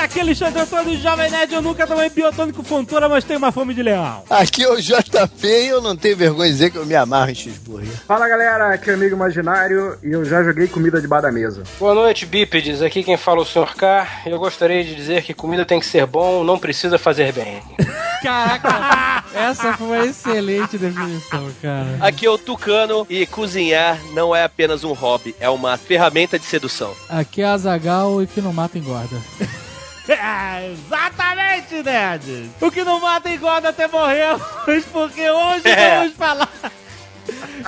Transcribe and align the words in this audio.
Aqui 0.00 0.18
é 0.18 0.22
Alexandre 0.22 0.62
Antônio, 0.62 0.98
Jovem 0.98 1.30
Nerd. 1.30 1.52
Eu 1.52 1.60
nunca 1.60 1.86
tomei 1.86 2.08
biotônico 2.08 2.62
fontura, 2.62 3.06
mas 3.06 3.22
tenho 3.22 3.38
uma 3.38 3.52
fome 3.52 3.74
de 3.74 3.82
leão. 3.82 4.24
Aqui 4.30 4.62
é 4.62 4.70
o 4.70 4.80
JP 4.80 5.46
e 5.46 5.68
eu 5.68 5.82
não 5.82 5.94
tenho 5.94 6.16
vergonha 6.16 6.48
de 6.48 6.54
dizer 6.54 6.70
que 6.70 6.78
eu 6.78 6.86
me 6.86 6.94
amarro 6.94 7.30
em 7.30 7.34
cheeseburger. 7.34 7.92
Fala 8.08 8.26
galera, 8.26 8.72
aqui 8.72 8.88
é 8.88 8.94
o 8.94 8.96
Amigo 8.96 9.14
Imaginário 9.14 9.98
e 10.02 10.10
eu 10.10 10.24
já 10.24 10.42
joguei 10.42 10.68
comida 10.68 11.02
debaixo 11.02 11.24
da 11.24 11.32
mesa. 11.32 11.64
Boa 11.78 11.94
noite, 11.94 12.24
bípedes. 12.24 12.80
Aqui 12.80 13.02
quem 13.02 13.18
fala 13.18 13.40
é 13.40 13.42
o 13.42 13.44
Sr. 13.44 13.76
K. 13.76 14.08
Eu 14.24 14.38
gostaria 14.38 14.82
de 14.82 14.94
dizer 14.94 15.22
que 15.22 15.34
comida 15.34 15.66
tem 15.66 15.78
que 15.78 15.86
ser 15.86 16.06
bom, 16.06 16.42
não 16.44 16.58
precisa 16.58 16.98
fazer 16.98 17.34
bem. 17.34 17.62
Caraca, 18.22 19.24
essa 19.34 19.74
foi 19.74 19.86
uma 19.86 20.06
excelente 20.06 20.78
definição, 20.78 21.46
cara. 21.60 21.98
Aqui 22.00 22.24
é 22.24 22.30
o 22.30 22.38
Tucano 22.38 23.06
e 23.08 23.26
cozinhar 23.26 23.98
não 24.14 24.34
é 24.34 24.44
apenas 24.44 24.82
um 24.82 24.94
hobby, 24.94 25.36
é 25.38 25.48
uma 25.50 25.76
ferramenta 25.76 26.38
de 26.38 26.46
sedução. 26.46 26.94
Aqui 27.08 27.42
é 27.42 27.46
a 27.46 27.56
Zagal 27.58 28.22
e 28.22 28.26
que 28.26 28.40
não 28.40 28.52
mata 28.52 28.78
engorda. 28.78 29.16
É, 30.12 30.72
exatamente, 30.72 31.82
Nerd! 31.82 32.50
O 32.60 32.70
que 32.70 32.82
não 32.84 33.00
mata 33.00 33.30
engorda 33.30 33.68
até 33.68 33.86
morremos, 33.88 34.42
porque 34.92 35.30
hoje 35.30 35.68
É. 35.68 35.98
vamos 35.98 36.14
falar 36.14 36.48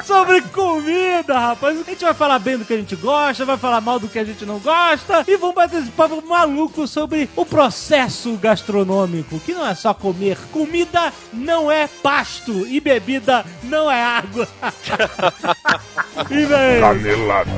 sobre 0.04 0.40
comida, 0.42 1.38
rapaz. 1.38 1.78
A 1.78 1.82
gente 1.84 2.02
vai 2.04 2.14
falar 2.14 2.38
bem 2.38 2.58
do 2.58 2.64
que 2.64 2.72
a 2.72 2.76
gente 2.76 2.96
gosta, 2.96 3.44
vai 3.44 3.56
falar 3.56 3.80
mal 3.80 3.98
do 4.00 4.08
que 4.08 4.18
a 4.18 4.24
gente 4.24 4.44
não 4.44 4.58
gosta 4.58 5.24
e 5.28 5.36
vamos 5.36 5.54
bater 5.54 5.80
esse 5.80 5.90
papo 5.90 6.20
maluco 6.26 6.86
sobre 6.88 7.28
o 7.36 7.44
processo 7.46 8.32
gastronômico, 8.36 9.38
que 9.40 9.52
não 9.52 9.66
é 9.66 9.74
só 9.74 9.94
comer. 9.94 10.36
Comida 10.50 11.12
não 11.32 11.70
é 11.70 11.86
pasto 11.86 12.66
e 12.66 12.80
bebida 12.80 13.44
não 13.62 13.90
é 13.90 14.02
água. 14.02 14.48
e 16.30 16.44
vem. 16.44 16.80
Canelada. 16.80 17.52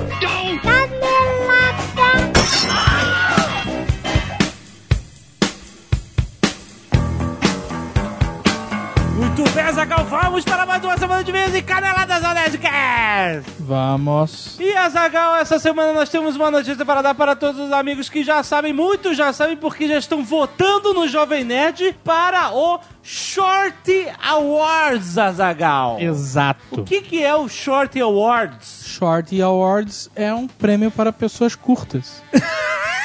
Muito 9.16 9.48
bem, 9.52 9.62
Azagal, 9.62 10.04
vamos 10.06 10.44
para 10.44 10.66
mais 10.66 10.82
uma 10.82 10.98
semana 10.98 11.22
de 11.22 11.30
vez 11.30 11.54
e 11.54 11.62
caneladas 11.62 12.24
ao 12.24 12.34
Nerdcast! 12.34 13.48
Vamos. 13.60 14.58
E 14.58 14.76
Azagal, 14.76 15.36
essa 15.36 15.60
semana 15.60 15.92
nós 15.92 16.08
temos 16.08 16.34
uma 16.34 16.50
notícia 16.50 16.84
para 16.84 17.00
dar 17.00 17.14
para 17.14 17.36
todos 17.36 17.60
os 17.60 17.70
amigos 17.70 18.08
que 18.08 18.24
já 18.24 18.42
sabem, 18.42 18.72
muitos 18.72 19.16
já 19.16 19.32
sabem, 19.32 19.56
porque 19.56 19.86
já 19.86 19.98
estão 19.98 20.24
votando 20.24 20.92
no 20.92 21.06
Jovem 21.06 21.44
Nerd 21.44 21.96
para 22.02 22.52
o 22.52 22.80
Short 23.04 24.08
Awards, 24.20 25.16
Azagal. 25.16 26.00
Exato. 26.00 26.80
O 26.80 26.82
que, 26.82 27.00
que 27.00 27.22
é 27.22 27.36
o 27.36 27.48
Short 27.48 28.00
Awards? 28.00 28.82
Short 28.84 29.40
Awards 29.40 30.10
é 30.16 30.34
um 30.34 30.48
prêmio 30.48 30.90
para 30.90 31.12
pessoas 31.12 31.54
curtas. 31.54 32.20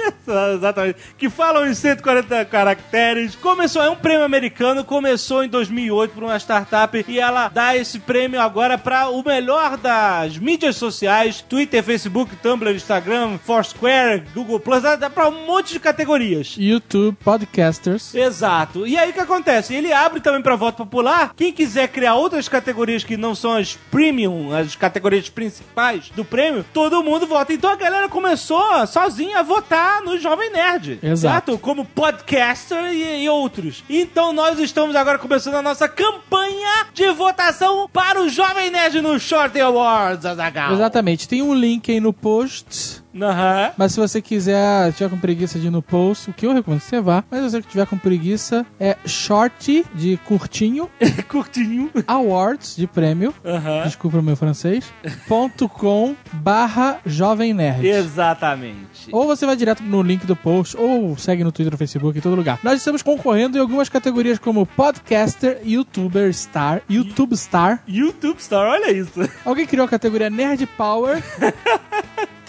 Exatamente. 0.54 0.98
Que 1.18 1.28
falam 1.28 1.66
em 1.66 1.74
140 1.74 2.44
caracteres. 2.44 3.34
Começou, 3.34 3.82
é 3.82 3.90
um 3.90 3.96
prêmio 3.96 4.24
americano, 4.24 4.84
começou 4.84 5.44
em 5.44 5.48
2008 5.48 6.12
por 6.12 6.24
uma 6.24 6.36
startup 6.38 7.04
e 7.06 7.18
ela 7.18 7.48
dá 7.48 7.76
esse 7.76 7.98
prêmio 7.98 8.40
agora 8.40 8.78
para 8.78 9.08
o 9.08 9.22
melhor 9.22 9.76
das 9.76 10.38
mídias 10.38 10.76
sociais: 10.76 11.40
Twitter, 11.40 11.82
Facebook, 11.82 12.36
Tumblr, 12.36 12.74
Instagram, 12.74 13.38
Foursquare, 13.38 14.24
Google 14.34 14.60
Plus, 14.60 14.82
dá, 14.82 14.96
dá 14.96 15.10
para 15.10 15.28
um 15.28 15.46
monte 15.46 15.72
de 15.72 15.80
categorias. 15.80 16.54
YouTube, 16.58 17.16
podcasters. 17.22 18.14
Exato. 18.14 18.86
E 18.86 18.96
aí 18.96 19.10
o 19.10 19.12
que 19.12 19.20
acontece? 19.20 19.74
Ele 19.74 19.92
abre 19.92 20.20
também 20.20 20.42
para 20.42 20.56
voto 20.56 20.76
popular. 20.78 21.32
Quem 21.36 21.52
quiser 21.52 21.88
criar 21.88 22.14
outras 22.14 22.48
categorias 22.48 23.04
que 23.04 23.16
não 23.16 23.34
são 23.34 23.52
as 23.54 23.74
premium, 23.90 24.54
as 24.54 24.76
categorias 24.76 25.28
principais 25.28 26.10
do 26.10 26.24
prêmio, 26.24 26.64
todo 26.72 27.02
mundo 27.02 27.26
vota. 27.26 27.52
Então 27.52 27.70
a 27.70 27.76
galera 27.76 28.08
começou 28.08 28.86
sozinha 28.86 29.40
a 29.40 29.42
votar 29.42 29.89
no 30.04 30.18
Jovem 30.18 30.50
Nerd. 30.52 30.98
Exato. 31.02 31.52
Certo? 31.52 31.58
Como 31.58 31.84
podcaster 31.84 32.92
e, 32.92 33.24
e 33.24 33.28
outros. 33.28 33.82
Então 33.88 34.32
nós 34.32 34.58
estamos 34.58 34.94
agora 34.94 35.18
começando 35.18 35.54
a 35.54 35.62
nossa 35.62 35.88
campanha 35.88 36.86
de 36.94 37.10
votação 37.12 37.88
para 37.92 38.20
o 38.20 38.28
Jovem 38.28 38.70
Nerd 38.70 39.00
no 39.00 39.18
Short 39.18 39.58
Awards, 39.60 40.24
Azaghal. 40.26 40.72
Exatamente. 40.72 41.28
Tem 41.28 41.42
um 41.42 41.54
link 41.54 41.90
aí 41.90 42.00
no 42.00 42.12
post. 42.12 43.02
Aham. 43.14 43.72
Mas 43.76 43.92
se 43.92 44.00
você 44.00 44.20
quiser, 44.22 44.92
tiver 44.92 45.10
com 45.10 45.18
preguiça 45.18 45.58
de 45.58 45.66
ir 45.66 45.70
no 45.70 45.82
post, 45.82 46.30
o 46.30 46.32
que 46.32 46.46
eu 46.46 46.52
recomendo 46.54 46.80
que 46.80 46.86
você 46.86 47.00
vá. 47.00 47.24
Mas 47.30 47.40
se 47.40 47.50
você 47.50 47.62
tiver 47.62 47.86
com 47.86 47.96
preguiça, 47.98 48.64
é 48.78 48.96
short 49.06 49.84
de 49.94 50.16
curtinho, 50.24 50.88
Curtinho. 51.28 51.90
awards 52.06 52.76
de 52.76 52.86
prêmio. 52.86 53.34
Aham. 53.44 53.82
Desculpa 53.84 54.18
o 54.18 54.22
meu 54.22 54.36
francês. 54.36 54.84
ponto 55.26 55.68
com 55.68 56.14
barra 56.32 56.98
jovem 57.04 57.52
nerd. 57.52 57.86
Exatamente. 57.86 59.08
Ou 59.12 59.26
você 59.26 59.44
vai 59.46 59.56
direto 59.56 59.82
no 59.82 60.02
link 60.02 60.26
do 60.26 60.36
post, 60.36 60.76
ou 60.76 61.16
segue 61.16 61.42
no 61.44 61.50
Twitter, 61.52 61.72
no 61.72 61.78
Facebook, 61.78 62.18
em 62.18 62.22
todo 62.22 62.36
lugar. 62.36 62.58
Nós 62.62 62.78
estamos 62.78 63.02
concorrendo 63.02 63.58
em 63.58 63.60
algumas 63.60 63.88
categorias 63.88 64.38
como 64.38 64.64
podcaster, 64.66 65.60
youtuber 65.64 66.32
star, 66.32 66.82
YouTube 66.88 67.36
star. 67.36 67.82
YouTube 67.88 68.40
Star, 68.40 68.68
olha 68.70 68.90
isso. 68.92 69.12
Alguém 69.44 69.66
criou 69.66 69.84
a 69.84 69.88
categoria 69.88 70.30
Nerd 70.30 70.66
Power. 70.76 71.22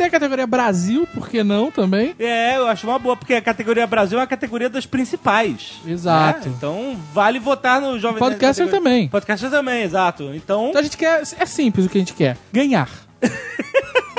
Tem 0.02 0.08
a 0.08 0.10
categoria 0.10 0.48
Brasil, 0.48 1.08
por 1.14 1.30
que 1.30 1.44
não 1.44 1.70
também? 1.70 2.16
É, 2.18 2.58
eu 2.58 2.66
acho 2.66 2.88
uma 2.88 2.98
boa, 2.98 3.16
porque 3.16 3.36
a 3.36 3.42
categoria 3.42 3.86
Brasil 3.86 4.20
é 4.20 4.24
a 4.24 4.26
categoria 4.26 4.68
das 4.68 4.84
principais. 4.84 5.80
Exato. 5.86 6.50
né? 6.50 6.56
Então 6.58 6.98
vale 7.14 7.38
votar 7.38 7.80
no 7.80 8.00
Jovem 8.00 8.18
Podcaster 8.18 8.68
também. 8.68 9.10
Podcaster 9.10 9.52
também, 9.52 9.84
exato. 9.84 10.32
Então, 10.34 10.70
Então 10.70 10.82
a 10.82 10.84
gente 10.84 10.98
quer. 10.98 11.22
É 11.38 11.46
simples 11.46 11.86
o 11.86 11.90
que 11.90 12.00
a 12.00 12.02
gente 12.02 12.16
quer: 12.16 12.36
ganhar. 12.52 12.90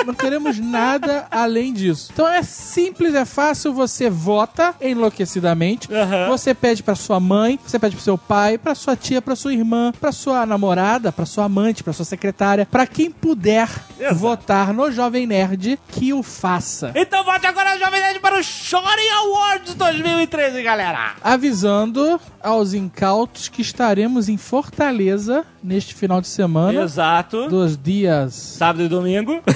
Não 0.06 0.14
queremos 0.14 0.58
nada 0.58 1.26
além 1.30 1.72
disso. 1.72 2.10
Então 2.12 2.26
é 2.26 2.42
simples, 2.42 3.14
é 3.14 3.24
fácil. 3.24 3.72
Você 3.72 4.08
vota 4.10 4.74
enlouquecidamente. 4.80 5.92
Aham. 5.92 6.28
Você 6.28 6.54
pede 6.54 6.82
pra 6.82 6.94
sua 6.94 7.20
mãe, 7.20 7.58
você 7.64 7.78
pede 7.78 7.94
pro 7.96 8.04
seu 8.04 8.16
pai, 8.18 8.58
pra 8.58 8.74
sua 8.74 8.96
tia, 8.96 9.20
pra 9.22 9.36
sua 9.36 9.52
irmã, 9.52 9.92
pra 10.00 10.12
sua 10.12 10.44
namorada, 10.46 11.12
pra 11.12 11.26
sua 11.26 11.44
amante, 11.44 11.82
pra 11.84 11.92
sua 11.92 12.04
secretária, 12.04 12.66
pra 12.70 12.86
quem 12.86 13.10
puder 13.10 13.68
Exato. 13.98 14.14
votar 14.16 14.72
no 14.72 14.90
Jovem 14.90 15.26
Nerd, 15.26 15.78
que 15.88 16.12
o 16.12 16.22
faça. 16.22 16.92
então 16.94 17.24
vote 17.24 17.46
agora 17.46 17.78
Jovem 17.78 18.00
Nerd 18.00 18.20
para 18.20 18.38
o 18.38 18.42
Shorty 18.42 19.08
Awards 19.24 19.74
2013, 19.74 20.62
galera. 20.62 21.12
Avisando 21.22 22.20
aos 22.42 22.74
incautos 22.74 23.48
que 23.48 23.62
estaremos 23.62 24.28
em 24.28 24.36
Fortaleza 24.36 25.44
neste 25.62 25.94
final 25.94 26.20
de 26.20 26.26
semana 26.28 26.82
Exato. 26.82 27.48
dos 27.48 27.76
dias 27.76 28.34
Sábado 28.34 28.82
e 28.84 28.88
domingo. 28.88 29.40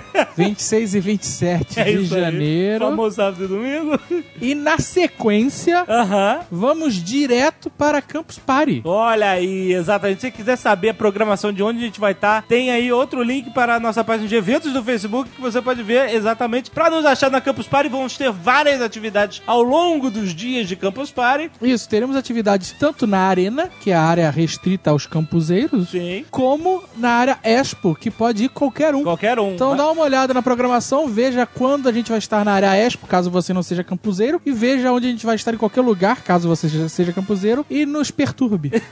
26 0.36 0.94
e 0.94 1.00
27 1.00 1.80
É 1.80 1.84
de 1.84 1.90
isso 2.02 2.14
aí. 2.14 2.20
janeiro. 2.20 2.84
Famoso 2.86 3.16
sábado 3.16 3.44
e 3.44 3.48
domingo. 3.48 3.98
E 4.40 4.54
na 4.54 4.78
sequência, 4.78 5.84
Aham. 5.88 6.40
vamos 6.50 6.94
direto 6.94 7.70
para 7.70 8.00
Campus 8.00 8.38
Party. 8.38 8.82
Olha 8.84 9.30
aí, 9.30 9.72
exatamente. 9.72 10.20
Se 10.20 10.26
você 10.28 10.30
quiser 10.30 10.56
saber 10.56 10.90
a 10.90 10.94
programação 10.94 11.52
de 11.52 11.62
onde 11.62 11.78
a 11.78 11.82
gente 11.82 12.00
vai 12.00 12.12
estar, 12.12 12.42
tem 12.42 12.70
aí 12.70 12.92
outro 12.92 13.22
link 13.22 13.50
para 13.50 13.76
a 13.76 13.80
nossa 13.80 14.02
página 14.02 14.28
de 14.28 14.34
eventos 14.34 14.72
do 14.72 14.82
Facebook 14.82 15.30
que 15.30 15.40
você 15.40 15.60
pode 15.60 15.82
ver 15.82 16.14
exatamente. 16.14 16.70
Para 16.70 16.90
nos 16.90 17.04
achar 17.04 17.30
na 17.30 17.40
Campus 17.40 17.66
Party, 17.66 17.88
vamos 17.88 18.16
ter 18.16 18.30
várias 18.30 18.80
atividades 18.80 19.42
ao 19.46 19.62
longo 19.62 20.10
dos 20.10 20.34
dias 20.34 20.66
de 20.68 20.76
Campus 20.76 21.10
Party. 21.10 21.50
Isso, 21.60 21.88
teremos 21.88 22.16
atividades 22.16 22.72
tanto 22.78 23.06
na 23.06 23.18
arena, 23.20 23.68
que 23.80 23.90
é 23.90 23.94
a 23.94 24.02
área 24.02 24.30
restrita 24.30 24.90
aos 24.90 25.06
campuseiros, 25.06 25.90
Sim. 25.90 26.24
como 26.30 26.82
na 26.96 27.10
área 27.10 27.38
Expo, 27.42 27.94
que 27.94 28.10
pode 28.10 28.44
ir 28.44 28.48
qualquer 28.48 28.94
um. 28.94 29.02
Qualquer 29.02 29.38
um. 29.38 29.52
Então 29.54 29.76
dá 29.82 29.90
uma 29.90 30.04
olhada 30.04 30.32
na 30.32 30.40
programação, 30.40 31.08
veja 31.08 31.44
quando 31.44 31.88
a 31.88 31.92
gente 31.92 32.08
vai 32.08 32.18
estar 32.18 32.44
na 32.44 32.52
área 32.52 32.76
Expo, 32.76 33.04
caso 33.08 33.28
você 33.30 33.52
não 33.52 33.64
seja 33.64 33.82
campuseiro, 33.82 34.40
e 34.46 34.52
veja 34.52 34.92
onde 34.92 35.08
a 35.08 35.10
gente 35.10 35.26
vai 35.26 35.34
estar 35.34 35.52
em 35.52 35.56
qualquer 35.56 35.80
lugar, 35.80 36.22
caso 36.22 36.48
você 36.48 36.68
seja- 36.88 37.12
campuseiro, 37.12 37.66
e 37.68 37.84
nos 37.84 38.10
perturbe. 38.12 38.70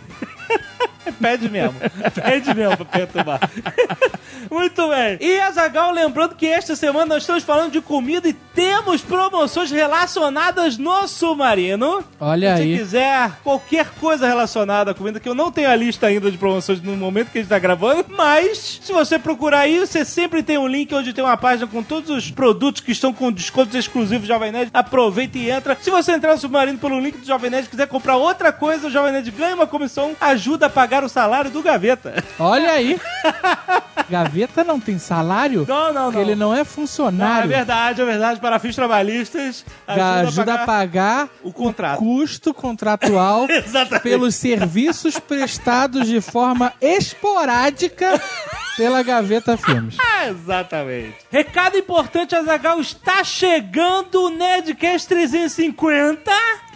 Pede 1.20 1.48
mesmo. 1.48 1.74
Pede 2.14 2.54
mesmo 2.54 2.76
pra 2.76 2.84
perturbar. 2.84 3.40
Muito 4.50 4.88
bem. 4.88 5.18
E 5.20 5.40
Azagal, 5.40 5.92
lembrando 5.92 6.34
que 6.34 6.46
esta 6.46 6.74
semana 6.74 7.06
nós 7.06 7.22
estamos 7.22 7.42
falando 7.42 7.72
de 7.72 7.80
comida 7.80 8.28
e 8.28 8.32
temos 8.32 9.00
promoções 9.02 9.70
relacionadas 9.70 10.76
no 10.78 11.06
Submarino. 11.06 12.04
Olha 12.18 12.56
Se 12.56 12.62
aí. 12.62 12.78
quiser 12.78 13.32
qualquer 13.44 13.90
coisa 14.00 14.26
relacionada 14.26 14.90
à 14.90 14.94
comida, 14.94 15.20
que 15.20 15.28
eu 15.28 15.34
não 15.34 15.50
tenho 15.52 15.70
a 15.70 15.76
lista 15.76 16.06
ainda 16.06 16.30
de 16.30 16.38
promoções 16.38 16.80
no 16.80 16.96
momento 16.96 17.30
que 17.30 17.38
a 17.38 17.40
gente 17.40 17.50
tá 17.50 17.58
gravando, 17.58 18.06
mas 18.08 18.80
se 18.82 18.92
você 18.92 19.18
procurar 19.18 19.60
aí, 19.60 19.78
você 19.78 20.04
sempre 20.04 20.42
tem 20.42 20.58
um 20.58 20.66
link 20.66 20.92
onde 20.94 21.12
tem 21.12 21.22
uma 21.24 21.36
página 21.36 21.66
com 21.66 21.82
todos 21.82 22.10
os 22.10 22.30
produtos 22.30 22.80
que 22.80 22.92
estão 22.92 23.12
com 23.12 23.30
descontos 23.30 23.74
exclusivos 23.74 24.26
do 24.26 24.32
Jovem 24.32 24.52
Nerd. 24.52 24.70
Aproveita 24.72 25.38
e 25.38 25.50
entra. 25.50 25.76
Se 25.80 25.90
você 25.90 26.12
entrar 26.12 26.32
no 26.32 26.38
Submarino 26.40 26.78
pelo 26.78 26.98
link 26.98 27.18
do 27.18 27.26
Jovem 27.26 27.50
Nerd 27.50 27.66
e 27.66 27.70
quiser 27.70 27.86
comprar 27.86 28.16
outra 28.16 28.52
coisa, 28.52 28.86
o 28.88 28.90
Jovem 28.90 29.12
Nerd 29.12 29.30
ganha 29.30 29.54
uma 29.54 29.66
comissão, 29.66 30.16
ajuda 30.20 30.69
pagar 30.70 31.04
o 31.04 31.08
salário 31.08 31.50
do 31.50 31.62
Gaveta. 31.62 32.22
Olha 32.38 32.72
aí. 32.72 32.98
Gaveta 34.08 34.64
não 34.64 34.80
tem 34.80 34.98
salário, 34.98 35.64
Não, 35.68 35.92
não, 35.92 36.10
não. 36.10 36.20
ele 36.20 36.34
não 36.34 36.52
é 36.52 36.56
Não, 36.56 36.62
é 36.62 36.64
funcionário. 36.64 37.48
verdade, 37.48 38.02
é 38.02 38.04
verdade. 38.04 38.40
Para 38.40 38.58
fins 38.58 38.74
trabalhistas, 38.74 39.64
Ajuda, 39.86 40.20
ajuda 40.20 40.54
a 40.54 40.58
pagar 40.66 41.28
o 41.44 41.52
contrato. 41.52 41.98
custo 41.98 42.52
contratual 42.52 43.46
pelos 44.02 44.34
serviços 44.34 45.18
prestados 45.18 46.08
de 46.08 46.20
forma 46.20 46.72
esporádica 46.80 48.20
pela 48.76 49.02
Gaveta 49.02 49.56
Filmes. 49.56 49.96
Ah, 50.20 50.28
Exatamente. 50.28 51.14
Recado 51.30 51.78
importante, 51.78 52.34
Azagal, 52.36 52.78
está 52.80 53.24
chegando 53.24 54.22
o 54.26 54.28
Nerdcast 54.28 55.08
350. 55.08 56.30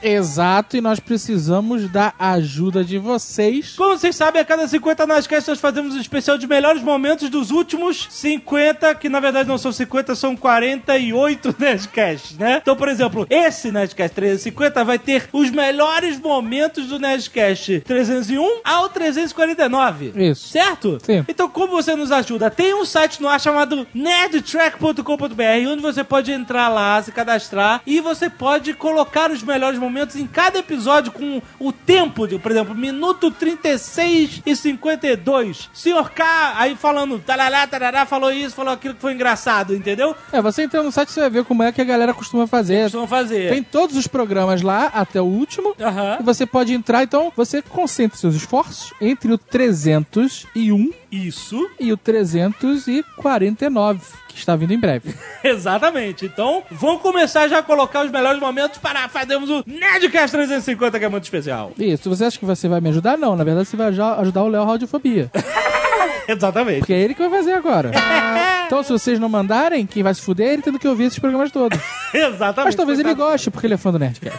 Exato, 0.05 0.77
e 0.77 0.83
nós 0.83 1.01
precisamos 1.01 1.89
da 1.89 2.13
ajuda 2.19 2.85
de 2.85 2.99
vocês. 2.99 3.75
Como 3.75 3.97
vocês 3.97 4.15
sabem, 4.15 4.43
a 4.43 4.45
cada 4.45 4.69
50 4.69 5.07
Nerdcasts 5.07 5.49
nós 5.49 5.61
fazemos 5.61 5.95
um 5.95 6.01
especial 6.01 6.37
de 6.37 6.47
melhores 6.47 6.83
momentos 6.83 7.31
dos 7.31 7.51
últimos 7.51 8.07
50, 8.11 8.95
que 8.97 9.09
na 9.09 9.19
verdade 9.19 9.49
não 9.49 9.57
são 9.57 9.73
50, 9.73 10.15
são 10.15 10.37
48 10.37 11.57
Nerdcasts, 11.59 12.37
né? 12.37 12.59
Então, 12.61 12.77
por 12.77 12.89
exemplo, 12.89 13.27
esse 13.31 13.73
Nerdcast 13.73 14.15
350 14.15 14.85
vai 14.85 14.99
ter 14.99 15.27
os 15.33 15.51
melhores 15.51 16.21
momentos 16.21 16.87
do 16.87 16.99
Nerdcast 16.99 17.81
301 17.81 18.61
ao 18.63 18.91
349. 18.91 20.13
Isso. 20.17 20.49
Certo? 20.49 20.99
Sim. 21.03 21.25
Então, 21.27 21.49
como 21.49 21.73
você 21.73 21.97
nos 21.97 22.13
ajuda? 22.13 22.51
Tem 22.51 22.75
um 22.75 22.85
site 22.85 23.23
no 23.23 23.29
ar 23.29 23.41
chamado 23.41 23.87
nerdtrack.com.br, 23.95 25.69
onde 25.69 25.81
você 25.81 26.05
pode 26.05 26.31
entrar 26.31 26.69
lá, 26.69 27.03
se 27.03 27.11
cadastrar, 27.11 27.81
e 27.87 28.03
você 28.03 28.29
pode 28.29 28.75
colocar 28.75 29.31
os 29.31 29.43
melhores 29.43 29.79
momentos 29.79 29.94
em 30.17 30.27
cada 30.27 30.59
episódio 30.59 31.13
com 31.13 31.41
o 31.59 31.73
tempo, 31.73 32.27
de, 32.27 32.39
por 32.39 32.51
exemplo, 32.51 32.75
minuto 32.75 33.31
36 33.31 34.43
e 34.45 34.57
52. 34.57 35.71
Senhor 35.73 36.11
K, 36.11 36.55
aí 36.57 36.77
falando, 36.77 37.19
tarará, 37.19 37.67
tarará, 37.67 38.07
falou 38.07 38.33
isso, 38.33 38.55
falou 38.55 38.73
aquilo 38.73 38.95
que 38.95 39.01
foi 39.01 39.13
engraçado, 39.13 39.75
entendeu? 39.75 40.15
É, 40.33 40.41
você 40.41 40.63
entra 40.63 40.83
no 40.83 40.93
site 40.93 41.13
você 41.13 41.21
vai 41.21 41.31
ver 41.31 41.45
como 41.45 41.63
é 41.63 41.73
que 41.73 41.81
a 41.81 41.85
galera 41.85 42.13
costuma 42.13 42.47
fazer. 42.47 42.85
Costumam 42.85 43.07
fazer. 43.07 43.51
Tem 43.51 43.63
todos 43.63 43.97
os 43.97 44.07
programas 44.07 44.63
lá, 44.63 44.87
até 44.87 45.21
o 45.21 45.25
último. 45.25 45.75
Aham. 45.81 46.19
E 46.21 46.23
você 46.23 46.45
pode 46.47 46.73
entrar, 46.73 47.03
então 47.03 47.33
você 47.37 47.63
concentra 47.63 48.19
seus 48.19 48.35
esforços 48.35 48.93
entre 49.01 49.33
o 49.33 49.39
301 49.39 50.91
Isso. 51.15 51.69
e 51.79 51.93
o 51.93 51.97
349, 51.97 54.01
que 54.29 54.39
está 54.39 54.57
vindo 54.57 54.73
em 54.73 54.79
breve. 54.79 55.15
Exatamente. 55.45 56.27
Então, 56.27 56.63
vamos 56.71 57.03
começar 57.03 57.47
já 57.49 57.59
a 57.59 57.63
colocar 57.63 58.05
os 58.05 58.11
melhores 58.11 58.41
momentos 58.41 58.79
para 58.79 59.09
fazermos 59.09 59.49
o 59.51 59.63
Nerdcast 59.67 60.37
350, 60.37 60.99
que 60.99 61.05
é 61.05 61.09
muito 61.09 61.25
especial. 61.25 61.73
Isso, 61.79 62.09
você 62.11 62.25
acha 62.25 62.39
que 62.39 62.45
você 62.45 62.69
vai 62.69 62.81
me 62.81 62.89
ajudar? 62.89 63.17
Não, 63.17 63.37
na 63.37 63.45
verdade 63.45 63.69
você 63.69 63.77
vai 63.77 63.89
aj- 63.89 64.01
ajudar 64.21 64.43
o 64.43 64.49
Léo 64.49 64.65
Radiofobia. 64.65 65.31
Exatamente. 66.27 66.79
Porque 66.81 66.93
é 66.95 67.01
ele 67.01 67.15
que 67.15 67.21
vai 67.27 67.39
fazer 67.39 67.53
agora. 67.53 67.91
Então, 68.67 68.83
se 68.83 68.91
vocês 68.91 69.19
não 69.21 69.29
mandarem, 69.29 69.85
quem 69.85 70.03
vai 70.03 70.15
se 70.15 70.23
fuder 70.23 70.49
é 70.49 70.53
ele 70.55 70.63
tendo 70.63 70.79
que 70.79 70.89
ouvir 70.89 71.05
esses 71.05 71.19
programas 71.19 71.51
todos. 71.53 71.79
Exatamente. 72.15 72.65
Mas 72.65 72.75
talvez 72.75 72.99
ele 72.99 73.13
goste, 73.15 73.51
porque 73.51 73.67
ele 73.67 73.75
é 73.75 73.77
fã 73.77 73.93
do 73.93 73.99
Nerdcast. 73.99 74.39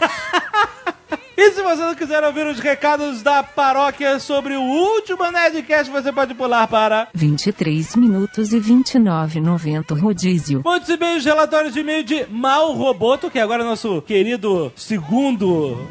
E 1.38 1.50
se 1.50 1.62
você 1.62 1.82
não 1.82 1.94
quiser 1.94 2.24
ouvir 2.24 2.46
os 2.46 2.58
recados 2.58 3.22
da 3.22 3.42
paróquia 3.42 4.18
sobre 4.18 4.56
o 4.56 4.62
último 4.62 5.30
Nerdcast, 5.30 5.92
você 5.92 6.10
pode 6.10 6.32
pular 6.34 6.66
para 6.66 7.08
23 7.12 7.94
minutos 7.96 8.54
e 8.54 8.58
29,90 8.60 9.98
rodízio. 10.00 10.62
muitos 10.64 10.88
e-mails, 10.88 11.24
relatórios 11.24 11.74
de 11.74 11.80
e-mail 11.80 12.02
de 12.02 12.26
Mal 12.30 12.72
Roboto, 12.72 13.30
que 13.30 13.38
agora 13.38 13.62
é 13.62 13.66
nosso 13.66 14.00
querido 14.02 14.72
segundo. 14.74 15.86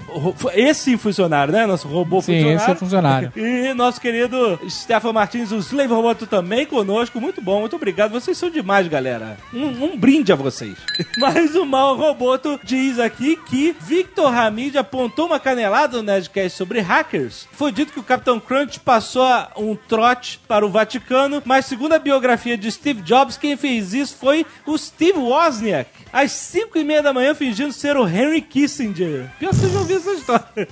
Esse 0.54 0.86
sim 0.86 0.98
funcionário, 0.98 1.54
né? 1.54 1.66
Nosso 1.66 1.88
robô 1.88 2.22
Sim, 2.22 2.34
funcionário. 2.34 2.58
esse 2.58 2.72
é 2.72 2.76
funcionário. 2.76 3.34
E 3.46 3.74
nosso 3.74 4.02
querido 4.02 4.60
Stefan 4.70 5.14
Martins, 5.14 5.52
o 5.52 5.58
Slave 5.58 5.94
Roboto, 5.94 6.26
também 6.26 6.66
conosco. 6.66 7.22
Muito 7.22 7.42
bom, 7.42 7.60
muito 7.60 7.76
obrigado. 7.76 8.12
Vocês 8.12 8.38
são 8.38 8.50
demais, 8.50 8.88
galera. 8.88 9.38
Um, 9.54 9.86
um 9.86 9.98
brinde 9.98 10.32
a 10.32 10.36
vocês. 10.36 10.76
Mas 11.20 11.56
o 11.56 11.66
Mal 11.66 11.96
Roboto 11.96 12.60
diz 12.64 12.98
aqui 13.00 13.38
que 13.48 13.76
Victor 13.80 14.36
Hamid 14.36 14.78
apontou 14.78 15.28
uma 15.28 15.35
canelada 15.40 15.98
no 15.98 16.04
Nerdcast 16.04 16.58
sobre 16.58 16.80
hackers. 16.80 17.48
Foi 17.52 17.72
dito 17.72 17.94
que 17.94 18.00
o 18.00 18.04
Capitão 18.04 18.40
Crunch 18.40 18.80
passou 18.80 19.26
um 19.58 19.76
trote 19.76 20.40
para 20.48 20.66
o 20.66 20.70
Vaticano, 20.70 21.42
mas 21.46 21.66
segundo 21.66 21.94
a 21.94 22.00
biografia 22.00 22.58
de 22.58 22.72
Steve 22.72 23.02
Jobs, 23.02 23.38
quem 23.38 23.58
fez 23.58 23.94
isso 23.94 24.16
foi 24.18 24.46
o 24.66 24.78
Steve 24.78 25.20
Wozniak. 25.20 25.90
Às 26.12 26.32
5 26.32 26.78
e 26.78 26.84
meia 26.84 27.04
da 27.04 27.14
manhã, 27.14 27.36
fingindo 27.36 27.74
ser 27.74 27.98
o 27.98 28.08
Henry 28.08 28.42
Kissinger. 28.42 29.30
Pior 29.38 29.50
que 29.50 29.56
vocês 29.58 29.72
já 29.72 29.80
ouviram 29.80 30.00
essa 30.00 30.12
história. 30.12 30.68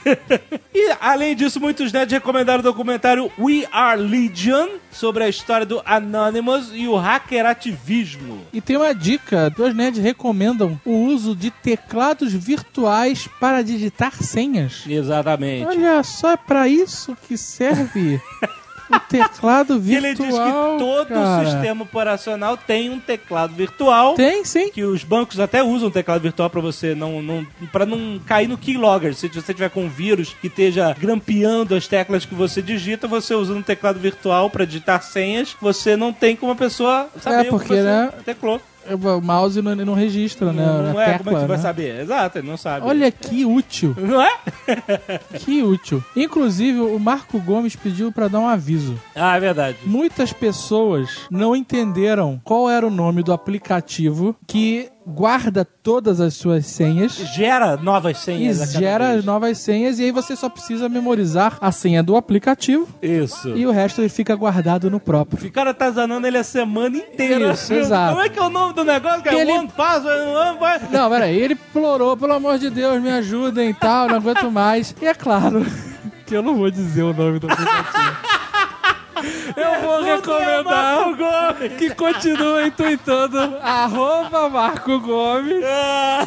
e, 0.74 0.92
além 1.00 1.36
disso, 1.36 1.60
muitos 1.60 1.92
nerds 1.92 2.12
recomendaram 2.12 2.60
o 2.60 2.62
documentário 2.62 3.30
We 3.38 3.66
Are 3.70 4.00
Legion, 4.00 4.68
sobre 4.90 5.24
a 5.24 5.28
história 5.28 5.64
do 5.64 5.80
Anonymous 5.84 6.70
e 6.72 6.88
o 6.88 6.96
hackerativismo. 6.96 8.40
E 8.52 8.60
tem 8.60 8.76
uma 8.76 8.94
dica: 8.94 9.50
dois 9.50 9.74
nerds 9.74 10.02
recomendam 10.02 10.80
o 10.84 10.92
uso 10.92 11.34
de 11.34 11.50
teclados 11.50 12.32
virtuais 12.32 13.28
para 13.38 13.62
digitar 13.62 13.89
senhas. 14.20 14.84
Exatamente. 14.88 15.66
Olha 15.66 16.02
só, 16.02 16.32
é 16.32 16.36
pra 16.36 16.68
isso 16.68 17.16
que 17.26 17.36
serve 17.36 18.20
o 18.90 19.00
teclado 19.08 19.80
E 19.84 19.94
ele 19.94 20.08
virtual. 20.14 20.28
diz 20.28 20.38
que 20.38 20.78
todo 20.78 21.08
cara. 21.08 21.42
o 21.42 21.50
sistema 21.50 21.82
operacional 21.84 22.56
tem 22.56 22.90
um 22.90 22.98
teclado 22.98 23.54
virtual. 23.54 24.14
Tem, 24.14 24.44
sim. 24.44 24.70
Que 24.70 24.82
os 24.82 25.04
bancos 25.04 25.38
até 25.38 25.62
usam 25.62 25.90
teclado 25.90 26.20
virtual 26.20 26.50
pra 26.50 26.60
você 26.60 26.94
não, 26.94 27.22
não 27.22 27.46
para 27.72 27.86
não 27.86 28.18
cair 28.26 28.48
no 28.48 28.58
keylogger. 28.58 29.14
Se 29.14 29.28
você 29.28 29.54
tiver 29.54 29.70
com 29.70 29.84
um 29.84 29.88
vírus 29.88 30.34
que 30.40 30.48
esteja 30.48 30.94
grampeando 30.98 31.74
as 31.74 31.86
teclas 31.86 32.24
que 32.24 32.34
você 32.34 32.60
digita, 32.60 33.06
você 33.06 33.34
usando 33.34 33.58
um 33.58 33.62
teclado 33.62 33.98
virtual 34.00 34.50
pra 34.50 34.64
digitar 34.64 35.02
senhas, 35.02 35.56
você 35.60 35.96
não 35.96 36.12
tem 36.12 36.34
como 36.34 36.52
a 36.52 36.56
pessoa 36.56 37.08
saber 37.20 37.46
É, 37.46 37.50
porque, 37.50 37.64
o 37.64 37.68
que 37.68 37.74
você 37.74 37.82
né, 37.82 38.10
teclou. 38.24 38.60
O 38.88 39.20
mouse 39.20 39.60
não, 39.60 39.74
não 39.74 39.94
registra, 39.94 40.52
né? 40.52 40.64
não 40.64 41.00
é, 41.00 41.04
tecla, 41.12 41.18
como 41.18 41.30
é 41.30 41.34
que 41.34 41.40
você 41.40 41.46
vai 41.46 41.56
né? 41.56 41.62
saber? 41.62 42.00
Exato, 42.00 42.38
ele 42.38 42.48
não 42.48 42.56
sabe. 42.56 42.86
Olha 42.86 43.10
que 43.10 43.44
útil, 43.44 43.94
Não 43.98 44.20
é? 44.20 44.30
que 45.38 45.62
útil. 45.62 46.02
Inclusive, 46.16 46.80
o 46.80 46.98
Marco 46.98 47.38
Gomes 47.40 47.76
pediu 47.76 48.10
pra 48.10 48.28
dar 48.28 48.40
um 48.40 48.48
aviso. 48.48 48.98
Ah, 49.14 49.36
é 49.36 49.40
verdade. 49.40 49.78
Muitas 49.84 50.32
pessoas 50.32 51.26
não 51.30 51.54
entenderam 51.54 52.40
qual 52.42 52.68
era 52.70 52.86
o 52.86 52.90
nome 52.90 53.22
do 53.22 53.32
aplicativo 53.32 54.34
que 54.46 54.88
guarda 55.06 55.64
todas 55.64 56.20
as 56.20 56.34
suas 56.34 56.66
senhas 56.66 57.12
Gera 57.34 57.76
novas 57.76 58.18
e 58.18 58.20
senhas. 58.20 58.58
cada 58.58 58.70
gera 58.78 59.12
vez. 59.12 59.24
novas 59.24 59.58
senhas 59.58 59.98
e 59.98 60.04
aí 60.04 60.12
você 60.12 60.36
só 60.36 60.48
precisa 60.48 60.88
memorizar 60.88 61.56
a 61.60 61.72
senha 61.72 62.02
do 62.02 62.16
aplicativo 62.16 62.86
Isso. 63.02 63.48
e 63.56 63.66
o 63.66 63.70
resto 63.70 64.00
ele 64.02 64.08
fica 64.08 64.34
guardado 64.36 64.90
no 64.90 65.00
próprio. 65.00 65.38
Ficaram 65.38 65.70
atazanando 65.70 66.26
ele 66.26 66.38
a 66.38 66.44
semana 66.44 66.96
inteira. 66.98 67.52
Isso, 67.52 67.72
exato. 67.74 68.12
Como 68.14 68.24
é 68.26 68.28
que 68.28 68.38
é 68.38 68.42
o 68.42 68.50
nome 68.50 68.74
do 68.74 68.84
negócio? 68.84 69.22
Que 69.22 69.28
é 69.30 69.40
Ele- 69.40 69.52
One 69.52 69.68
Password, 69.68 70.20
One 70.22 70.58
Password. 70.58 70.92
Não, 70.94 71.10
peraí, 71.10 71.36
ele 71.38 71.54
implorou, 71.54 72.16
pelo 72.16 72.32
amor 72.34 72.58
de 72.58 72.70
Deus, 72.70 73.02
me 73.02 73.10
ajudem 73.10 73.70
e 73.70 73.74
tal, 73.74 74.06
não 74.08 74.16
aguento 74.16 74.50
mais. 74.50 74.94
E 75.00 75.06
é 75.06 75.14
claro 75.14 75.64
que 76.26 76.36
eu 76.36 76.42
não 76.42 76.56
vou 76.56 76.70
dizer 76.70 77.02
o 77.02 77.12
nome 77.14 77.38
do 77.38 77.50
aplicativo. 77.50 78.29
Eu 79.56 79.80
vou 79.82 80.02
recomendar 80.02 81.04
que 81.78 81.94
continuem 81.94 82.70
tweetando 82.70 83.38
arroba 83.62 84.48
Marco 84.48 84.98
Gomes. 85.00 85.64
Ah, 85.64 86.26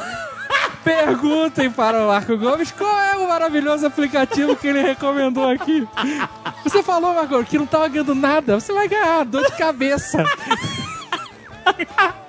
Perguntem 0.84 1.72
para 1.72 2.04
o 2.04 2.08
Marco 2.08 2.38
Gomes 2.38 2.72
qual 2.72 3.00
é 3.00 3.16
o 3.16 3.30
maravilhoso 3.30 3.86
aplicativo 3.86 4.56
que 4.56 4.68
ele 4.68 4.82
recomendou 4.82 5.50
aqui. 5.50 5.88
Você 6.64 6.84
falou, 6.84 7.14
Marco, 7.14 7.44
que 7.46 7.58
não 7.58 7.66
tava 7.66 7.88
ganhando 7.88 8.14
nada. 8.14 8.60
Você 8.60 8.74
vai 8.74 8.88
ganhar 8.88 9.24
dor 9.24 9.46
de 9.46 9.58
cabeça. 9.58 10.24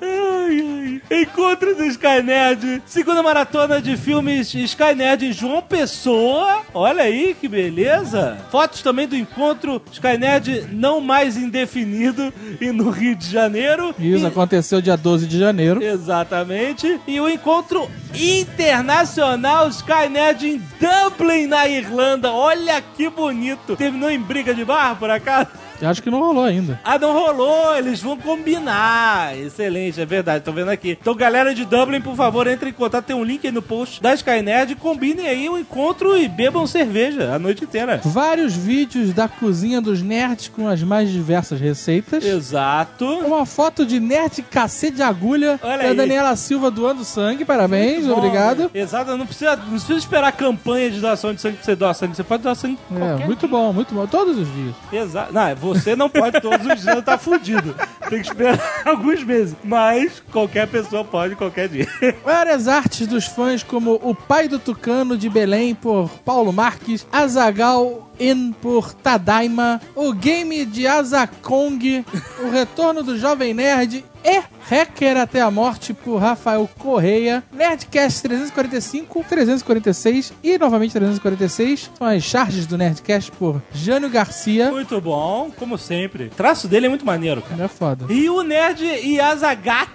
ai, 0.00 1.00
ai. 1.10 1.20
Encontro 1.22 1.74
do 1.74 1.84
Skynet. 1.84 2.82
Segunda 2.86 3.22
maratona 3.22 3.80
de 3.80 3.96
filmes 3.96 4.54
Skynet 4.54 5.24
em 5.26 5.32
João 5.32 5.60
Pessoa. 5.62 6.62
Olha 6.72 7.02
aí 7.04 7.36
que 7.38 7.46
beleza. 7.48 8.38
Fotos 8.50 8.80
também 8.82 9.06
do 9.06 9.16
encontro 9.16 9.82
Skynet 9.92 10.66
não 10.72 11.00
mais 11.00 11.36
indefinido 11.36 12.32
e 12.60 12.70
no 12.72 12.90
Rio 12.90 13.14
de 13.14 13.28
Janeiro. 13.30 13.94
Isso 13.98 14.24
E- 14.24 14.28
aconteceu 14.28 14.80
dia 14.80 14.96
12 14.96 15.26
de 15.26 15.38
janeiro. 15.38 15.82
Exatamente. 15.82 16.98
E 17.06 17.20
o 17.20 17.28
encontro 17.28 17.88
internacional 18.14 19.68
Skynet 19.68 20.46
em 20.46 20.62
Dublin, 20.80 21.46
na 21.46 21.68
Irlanda. 21.68 22.32
Olha 22.32 22.80
que 22.96 23.08
bonito. 23.08 23.76
Terminou 23.76 24.10
em 24.10 24.18
briga 24.20 24.54
de 24.54 24.64
bar, 24.64 24.96
por 24.96 25.10
acaso? 25.10 25.48
Eu 25.80 25.88
acho 25.88 26.02
que 26.02 26.10
não 26.10 26.20
rolou 26.20 26.44
ainda. 26.44 26.80
Ah, 26.84 26.98
não 26.98 27.12
rolou, 27.12 27.76
eles 27.76 28.00
vão 28.00 28.16
combinar. 28.16 29.36
Excelente, 29.38 30.00
é 30.00 30.06
verdade, 30.06 30.44
tô 30.44 30.52
vendo 30.52 30.70
aqui. 30.70 30.96
Então, 31.00 31.14
galera 31.14 31.54
de 31.54 31.64
Dublin, 31.64 32.00
por 32.00 32.14
favor, 32.16 32.46
entre 32.46 32.70
em 32.70 32.72
contato. 32.72 33.04
Tem 33.04 33.16
um 33.16 33.24
link 33.24 33.46
aí 33.46 33.52
no 33.52 33.62
post 33.62 34.02
da 34.02 34.14
Skynet. 34.14 34.74
Combinem 34.76 35.26
aí 35.26 35.48
o 35.48 35.58
encontro 35.58 36.16
e 36.16 36.28
bebam 36.28 36.66
cerveja 36.66 37.34
a 37.34 37.38
noite 37.38 37.64
inteira. 37.64 38.00
Vários 38.04 38.54
vídeos 38.54 39.12
da 39.12 39.28
cozinha 39.28 39.80
dos 39.80 40.00
nerds 40.02 40.48
com 40.48 40.68
as 40.68 40.82
mais 40.82 41.10
diversas 41.10 41.60
receitas. 41.60 42.24
Exato. 42.24 43.04
Uma 43.04 43.44
foto 43.44 43.84
de 43.84 44.00
nerd 44.00 44.42
cacete 44.42 44.96
de 44.96 45.02
agulha 45.02 45.58
Olha 45.62 45.78
da 45.78 45.88
aí. 45.90 45.96
Daniela 45.96 46.36
Silva 46.36 46.70
doando 46.70 47.04
sangue. 47.04 47.44
Parabéns, 47.44 48.06
Bom, 48.06 48.16
obrigado. 48.16 48.70
Exato, 48.74 49.16
não 49.16 49.26
precisa, 49.26 49.56
não 49.56 49.70
precisa 49.70 49.98
esperar 49.98 50.32
campanha 50.32 50.90
de 50.90 51.00
doação 51.00 51.34
de 51.34 51.40
sangue 51.40 51.56
pra 51.56 51.64
você 51.64 51.74
doar 51.76 51.94
sangue. 51.94 52.14
Você 52.16 52.24
pode 52.24 52.42
doar 52.42 52.54
sangue 52.54 52.78
É, 53.20 53.26
muito 53.26 53.48
bom, 53.48 53.72
muito 53.72 53.94
bom. 53.94 54.06
Todos 54.06 54.38
os 54.38 54.52
dias. 54.54 54.74
Exato. 54.92 55.32
Não, 55.32 55.54
você 55.64 55.96
não 55.96 56.08
pode 56.08 56.40
todos 56.40 56.66
os 56.66 56.82
dias 56.82 56.98
estar 56.98 57.18
fudido. 57.18 57.74
Tem 58.08 58.20
que 58.20 58.28
esperar 58.28 58.60
alguns 58.84 59.24
meses. 59.24 59.56
Mas 59.64 60.22
qualquer 60.30 60.68
pessoa 60.68 61.04
pode 61.04 61.34
qualquer 61.34 61.68
dia. 61.68 61.88
Várias 62.24 62.68
artes 62.68 63.06
dos 63.06 63.24
fãs, 63.26 63.62
como 63.62 63.98
O 64.02 64.14
Pai 64.14 64.46
do 64.48 64.58
Tucano 64.58 65.16
de 65.16 65.28
Belém, 65.28 65.74
por 65.74 66.10
Paulo 66.24 66.52
Marques, 66.52 67.06
Azagal 67.10 68.10
In 68.18 68.52
por 68.52 68.94
Tadaima, 68.94 69.80
o 69.94 70.12
game 70.12 70.64
de 70.64 70.86
Azakong, 70.86 72.04
o 72.44 72.50
retorno 72.50 73.02
do 73.02 73.18
Jovem 73.18 73.52
Nerd 73.52 74.04
e 74.24 74.42
Hacker 74.68 75.18
até 75.18 75.42
a 75.42 75.50
Morte 75.50 75.92
por 75.92 76.16
Rafael 76.16 76.68
Correia, 76.78 77.44
Nerdcast 77.52 78.22
345, 78.22 79.24
346 79.28 80.32
e 80.42 80.56
novamente 80.56 80.92
346. 80.92 81.90
São 81.98 82.06
as 82.06 82.22
charges 82.22 82.66
do 82.66 82.78
Nerdcast 82.78 83.30
por 83.32 83.60
Jânio 83.72 84.08
Garcia. 84.08 84.70
Muito 84.70 84.98
bom, 85.00 85.50
como 85.58 85.76
sempre. 85.76 86.24
O 86.24 86.30
traço 86.30 86.66
dele 86.66 86.86
é 86.86 86.88
muito 86.88 87.04
maneiro, 87.04 87.42
cara. 87.42 87.64
É 87.64 87.68
foda. 87.68 88.06
E 88.08 88.28
o 88.30 88.42
Nerd 88.42 88.82
Yazagat 88.84 89.90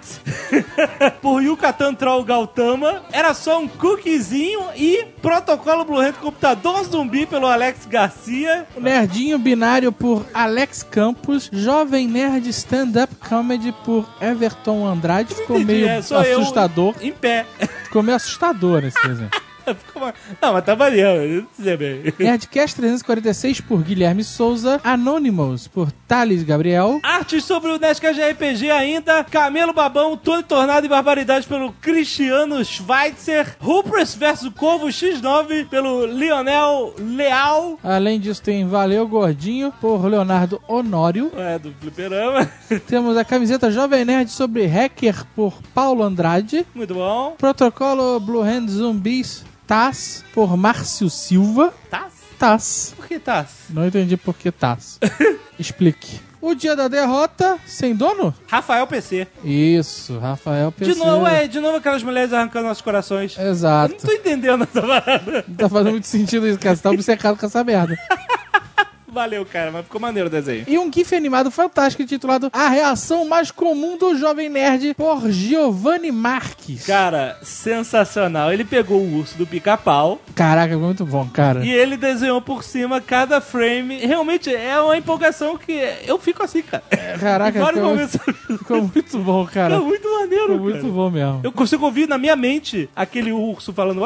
por 1.20 1.42
Yucatan 1.42 1.94
Troll 1.94 2.22
Gautama 2.22 3.02
era 3.12 3.34
só 3.34 3.60
um 3.60 3.66
cookiezinho 3.66 4.60
e 4.76 5.04
protocolo 5.20 5.84
Blue 5.84 6.00
Hand 6.00 6.14
Computador 6.20 6.84
Zumbi 6.84 7.26
pelo 7.26 7.46
Alex 7.46 7.86
Garcia. 7.86 8.66
O 8.76 8.80
Nerdinho 8.80 9.38
Binário 9.38 9.90
por 9.90 10.24
Alex 10.32 10.84
Campos, 10.84 11.50
Jovem 11.52 12.06
Nerd 12.06 12.48
Stand-Up 12.48 13.14
Comedy 13.16 13.72
por 13.84 14.08
Everton 14.20 14.59
Andrade. 14.86 15.34
Ficou 15.34 15.58
meio 15.60 15.86
é, 15.86 15.98
assustador. 15.98 16.94
Em 17.00 17.12
pé. 17.12 17.46
Ficou 17.84 18.02
meio 18.02 18.16
assustador 18.16 18.82
nesse 18.82 19.00
desenho. 19.06 19.30
Não, 20.40 20.52
mas 20.52 20.64
tá 20.64 20.76
dizer 21.56 21.76
bem. 21.76 22.14
Nerdcast 22.18 22.76
346 22.76 23.60
por 23.60 23.82
Guilherme 23.82 24.24
Souza, 24.24 24.80
Anonymous 24.82 25.68
por 25.68 25.90
Thales 26.06 26.42
Gabriel, 26.42 27.00
Artes 27.02 27.44
sobre 27.44 27.70
o 27.70 27.78
Nerdcast 27.78 28.20
RPG 28.20 28.70
ainda, 28.70 29.24
Camelo 29.24 29.72
Babão, 29.72 30.16
Tony 30.16 30.42
Tornado 30.42 30.86
e 30.86 30.88
Barbaridade 30.88 31.46
pelo 31.46 31.72
Cristiano 31.72 32.64
Schweitzer, 32.64 33.56
Rupress 33.60 34.14
vs 34.14 34.50
Corvo 34.56 34.86
X9 34.86 35.68
pelo 35.68 36.06
Lionel 36.06 36.94
Leal, 36.98 37.78
Além 37.82 38.18
disso, 38.18 38.42
tem 38.42 38.66
Valeu 38.66 39.06
Gordinho 39.06 39.72
por 39.80 40.04
Leonardo 40.06 40.60
Honório. 40.68 41.30
é, 41.36 41.58
do 41.58 41.72
Fliperama, 41.80 42.50
Temos 42.86 43.16
a 43.16 43.24
camiseta 43.24 43.70
Jovem 43.70 44.04
Nerd 44.04 44.30
sobre 44.30 44.66
Hacker 44.66 45.24
por 45.34 45.60
Paulo 45.74 46.02
Andrade. 46.02 46.66
muito 46.74 46.94
bom. 46.94 47.34
Protocolo 47.38 48.18
Blue 48.20 48.42
Hand 48.42 48.68
Zumbis 48.68 49.44
TAS 49.70 50.24
por 50.34 50.56
Márcio 50.56 51.08
Silva. 51.08 51.72
Taz? 51.88 52.12
TAS. 52.36 52.92
Por 52.96 53.06
que 53.06 53.20
Taz? 53.20 53.66
Não 53.70 53.86
entendi 53.86 54.16
por 54.16 54.34
que 54.34 54.50
TAS. 54.50 54.98
Explique. 55.56 56.18
O 56.40 56.56
dia 56.56 56.74
da 56.74 56.88
derrota, 56.88 57.56
sem 57.66 57.94
dono? 57.94 58.34
Rafael 58.48 58.84
PC. 58.88 59.28
Isso, 59.44 60.18
Rafael 60.18 60.72
PC. 60.72 60.94
De 60.94 60.98
novo, 60.98 61.24
é, 61.24 61.46
de 61.46 61.60
novo 61.60 61.76
aquelas 61.76 62.02
mulheres 62.02 62.32
arrancando 62.32 62.66
nossos 62.66 62.82
corações. 62.82 63.36
Eu 63.38 63.44
não 63.44 63.50
Exato. 63.52 63.94
tô 64.04 64.10
entendendo 64.10 64.64
essa 64.64 64.82
parada. 64.82 65.44
Não 65.46 65.54
tá 65.54 65.68
fazendo 65.68 65.90
muito 65.92 66.08
sentido 66.08 66.48
isso, 66.48 66.58
cara. 66.58 66.74
Você 66.74 66.82
tá 66.82 66.90
obcecado 66.90 67.38
com 67.38 67.46
essa 67.46 67.62
merda. 67.62 67.96
Valeu, 69.12 69.44
cara, 69.44 69.70
mas 69.72 69.84
ficou 69.84 70.00
maneiro 70.00 70.28
o 70.28 70.30
desenho. 70.30 70.64
E 70.68 70.78
um 70.78 70.90
GIF 70.92 71.14
animado 71.14 71.50
fantástico 71.50 72.02
intitulado 72.02 72.48
A 72.52 72.68
Reação 72.68 73.26
Mais 73.28 73.50
Comum 73.50 73.96
do 73.98 74.16
Jovem 74.16 74.48
Nerd 74.48 74.94
por 74.94 75.28
Giovanni 75.30 76.12
Marques. 76.12 76.86
Cara, 76.86 77.36
sensacional. 77.42 78.52
Ele 78.52 78.64
pegou 78.64 79.00
o 79.00 79.18
urso 79.18 79.36
do 79.36 79.46
pica-pau 79.46 80.20
Caraca, 80.34 80.76
muito 80.78 81.04
bom, 81.04 81.26
cara. 81.26 81.64
e 81.64 81.70
ele 81.70 81.96
desenhou 81.96 82.40
por 82.40 82.62
cima 82.62 83.00
cada 83.00 83.40
frame. 83.40 83.98
Realmente 83.98 84.54
é 84.54 84.78
uma 84.80 84.96
empolgação 84.96 85.56
que 85.58 85.72
eu 86.06 86.18
fico 86.18 86.42
assim, 86.44 86.62
cara. 86.62 86.82
Caraca, 87.18 87.58
Em 87.58 87.62
vários 87.62 87.80
ficou, 87.80 87.90
momentos. 87.90 88.18
ficou 88.58 88.82
muito 88.94 89.18
bom, 89.18 89.46
cara. 89.46 89.74
É 89.74 89.78
muito 89.78 90.08
maneiro, 90.08 90.52
Ficou 90.52 90.58
cara. 90.58 90.70
muito 90.82 90.86
bom 90.94 91.10
mesmo. 91.10 91.40
Eu 91.42 91.52
consigo 91.52 91.84
ouvir 91.84 92.08
na 92.08 92.16
minha 92.16 92.36
mente 92.36 92.88
aquele 92.94 93.32
urso 93.32 93.72
falando. 93.72 94.00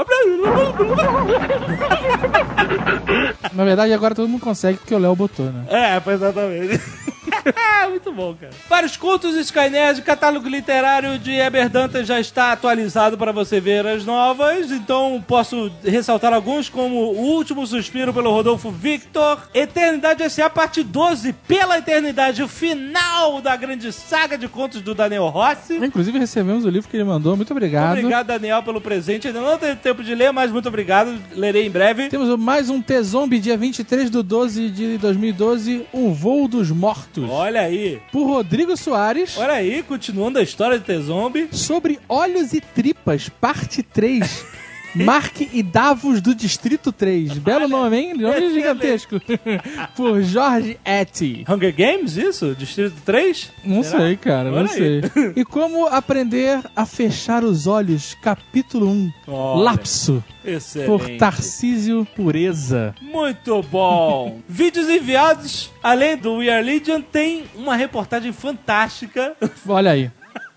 Na 3.52 3.64
verdade, 3.64 3.92
agora 3.92 4.14
todo 4.14 4.28
mundo 4.28 4.40
consegue 4.40 4.78
porque 4.78 4.93
o 4.94 4.98
Léo 4.98 5.16
botou, 5.16 5.46
né? 5.46 5.64
É, 5.68 6.12
exatamente. 6.12 6.80
Muito 7.90 8.12
bom, 8.12 8.34
cara. 8.34 8.52
Vários 8.68 8.96
contos 8.96 9.36
Skynerd, 9.36 10.02
catálogo 10.02 10.48
literário 10.48 11.18
de 11.18 11.32
Eber 11.32 11.68
Dantas 11.68 12.06
já 12.06 12.20
está 12.20 12.52
atualizado 12.52 13.16
para 13.16 13.32
você 13.32 13.60
ver 13.60 13.86
as 13.86 14.04
novas. 14.04 14.70
Então 14.70 15.22
posso 15.26 15.70
ressaltar 15.84 16.32
alguns, 16.32 16.68
como 16.68 16.96
O 16.96 17.34
Último 17.34 17.66
Suspiro 17.66 18.12
pelo 18.12 18.30
Rodolfo 18.30 18.70
Victor, 18.70 19.48
Eternidade 19.52 20.22
S.A. 20.22 20.48
Parte 20.50 20.82
12, 20.82 21.32
Pela 21.46 21.78
Eternidade, 21.78 22.42
o 22.42 22.48
final 22.48 23.40
da 23.40 23.56
grande 23.56 23.92
saga 23.92 24.36
de 24.36 24.48
contos 24.48 24.80
do 24.80 24.94
Daniel 24.94 25.28
Rossi. 25.28 25.76
Inclusive, 25.76 26.18
recebemos 26.18 26.64
o 26.64 26.70
livro 26.70 26.88
que 26.88 26.96
ele 26.96 27.04
mandou. 27.04 27.36
Muito 27.36 27.50
obrigado. 27.50 27.98
Obrigado, 27.98 28.26
Daniel, 28.26 28.62
pelo 28.62 28.80
presente. 28.80 29.26
Ainda 29.26 29.40
não 29.40 29.58
teve 29.58 29.76
tempo 29.76 30.02
de 30.02 30.14
ler, 30.14 30.32
mas 30.32 30.50
muito 30.50 30.68
obrigado. 30.68 31.16
Lerei 31.32 31.66
em 31.66 31.70
breve. 31.70 32.08
Temos 32.08 32.38
mais 32.38 32.70
um 32.70 32.80
T-Zombie, 32.80 33.38
dia 33.38 33.56
23 33.56 34.10
de 34.10 34.22
12 34.22 34.70
de 34.70 34.98
2012, 34.98 35.86
O 35.92 36.12
Voo 36.12 36.48
dos 36.48 36.70
Mortos. 36.70 37.13
Olha 37.22 37.62
aí. 37.62 38.00
Por 38.10 38.26
Rodrigo 38.26 38.76
Soares. 38.76 39.36
Olha 39.36 39.54
aí, 39.54 39.82
continuando 39.82 40.38
a 40.38 40.42
história 40.42 40.78
de 40.78 40.84
T-Zombie. 40.84 41.48
Sobre 41.52 41.98
Olhos 42.08 42.52
e 42.52 42.60
Tripas, 42.60 43.28
parte 43.28 43.82
3. 43.82 44.46
Mark 44.94 45.40
e 45.52 45.62
Davos 45.62 46.20
do 46.20 46.34
Distrito 46.34 46.92
3. 46.92 47.38
Belo 47.38 47.68
nome, 47.68 47.96
hein? 47.96 48.14
Nome 48.14 48.52
gigantesco. 48.52 49.20
Por 49.96 50.22
Jorge 50.22 50.78
Etty. 50.84 51.44
Hunger 51.48 51.74
Games, 51.74 52.16
isso? 52.16 52.54
Distrito 52.54 52.94
3? 53.04 53.50
Não 53.64 53.82
Será? 53.82 53.98
sei, 53.98 54.16
cara, 54.16 54.50
não 54.50 54.58
Olha 54.58 54.68
sei. 54.68 55.00
aí. 55.02 55.32
E 55.36 55.44
como 55.44 55.86
aprender 55.86 56.60
a 56.76 56.86
fechar 56.86 57.42
os 57.44 57.66
olhos, 57.66 58.14
capítulo 58.22 58.88
1. 58.88 59.12
Olha. 59.26 59.64
Lapso. 59.64 60.22
Excelente. 60.44 60.86
Por 60.88 61.08
Tarcísio 61.16 62.06
Pureza. 62.14 62.94
Muito 63.00 63.62
bom. 63.62 64.40
Vídeos 64.48 64.88
enviados, 64.88 65.70
além 65.82 66.16
do 66.16 66.36
We 66.36 66.50
Are 66.50 66.64
Legion, 66.64 67.00
tem 67.00 67.44
uma 67.54 67.74
reportagem 67.74 68.32
fantástica 68.32 69.34
Olha 69.66 69.90
aí. 69.92 70.10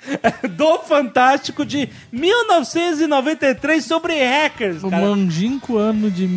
do 0.51 0.79
Fantástico 0.79 1.65
de 1.65 1.89
1993 2.11 3.83
sobre 3.83 4.13
hackers, 4.23 4.83
O 4.83 4.89
cara. 4.89 5.05
longínquo 5.05 5.77
ano 5.77 6.09
de 6.09 6.25
Vocês 6.27 6.29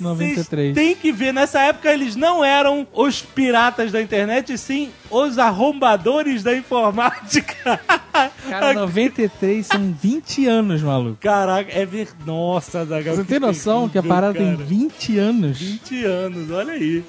1993. 0.00 0.74
têm 0.74 0.94
que 0.94 1.12
ver, 1.12 1.32
nessa 1.32 1.60
época 1.60 1.92
eles 1.92 2.16
não 2.16 2.44
eram 2.44 2.86
os 2.92 3.22
piratas 3.22 3.92
da 3.92 4.00
internet, 4.00 4.56
sim 4.58 4.90
os 5.10 5.38
arrombadores 5.38 6.42
da 6.42 6.54
informática. 6.56 7.80
Cara, 8.48 8.74
93 8.74 9.66
são 9.66 9.92
20 10.02 10.46
anos, 10.46 10.82
maluco. 10.82 11.18
Caraca, 11.20 11.70
é 11.72 11.86
ver... 11.86 12.08
Nossa, 12.26 12.84
Zagal. 12.84 13.14
Você 13.14 13.24
tem 13.24 13.38
noção 13.38 13.88
que 13.88 13.96
a 13.96 14.02
parada 14.02 14.36
tem 14.36 14.56
cara. 14.56 14.64
20 14.66 15.18
anos? 15.18 15.58
20 15.58 16.04
anos, 16.04 16.50
olha 16.50 16.72
aí. 16.72 17.04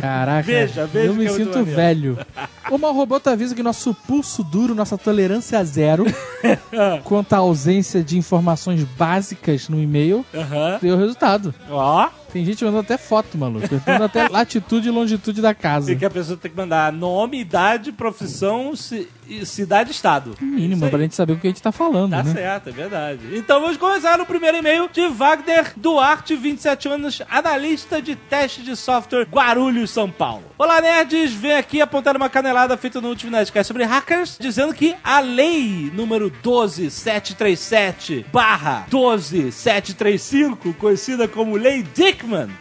Caraca, 0.00 0.42
Veja, 0.42 0.86
veja 0.86 1.06
eu 1.06 1.14
me 1.14 1.26
é 1.26 1.28
sinto 1.28 1.62
velho. 1.64 2.18
O 2.70 2.78
Mal 2.78 2.94
Roboto 2.94 3.28
avisa 3.28 3.54
que 3.54 3.62
nosso 3.62 3.92
pulso 3.92 4.42
duro, 4.42 4.74
nossa 4.74 4.96
tolerância 4.96 5.23
a 5.32 5.64
zero 5.64 6.04
quanto 7.04 7.32
à 7.32 7.38
ausência 7.38 8.02
de 8.02 8.18
informações 8.18 8.84
básicas 8.84 9.68
no 9.68 9.80
e-mail 9.80 10.24
Aham. 10.34 10.78
deu 10.80 10.96
resultado. 10.96 11.54
Ó, 11.70 12.08
Tem 12.34 12.44
gente 12.44 12.64
mandando 12.64 12.80
até 12.82 12.98
foto, 12.98 13.38
maluco. 13.38 13.68
Mandando 13.86 14.04
até 14.06 14.26
latitude 14.28 14.88
e 14.88 14.90
longitude 14.90 15.40
da 15.40 15.54
casa. 15.54 15.92
e 15.92 15.96
que 15.96 16.04
a 16.04 16.10
pessoa 16.10 16.36
tem 16.36 16.50
que 16.50 16.56
mandar 16.56 16.92
nome, 16.92 17.38
idade, 17.40 17.92
profissão, 17.92 18.74
ci- 18.74 19.08
cidade 19.44 19.92
estado. 19.92 20.34
Mínimo, 20.40 20.90
pra 20.90 20.98
gente 20.98 21.14
saber 21.14 21.34
o 21.34 21.38
que 21.38 21.46
a 21.46 21.50
gente 21.50 21.62
tá 21.62 21.70
falando, 21.70 22.10
Tá 22.10 22.24
né? 22.24 22.32
certo, 22.32 22.68
é 22.70 22.72
verdade. 22.72 23.20
Então 23.34 23.60
vamos 23.60 23.76
começar 23.76 24.18
no 24.18 24.26
primeiro 24.26 24.56
e-mail 24.58 24.88
de 24.92 25.06
Wagner 25.08 25.72
Duarte, 25.76 26.34
27 26.34 26.88
anos, 26.88 27.22
analista 27.30 28.02
de 28.02 28.16
teste 28.16 28.62
de 28.62 28.74
software 28.74 29.28
Guarulhos, 29.30 29.90
São 29.92 30.10
Paulo. 30.10 30.42
Olá, 30.58 30.80
nerds! 30.80 31.32
Vem 31.32 31.52
aqui 31.54 31.80
apontar 31.80 32.16
uma 32.16 32.28
canelada 32.28 32.76
feita 32.76 33.00
no 33.00 33.10
último 33.10 33.30
Nerdcast 33.30 33.68
sobre 33.68 33.84
hackers, 33.84 34.36
dizendo 34.40 34.74
que 34.74 34.94
a 35.04 35.20
lei 35.20 35.88
número 35.94 36.30
12737 36.42 38.26
barra 38.32 38.86
12735, 38.90 40.74
conhecida 40.74 41.28
como 41.28 41.56
Lei 41.56 41.82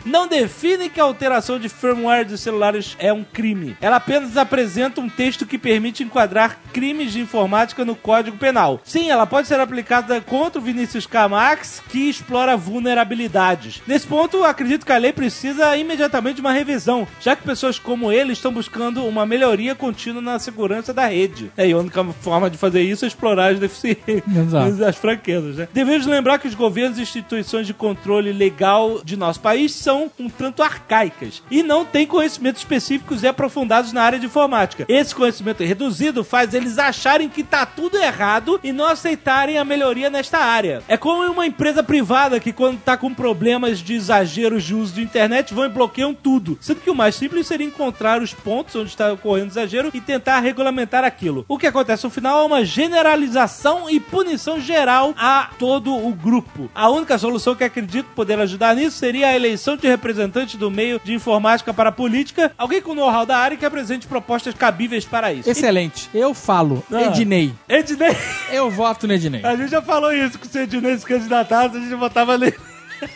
Não 0.06 0.28
define 0.28 0.90
que 0.90 1.00
a 1.00 1.04
alteração 1.04 1.60
de 1.60 1.70
firmware 1.70 2.26
de 2.26 2.38
celulares 2.38 2.96
é 3.00 3.12
um 3.12 3.24
crime. 3.24 3.76
Ela 3.82 3.98
apenas 3.98 4.38
apresenta 4.38 5.02
um 5.02 5.10
texto 5.10 5.46
que 5.46 5.58
permite 5.58 6.04
enquadrar 6.04 6.60
crimes 6.72 7.14
de 7.14 7.20
informática 7.20 7.86
no 7.86 7.96
Código 7.96 8.38
Penal. 8.38 8.82
Sim, 8.84 9.10
ela 9.10 9.26
pode 9.26 9.48
ser 9.48 9.60
aplicada 9.60 10.20
contra 10.22 10.60
o 10.60 10.64
Vinícius 10.64 11.06
Camax, 11.06 11.82
que 11.90 12.10
explora 12.10 12.58
vulnerabilidades. 12.58 13.82
Nesse 13.88 14.08
ponto, 14.08 14.44
acredito 14.44 14.86
que 14.86 14.92
a 14.92 14.98
lei 14.98 15.14
precisa 15.14 15.76
imediatamente 15.78 16.36
de 16.36 16.42
uma 16.42 16.52
revisão, 16.52 17.08
já 17.20 17.36
que 17.36 17.44
pessoas 17.44 17.78
como 17.78 18.12
ele 18.12 18.34
estão 18.34 18.52
buscando 18.52 19.06
uma 19.06 19.26
melhoria 19.26 19.76
contínua 19.76 20.22
na 20.22 20.40
segurança 20.40 20.94
da 20.94 21.08
rede. 21.08 21.52
É, 21.58 21.68
e 21.68 21.72
a 21.74 21.78
única 21.78 22.04
forma 22.22 22.50
de 22.50 22.58
fazer 22.58 22.82
isso 22.82 23.06
é 23.06 23.08
explorar 23.08 23.54
as 23.54 23.60
deficiências, 23.60 24.24
Exato. 24.28 24.84
as 24.86 24.96
fraquezas, 24.98 25.58
né? 25.58 25.68
Devemos 25.74 26.06
lembrar 26.06 26.40
que 26.40 26.48
os 26.48 26.56
governos 26.56 26.98
e 26.98 27.02
instituições 27.02 27.68
de 27.68 27.74
controle 27.74 28.32
legal 28.32 29.02
de 29.04 29.16
nosso 29.16 29.40
país 29.40 29.53
país 29.54 29.72
são 29.72 30.12
um 30.20 30.28
tanto 30.28 30.64
arcaicas 30.64 31.44
e 31.52 31.62
não 31.62 31.86
têm 31.86 32.08
conhecimentos 32.08 32.62
específicos 32.62 33.22
e 33.22 33.28
aprofundados 33.28 33.94
na 33.94 34.02
área 34.02 34.18
de 34.18 34.26
informática. 34.26 34.84
Esse 34.90 35.14
conhecimento 35.14 35.64
reduzido 35.64 36.24
faz 36.24 36.56
eles 36.56 36.80
acharem 36.80 37.30
que 37.30 37.44
tá 37.44 37.64
tudo 37.64 37.98
errado 37.98 38.60
e 38.64 38.72
não 38.72 38.88
aceitarem 38.88 39.60
a 39.60 39.64
melhoria 39.64 40.10
nesta 40.10 40.40
área. 40.40 40.82
É 40.88 40.98
como 40.98 41.24
uma 41.32 41.46
empresa 41.46 41.84
privada 41.84 42.40
que 42.40 42.52
quando 42.52 42.80
tá 42.80 42.98
com 42.98 43.14
problemas 43.14 43.78
de 43.78 43.94
exageros 43.94 44.64
de 44.64 44.74
uso 44.74 44.96
de 44.96 45.04
internet 45.04 45.54
vão 45.54 45.66
e 45.66 45.70
bloqueiam 45.70 46.16
tudo. 46.16 46.58
Sendo 46.60 46.82
que 46.82 46.90
o 46.90 46.96
mais 46.96 47.14
simples 47.14 47.46
seria 47.46 47.68
encontrar 47.68 48.24
os 48.24 48.34
pontos 48.34 48.76
onde 48.76 48.90
está 48.90 49.14
ocorrendo 49.14 49.52
exagero 49.52 49.92
e 49.94 50.02
tentar 50.02 50.40
regulamentar 50.40 51.04
aquilo. 51.04 51.46
O 51.48 51.60
que 51.60 51.68
acontece 51.68 52.06
no 52.06 52.10
final 52.10 52.42
é 52.42 52.46
uma 52.46 52.66
generalização 52.66 53.88
e 53.88 54.00
punição 54.00 54.60
geral 54.60 55.14
a 55.16 55.52
todo 55.60 55.96
o 55.96 56.12
grupo. 56.12 56.72
A 56.74 56.90
única 56.90 57.20
solução 57.20 57.54
que 57.54 57.64
acredito 57.64 58.08
poder 58.16 58.40
ajudar 58.40 58.76
nisso 58.76 58.98
seria 58.98 59.33
a 59.34 59.36
eleição 59.36 59.76
de 59.76 59.88
representantes 59.88 60.56
do 60.56 60.70
meio 60.72 61.00
de 61.04 61.14
informática 61.14 61.74
para 61.74 61.90
a 61.90 61.92
política, 61.92 62.52
alguém 62.58 62.82
com 62.82 62.94
know-how 62.96 63.26
da 63.26 63.38
área 63.38 63.58
que 63.58 63.66
apresente 63.66 64.08
propostas 64.08 64.54
cabíveis 64.54 65.06
para 65.06 65.34
isso. 65.34 65.50
Excelente. 65.50 66.10
Eu 66.14 66.34
falo, 66.34 66.84
Ah. 66.92 67.02
Ednei. 67.04 67.54
Ednei, 67.68 68.16
Eu 68.52 68.70
voto 68.70 69.08
no 69.08 69.14
Ednei. 69.14 69.44
a 69.44 69.56
gente 69.56 69.70
já 69.72 69.82
falou 69.82 70.14
isso, 70.14 70.38
que 70.40 70.48
se 70.48 70.60
o 70.60 70.62
Ednei 70.62 70.98
se 70.98 71.06
candidatasse, 71.06 71.78
a 71.78 71.80
gente 71.80 71.96
votava 71.96 72.38
nele. 72.38 72.56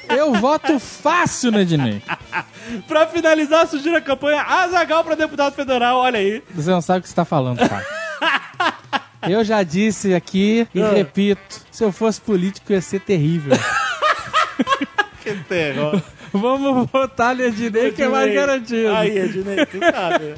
Eu 0.09 0.33
voto 0.33 0.79
fácil 0.79 1.51
no 1.51 1.59
Ednei. 1.62 2.01
Pra 2.88 3.07
finalizar, 3.07 3.65
sugiro 3.67 3.95
a 3.95 4.01
campanha 4.01 4.41
Azagal 4.41 5.01
para 5.03 5.15
deputado 5.15 5.53
federal, 5.53 6.00
olha 6.00 6.19
aí. 6.19 6.43
Você 6.53 6.69
não 6.69 6.81
sabe 6.81 7.00
o 7.00 7.01
que 7.03 7.07
você 7.09 7.15
tá 7.15 7.24
falando, 7.24 7.59
cara. 7.59 7.86
Eu 9.29 9.43
já 9.43 9.63
disse 9.63 10.13
aqui 10.13 10.67
e 10.75 10.81
Ah. 10.81 10.91
repito: 10.91 11.62
se 11.71 11.83
eu 11.83 11.91
fosse 11.91 12.19
político 12.21 12.71
ia 12.71 12.81
ser 12.81 13.00
terrível. 13.01 13.53
Vamos 16.34 16.89
votar 16.91 17.36
no 17.36 17.43
Ednei 17.43 17.91
que 17.91 18.03
é 18.03 18.07
mais 18.07 18.34
garantido. 18.34 18.89
Aí, 18.89 19.17
Ednei, 19.17 19.65
tu 19.65 19.79
sabe. 19.79 20.34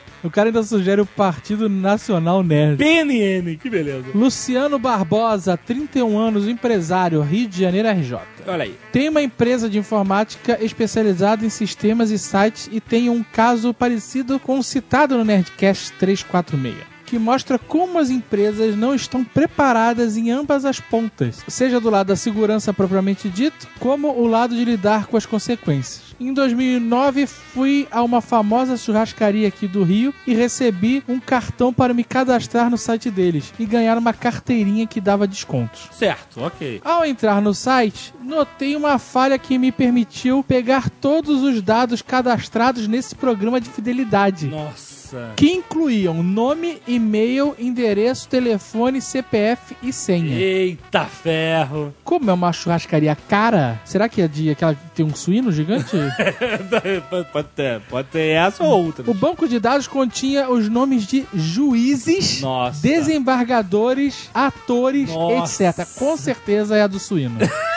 O 0.24 0.30
cara 0.30 0.48
ainda 0.48 0.62
sugere 0.62 1.02
o 1.02 1.06
Partido 1.06 1.68
Nacional 1.68 2.42
Nerd. 2.42 2.78
PNN, 2.78 3.58
que 3.58 3.68
beleza. 3.68 4.06
Luciano 4.14 4.78
Barbosa, 4.78 5.54
31 5.54 6.18
anos, 6.18 6.48
empresário, 6.48 7.20
Rio 7.20 7.46
de 7.46 7.60
Janeiro, 7.60 7.90
RJ. 7.90 8.18
Olha 8.46 8.64
aí. 8.64 8.74
Tem 8.90 9.10
uma 9.10 9.20
empresa 9.20 9.68
de 9.68 9.78
informática 9.78 10.58
especializada 10.64 11.44
em 11.44 11.50
sistemas 11.50 12.10
e 12.10 12.18
sites 12.18 12.70
e 12.72 12.80
tem 12.80 13.10
um 13.10 13.22
caso 13.22 13.74
parecido 13.74 14.40
com 14.40 14.58
o 14.58 14.62
citado 14.62 15.18
no 15.18 15.26
Nerdcast 15.26 15.92
346. 15.98 16.93
Que 17.14 17.18
mostra 17.20 17.60
como 17.60 18.00
as 18.00 18.10
empresas 18.10 18.74
não 18.74 18.92
estão 18.92 19.22
preparadas 19.22 20.16
em 20.16 20.32
ambas 20.32 20.64
as 20.64 20.80
pontas, 20.80 21.44
seja 21.46 21.78
do 21.78 21.88
lado 21.88 22.08
da 22.08 22.16
segurança 22.16 22.74
propriamente 22.74 23.28
dito, 23.28 23.68
como 23.78 24.08
o 24.08 24.26
lado 24.26 24.52
de 24.52 24.64
lidar 24.64 25.06
com 25.06 25.16
as 25.16 25.24
consequências. 25.24 26.16
Em 26.18 26.34
2009, 26.34 27.28
fui 27.28 27.86
a 27.92 28.02
uma 28.02 28.20
famosa 28.20 28.76
churrascaria 28.76 29.46
aqui 29.46 29.68
do 29.68 29.84
Rio 29.84 30.12
e 30.26 30.34
recebi 30.34 31.04
um 31.06 31.20
cartão 31.20 31.72
para 31.72 31.94
me 31.94 32.02
cadastrar 32.02 32.68
no 32.68 32.76
site 32.76 33.12
deles 33.12 33.54
e 33.60 33.64
ganhar 33.64 33.96
uma 33.96 34.12
carteirinha 34.12 34.84
que 34.84 35.00
dava 35.00 35.24
descontos. 35.24 35.88
Certo, 35.92 36.40
ok. 36.42 36.80
Ao 36.84 37.04
entrar 37.04 37.40
no 37.40 37.54
site, 37.54 38.12
notei 38.24 38.74
uma 38.74 38.98
falha 38.98 39.38
que 39.38 39.56
me 39.56 39.70
permitiu 39.70 40.42
pegar 40.42 40.90
todos 40.90 41.44
os 41.44 41.62
dados 41.62 42.02
cadastrados 42.02 42.88
nesse 42.88 43.14
programa 43.14 43.60
de 43.60 43.70
fidelidade. 43.70 44.48
Nossa. 44.48 44.93
Que 45.36 45.50
incluíam 45.50 46.22
nome, 46.22 46.80
e-mail, 46.86 47.54
endereço, 47.58 48.28
telefone, 48.28 49.00
CPF 49.00 49.76
e 49.82 49.92
senha. 49.92 50.36
Eita 50.36 51.04
ferro. 51.04 51.94
Como 52.04 52.30
é 52.30 52.32
uma 52.34 52.52
churrascaria 52.52 53.16
cara, 53.28 53.80
será 53.84 54.08
que 54.08 54.22
é 54.22 54.28
de 54.28 54.50
aquela 54.50 54.74
que 54.74 54.80
tem 54.94 55.04
um 55.04 55.14
suíno 55.14 55.52
gigante? 55.52 55.90
pode, 57.10 57.28
pode 57.30 57.48
ter, 57.54 57.80
pode 57.88 58.08
ter 58.08 58.28
essa 58.30 58.62
ou 58.62 58.84
outra. 58.86 59.10
o 59.10 59.14
banco 59.14 59.48
de 59.48 59.58
dados 59.58 59.86
continha 59.86 60.48
os 60.48 60.68
nomes 60.68 61.06
de 61.06 61.26
juízes, 61.34 62.40
Nossa. 62.40 62.80
desembargadores, 62.80 64.30
atores, 64.32 65.10
Nossa. 65.10 65.64
etc. 65.64 65.86
Com 65.96 66.16
certeza 66.16 66.76
é 66.76 66.82
a 66.82 66.86
do 66.86 66.98
suíno. 66.98 67.38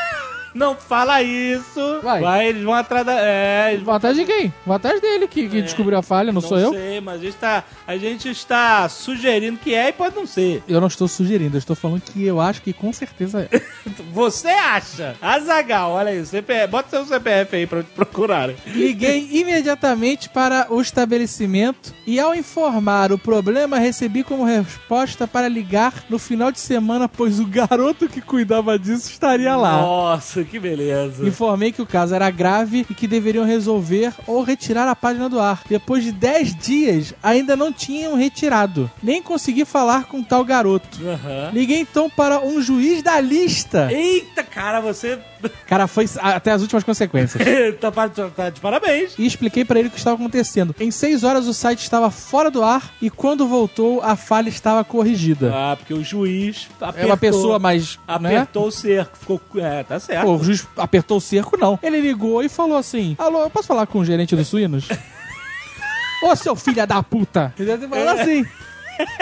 Não 0.57 0.75
fala 0.75 1.21
isso. 1.21 2.01
Vai. 2.01 2.47
eles 2.49 2.63
vão 2.63 2.73
atrás 2.73 3.05
da. 3.05 3.13
É, 3.19 3.73
eles 3.73 3.85
Vão 3.85 3.93
atrás 3.93 4.17
de 4.17 4.25
quem? 4.25 4.51
Vão 4.65 4.75
atrás 4.75 4.99
dele 4.99 5.27
que, 5.27 5.47
que 5.47 5.61
descobriu 5.61 5.99
a 5.99 6.01
falha, 6.01 6.33
não, 6.33 6.41
sou 6.41 6.57
eu? 6.57 6.73
sei, 6.73 6.99
mas 6.99 7.21
a 7.21 7.23
gente, 7.23 7.35
tá, 7.35 7.63
a 7.85 7.97
gente 7.97 8.29
está 8.29 8.89
sugerindo 8.89 9.59
que 9.59 9.75
é 9.75 9.89
e 9.89 9.93
pode 9.93 10.15
não 10.15 10.25
ser. 10.25 10.63
Eu 10.67 10.81
não 10.81 10.87
estou 10.87 11.07
sugerindo, 11.07 11.55
eu 11.55 11.59
estou 11.59 11.75
falando 11.75 12.01
que 12.01 12.25
eu 12.25 12.41
acho 12.41 12.63
que 12.63 12.73
com 12.73 12.91
certeza 12.91 13.47
é. 13.51 13.61
Você 14.11 14.47
acha? 14.47 15.15
Azagal, 15.21 15.91
olha 15.91 16.09
aí, 16.09 16.25
CPF, 16.25 16.67
bota 16.71 16.89
seu 16.89 17.05
CPF 17.05 17.55
aí 17.55 17.67
pra 17.67 17.83
procurar. 17.83 18.49
Liguei 18.65 19.29
imediatamente 19.31 20.27
para 20.29 20.67
o 20.69 20.81
estabelecimento 20.81 21.93
e, 22.05 22.19
ao 22.19 22.33
informar 22.33 23.11
o 23.11 23.17
problema, 23.17 23.77
recebi 23.77 24.23
como 24.23 24.43
resposta 24.43 25.27
para 25.27 25.47
ligar 25.47 25.93
no 26.09 26.17
final 26.17 26.51
de 26.51 26.59
semana, 26.59 27.07
pois 27.07 27.39
o 27.39 27.45
garoto 27.45 28.09
que 28.09 28.21
cuidava 28.21 28.77
disso 28.79 29.09
estaria 29.11 29.55
lá. 29.55 29.81
Nossa, 29.81 30.43
que 30.47 30.59
beleza. 30.59 31.27
Informei 31.27 31.71
que 31.71 31.81
o 31.81 31.85
caso 31.85 32.15
era 32.15 32.29
grave 32.29 32.85
e 32.89 32.93
que 32.93 33.07
deveriam 33.07 33.45
resolver 33.45 34.13
ou 34.25 34.41
retirar 34.43 34.87
a 34.89 34.95
página 34.95 35.29
do 35.29 35.39
ar. 35.39 35.61
Depois 35.69 36.03
de 36.03 36.11
10 36.11 36.55
dias, 36.55 37.13
ainda 37.21 37.55
não 37.55 37.71
tinham 37.71 38.15
retirado. 38.15 38.89
Nem 39.03 39.21
consegui 39.21 39.65
falar 39.65 40.05
com 40.05 40.23
tal 40.23 40.43
garoto. 40.43 40.99
Aham. 41.05 41.51
Liguei 41.53 41.79
então 41.79 42.09
para 42.09 42.39
um 42.39 42.61
juiz 42.61 43.01
da 43.03 43.19
lista. 43.19 43.91
Eita, 43.91 44.43
cara, 44.43 44.79
você 44.79 45.19
Cara, 45.67 45.85
foi 45.85 46.05
até 46.19 46.51
as 46.51 46.61
últimas 46.63 46.83
consequências. 46.83 47.43
tá, 47.79 47.91
pa- 47.91 48.09
tá 48.09 48.49
de 48.49 48.59
parabéns. 48.59 49.13
e 49.19 49.25
expliquei 49.25 49.63
pra 49.63 49.77
ele 49.77 49.87
o 49.87 49.91
que 49.91 49.97
estava 49.99 50.15
acontecendo. 50.15 50.73
Em 50.79 50.89
seis 50.89 51.23
horas 51.23 51.45
o 51.47 51.53
site 51.53 51.83
estava 51.83 52.09
fora 52.09 52.49
do 52.49 52.63
ar 52.63 52.91
e 52.99 53.09
quando 53.09 53.47
voltou 53.47 54.01
a 54.01 54.15
falha 54.15 54.49
estava 54.49 54.83
corrigida. 54.83 55.51
Ah, 55.53 55.75
porque 55.77 55.93
o 55.93 56.03
juiz 56.03 56.67
apertou, 56.81 57.03
É 57.03 57.05
uma 57.05 57.17
pessoa 57.17 57.59
mais, 57.59 57.99
né? 58.19 58.37
apertou 58.37 58.67
o 58.67 58.71
cerco, 58.71 59.15
ficou, 59.17 59.39
é, 59.57 59.83
tá 59.83 59.99
certo. 59.99 60.25
Pô, 60.25 60.36
o 60.37 60.43
juiz 60.43 60.67
apertou 60.77 61.17
o 61.17 61.21
cerco, 61.21 61.57
não. 61.57 61.77
Ele 61.81 61.99
ligou 62.01 62.41
e 62.43 62.49
falou 62.49 62.77
assim: 62.77 63.15
Alô, 63.19 63.41
eu 63.43 63.49
posso 63.49 63.67
falar 63.67 63.87
com 63.87 63.99
o 63.99 64.05
gerente 64.05 64.35
dos 64.35 64.47
suínos? 64.47 64.87
Ô, 66.23 66.35
seu 66.35 66.55
filho 66.55 66.85
da 66.87 67.03
puta! 67.03 67.53
Ele 67.57 67.67
deve 67.67 67.87
ter 67.87 67.89
falado 67.89 68.19
assim. 68.19 68.45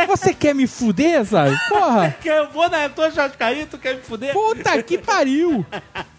Você 0.07 0.33
quer 0.33 0.53
me 0.53 0.67
fuder, 0.67 1.25
sabe? 1.25 1.57
Porra! 1.69 2.15
Eu 2.23 2.49
vou 2.49 2.69
na 2.69 2.89
tua 2.89 3.09
churrascaria, 3.11 3.65
tu 3.65 3.77
quer 3.77 3.95
me 3.95 4.01
fuder? 4.01 4.33
Puta 4.33 4.81
que 4.83 4.97
pariu! 4.97 5.65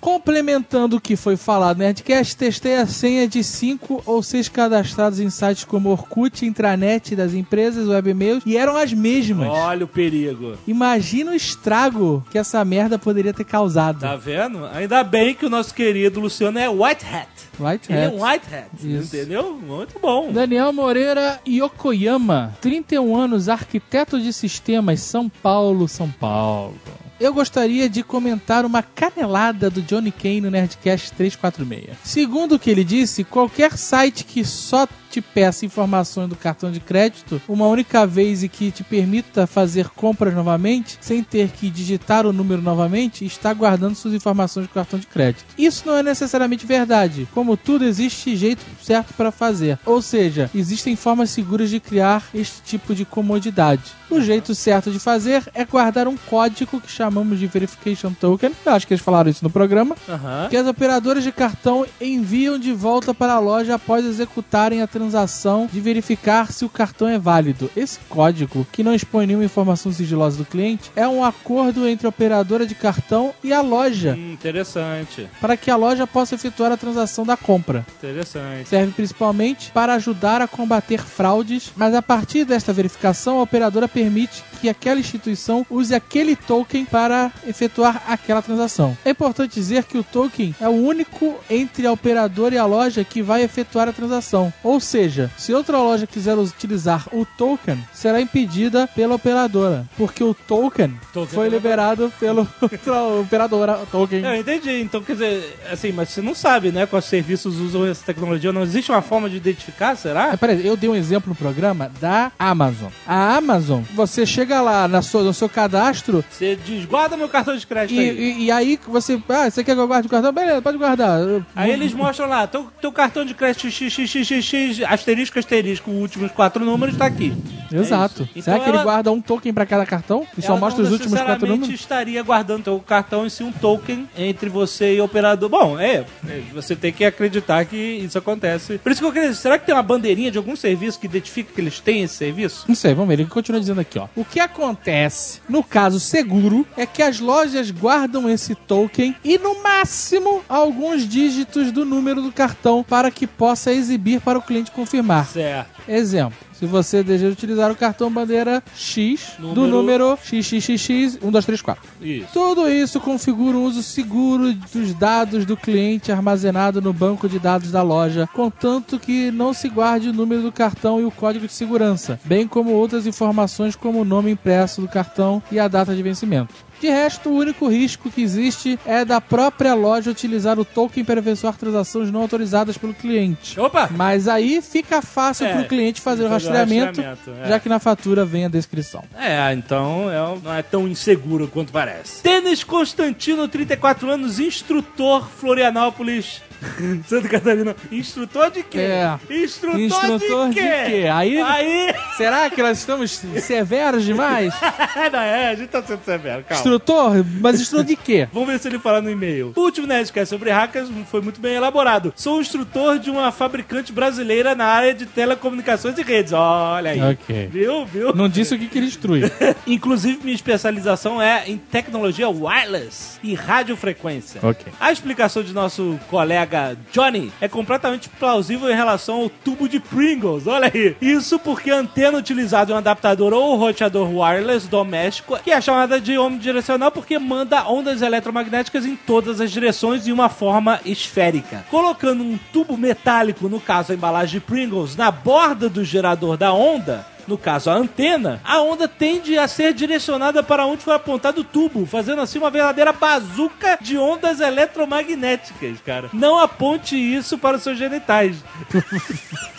Complementando 0.00 0.96
o 0.96 1.00
que 1.00 1.16
foi 1.16 1.36
falado 1.36 1.78
no 1.78 1.84
Nerdcast, 1.84 2.36
testei 2.36 2.76
a 2.76 2.86
senha 2.86 3.26
de 3.26 3.42
5 3.42 4.02
ou 4.06 4.22
6 4.22 4.48
cadastrados 4.48 5.18
em 5.18 5.28
sites 5.30 5.64
como 5.64 5.90
Orkut, 5.90 6.46
intranet 6.46 7.16
das 7.16 7.34
empresas, 7.34 7.88
webmails, 7.88 8.42
e 8.46 8.56
eram 8.56 8.76
as 8.76 8.92
mesmas. 8.92 9.48
Olha 9.48 9.84
o 9.84 9.88
perigo. 9.88 10.56
Imagina 10.66 11.32
o 11.32 11.34
estrago 11.34 12.24
que 12.30 12.38
essa 12.38 12.64
merda 12.64 12.98
poderia 12.98 13.32
ter 13.32 13.44
causado. 13.44 14.00
Tá 14.00 14.16
vendo? 14.16 14.64
Ainda 14.66 15.02
bem 15.02 15.34
que 15.34 15.46
o 15.46 15.50
nosso 15.50 15.74
querido 15.74 16.20
Luciano 16.20 16.58
é 16.58 16.68
white 16.68 17.04
hat. 17.04 17.28
White 17.58 17.92
Ele 17.92 18.00
é 18.00 18.08
um 18.08 18.24
white 18.24 18.46
hat, 18.54 18.68
Isso. 18.82 19.16
entendeu? 19.16 19.54
Muito 19.54 19.98
bom. 19.98 20.30
Daniel 20.32 20.72
Moreira 20.72 21.40
Yokoyama, 21.46 22.56
31 22.60 23.16
anos, 23.16 23.48
arquiteto 23.48 24.20
de 24.20 24.32
sistemas, 24.32 25.00
São 25.00 25.28
Paulo, 25.28 25.88
São 25.88 26.10
Paulo. 26.10 26.74
Eu 27.18 27.32
gostaria 27.32 27.88
de 27.88 28.02
comentar 28.02 28.66
uma 28.66 28.82
canelada 28.82 29.70
do 29.70 29.80
Johnny 29.80 30.12
Kane 30.12 30.42
no 30.42 30.50
Nerdcast 30.50 31.12
346. 31.12 31.96
Segundo 32.04 32.56
o 32.56 32.58
que 32.58 32.70
ele 32.70 32.84
disse, 32.84 33.24
qualquer 33.24 33.76
site 33.78 34.22
que 34.22 34.44
só 34.44 34.86
te 35.16 35.20
peça 35.22 35.64
informações 35.64 36.28
do 36.28 36.36
cartão 36.36 36.70
de 36.70 36.78
crédito 36.78 37.40
uma 37.48 37.66
única 37.66 38.06
vez 38.06 38.42
e 38.42 38.48
que 38.50 38.70
te 38.70 38.84
permita 38.84 39.46
fazer 39.46 39.88
compras 39.88 40.34
novamente, 40.34 40.98
sem 41.00 41.22
ter 41.22 41.48
que 41.48 41.70
digitar 41.70 42.26
o 42.26 42.34
número 42.34 42.60
novamente, 42.60 43.24
está 43.24 43.54
guardando 43.54 43.94
suas 43.94 44.12
informações 44.12 44.66
do 44.66 44.74
cartão 44.74 44.98
de 44.98 45.06
crédito. 45.06 45.46
Isso 45.56 45.84
não 45.86 45.96
é 45.96 46.02
necessariamente 46.02 46.66
verdade. 46.66 47.26
Como 47.32 47.56
tudo, 47.56 47.86
existe 47.86 48.36
jeito 48.36 48.62
certo 48.82 49.14
para 49.14 49.30
fazer. 49.30 49.78
Ou 49.86 50.02
seja, 50.02 50.50
existem 50.54 50.94
formas 50.94 51.30
seguras 51.30 51.70
de 51.70 51.80
criar 51.80 52.22
este 52.34 52.60
tipo 52.62 52.94
de 52.94 53.06
comodidade. 53.06 53.82
O 54.10 54.20
jeito 54.20 54.54
certo 54.54 54.90
de 54.90 54.98
fazer 54.98 55.44
é 55.54 55.64
guardar 55.64 56.06
um 56.06 56.16
código 56.16 56.80
que 56.80 56.90
chamamos 56.90 57.38
de 57.38 57.46
Verification 57.46 58.12
Token. 58.12 58.52
Eu 58.64 58.72
acho 58.72 58.86
que 58.86 58.92
eles 58.92 59.02
falaram 59.02 59.30
isso 59.30 59.42
no 59.42 59.50
programa 59.50 59.96
Aham. 60.08 60.48
que 60.50 60.56
as 60.56 60.66
operadoras 60.66 61.24
de 61.24 61.32
cartão 61.32 61.86
enviam 62.00 62.58
de 62.58 62.72
volta 62.72 63.14
para 63.14 63.32
a 63.32 63.38
loja 63.38 63.74
após 63.74 64.04
executarem 64.04 64.82
a 64.82 64.86
transação 64.86 65.05
transação 65.10 65.68
de 65.72 65.80
verificar 65.80 66.50
se 66.52 66.64
o 66.64 66.68
cartão 66.68 67.08
é 67.08 67.16
válido. 67.18 67.70
Esse 67.76 67.98
código, 68.08 68.66
que 68.72 68.82
não 68.82 68.92
expõe 68.94 69.24
nenhuma 69.26 69.44
informação 69.44 69.92
sigilosa 69.92 70.36
do 70.38 70.44
cliente, 70.44 70.90
é 70.96 71.06
um 71.06 71.24
acordo 71.24 71.86
entre 71.86 72.06
a 72.06 72.10
operadora 72.10 72.66
de 72.66 72.74
cartão 72.74 73.32
e 73.42 73.52
a 73.52 73.60
loja, 73.60 74.14
Hum, 74.18 74.32
interessante, 74.32 75.28
para 75.40 75.56
que 75.56 75.70
a 75.70 75.76
loja 75.76 76.06
possa 76.06 76.34
efetuar 76.34 76.72
a 76.72 76.76
transação 76.76 77.24
da 77.24 77.36
compra. 77.36 77.86
interessante. 77.98 78.68
Serve 78.68 78.92
principalmente 78.92 79.70
para 79.70 79.94
ajudar 79.94 80.42
a 80.42 80.48
combater 80.48 80.98
fraudes, 81.04 81.70
mas 81.76 81.94
a 81.94 82.02
partir 82.02 82.44
desta 82.44 82.72
verificação, 82.72 83.38
a 83.38 83.42
operadora 83.42 83.86
permite 83.86 84.42
que 84.60 84.68
aquela 84.68 84.98
instituição 84.98 85.64
use 85.70 85.94
aquele 85.94 86.34
token 86.34 86.84
para 86.84 87.30
efetuar 87.46 88.02
aquela 88.08 88.42
transação. 88.42 88.96
É 89.04 89.10
importante 89.10 89.54
dizer 89.54 89.84
que 89.84 89.98
o 89.98 90.02
token 90.02 90.54
é 90.60 90.68
o 90.68 90.72
único 90.72 91.36
entre 91.48 91.86
a 91.86 91.92
operadora 91.92 92.54
e 92.54 92.58
a 92.58 92.66
loja 92.66 93.04
que 93.04 93.22
vai 93.22 93.42
efetuar 93.42 93.88
a 93.88 93.92
transação. 93.92 94.52
Ou 94.64 94.80
seja, 94.80 94.95
se 95.36 95.52
outra 95.52 95.78
loja 95.78 96.06
quiser 96.06 96.36
utilizar 96.38 97.06
o 97.12 97.26
token, 97.36 97.78
será 97.92 98.20
impedida 98.20 98.86
pela 98.94 99.14
operadora, 99.14 99.84
porque 99.96 100.22
o 100.24 100.32
token, 100.34 100.98
Token 101.12 101.34
foi 101.34 101.44
pela- 101.44 101.56
liberado 101.56 102.12
pela 102.18 102.46
operadora. 103.20 103.80
Token. 103.90 104.24
Eu 104.24 104.36
entendi. 104.36 104.80
Então, 104.80 105.02
quer 105.02 105.12
dizer, 105.14 105.58
assim, 105.70 105.92
mas 105.92 106.08
você 106.10 106.22
não 106.22 106.34
sabe, 106.34 106.70
né, 106.72 106.86
quais 106.86 107.04
serviços 107.04 107.56
usam 107.58 107.86
essa 107.86 108.04
tecnologia. 108.04 108.52
Não 108.52 108.62
existe 108.62 108.90
uma 108.90 109.02
forma 109.02 109.28
de 109.28 109.36
identificar, 109.36 109.96
será? 109.96 110.32
Ah, 110.32 110.36
peraí, 110.36 110.66
eu 110.66 110.76
dei 110.76 110.88
um 110.88 110.94
exemplo 110.96 111.28
no 111.30 111.34
programa 111.34 111.90
da 112.00 112.32
Amazon. 112.38 112.88
A 113.06 113.36
Amazon, 113.36 113.82
você 113.94 114.24
chega 114.26 114.60
lá 114.60 114.88
na 114.88 115.02
sua, 115.02 115.22
no 115.22 115.34
seu 115.34 115.48
cadastro 115.48 116.24
Você 116.30 116.56
diz, 116.56 116.84
guarda 116.84 117.16
meu 117.16 117.28
cartão 117.28 117.56
de 117.56 117.66
crédito 117.66 117.96
e, 118.00 118.10
aí. 118.10 118.16
e- 118.18 118.44
e 118.46 118.50
aí 118.50 118.80
você. 118.86 119.20
Ah, 119.28 119.50
você 119.50 119.62
quer 119.64 119.74
que 119.74 119.80
eu 119.80 119.86
guarde 119.86 120.06
o 120.06 120.10
cartão? 120.10 120.32
Beleza, 120.32 120.62
pode 120.62 120.78
guardar. 120.78 121.18
Aí 121.54 121.70
eles 121.70 121.92
mostram 121.92 122.28
lá, 122.28 122.46
teu, 122.46 122.66
teu 122.80 122.92
cartão 122.92 123.24
de 123.24 123.34
crédito 123.34 123.68
XXXX, 123.70 124.82
asterisco, 124.88 125.38
asterisco, 125.38 125.90
os 125.90 126.00
últimos 126.02 126.30
quatro 126.32 126.64
números 126.64 126.96
tá 126.96 127.06
aqui. 127.06 127.32
Exato. 127.72 128.28
É. 128.36 128.40
Será 128.40 128.56
Então 128.56 128.64
que 128.64 128.70
ele 128.70 128.76
ela- 128.76 128.84
guarda 128.84 129.10
um 129.12 129.20
token 129.20 129.52
pra 129.52 129.66
cada 129.66 129.84
cartão? 129.84 130.26
E 130.38 130.42
só 130.42 130.56
mostra 130.56 130.82
os 130.84 130.92
últimos 130.92 131.20
quatro 131.20 131.46
números? 131.46 131.74
estaria 131.74 132.22
guardando 132.22 132.64
teu 132.64 132.78
cartão 132.80 133.26
em 133.26 133.28
si 133.28 133.42
um 133.42 133.50
token 133.52 134.08
entre 134.16 134.48
você 134.48 134.94
e 134.96 135.00
o 135.00 135.04
operador. 135.04 135.48
Bom, 135.48 135.78
é, 135.78 136.04
é, 136.28 136.42
você 136.52 136.74
tem 136.76 136.92
que 136.92 137.04
acreditar 137.04 137.64
que 137.64 137.76
isso 137.76 138.16
acontece. 138.18 138.78
Por 138.78 138.92
isso 138.92 139.00
que 139.00 139.06
eu 139.06 139.12
queria 139.12 139.28
dizer, 139.30 139.40
será 139.40 139.58
que 139.58 139.66
tem 139.66 139.74
uma 139.74 139.82
bandeirinha 139.82 140.30
de 140.30 140.38
algum 140.38 140.54
serviço 140.56 140.98
que 141.00 141.06
identifica 141.06 141.52
que 141.52 141.60
eles 141.60 141.80
têm 141.80 142.02
esse 142.02 142.14
serviço? 142.14 142.64
Não 142.68 142.74
sei, 142.74 142.94
vamos 142.94 143.08
ver. 143.08 143.14
Ele 143.20 143.26
continua 143.28 143.60
dizendo 143.60 143.80
aqui, 143.80 143.98
ó. 143.98 144.06
O 144.14 144.24
que 144.24 144.38
acontece, 144.40 145.40
no 145.48 145.62
caso 145.62 145.98
seguro, 145.98 146.66
é 146.76 146.86
que 146.86 147.02
as 147.02 147.18
lojas 147.20 147.70
guardam 147.70 148.28
esse 148.28 148.54
token 148.54 149.14
e, 149.24 149.38
no 149.38 149.62
máximo, 149.62 150.42
alguns 150.48 151.06
dígitos 151.08 151.72
do 151.72 151.84
número 151.84 152.22
do 152.22 152.30
cartão 152.32 152.84
para 152.88 153.10
que 153.10 153.26
possa 153.26 153.72
exibir 153.72 154.20
para 154.20 154.38
o 154.38 154.42
cliente 154.42 154.65
confirmar. 154.72 155.26
Certo. 155.26 155.68
Exemplo. 155.88 156.36
Se 156.52 156.64
você 156.64 157.02
deseja 157.02 157.30
utilizar 157.32 157.70
o 157.70 157.76
cartão 157.76 158.10
bandeira 158.10 158.62
X 158.74 159.32
do 159.38 159.48
Número- 159.48 159.68
número 159.76 160.18
XXXX 160.24 161.18
1234. 161.20 161.82
Isso. 162.00 162.28
Tudo 162.32 162.66
isso 162.70 162.98
configura 162.98 163.58
o 163.58 163.62
uso 163.62 163.82
seguro 163.82 164.54
dos 164.72 164.94
dados 164.94 165.44
do 165.44 165.54
cliente 165.54 166.10
armazenado 166.10 166.80
no 166.80 166.94
banco 166.94 167.28
de 167.28 167.38
dados 167.38 167.70
da 167.70 167.82
loja, 167.82 168.26
contanto 168.32 168.98
que 168.98 169.30
não 169.30 169.52
se 169.52 169.68
guarde 169.68 170.08
o 170.08 170.12
número 170.14 170.40
do 170.40 170.50
cartão 170.50 170.98
e 170.98 171.04
o 171.04 171.10
código 171.10 171.46
de 171.46 171.52
segurança, 171.52 172.18
bem 172.24 172.48
como 172.48 172.70
outras 172.70 173.06
informações 173.06 173.76
como 173.76 174.00
o 174.00 174.04
nome 174.04 174.30
impresso 174.30 174.80
do 174.80 174.88
cartão 174.88 175.42
e 175.52 175.58
a 175.58 175.68
data 175.68 175.94
de 175.94 176.02
vencimento. 176.02 176.54
De 176.80 176.88
resto, 176.88 177.30
o 177.30 177.34
único 177.36 177.68
risco 177.68 178.10
que 178.10 178.20
existe 178.22 178.78
é 178.84 179.04
da 179.04 179.20
própria 179.20 179.74
loja 179.74 180.10
utilizar 180.10 180.58
o 180.58 180.64
token 180.64 181.04
para 181.04 181.20
efetuar 181.20 181.56
transações 181.56 182.10
não 182.10 182.20
autorizadas 182.20 182.76
pelo 182.76 182.92
cliente. 182.94 183.58
Opa! 183.58 183.88
Mas 183.90 184.28
aí 184.28 184.60
fica 184.60 185.00
fácil 185.00 185.46
É, 185.46 185.52
para 185.52 185.62
o 185.62 185.68
cliente 185.68 186.00
fazer 186.00 186.24
o 186.24 186.28
rastreamento, 186.28 187.00
rastreamento, 187.00 187.30
é. 187.44 187.48
já 187.48 187.58
que 187.60 187.68
na 187.68 187.78
fatura 187.78 188.24
vem 188.24 188.44
a 188.44 188.48
descrição. 188.48 189.02
É, 189.18 189.52
então 189.54 190.10
é- 190.10 190.38
não 190.44 190.54
é 190.54 190.62
tão 190.62 190.86
inseguro 190.86 191.48
quanto 191.48 191.72
parece. 191.72 192.22
Tênis 192.22 192.62
Constantino, 192.62 193.48
34 193.48 194.10
anos, 194.10 194.38
instrutor 194.38 195.28
Florianópolis. 195.28 196.42
Santa 197.06 197.28
Catarina. 197.28 197.74
Instrutor 197.90 198.50
de 198.50 198.62
quê? 198.62 198.78
É. 198.78 199.18
Instrutor, 199.30 199.80
Instrutor 199.80 200.48
de 200.48 200.54
de 200.54 200.60
quê? 200.60 200.68
quê? 200.86 201.08
Aí- 201.12 201.40
Aí. 201.40 201.94
Será 202.16 202.48
que 202.50 202.62
nós 202.62 202.78
estamos 202.78 203.22
severos 203.40 204.04
demais? 204.04 204.54
não, 205.12 205.18
é, 205.20 205.50
a 205.50 205.54
gente 205.54 205.68
tá 205.68 205.82
sendo 205.82 206.02
severo, 206.04 206.44
calma. 206.44 206.60
Instrutor? 206.60 207.24
Mas 207.40 207.60
instrutor 207.60 207.84
de 207.84 207.96
quê? 207.96 208.28
Vamos 208.32 208.48
ver 208.48 208.58
se 208.58 208.68
ele 208.68 208.78
fala 208.78 209.00
no 209.00 209.10
e-mail. 209.10 209.52
O 209.54 209.60
último 209.60 209.86
Nerdcast 209.86 210.28
sobre 210.30 210.50
hackers 210.50 210.88
foi 211.10 211.20
muito 211.20 211.40
bem 211.40 211.54
elaborado. 211.54 212.12
Sou 212.16 212.40
instrutor 212.40 212.98
de 212.98 213.10
uma 213.10 213.30
fabricante 213.32 213.92
brasileira 213.92 214.54
na 214.54 214.64
área 214.66 214.94
de 214.94 215.06
telecomunicações 215.06 215.96
e 215.98 216.02
redes. 216.02 216.32
Olha 216.32 216.90
aí. 216.90 217.00
Ok. 217.02 217.48
Viu, 217.52 217.84
viu? 217.86 218.14
Não 218.14 218.28
disse 218.28 218.54
o 218.54 218.58
que, 218.58 218.66
que 218.66 218.78
ele 218.78 218.86
instrui. 218.86 219.22
Inclusive, 219.66 220.20
minha 220.22 220.34
especialização 220.34 221.20
é 221.20 221.44
em 221.46 221.56
tecnologia 221.56 222.28
wireless 222.28 223.18
e 223.22 223.34
radiofrequência. 223.34 224.40
Ok. 224.42 224.72
A 224.80 224.90
explicação 224.92 225.42
de 225.42 225.52
nosso 225.52 225.98
colega 226.08 226.55
Johnny 226.92 227.32
é 227.40 227.48
completamente 227.48 228.08
plausível 228.08 228.70
em 228.70 228.74
relação 228.74 229.22
ao 229.22 229.30
tubo 229.30 229.68
de 229.68 229.80
Pringles. 229.80 230.46
Olha 230.46 230.70
aí. 230.72 230.96
Isso 231.00 231.38
porque 231.38 231.70
a 231.70 231.78
antena 231.78 232.18
utilizada 232.18 232.70
em 232.70 232.74
um 232.74 232.78
adaptador 232.78 233.32
ou 233.32 233.56
roteador 233.56 234.08
wireless 234.10 234.68
doméstico, 234.68 235.38
que 235.42 235.50
é 235.50 235.60
chamada 235.60 236.00
de 236.00 236.18
omnidirecional 236.18 236.90
porque 236.90 237.18
manda 237.18 237.68
ondas 237.68 238.02
eletromagnéticas 238.02 238.86
em 238.86 238.96
todas 238.96 239.40
as 239.40 239.50
direções 239.50 240.06
em 240.06 240.12
uma 240.12 240.28
forma 240.28 240.80
esférica. 240.84 241.64
Colocando 241.70 242.22
um 242.22 242.38
tubo 242.52 242.76
metálico, 242.76 243.48
no 243.48 243.60
caso 243.60 243.92
a 243.92 243.94
embalagem 243.94 244.40
de 244.40 244.46
Pringles, 244.46 244.96
na 244.96 245.10
borda 245.10 245.68
do 245.68 245.84
gerador 245.84 246.36
da 246.36 246.52
onda, 246.52 247.06
no 247.26 247.36
caso 247.38 247.70
a 247.70 247.74
antena, 247.74 248.40
a 248.44 248.60
onda 248.60 248.86
tende 248.86 249.38
a 249.38 249.48
ser 249.48 249.72
direcionada 249.72 250.42
para 250.42 250.66
onde 250.66 250.82
foi 250.82 250.94
apontado 250.94 251.40
o 251.40 251.44
tubo, 251.44 251.86
fazendo 251.86 252.20
assim 252.20 252.38
uma 252.38 252.50
verdadeira 252.50 252.92
bazuca 252.92 253.78
de 253.80 253.98
ondas 253.98 254.40
eletromagnéticas, 254.40 255.78
cara. 255.84 256.08
Não 256.12 256.38
aponte 256.38 256.96
isso 256.96 257.38
para 257.38 257.56
os 257.56 257.62
seus 257.62 257.78
genitais. 257.78 258.36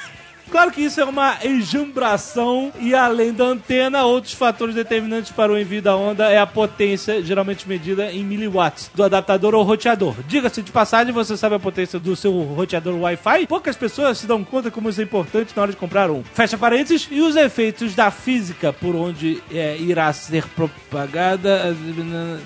Claro 0.50 0.72
que 0.72 0.82
isso 0.82 1.00
é 1.00 1.06
uma 1.06 1.38
enjambração 1.44 2.72
e 2.80 2.94
além 2.96 3.34
da 3.34 3.46
antena, 3.46 4.04
outros 4.04 4.34
fatores 4.34 4.74
determinantes 4.74 5.32
para 5.32 5.52
o 5.52 5.58
envio 5.58 5.82
da 5.82 5.96
onda 5.96 6.30
é 6.30 6.40
a 6.40 6.48
potência, 6.48 7.22
geralmente 7.22 7.68
medida 7.68 8.12
em 8.12 8.24
miliwatts, 8.24 8.90
do 8.94 9.04
adaptador 9.04 9.54
ou 9.54 9.64
roteador. 9.64 10.16
Diga-se 10.28 10.62
de 10.62 10.72
passagem, 10.72 11.14
você 11.14 11.36
sabe 11.36 11.56
a 11.56 11.60
potência 11.60 12.00
do 12.00 12.16
seu 12.16 12.32
roteador 12.42 12.96
Wi-Fi? 13.00 13.48
Poucas 13.48 13.76
pessoas 13.76 14.18
se 14.18 14.26
dão 14.26 14.44
conta 14.44 14.72
como 14.72 14.90
isso 14.90 15.02
é 15.02 15.04
importante 15.04 15.54
na 15.56 15.62
hora 15.64 15.72
de 15.72 15.78
comprar 15.78 16.10
um. 16.10 16.24
Fecha 16.34 16.58
parênteses, 16.58 17.08
e 17.12 17.22
os 17.22 17.36
efeitos 17.36 17.94
da 17.94 18.10
física 18.10 18.72
por 18.72 18.96
onde 18.96 19.42
é, 19.52 19.78
irá 19.78 20.12
ser 20.14 20.48
propagada. 20.48 21.76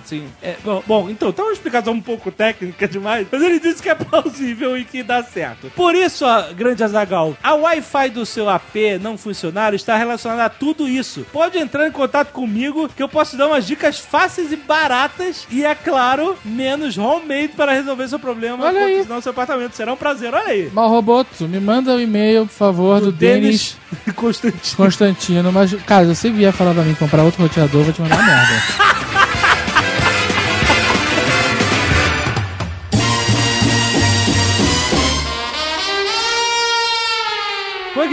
Sim. 0.05 0.27
É, 0.41 0.55
bom, 0.63 0.83
bom, 0.85 1.09
então, 1.09 1.31
tá 1.31 1.43
uma 1.43 1.53
explicação 1.53 1.93
um 1.93 2.01
pouco 2.01 2.31
técnica 2.31 2.87
demais, 2.87 3.27
mas 3.31 3.41
ele 3.41 3.59
disse 3.59 3.81
que 3.81 3.89
é 3.89 3.95
plausível 3.95 4.77
e 4.77 4.83
que 4.83 5.03
dá 5.03 5.23
certo. 5.23 5.71
Por 5.75 5.95
isso, 5.95 6.25
ó, 6.25 6.51
grande 6.53 6.83
Azagal, 6.83 7.37
a 7.43 7.53
Wi-Fi 7.53 7.90
do 8.13 8.25
seu 8.25 8.49
AP 8.49 8.75
não 9.01 9.17
funcionar 9.17 9.73
está 9.73 9.97
relacionada 9.97 10.45
a 10.45 10.49
tudo 10.49 10.87
isso. 10.87 11.25
Pode 11.31 11.57
entrar 11.57 11.87
em 11.87 11.91
contato 11.91 12.31
comigo 12.31 12.89
que 12.89 13.03
eu 13.03 13.09
posso 13.09 13.35
dar 13.37 13.47
umas 13.47 13.67
dicas 13.67 13.99
fáceis 13.99 14.51
e 14.51 14.55
baratas 14.55 15.45
e, 15.49 15.65
é 15.65 15.75
claro, 15.75 16.37
menos 16.45 16.97
homemade 16.97 17.49
para 17.49 17.73
resolver 17.73 18.07
seu 18.07 18.19
problema 18.19 18.65
Olha 18.65 18.85
aí. 18.85 19.05
no 19.05 19.21
seu 19.21 19.31
apartamento. 19.31 19.75
Será 19.75 19.91
um 19.93 19.97
prazer, 19.97 20.33
olha 20.33 20.47
aí. 20.47 20.69
Mal 20.73 20.89
Roboto, 20.89 21.47
me 21.47 21.59
manda 21.59 21.93
o 21.95 21.99
e-mail, 21.99 22.45
por 22.45 22.53
favor, 22.53 23.01
do, 23.01 23.11
Denis 23.11 23.77
Constantino. 24.15 24.77
Constantino. 24.77 25.51
Mas, 25.51 25.73
cara, 25.83 26.05
se 26.07 26.15
você 26.15 26.31
vier 26.31 26.53
falar 26.53 26.73
pra 26.73 26.83
mim 26.83 26.95
comprar 26.95 27.23
outro 27.23 27.43
roteador, 27.43 27.81
eu 27.81 27.85
vou 27.85 27.93
te 27.93 28.01
mandar 28.01 28.25
merda. 28.25 29.21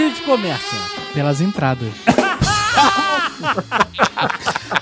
a 0.08 0.10
gente 0.10 0.22
começa? 0.22 0.76
Pelas 1.12 1.40
entradas. 1.40 1.92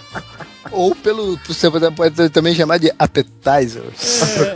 Ou 0.77 0.95
pelo. 0.95 1.39
Você 1.47 1.69
pode 1.71 2.29
também 2.31 2.55
chamar 2.55 2.79
de 2.79 2.93
appetizer. 2.99 3.83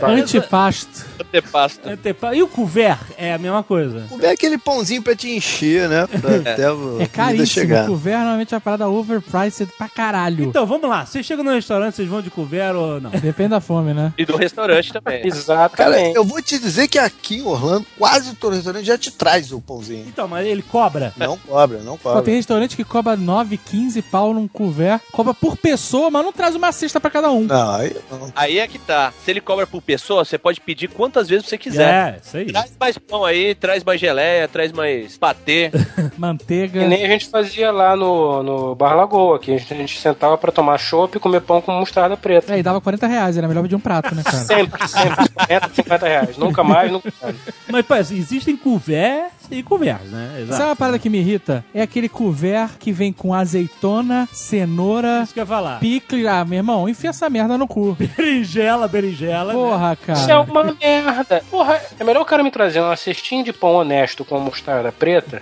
Antipasto. 0.03 1.05
Antepasto. 1.19 1.89
Antepa- 1.89 2.35
E 2.35 2.43
o 2.43 2.47
couvert 2.47 2.99
é 3.17 3.33
a 3.33 3.37
mesma 3.37 3.63
coisa. 3.63 4.05
Comer 4.09 4.27
aquele 4.27 4.57
pãozinho 4.57 5.01
pra 5.01 5.15
te 5.15 5.29
encher, 5.29 5.87
né? 5.89 6.07
Pra 6.07 6.35
até 6.51 6.65
a 6.65 6.75
É 7.03 7.05
caríssimo. 7.07 7.47
chegar. 7.47 7.85
Couvert 7.87 8.19
normalmente 8.19 8.53
é 8.53 8.57
uma 8.57 8.61
parada 8.61 8.87
overpriced 8.89 9.67
pra 9.77 9.87
caralho. 9.89 10.45
Então, 10.45 10.65
vamos 10.65 10.89
lá. 10.89 11.05
Vocês 11.05 11.25
chegam 11.25 11.43
no 11.43 11.51
restaurante, 11.51 11.95
vocês 11.95 12.07
vão 12.07 12.21
de 12.21 12.29
couvert 12.29 12.75
ou 12.75 12.99
não? 13.01 13.09
Depende 13.11 13.49
da 13.49 13.61
fome, 13.61 13.93
né? 13.93 14.13
E 14.17 14.25
do 14.25 14.35
restaurante 14.37 14.91
também. 14.93 15.21
Cara, 15.21 15.27
Exatamente. 15.27 16.15
eu 16.15 16.23
vou 16.23 16.41
te 16.41 16.57
dizer 16.59 16.87
que 16.87 16.97
aqui 16.99 17.37
em 17.39 17.43
Orlando, 17.45 17.85
quase 17.97 18.35
todo 18.35 18.55
restaurante 18.55 18.85
já 18.85 18.97
te 18.97 19.11
traz 19.11 19.51
o 19.51 19.59
pãozinho. 19.61 20.05
Então, 20.07 20.27
mas 20.27 20.45
ele 20.45 20.61
cobra. 20.61 21.13
Não 21.17 21.37
cobra, 21.37 21.79
não 21.79 21.97
Pô, 21.97 22.09
cobra. 22.09 22.21
tem 22.21 22.35
restaurante 22.35 22.75
que 22.75 22.83
cobra 22.83 23.15
9, 23.15 23.57
15 23.57 24.01
pau 24.01 24.33
num 24.33 24.47
couvert. 24.47 25.01
Cobra 25.11 25.33
por 25.33 25.55
pessoa, 25.57 26.09
mas 26.11 26.25
não 26.25 26.33
traz 26.33 26.55
uma 26.55 26.71
cesta 26.71 26.99
pra 26.99 27.09
cada 27.09 27.31
um. 27.31 27.41
Não, 27.41 27.71
aí 27.71 27.95
não. 28.11 28.33
Aí 28.35 28.59
é 28.59 28.67
que 28.67 28.77
tá. 28.77 29.13
Se 29.23 29.31
ele 29.31 29.39
cobra 29.41 29.65
por 29.65 29.81
pessoa, 29.81 30.25
você 30.25 30.37
pode 30.37 30.59
pedir 30.59 30.89
quantas 30.89 31.29
vezes 31.29 31.47
você 31.47 31.57
quiser. 31.57 32.15
É, 32.15 32.19
isso 32.21 32.37
aí. 32.37 32.45
Traz 32.45 32.71
mais 32.79 32.97
pão 32.97 33.23
aí, 33.23 33.55
traz 33.55 33.83
mais 33.83 33.99
geleia, 33.99 34.47
traz 34.47 34.71
mais 34.71 35.17
patê. 35.17 35.71
Manteiga. 36.17 36.81
Que 36.81 36.87
nem 36.87 37.05
a 37.05 37.07
gente 37.07 37.29
fazia 37.29 37.71
lá 37.71 37.95
no, 37.95 38.43
no 38.43 38.75
Bar 38.75 38.95
Lagoa, 38.95 39.39
que 39.39 39.53
a 39.53 39.57
gente, 39.57 39.73
a 39.73 39.77
gente 39.77 39.99
sentava 39.99 40.37
pra 40.37 40.51
tomar 40.51 40.77
chopp 40.77 41.15
e 41.15 41.19
comer 41.19 41.41
pão 41.41 41.61
com 41.61 41.71
mostarda 41.71 42.17
preta. 42.17 42.53
É, 42.53 42.59
e 42.59 42.63
dava 42.63 42.81
40 42.81 43.07
reais, 43.07 43.37
era 43.37 43.47
melhor 43.47 43.61
pedir 43.63 43.75
um 43.75 43.79
prato, 43.79 44.13
né, 44.13 44.23
cara? 44.23 44.37
Sempre, 44.37 44.87
sempre. 44.87 45.29
40, 45.29 45.69
50 45.73 46.07
reais. 46.07 46.37
Nunca 46.37 46.63
mais, 46.63 46.91
nunca 46.91 47.11
mais. 47.21 47.35
Mas, 47.69 47.85
pô, 47.85 47.95
existem 47.95 48.57
couvert 48.57 49.31
e 49.49 49.63
couvert, 49.63 50.01
né? 50.05 50.39
Exato. 50.41 50.57
Sabe 50.57 50.69
uma 50.69 50.75
parada 50.75 50.99
que 50.99 51.09
me 51.09 51.19
irrita? 51.19 51.63
É 51.73 51.81
aquele 51.81 52.09
couvert 52.09 52.77
que 52.79 52.91
vem 52.91 53.13
com 53.13 53.33
azeitona, 53.33 54.27
cenoura, 54.31 55.21
Isso 55.23 55.33
que 55.33 55.39
eu 55.39 55.43
ia 55.43 55.47
falar. 55.47 55.79
Picle. 56.01 56.27
Ah, 56.27 56.43
meu 56.45 56.57
irmão, 56.57 56.89
enfia 56.89 57.09
essa 57.09 57.29
merda 57.29 57.57
no 57.57 57.67
cu. 57.67 57.95
Berinjela, 58.17 58.87
berinjela. 58.87 59.53
Porra, 59.53 59.97
Isso 60.09 60.23
é 60.23 60.27
cara. 60.27 60.41
uma 60.41 60.63
merda. 60.63 61.43
Porra, 61.49 61.81
é 61.99 62.03
melhor 62.03 62.21
o 62.21 62.25
cara 62.25 62.43
me 62.43 62.51
trazer 62.51 62.79
uma 62.79 62.95
cestinha 62.95 63.43
de 63.43 63.53
pão 63.53 63.75
honesto 63.75 64.25
com 64.25 64.39
mostarda 64.39 64.91
preta 64.91 65.41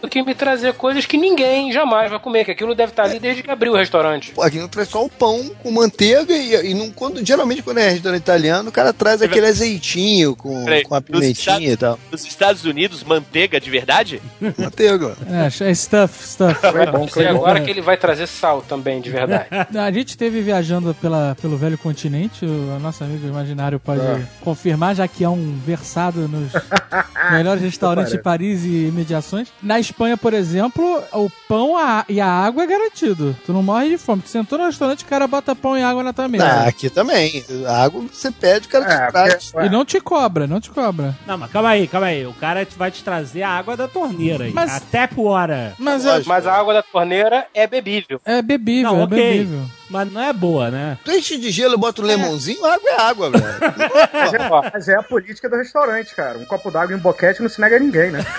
do 0.00 0.08
que 0.08 0.22
me 0.22 0.34
trazer 0.34 0.74
coisas 0.74 1.06
que 1.06 1.16
ninguém 1.16 1.72
jamais 1.72 2.10
vai 2.10 2.18
comer, 2.18 2.44
que 2.44 2.50
aquilo 2.50 2.74
deve 2.74 2.92
estar 2.92 3.04
ali 3.04 3.18
desde 3.18 3.42
que 3.42 3.50
abriu 3.50 3.72
o 3.72 3.76
restaurante. 3.76 4.32
Pô, 4.32 4.42
aqui 4.42 4.58
não 4.58 4.68
traz 4.68 4.88
só 4.88 5.04
o 5.04 5.08
pão 5.08 5.50
com 5.62 5.70
manteiga 5.70 6.32
e, 6.32 6.70
e 6.70 6.74
não, 6.74 6.90
quando, 6.90 7.24
geralmente 7.24 7.62
quando 7.62 7.78
é 7.78 7.88
restaurante 7.90 8.22
italiano, 8.22 8.68
o 8.68 8.72
cara 8.72 8.92
traz 8.92 9.22
aquele 9.22 9.46
azeitinho 9.46 10.34
com, 10.36 10.64
Peraí, 10.64 10.84
com 10.84 10.94
a 10.94 11.00
pimentinha 11.00 11.72
e 11.72 11.76
tal. 11.76 11.98
Nos 12.10 12.24
Estados 12.24 12.64
Unidos, 12.64 13.02
manteiga 13.02 13.60
de 13.60 13.70
verdade? 13.70 14.22
Manteiga. 14.58 15.16
É, 15.28 15.70
é 15.70 15.74
stuff, 15.74 16.26
stuff. 16.26 16.60
Foi 16.60 16.86
bom, 16.86 17.04
E 17.04 17.08
foi 17.10 17.24
bom. 17.24 17.30
agora 17.30 17.60
que 17.60 17.70
ele 17.70 17.80
vai 17.80 17.96
trazer 17.96 18.26
sal 18.26 18.62
também, 18.62 19.00
de 19.00 19.10
verdade. 19.10 19.46
A 19.78 19.90
gente 19.90 20.10
esteve 20.10 20.40
viajando 20.40 20.94
pela, 20.94 21.36
pelo 21.40 21.56
velho 21.56 21.76
continente, 21.78 22.44
o 22.44 22.78
nosso 22.80 23.02
amigo 23.02 23.26
imaginário 23.26 23.78
pode 23.80 24.02
confirmar, 24.40 24.94
já 24.94 25.08
que 25.08 25.24
é 25.24 25.28
um 25.28 25.58
versado 25.64 26.28
nos 26.28 26.52
melhores 27.32 27.62
restaurantes 27.62 28.12
de 28.12 28.18
Paris 28.18 28.64
e 28.64 28.86
imediações. 28.88 29.41
Na 29.62 29.78
Espanha, 29.80 30.16
por 30.16 30.32
exemplo, 30.34 31.02
o 31.12 31.30
pão 31.48 31.76
a- 31.76 32.04
e 32.08 32.20
a 32.20 32.26
água 32.26 32.62
é 32.62 32.66
garantido. 32.66 33.36
Tu 33.44 33.52
não 33.52 33.62
morre 33.62 33.88
de 33.88 33.98
fome. 33.98 34.22
Tu 34.22 34.28
sentou 34.28 34.58
no 34.58 34.66
restaurante, 34.66 35.04
o 35.04 35.06
cara 35.08 35.26
bota 35.26 35.54
pão 35.54 35.76
e 35.76 35.82
água 35.82 36.02
na 36.02 36.12
tua 36.12 36.28
mesa. 36.28 36.44
Ah, 36.46 36.68
aqui 36.68 36.88
também. 36.90 37.44
A 37.66 37.82
água 37.84 38.02
você 38.12 38.30
pede, 38.30 38.66
o 38.66 38.70
cara 38.70 38.84
te 38.86 38.92
É, 38.92 39.06
traz. 39.10 39.50
porque, 39.52 39.66
E 39.66 39.70
não 39.70 39.84
te 39.84 40.00
cobra, 40.00 40.46
não 40.46 40.60
te 40.60 40.70
cobra. 40.70 41.16
Não, 41.26 41.36
mas 41.38 41.50
calma 41.50 41.70
aí, 41.70 41.86
calma 41.86 42.06
aí. 42.08 42.26
O 42.26 42.32
cara 42.34 42.66
vai 42.76 42.90
te 42.90 43.02
trazer 43.04 43.42
a 43.42 43.48
água 43.50 43.76
da 43.76 43.88
torneira 43.88 44.44
aí. 44.44 44.52
Mas- 44.52 44.76
A 44.76 44.80
tap 44.80 45.12
water. 45.16 45.72
Mas 45.78 46.04
é. 46.06 46.22
Mas 46.26 46.46
a 46.46 46.52
água 46.54 46.74
da 46.74 46.82
torneira 46.82 47.46
é 47.54 47.66
bebível. 47.66 48.20
é 48.24 48.40
bebível, 48.42 48.92
Não, 48.92 49.00
é 49.00 49.04
ok. 49.04 49.16
bebível. 49.16 49.60
Mas 49.92 50.10
não 50.10 50.22
é 50.22 50.32
boa, 50.32 50.70
né? 50.70 50.96
Tu 51.04 51.10
enche 51.10 51.36
de 51.36 51.50
gelo 51.50 51.76
bota 51.76 52.00
um 52.00 52.06
lemãozinho, 52.06 52.64
água 52.64 52.90
é 52.90 52.98
água, 52.98 53.30
velho. 53.30 53.44
Mas 54.10 54.32
é, 54.32 54.38
mas 54.72 54.88
é 54.88 54.96
a 54.96 55.02
política 55.02 55.50
do 55.50 55.56
restaurante, 55.56 56.14
cara. 56.14 56.38
Um 56.38 56.46
copo 56.46 56.70
d'água 56.70 56.94
e 56.94 56.96
um 56.96 56.98
boquete 56.98 57.42
não 57.42 57.48
se 57.50 57.60
nega 57.60 57.76
a 57.76 57.78
ninguém, 57.78 58.10
né? 58.10 58.24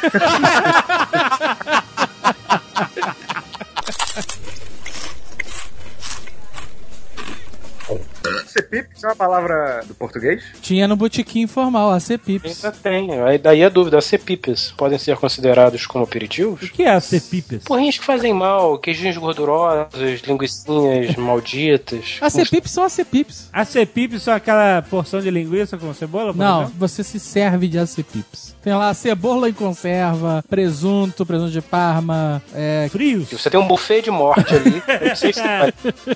Cepips 8.53 9.03
é 9.03 9.07
uma 9.07 9.15
palavra 9.15 9.81
do 9.85 9.93
português? 9.95 10.43
Tinha 10.61 10.87
no 10.87 10.95
botequim 10.95 11.41
informal, 11.41 11.91
a 11.91 11.99
Cepips. 11.99 12.63
Ainda 12.63 12.77
tem. 12.77 13.21
Aí 13.21 13.37
daí 13.37 13.63
a 13.63 13.69
dúvida, 13.69 13.97
as 13.97 14.05
cepipes 14.05 14.71
podem 14.77 14.97
ser 14.99 15.17
considerados 15.17 15.85
como 15.87 16.03
aperitivos? 16.03 16.61
O 16.69 16.71
que 16.71 16.83
é 16.83 16.91
a 16.91 16.99
cepipes? 17.01 17.63
Porrinhas 17.63 17.97
que 17.97 18.05
fazem 18.05 18.33
mal, 18.33 18.77
queijinhos 18.77 19.17
gordurosos, 19.17 20.21
linguiçinhas 20.27 21.15
malditas. 21.17 22.17
A 22.21 22.29
Cepips 22.29 22.71
são 22.71 22.83
as 22.83 22.93
Cepips. 22.93 23.49
A 23.51 23.65
cepipes 23.65 24.21
são 24.23 24.33
aquela 24.33 24.81
porção 24.83 25.19
de 25.19 25.29
linguiça 25.29 25.77
com 25.77 25.93
cebola? 25.93 26.33
por 26.33 26.39
Não, 26.39 26.61
exemplo? 26.63 26.75
você 26.79 27.03
se 27.03 27.19
serve 27.19 27.67
de 27.67 27.77
Acepips. 27.79 28.52
Tem 28.63 28.73
lá 28.73 28.93
cebola 28.93 29.49
em 29.49 29.53
conserva, 29.53 30.41
presunto, 30.49 31.25
presunto 31.25 31.51
de 31.51 31.61
parma, 31.61 32.41
é, 32.55 32.87
Frios. 32.89 33.29
Você 33.29 33.49
tem 33.49 33.59
um 33.59 33.67
buffet 33.67 34.01
de 34.03 34.09
morte 34.11 34.55
ali. 34.55 34.81
Eu 35.01 35.09
não 35.09 35.15
sei 35.17 35.33
se 35.33 35.41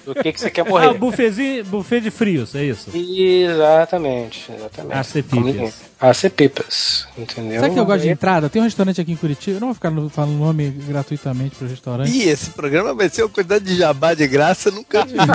do 0.05 0.15
que, 0.15 0.31
que 0.31 0.39
você 0.39 0.49
quer 0.49 0.61
Ah, 0.61 0.69
morrer. 0.69 0.93
buffetzinho, 0.93 1.65
buffet 1.65 1.99
de 1.99 2.09
frios, 2.09 2.55
é 2.55 2.63
isso? 2.63 2.89
Exatamente, 2.95 4.49
exatamente. 4.51 4.93
As 4.97 5.07
cepipes. 5.99 5.99
Como- 5.99 6.11
As 6.11 6.17
cepipes, 6.17 7.07
entendeu? 7.17 7.61
Sabe 7.61 7.73
que 7.73 7.79
eu 7.79 7.85
gosto 7.85 8.01
de 8.01 8.07
Aí- 8.07 8.13
entrada? 8.13 8.49
Tem 8.49 8.61
um 8.61 8.65
restaurante 8.65 9.01
aqui 9.01 9.11
em 9.11 9.15
Curitiba. 9.15 9.57
Eu 9.57 9.61
não 9.61 9.67
vou 9.69 9.73
ficar 9.75 9.91
falando 10.11 10.37
nome 10.37 10.69
gratuitamente 10.69 11.55
pro 11.55 11.67
restaurante. 11.67 12.09
Ih, 12.11 12.29
esse 12.29 12.51
programa 12.51 12.93
vai 12.93 13.09
ser 13.09 13.23
uma 13.23 13.29
quantidade 13.29 13.65
de 13.65 13.75
jabá 13.75 14.13
de 14.13 14.27
graça, 14.27 14.69
nunca 14.71 15.03
vi. 15.05 15.15
né? 15.15 15.25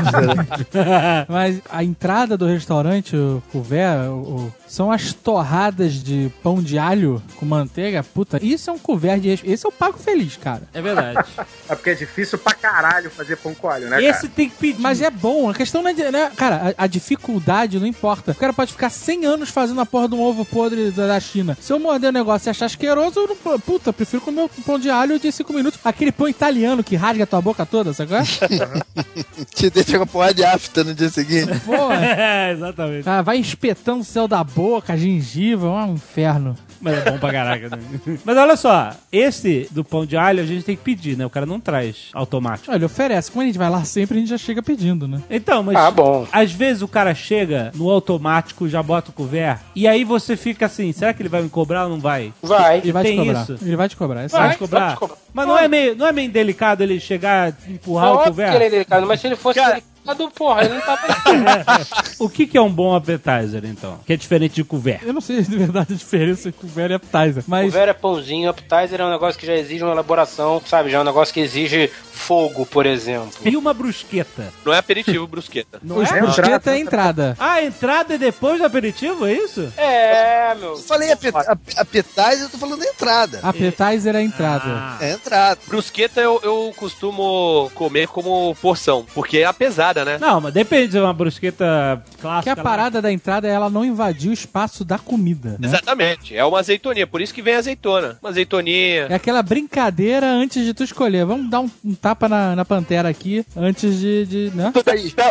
Mas 1.28 1.60
a 1.70 1.82
entrada 1.82 2.36
do 2.36 2.46
restaurante, 2.46 3.16
o 3.16 3.42
couvert, 3.50 4.08
o- 4.08 4.12
o- 4.46 4.54
são 4.68 4.90
as 4.90 5.12
torradas 5.12 5.94
de 6.02 6.32
pão 6.42 6.62
de 6.62 6.78
alho 6.78 7.22
com 7.36 7.44
manteiga. 7.44 8.02
Puta, 8.02 8.38
isso 8.42 8.70
é 8.70 8.72
um 8.72 8.78
couvert 8.78 9.20
de... 9.20 9.28
Esse 9.44 9.66
eu 9.66 9.72
pago 9.72 9.98
feliz, 9.98 10.36
cara. 10.36 10.62
É 10.72 10.80
verdade. 10.80 11.18
É 11.68 11.74
porque 11.74 11.90
é 11.90 11.94
difícil 11.94 12.36
pra 12.38 12.52
caralho 12.52 13.10
fazer 13.10 13.36
pão 13.36 13.54
com 13.54 13.66
alho, 13.68 13.88
né, 13.88 14.02
Esse 14.02 14.28
tem 14.28 14.48
que 14.50 14.56
pedir. 14.56 14.80
Mas 14.80 15.00
é 15.00 15.10
bom, 15.10 15.48
a 15.48 15.54
questão 15.54 15.80
não 15.82 15.90
é 15.90 15.94
de, 15.94 16.02
né, 16.10 16.30
Cara, 16.36 16.74
a, 16.76 16.84
a 16.84 16.86
dificuldade 16.86 17.78
não 17.78 17.86
importa. 17.86 18.32
O 18.32 18.34
cara 18.34 18.52
pode 18.52 18.72
ficar 18.72 18.90
100 18.90 19.24
anos 19.24 19.48
fazendo 19.48 19.80
a 19.80 19.86
porra 19.86 20.08
de 20.08 20.14
um 20.14 20.20
ovo 20.20 20.44
podre 20.52 20.90
da, 20.90 21.18
China. 21.18 21.56
Se 21.60 21.72
eu 21.72 21.80
morder 21.80 22.10
o 22.10 22.12
negócio 22.12 22.48
e 22.48 22.50
achar 22.50 22.66
asqueroso, 22.66 23.20
eu 23.20 23.28
não, 23.28 23.58
puta, 23.58 23.92
prefiro 23.92 24.22
comer 24.22 24.42
um 24.42 24.48
pão 24.48 24.78
de 24.78 24.90
alho 24.90 25.18
de 25.18 25.32
5 25.32 25.52
minutos. 25.52 25.80
Aquele 25.82 26.12
pão 26.12 26.28
italiano 26.28 26.84
que 26.84 26.94
rasga 26.94 27.24
a 27.24 27.26
tua 27.26 27.40
boca 27.40 27.64
toda, 27.64 27.92
sabe 27.92 28.10
qual 28.10 28.20
é? 28.20 29.44
Te 29.54 29.70
deixa 29.70 29.96
com 29.96 30.04
a 30.04 30.06
porra 30.06 30.34
de 30.34 30.44
afta 30.44 30.84
no 30.84 30.94
dia 30.94 31.08
seguinte. 31.08 31.58
Porra. 31.64 32.04
É, 32.04 32.52
exatamente. 32.52 33.08
Ah, 33.08 33.22
vai 33.22 33.38
espetando 33.38 34.00
o 34.00 34.04
céu 34.04 34.28
da 34.28 34.44
boca, 34.44 34.96
gengiva, 34.96 35.66
é 35.66 35.70
um 35.70 35.94
inferno. 35.94 36.56
Mas 36.82 36.98
é 36.98 37.10
bom 37.10 37.18
pra 37.18 37.30
caraca. 37.32 37.68
Né? 37.70 37.78
Mas 38.24 38.36
olha 38.36 38.56
só, 38.56 38.90
esse 39.12 39.68
do 39.70 39.84
pão 39.84 40.04
de 40.04 40.16
alho 40.16 40.42
a 40.42 40.46
gente 40.46 40.64
tem 40.64 40.76
que 40.76 40.82
pedir, 40.82 41.16
né? 41.16 41.24
O 41.24 41.30
cara 41.30 41.46
não 41.46 41.60
traz 41.60 42.08
automático. 42.12 42.70
Olha, 42.70 42.78
ele 42.78 42.84
oferece. 42.84 43.30
Como 43.30 43.42
a 43.42 43.46
gente 43.46 43.56
vai 43.58 43.70
lá 43.70 43.84
sempre, 43.84 44.16
a 44.16 44.20
gente 44.20 44.28
já 44.30 44.36
chega 44.38 44.62
pedindo, 44.62 45.06
né? 45.06 45.22
Então, 45.30 45.62
mas 45.62 45.76
Ah, 45.76 45.90
bom. 45.90 46.26
às 46.32 46.50
vezes 46.52 46.82
o 46.82 46.88
cara 46.88 47.14
chega 47.14 47.70
no 47.74 47.88
automático, 47.88 48.68
já 48.68 48.82
bota 48.82 49.10
o 49.10 49.12
couvert, 49.12 49.60
e 49.76 49.86
aí 49.86 50.02
você 50.04 50.36
fica 50.36 50.66
assim, 50.66 50.92
será 50.92 51.14
que 51.14 51.22
ele 51.22 51.28
vai 51.28 51.40
me 51.42 51.48
cobrar 51.48 51.84
ou 51.84 51.90
não 51.90 52.00
vai? 52.00 52.32
Vai. 52.42 52.78
Ele 52.78 52.92
vai 52.92 53.02
Tem 53.04 53.12
te 53.18 53.24
cobrar. 53.24 53.42
isso. 53.42 53.58
Ele 53.62 53.76
vai 53.76 53.88
te 53.88 53.96
cobrar. 53.96 54.20
É 54.22 54.28
Vai 54.28 54.40
sério. 54.40 54.52
te 54.54 54.58
cobrar? 54.58 54.80
vai 54.86 54.94
te 54.94 54.98
cobrar. 54.98 55.16
Mas 55.32 55.46
não 55.46 55.56
é, 55.58 55.68
meio, 55.68 55.96
não 55.96 56.06
é 56.06 56.12
meio 56.12 56.30
delicado 56.30 56.82
ele 56.82 56.98
chegar, 57.00 57.54
empurrar 57.68 58.10
o 58.12 58.16
Óbvio 58.16 58.34
que 58.34 58.40
ele 58.40 58.42
é 58.42 58.50
couvert? 58.52 58.70
delicado, 58.72 59.06
mas 59.06 59.20
se 59.20 59.26
ele 59.28 59.36
fosse 59.36 59.60
Cara- 59.60 59.80
delicado, 60.04 60.30
porra, 60.34 60.64
ele 60.64 60.74
não 60.74 60.80
tava. 60.80 61.02
O 62.18 62.28
que, 62.28 62.46
que 62.46 62.56
é 62.56 62.60
um 62.60 62.70
bom 62.70 62.94
appetizer, 62.94 63.64
então? 63.64 63.98
Que 64.06 64.12
é 64.12 64.16
diferente 64.16 64.54
de 64.54 64.64
couvert. 64.64 65.02
Eu 65.02 65.12
não 65.12 65.20
sei 65.20 65.42
de 65.42 65.56
verdade 65.56 65.92
a 65.92 65.96
diferença 65.96 66.48
entre 66.48 66.60
couvert 66.60 66.90
e 66.92 66.94
appetizer. 66.94 67.42
Mas 67.46 67.72
Vera 67.72 67.90
é 67.90 67.94
pãozinho, 67.94 68.48
appetizer 68.48 69.00
é 69.00 69.04
um 69.04 69.10
negócio 69.10 69.38
que 69.38 69.46
já 69.46 69.54
exige 69.54 69.82
uma 69.82 69.92
elaboração, 69.92 70.62
sabe? 70.64 70.90
Já 70.90 70.98
é 70.98 71.00
um 71.00 71.04
negócio 71.04 71.34
que 71.34 71.40
exige 71.40 71.90
fogo, 72.12 72.64
por 72.64 72.86
exemplo. 72.86 73.32
E 73.44 73.56
uma 73.56 73.74
brusqueta. 73.74 74.52
Não 74.64 74.72
é 74.72 74.78
aperitivo, 74.78 75.26
brusqueta. 75.26 75.80
Não 75.82 75.96
o 75.96 76.02
é? 76.02 76.20
brusqueta 76.20 76.70
é 76.70 76.74
a 76.74 76.78
entrada. 76.78 77.36
Ah, 77.38 77.52
a 77.54 77.64
entrada 77.64 78.14
é 78.14 78.18
depois 78.18 78.58
do 78.60 78.66
aperitivo, 78.66 79.26
é 79.26 79.32
isso? 79.32 79.72
É, 79.76 80.54
meu. 80.54 80.70
Eu 80.70 80.76
falei 80.76 81.10
apet- 81.10 81.34
appetizer, 81.76 82.42
eu 82.42 82.48
tô 82.50 82.58
falando 82.58 82.78
da 82.78 82.86
entrada. 82.86 83.40
Appetizer 83.42 84.14
é 84.14 84.18
a 84.18 84.22
entrada. 84.22 84.64
Ah. 84.66 84.98
É 85.00 85.12
entrada. 85.12 85.58
Brusqueta 85.66 86.20
eu, 86.20 86.38
eu 86.44 86.72
costumo 86.76 87.70
comer 87.74 88.06
como 88.08 88.54
porção, 88.62 89.04
porque 89.14 89.38
é 89.38 89.44
a 89.44 89.50
pesada, 89.92 90.04
né? 90.04 90.18
Não, 90.20 90.40
mas 90.40 90.52
depende, 90.52 90.96
é 90.96 91.00
uma 91.00 91.12
brusqueta 91.12 92.02
Que 92.10 92.16
clássica. 92.18 92.52
a 92.52 92.56
parada 92.56 93.00
da 93.02 93.12
entrada 93.12 93.46
é 93.46 93.50
ela 93.50 93.70
não 93.70 93.84
invadir 93.84 94.30
o 94.30 94.32
espaço 94.32 94.84
da 94.84 94.98
comida, 94.98 95.56
né? 95.58 95.68
Exatamente. 95.68 96.36
É 96.36 96.44
uma 96.44 96.58
azeitoninha, 96.58 97.06
por 97.06 97.20
isso 97.20 97.32
que 97.34 97.42
vem 97.42 97.54
a 97.54 97.58
azeitona. 97.58 98.18
Uma 98.22 98.30
azeitoninha. 98.30 99.06
É 99.08 99.14
aquela 99.14 99.42
brincadeira 99.42 100.26
antes 100.26 100.64
de 100.64 100.74
tu 100.74 100.82
escolher. 100.82 101.24
Vamos 101.24 101.50
dar 101.50 101.60
um, 101.60 101.70
um 101.84 101.94
tapa 101.94 102.28
na, 102.28 102.56
na 102.56 102.64
pantera 102.64 103.08
aqui 103.08 103.44
antes 103.56 103.98
de, 103.98 104.26
de 104.26 104.52
né? 104.54 104.72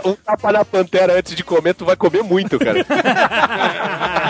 Um 0.06 0.14
tapa 0.14 0.52
na 0.52 0.64
pantera 0.64 1.18
antes 1.18 1.36
de 1.36 1.44
comer, 1.44 1.74
tu 1.74 1.86
vai 1.86 1.96
comer 1.96 2.24
muito, 2.24 2.58
cara. 2.60 2.86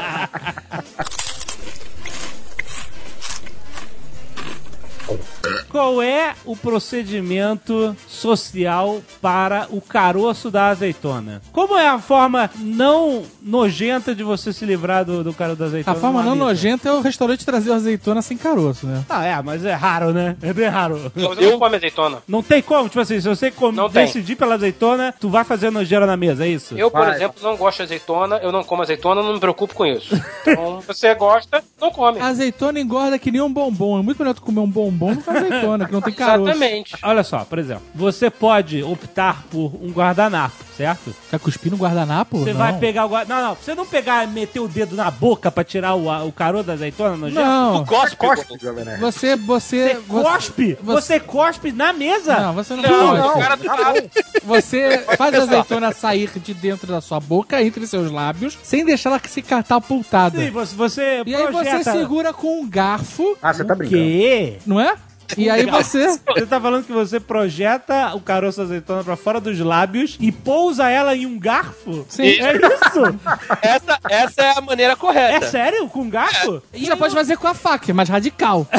Qual 5.72 6.02
é 6.02 6.34
o 6.46 6.54
procedimento 6.56 7.96
social 8.08 9.02
para 9.22 9.68
o 9.70 9.80
caroço 9.80 10.52
da 10.52 10.68
azeitona? 10.68 11.42
Como 11.54 11.78
é 11.78 11.88
a 11.88 11.98
forma 11.98 12.50
não 12.60 13.24
nojenta 13.42 14.14
de 14.14 14.22
você 14.24 14.52
se 14.52 14.66
livrar 14.66 15.06
do, 15.06 15.24
do 15.24 15.34
caroço 15.34 15.60
da 15.60 15.66
A 15.66 15.68
azeitona? 15.70 15.96
forma 15.98 16.22
não 16.24 16.36
nojenta 16.36 16.90
é 16.90 16.92
o 16.92 17.00
restaurante 17.02 17.46
trazer 17.46 17.72
azeitona 17.72 18.22
sem 18.22 18.38
caroço, 18.38 18.86
né? 18.86 19.04
Ah, 19.10 19.26
é, 19.26 19.42
mas 19.42 19.64
é 19.64 19.74
raro, 19.74 20.12
né? 20.12 20.36
É 20.42 20.52
bem 20.54 20.68
raro. 20.68 21.12
Você 21.16 21.50
não 21.52 21.58
come 21.60 21.76
azeitona. 21.78 22.18
Não 22.28 22.44
tem 22.44 22.62
como, 22.62 22.90
tipo 22.90 23.00
assim, 23.00 23.22
se 23.22 23.30
você 23.30 23.50
com- 23.50 23.72
Não 23.72 23.90
tem. 23.90 24.06
decidir 24.06 24.36
pela 24.36 24.56
azeitona, 24.56 25.14
tu 25.20 25.30
vai 25.30 25.44
fazer 25.46 25.70
nojeira 25.72 26.06
na 26.06 26.18
mesa, 26.18 26.46
é 26.46 26.50
isso? 26.50 26.78
Eu, 26.78 26.92
por 26.92 27.00
Vai. 27.06 27.16
exemplo, 27.16 27.42
não 27.42 27.56
gosto 27.56 27.78
de 27.78 27.84
azeitona, 27.84 28.38
eu 28.44 28.52
não 28.52 28.64
como 28.64 28.82
azeitona, 28.82 29.24
não 29.24 29.34
me 29.34 29.40
preocupo 29.40 29.74
com 29.74 29.86
isso. 29.86 30.14
Então, 30.42 30.82
se 30.82 30.88
você 30.94 31.16
gosta, 31.16 31.64
não 31.80 31.92
come. 31.92 32.20
A 32.20 32.28
azeitona 32.28 32.80
engorda 32.80 33.18
que 33.18 33.32
nem 33.32 33.40
um 33.42 33.52
bombom. 33.52 33.98
É 34.00 34.02
muito 34.04 34.18
melhor 34.20 34.34
tu 34.34 34.42
comer 34.42 34.60
um 34.60 34.70
bombom 34.70 35.14
do 35.14 35.22
que 35.22 35.30
uma 35.30 35.40
que 35.62 35.92
não 35.94 36.02
tem 36.02 36.14
caroço. 36.14 36.50
Exatamente. 36.50 36.96
Olha 37.04 37.24
só, 37.24 37.40
por 37.46 37.60
exemplo, 37.60 37.84
você 37.94 38.30
pode 38.30 38.84
optar 38.84 39.44
por 39.50 39.72
um 39.82 39.92
guardanapo, 39.92 40.56
certo? 40.78 41.14
Quer 41.30 41.40
cuspir 41.40 41.72
no 41.72 41.78
guardanapo? 41.78 42.40
Você 42.40 42.52
Não. 42.54 42.60
vai 42.60 42.78
pegar 42.78 43.06
o 43.06 43.10
guardanapo. 43.10 43.42
Não, 43.42 43.50
não, 43.50 43.56
você 43.56 43.76
não 43.76 43.86
pegar 43.86 44.24
e 44.24 44.28
meter 44.28 44.60
o 44.60 44.68
dedo 44.68 44.96
na 44.96 45.10
boca 45.12 45.50
pra 45.52 45.64
tirar 45.64 45.96
o, 45.96 46.10
a- 46.10 46.24
o 46.24 46.32
caroço 46.32 46.66
da 46.66 46.74
azeitona 46.74 47.16
no 47.16 47.30
Não. 47.30 47.86
Cospe, 47.86 48.16
Cospe, 48.18 48.58
Jovem 48.62 48.86
Nerd. 48.86 49.00
Você, 49.00 49.36
você... 49.36 49.94
Você 49.96 50.02
cospe? 50.08 50.78
Você... 50.82 51.20
cospe 51.20 51.72
na 51.72 51.94
mesa? 51.94 52.40
Não, 52.40 52.54
você 52.54 52.76
não, 52.76 52.82
Não, 52.84 53.34
pode. 53.34 53.38
o 53.38 53.42
cara 53.42 53.82
lado. 53.82 54.10
Você 54.44 54.98
faz 55.18 55.34
a 55.36 55.38
azeitona 55.44 55.92
sair 55.94 56.30
de 56.40 56.54
dentro 56.54 56.88
da 56.88 57.02
sua 57.02 57.20
boca, 57.20 57.62
entre 57.62 57.86
seus 57.88 58.12
lábios, 58.12 58.58
sem 58.64 58.84
deixar 58.86 59.10
ela 59.12 59.22
se 59.26 59.42
catapultada. 59.42 60.40
Sim, 60.40 60.50
você, 60.52 60.76
você 60.76 61.24
E 61.26 61.36
aí 61.36 61.44
você 61.44 61.52
projeta- 61.52 61.92
segura 61.92 62.34
com 62.34 62.62
um 62.62 62.70
garfo, 62.70 63.38
Ah, 63.42 63.54
você 63.54 63.64
tá 63.64 63.74
O 63.74 63.78
brincando. 63.78 64.02
quê? 64.02 64.58
não 64.66 64.80
é? 64.80 64.96
E 65.38 65.50
aí 65.50 65.66
você... 65.66 66.08
Você 66.08 66.46
tá 66.46 66.60
falando 66.60 66.86
que 66.86 66.92
você 66.92 67.20
projeta 67.20 68.14
o 68.16 68.20
caroço 68.22 68.58
da 68.60 68.64
azeitona 68.64 69.04
pra 69.04 69.16
fora 69.16 69.40
dos 69.40 69.60
lábios 69.60 70.18
e 70.20 70.32
pousa 70.32 70.90
ela 70.90 71.16
em 71.16 71.26
um 71.26 71.40
garfo? 71.40 72.06
Sim. 72.10 72.24
É 72.24 72.56
isso? 72.56 73.20
Essa, 73.62 74.00
essa 74.10 74.42
é 74.42 74.58
a 74.58 74.62
maneira 74.62 74.94
É 74.94 74.96
correta. 74.96 75.48
sério? 75.48 75.88
Com 75.88 76.10
garfo? 76.10 76.62
E 76.74 76.86
você 76.86 76.96
pode 76.96 77.14
fazer 77.14 77.38
com 77.38 77.48
a 77.48 77.54
faca, 77.54 77.92
é 77.92 77.94
mais 77.94 78.10
radical. 78.10 78.68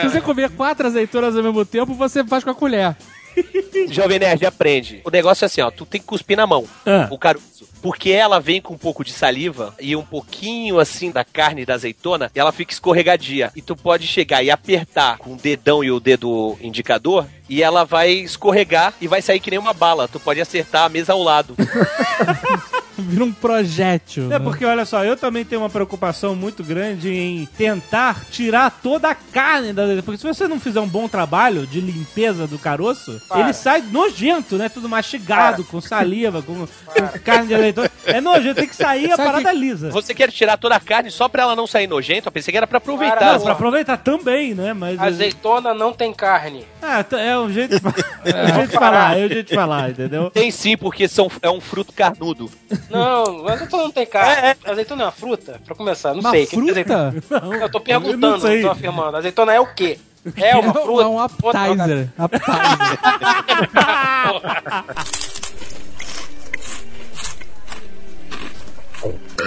Se 0.00 0.08
você 0.08 0.20
comer 0.20 0.50
quatro 0.50 0.86
azeitonas 0.86 1.36
ao 1.36 1.42
mesmo 1.42 1.64
tempo, 1.64 1.92
você 1.94 2.24
faz 2.24 2.42
com 2.42 2.50
a 2.50 2.54
colher. 2.54 2.96
Jovem 3.90 4.18
Nerd, 4.18 4.44
aprende. 4.46 5.00
O 5.04 5.10
negócio 5.10 5.44
é 5.44 5.46
assim, 5.46 5.60
ó, 5.60 5.70
tu 5.70 5.84
tem 5.86 6.00
que 6.00 6.06
cuspir 6.06 6.36
na 6.36 6.46
mão, 6.46 6.64
Ah. 6.86 7.08
o 7.10 7.18
caroço. 7.18 7.68
Porque 7.80 8.10
ela 8.10 8.40
vem 8.40 8.60
com 8.60 8.74
um 8.74 8.78
pouco 8.78 9.04
de 9.04 9.12
saliva 9.12 9.74
e 9.80 9.94
um 9.94 10.02
pouquinho, 10.02 10.78
assim, 10.78 11.10
da 11.10 11.24
carne 11.24 11.64
da 11.64 11.74
azeitona, 11.74 12.30
e 12.34 12.38
ela 12.38 12.52
fica 12.52 12.72
escorregadia. 12.72 13.52
E 13.54 13.62
tu 13.62 13.76
pode 13.76 14.06
chegar 14.06 14.42
e 14.42 14.50
apertar 14.50 15.18
com 15.18 15.34
o 15.34 15.36
dedão 15.36 15.82
e 15.82 15.90
o 15.90 16.00
dedo 16.00 16.56
indicador, 16.60 17.26
e 17.48 17.62
ela 17.62 17.84
vai 17.84 18.10
escorregar 18.10 18.94
e 19.00 19.08
vai 19.08 19.22
sair 19.22 19.40
que 19.40 19.50
nem 19.50 19.58
uma 19.58 19.72
bala. 19.72 20.08
Tu 20.08 20.20
pode 20.20 20.40
acertar 20.40 20.84
a 20.84 20.88
mesa 20.88 21.12
ao 21.12 21.22
lado. 21.22 21.54
Vira 22.98 23.24
um 23.24 23.32
projétil. 23.32 24.24
É 24.24 24.26
né? 24.30 24.38
porque, 24.40 24.64
olha 24.64 24.84
só, 24.84 25.04
eu 25.04 25.16
também 25.16 25.44
tenho 25.44 25.62
uma 25.62 25.70
preocupação 25.70 26.34
muito 26.34 26.64
grande 26.64 27.08
em 27.08 27.46
tentar 27.56 28.24
tirar 28.30 28.70
toda 28.82 29.08
a 29.08 29.14
carne 29.14 29.72
da 29.72 29.82
azeitona. 29.82 30.02
Porque 30.02 30.18
se 30.18 30.26
você 30.26 30.48
não 30.48 30.58
fizer 30.58 30.80
um 30.80 30.88
bom 30.88 31.06
trabalho 31.06 31.64
de 31.64 31.80
limpeza 31.80 32.46
do 32.46 32.58
caroço, 32.58 33.20
Para. 33.28 33.40
ele 33.40 33.52
sai 33.52 33.82
nojento, 33.82 34.56
né? 34.56 34.68
Tudo 34.68 34.88
mastigado, 34.88 35.62
com 35.64 35.80
saliva, 35.80 36.42
com 36.42 36.66
carne 37.24 37.46
de 37.46 37.54
azeitona. 37.68 37.90
É 38.06 38.20
nojento, 38.20 38.54
tem 38.56 38.68
que 38.68 38.76
sair 38.76 39.12
a 39.12 39.16
Sabe 39.16 39.28
parada 39.28 39.50
que- 39.50 39.56
lisa. 39.56 39.90
Você 39.90 40.14
quer 40.14 40.30
tirar 40.30 40.56
toda 40.56 40.74
a 40.76 40.80
carne 40.80 41.10
só 41.10 41.28
pra 41.28 41.42
ela 41.42 41.54
não 41.56 41.66
sair 41.66 41.86
nojenta? 41.86 42.28
Eu 42.28 42.32
pensei 42.32 42.52
que 42.52 42.56
era 42.58 42.66
pra 42.66 42.78
aproveitar. 42.78 43.16
Para, 43.16 43.32
Não, 43.34 43.40
pra 43.40 43.52
aproveitar 43.52 43.96
também, 43.98 44.54
né? 44.54 44.72
Mas. 44.72 45.00
Azeitona 45.00 45.72
não 45.74 45.92
tem 45.92 46.12
carne. 46.12 46.64
Ah, 46.82 47.04
é 47.18 47.38
um 47.38 47.50
jeito 47.52 47.78
de, 47.78 47.86
é 48.30 48.42
um 48.44 48.54
jeito 48.54 48.70
de 48.70 48.76
falar, 48.78 49.18
é 49.18 49.24
um 49.24 49.28
jeito 49.28 49.48
de 49.48 49.54
falar, 49.54 49.90
entendeu? 49.90 50.30
Tem 50.30 50.50
sim, 50.50 50.76
porque 50.76 51.06
são, 51.08 51.30
é 51.42 51.50
um 51.50 51.60
fruto 51.60 51.92
carnudo. 51.92 52.50
Não, 52.90 53.46
azeitona 53.48 53.82
não 53.84 53.90
tem 53.90 54.06
carne. 54.06 54.56
Azeitona 54.64 55.02
é 55.02 55.06
uma 55.06 55.12
fruta? 55.12 55.60
Pra 55.64 55.74
começar, 55.74 56.12
não 56.14 56.20
Uma 56.20 56.30
sei. 56.30 56.46
Que 56.46 56.56
fruta? 56.56 56.70
azeitona- 56.72 57.14
Eu 57.60 57.68
tô 57.70 57.80
perguntando, 57.80 58.14
Eu 58.14 58.18
não 58.18 58.30
não, 58.30 58.40
sei. 58.40 58.62
tô 58.62 58.70
afirmando. 58.70 59.16
Azeitona 59.16 59.52
é 59.52 59.60
o 59.60 59.66
quê? 59.66 59.98
É 60.36 60.56
uma 60.56 60.74
fruta? 60.74 61.02
É 61.02 61.06
um 61.06 61.20
appetizer. 61.20 62.08
appetizer. 62.18 62.98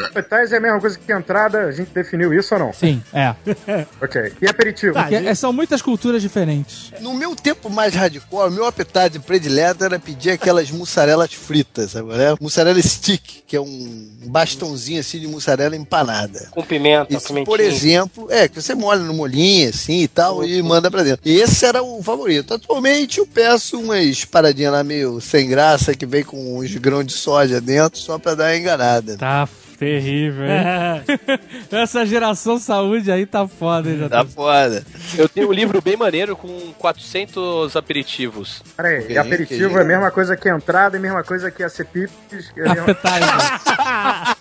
Appetizer 0.06 0.54
é 0.54 0.58
a 0.58 0.62
mesma 0.62 0.80
coisa 0.80 0.98
que 0.98 1.12
entrada, 1.12 1.60
a 1.66 1.72
gente 1.72 1.90
definiu 1.92 2.34
isso 2.34 2.54
ou 2.54 2.60
não? 2.60 2.74
Sim, 2.74 3.02
é. 3.14 3.36
Ok. 4.02 4.34
E 4.42 4.48
aperitivo? 4.48 4.94
Tá. 4.94 5.04
Porque 5.04 5.16
é- 5.16 5.36
são 5.36 5.52
muitas 5.54 5.82
culturas 5.82 6.22
diferentes. 6.22 6.92
No 7.02 7.14
meu 7.14 7.36
tempo 7.36 7.70
mais 7.70 7.94
hardcore, 7.94 8.52
meu 8.52 8.66
appetite 8.66 9.20
predileto 9.20 9.84
era 9.84 10.00
pedir 10.00 10.32
aquelas 10.32 10.72
mussarelas 10.72 11.34
fritas, 11.34 11.92
sabe? 11.92 12.14
né? 12.14 12.36
Mussarela 12.40 12.82
stick, 12.82 13.44
que 13.48 13.56
é 13.56 13.62
um 13.62 14.08
bastãozinho 14.26 15.00
assim 15.00 15.20
de 15.20 15.28
mussarela 15.28 15.76
empanada. 15.76 16.48
Com 16.52 16.64
pimenta, 16.64 17.14
Isso, 17.14 17.28
pimentinha. 17.28 17.46
por 17.46 17.60
exemplo, 17.60 18.28
é, 18.30 18.48
que 18.48 18.62
você 18.62 18.74
molha 18.76 19.02
no 19.02 19.14
molinho 19.14 19.70
assim 19.70 20.02
e 20.02 20.08
tal 20.08 20.44
e 20.44 20.62
manda 20.62 20.90
pra 20.90 21.04
dentro. 21.04 21.22
E 21.30 21.40
esse 21.40 21.66
era 21.66 21.82
o 21.84 22.02
favorito. 22.02 22.54
Atualmente 22.54 23.20
eu 23.20 23.28
peço 23.28 23.80
umas 23.80 24.26
paradinhas 24.26 24.74
lá 24.74 24.84
meio 24.84 25.20
sem 25.22 25.48
graça 25.48 25.94
que 25.94 26.06
vem 26.06 26.24
com 26.24 26.58
uns 26.60 26.74
grãos 26.76 27.06
de 27.06 27.14
soja 27.14 27.60
dentro 27.62 28.00
só 28.00 28.18
pra 28.18 28.36
dar 28.36 28.46
uma 28.46 28.58
enganada. 28.58 29.18
Tá 29.18 29.48
terrível, 29.82 30.46
hein? 30.46 31.40
Essa 31.72 32.06
geração 32.06 32.60
saúde 32.60 33.12
aí 33.12 33.26
tá 33.26 33.48
foda, 33.48 33.90
hein, 33.90 34.08
Tá 34.08 34.24
foda. 34.24 34.86
Eu 35.18 35.28
tenho 35.28 35.50
um 35.50 35.52
livro 35.52 35.82
bem 35.82 35.98
maneiro 35.98 36.36
com 36.36 36.72
400 36.78 37.76
aperitivos. 37.76 38.62
Pera 38.78 38.90
aí, 38.90 39.04
Ok, 39.06 39.18
aperitivo 39.18 39.80
é 39.80 39.82
a 39.82 39.86
mesma 39.86 40.12
coisa 40.12 40.38
que 40.38 40.48
entrada, 40.48 40.98
é 40.98 41.00
a 41.00 41.02
mesma 41.02 41.24
coisa 41.24 41.50
que 41.50 41.64
acepipes. 41.64 42.52
É 42.56 42.62
a 42.70 42.74
mesma... 42.76 42.92
Appetizer. 42.92 44.38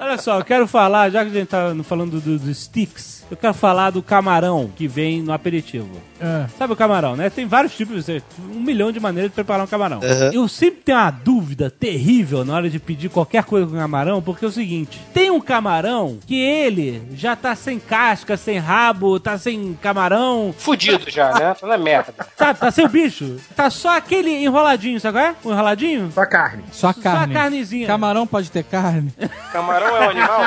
Olha 0.00 0.18
só, 0.18 0.38
eu 0.38 0.44
quero 0.44 0.68
falar, 0.68 1.10
já 1.10 1.24
que 1.24 1.30
a 1.30 1.34
gente 1.34 1.48
tá 1.48 1.74
falando 1.82 2.20
do- 2.20 2.38
dos 2.38 2.56
sticks, 2.56 3.17
eu 3.30 3.36
quero 3.36 3.54
falar 3.54 3.90
do 3.90 4.02
camarão 4.02 4.70
que 4.74 4.86
vem 4.88 5.22
no 5.22 5.32
aperitivo. 5.32 5.88
É. 6.20 6.46
Sabe 6.58 6.72
o 6.72 6.76
camarão, 6.76 7.14
né? 7.14 7.30
Tem 7.30 7.46
vários 7.46 7.76
tipos, 7.76 8.04
você- 8.04 8.22
um 8.52 8.60
milhão 8.60 8.90
de 8.90 8.98
maneiras 8.98 9.30
de 9.30 9.34
preparar 9.34 9.64
um 9.64 9.68
camarão. 9.68 10.00
Eu 10.32 10.48
sempre 10.48 10.80
tenho 10.84 10.98
uma 10.98 11.10
dúvida 11.10 11.70
terrível 11.70 12.44
na 12.44 12.54
hora 12.54 12.68
de 12.68 12.78
pedir 12.78 13.08
qualquer 13.08 13.44
coisa 13.44 13.66
com 13.66 13.76
camarão, 13.76 14.20
porque 14.20 14.44
é 14.44 14.48
o 14.48 14.50
seguinte: 14.50 15.00
tem 15.14 15.30
um 15.30 15.40
camarão 15.40 16.18
que 16.26 16.40
ele 16.40 17.02
já 17.12 17.36
tá 17.36 17.54
sem 17.54 17.78
casca, 17.78 18.36
sem 18.36 18.58
rabo, 18.58 19.20
tá 19.20 19.38
sem 19.38 19.78
camarão, 19.80 20.52
Fudido 20.58 21.08
já, 21.10 21.32
né? 21.34 21.54
Tá 21.54 21.66
na 21.66 21.78
merda. 21.78 22.12
sabe? 22.36 22.58
Tá 22.58 22.70
sem 22.70 22.84
o 22.84 22.88
bicho. 22.88 23.36
Tá 23.54 23.70
só 23.70 23.96
aquele 23.96 24.30
enroladinho, 24.44 24.98
sabe 25.00 25.18
qual 25.18 25.26
é? 25.26 25.34
Um 25.44 25.52
enroladinho? 25.52 26.10
Só 26.12 26.26
carne. 26.26 26.64
Só 26.72 26.92
carne. 26.92 27.34
Só 27.34 27.38
a 27.38 27.42
carnezinha. 27.42 27.86
Camarão 27.86 28.26
pode 28.26 28.50
ter 28.50 28.64
carne? 28.64 29.12
Camarão 29.52 29.96
é 29.96 30.06
um 30.06 30.10
animal? 30.10 30.40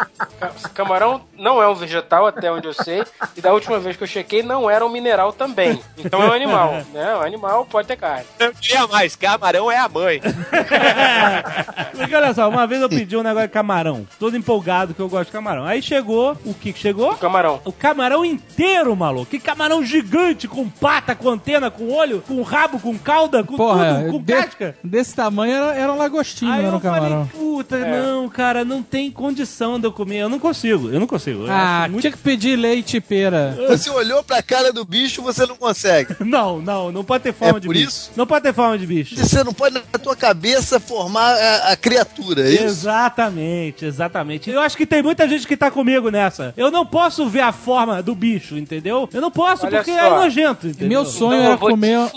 Ca- 0.40 0.50
Camarão 0.74 1.20
não 1.38 1.62
é 1.62 1.68
um 1.68 1.74
vegetal, 1.74 2.19
até 2.26 2.50
onde 2.50 2.66
eu 2.66 2.72
sei. 2.74 3.02
E 3.36 3.40
da 3.40 3.52
última 3.52 3.78
vez 3.78 3.96
que 3.96 4.02
eu 4.02 4.06
chequei, 4.08 4.42
não 4.42 4.68
era 4.70 4.84
um 4.84 4.88
mineral 4.88 5.32
também. 5.32 5.80
Então 5.98 6.22
é 6.22 6.26
um 6.28 6.32
animal, 6.32 6.82
né? 6.92 7.16
Um 7.16 7.22
animal 7.22 7.64
pode 7.66 7.88
ter 7.88 7.96
carne. 7.96 8.24
Eu 8.38 8.52
diria 8.60 8.86
mais, 8.86 9.14
camarão 9.16 9.70
é 9.70 9.78
a 9.78 9.88
mãe. 9.88 10.20
Porque 11.96 12.14
olha 12.14 12.32
só, 12.34 12.48
uma 12.48 12.66
vez 12.66 12.80
eu 12.80 12.88
pedi 12.88 13.16
um 13.16 13.22
negócio 13.22 13.48
de 13.48 13.52
camarão, 13.52 14.06
todo 14.18 14.36
empolgado 14.36 14.94
que 14.94 15.00
eu 15.00 15.08
gosto 15.08 15.26
de 15.26 15.32
camarão. 15.32 15.64
Aí 15.64 15.82
chegou, 15.82 16.36
o 16.44 16.54
que 16.54 16.72
que 16.72 16.78
chegou? 16.78 17.14
Camarão. 17.16 17.60
O 17.64 17.72
camarão 17.72 18.24
inteiro, 18.24 18.94
maluco. 18.96 19.26
Que 19.30 19.38
camarão 19.38 19.84
gigante, 19.84 20.48
com 20.48 20.68
pata, 20.68 21.14
com 21.14 21.28
antena, 21.28 21.70
com 21.70 21.90
olho, 21.92 22.22
com 22.26 22.40
rabo, 22.42 22.78
com 22.78 22.96
cauda, 22.98 23.44
com 23.44 23.56
Porra, 23.56 24.00
tudo, 24.02 24.12
com 24.12 24.22
de- 24.22 24.32
casca. 24.32 24.74
desse 24.82 25.14
tamanho 25.14 25.52
era, 25.54 25.74
era 25.74 25.92
um 25.92 25.96
lagostinho, 25.98 26.52
Aí 26.52 26.62
né, 26.62 26.68
eu 26.68 26.72
no 26.72 26.80
camarão. 26.80 27.26
falei, 27.26 27.46
puta, 27.48 27.78
não, 27.78 28.28
cara, 28.28 28.64
não 28.64 28.82
tem 28.82 29.10
condição 29.10 29.78
de 29.78 29.86
eu 29.86 29.92
comer. 29.92 30.18
Eu 30.18 30.28
não 30.28 30.38
consigo, 30.38 30.88
eu 30.90 30.98
não 31.00 31.06
consigo. 31.06 31.46
Ah, 31.48 31.86
muito- 31.90 32.02
tinha 32.10 32.12
que 32.12 32.18
pedir 32.18 32.56
leite 32.56 32.96
e 32.96 33.00
pera. 33.00 33.56
Você 33.68 33.88
olhou 33.90 34.22
pra 34.22 34.42
cara 34.42 34.72
do 34.72 34.84
bicho, 34.84 35.22
você 35.22 35.46
não 35.46 35.56
consegue. 35.56 36.16
Não, 36.24 36.60
não, 36.60 36.92
não 36.92 37.04
pode 37.04 37.24
ter 37.24 37.32
forma 37.32 37.58
É 37.58 37.60
de 37.60 37.66
por 37.66 37.74
bicho. 37.74 37.88
isso? 37.88 38.10
Não 38.16 38.26
pode 38.26 38.42
ter 38.42 38.52
forma 38.54 38.78
de 38.78 38.86
bicho. 38.86 39.16
Você 39.16 39.42
não 39.42 39.52
pode 39.52 39.74
na 39.74 39.80
tua 39.98 40.14
cabeça 40.14 40.78
formar 40.78 41.34
a, 41.34 41.72
a 41.72 41.76
criatura, 41.76 42.42
é 42.48 42.52
isso? 42.52 42.64
Exatamente, 42.64 43.84
exatamente. 43.84 44.50
Eu 44.50 44.60
acho 44.60 44.76
que 44.76 44.86
tem 44.86 45.02
muita 45.02 45.28
gente 45.28 45.46
que 45.46 45.56
tá 45.56 45.70
comigo 45.70 46.10
nessa. 46.10 46.52
Eu 46.56 46.70
não 46.70 46.84
posso 46.86 47.28
ver 47.28 47.40
a 47.40 47.52
forma 47.52 48.02
do 48.02 48.14
bicho, 48.14 48.56
entendeu? 48.56 49.08
Eu 49.12 49.20
não 49.20 49.30
posso, 49.30 49.66
Olha 49.66 49.78
porque 49.78 49.92
só. 49.92 49.98
é 49.98 50.10
nojento, 50.10 50.66
entendeu? 50.68 50.88
Meu 50.88 51.04
sonho 51.04 51.38
Então, 51.40 51.46
era 51.52 51.58
comer. 51.58 52.10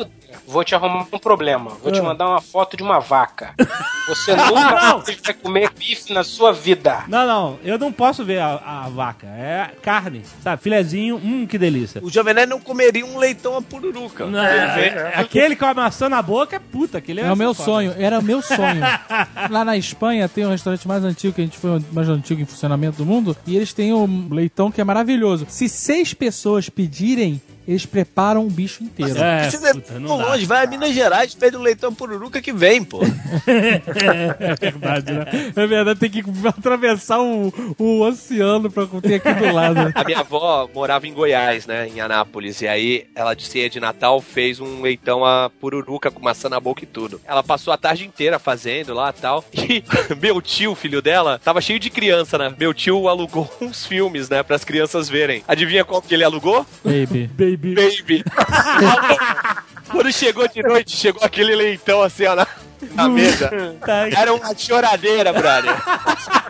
Vou 0.48 0.64
te 0.64 0.76
arrumar 0.76 1.06
um 1.12 1.20
problema. 1.20 1.72
Vou 1.82 1.92
te 1.92 2.00
Ah. 2.00 2.04
mandar 2.04 2.28
uma 2.30 2.42
foto 2.42 2.76
de 2.78 2.84
uma 2.84 3.00
vaca. 3.00 3.54
Você 4.08 4.36
nunca 4.36 4.52
Não. 4.52 5.00
vai 5.00 5.34
comer 5.42 5.70
bife 5.72 6.12
na 6.14 6.24
sua 6.24 6.52
vida. 6.52 7.04
Não, 7.08 7.26
não, 7.26 7.60
eu 7.64 7.78
não 7.80 7.92
posso 7.92 8.24
ver 8.26 8.40
a, 8.40 8.56
a 8.86 8.90
vaca. 8.90 9.28
É 9.28 9.72
carne, 9.82 10.22
sabe? 10.44 10.62
Filezinho, 10.62 11.16
hum, 11.18 11.46
que 11.48 11.58
delícia. 11.58 12.02
O 12.04 12.10
Jovem 12.10 12.34
Nerd 12.34 12.50
não 12.50 12.60
comeria 12.60 13.06
um 13.06 13.18
leitão 13.18 13.58
a 13.58 13.62
pururuca. 13.62 14.26
Não, 14.26 14.44
é, 14.44 15.14
Aquele 15.16 15.56
com 15.56 15.66
a 15.66 15.74
maçã 15.74 16.10
na 16.10 16.22
boca 16.22 16.56
é 16.56 16.60
puta, 16.60 16.98
aquele 16.98 17.22
é 17.22 17.26
É 17.26 17.32
o 17.32 17.36
meu 17.36 17.54
foda. 17.54 17.66
sonho, 17.66 17.96
era 17.98 18.20
o 18.20 18.24
meu 18.24 18.42
sonho. 18.42 18.82
Lá 19.50 19.64
na 19.66 19.78
Espanha 19.78 20.28
tem 20.30 20.46
um 20.46 20.50
restaurante 20.50 20.88
mais 20.88 21.04
antigo, 21.04 21.34
que 21.34 21.42
a 21.42 21.44
gente 21.46 21.58
foi 21.58 21.78
o 21.80 21.84
mais 21.92 22.10
antigo 22.10 22.42
em 22.42 22.46
funcionamento 22.46 22.98
do 22.98 23.06
mundo, 23.06 23.36
e 23.48 23.56
eles 23.56 23.74
têm 23.74 23.94
um 23.94 24.28
leitão 24.32 24.72
que 24.72 24.82
é 24.82 24.84
maravilhoso. 24.84 25.46
Se 25.50 25.68
seis 25.70 26.14
pessoas 26.14 26.70
pedirem, 26.70 27.42
eles 27.68 27.86
preparam 27.86 28.44
um 28.46 28.50
bicho 28.50 28.84
inteiro. 28.84 29.18
É, 29.18 29.50
Você 29.50 29.58
deve 29.58 29.82
puta, 29.82 29.94
ir 29.94 30.00
não 30.00 30.18
dá. 30.18 30.26
longe, 30.28 30.46
vai 30.46 30.64
a 30.66 30.68
Minas 30.70 30.94
Gerais, 30.94 31.34
pede 31.34 31.56
um 31.58 31.62
leitão 31.62 31.94
pururuca 31.94 32.42
que 32.42 32.52
vem, 32.52 32.84
pô. 32.84 33.00
É 34.40 34.56
verdade, 34.56 35.12
né? 35.12 35.26
É 35.56 35.68
verdade, 35.68 36.00
tem 36.00 36.10
que 36.10 36.24
atravessar 36.48 37.20
o, 37.22 37.54
o 37.78 38.02
oceano 38.02 38.70
pra 38.70 38.86
ter 39.02 39.16
aqui 39.16 39.34
do 39.34 39.54
lado. 39.54 39.92
A 39.94 40.04
minha 40.04 40.20
avó 40.20 40.70
morava 40.74 41.08
em 41.08 41.14
Goiás, 41.14 41.66
né, 41.66 41.88
em 41.88 42.00
Anápolis, 42.02 42.62
e 42.62 42.68
aí 42.68 43.06
ela 43.16 43.34
de 43.34 43.46
ceia 43.46 43.70
de 43.70 43.80
Natal 43.80 44.22
fez 44.22 44.60
um 44.60 44.82
leitão 44.82 45.26
a 45.26 45.50
pururuca 45.60 46.12
com 46.12 46.22
maçã 46.22 46.50
na 46.50 46.60
boca 46.60 46.84
e 46.84 46.88
tudo. 46.88 47.20
Ela 47.26 47.44
passou 47.44 47.74
a 47.74 47.78
tarde 47.78 48.06
inteira 48.06 48.40
fazendo 48.40 48.94
lá 48.94 49.14
e 49.16 49.22
tal, 49.22 49.46
e 49.54 49.84
meu 50.22 50.42
tio, 50.42 50.76
filho 50.76 51.02
dela, 51.02 51.40
tava 51.44 51.62
cheio 51.62 51.80
de 51.80 51.90
criança, 51.90 52.38
né? 52.38 52.54
Meu 52.58 52.74
tio 52.74 53.08
alugou 53.08 53.50
uns 53.62 53.86
filmes, 53.86 54.30
né, 54.30 54.44
pras 54.44 54.64
crianças 54.64 55.10
verem. 55.10 55.44
Adivinha 55.48 55.84
qual 55.86 56.02
que 56.02 56.14
ele 56.14 56.24
alugou? 56.24 56.66
Baby. 56.84 57.28
Baby. 57.28 57.53
Baby. 57.58 58.24
Quando 59.92 60.12
chegou 60.12 60.48
de 60.48 60.62
noite, 60.64 60.96
chegou 60.96 61.24
aquele 61.24 61.56
leitão 61.56 62.02
assim, 62.02 62.26
ó, 62.26 62.36
na, 62.36 62.48
na 62.94 63.10
mesa. 63.10 63.52
Tá. 63.84 64.08
Era 64.10 64.34
uma 64.34 64.56
choradeira, 64.56 65.34
brother. 65.34 65.76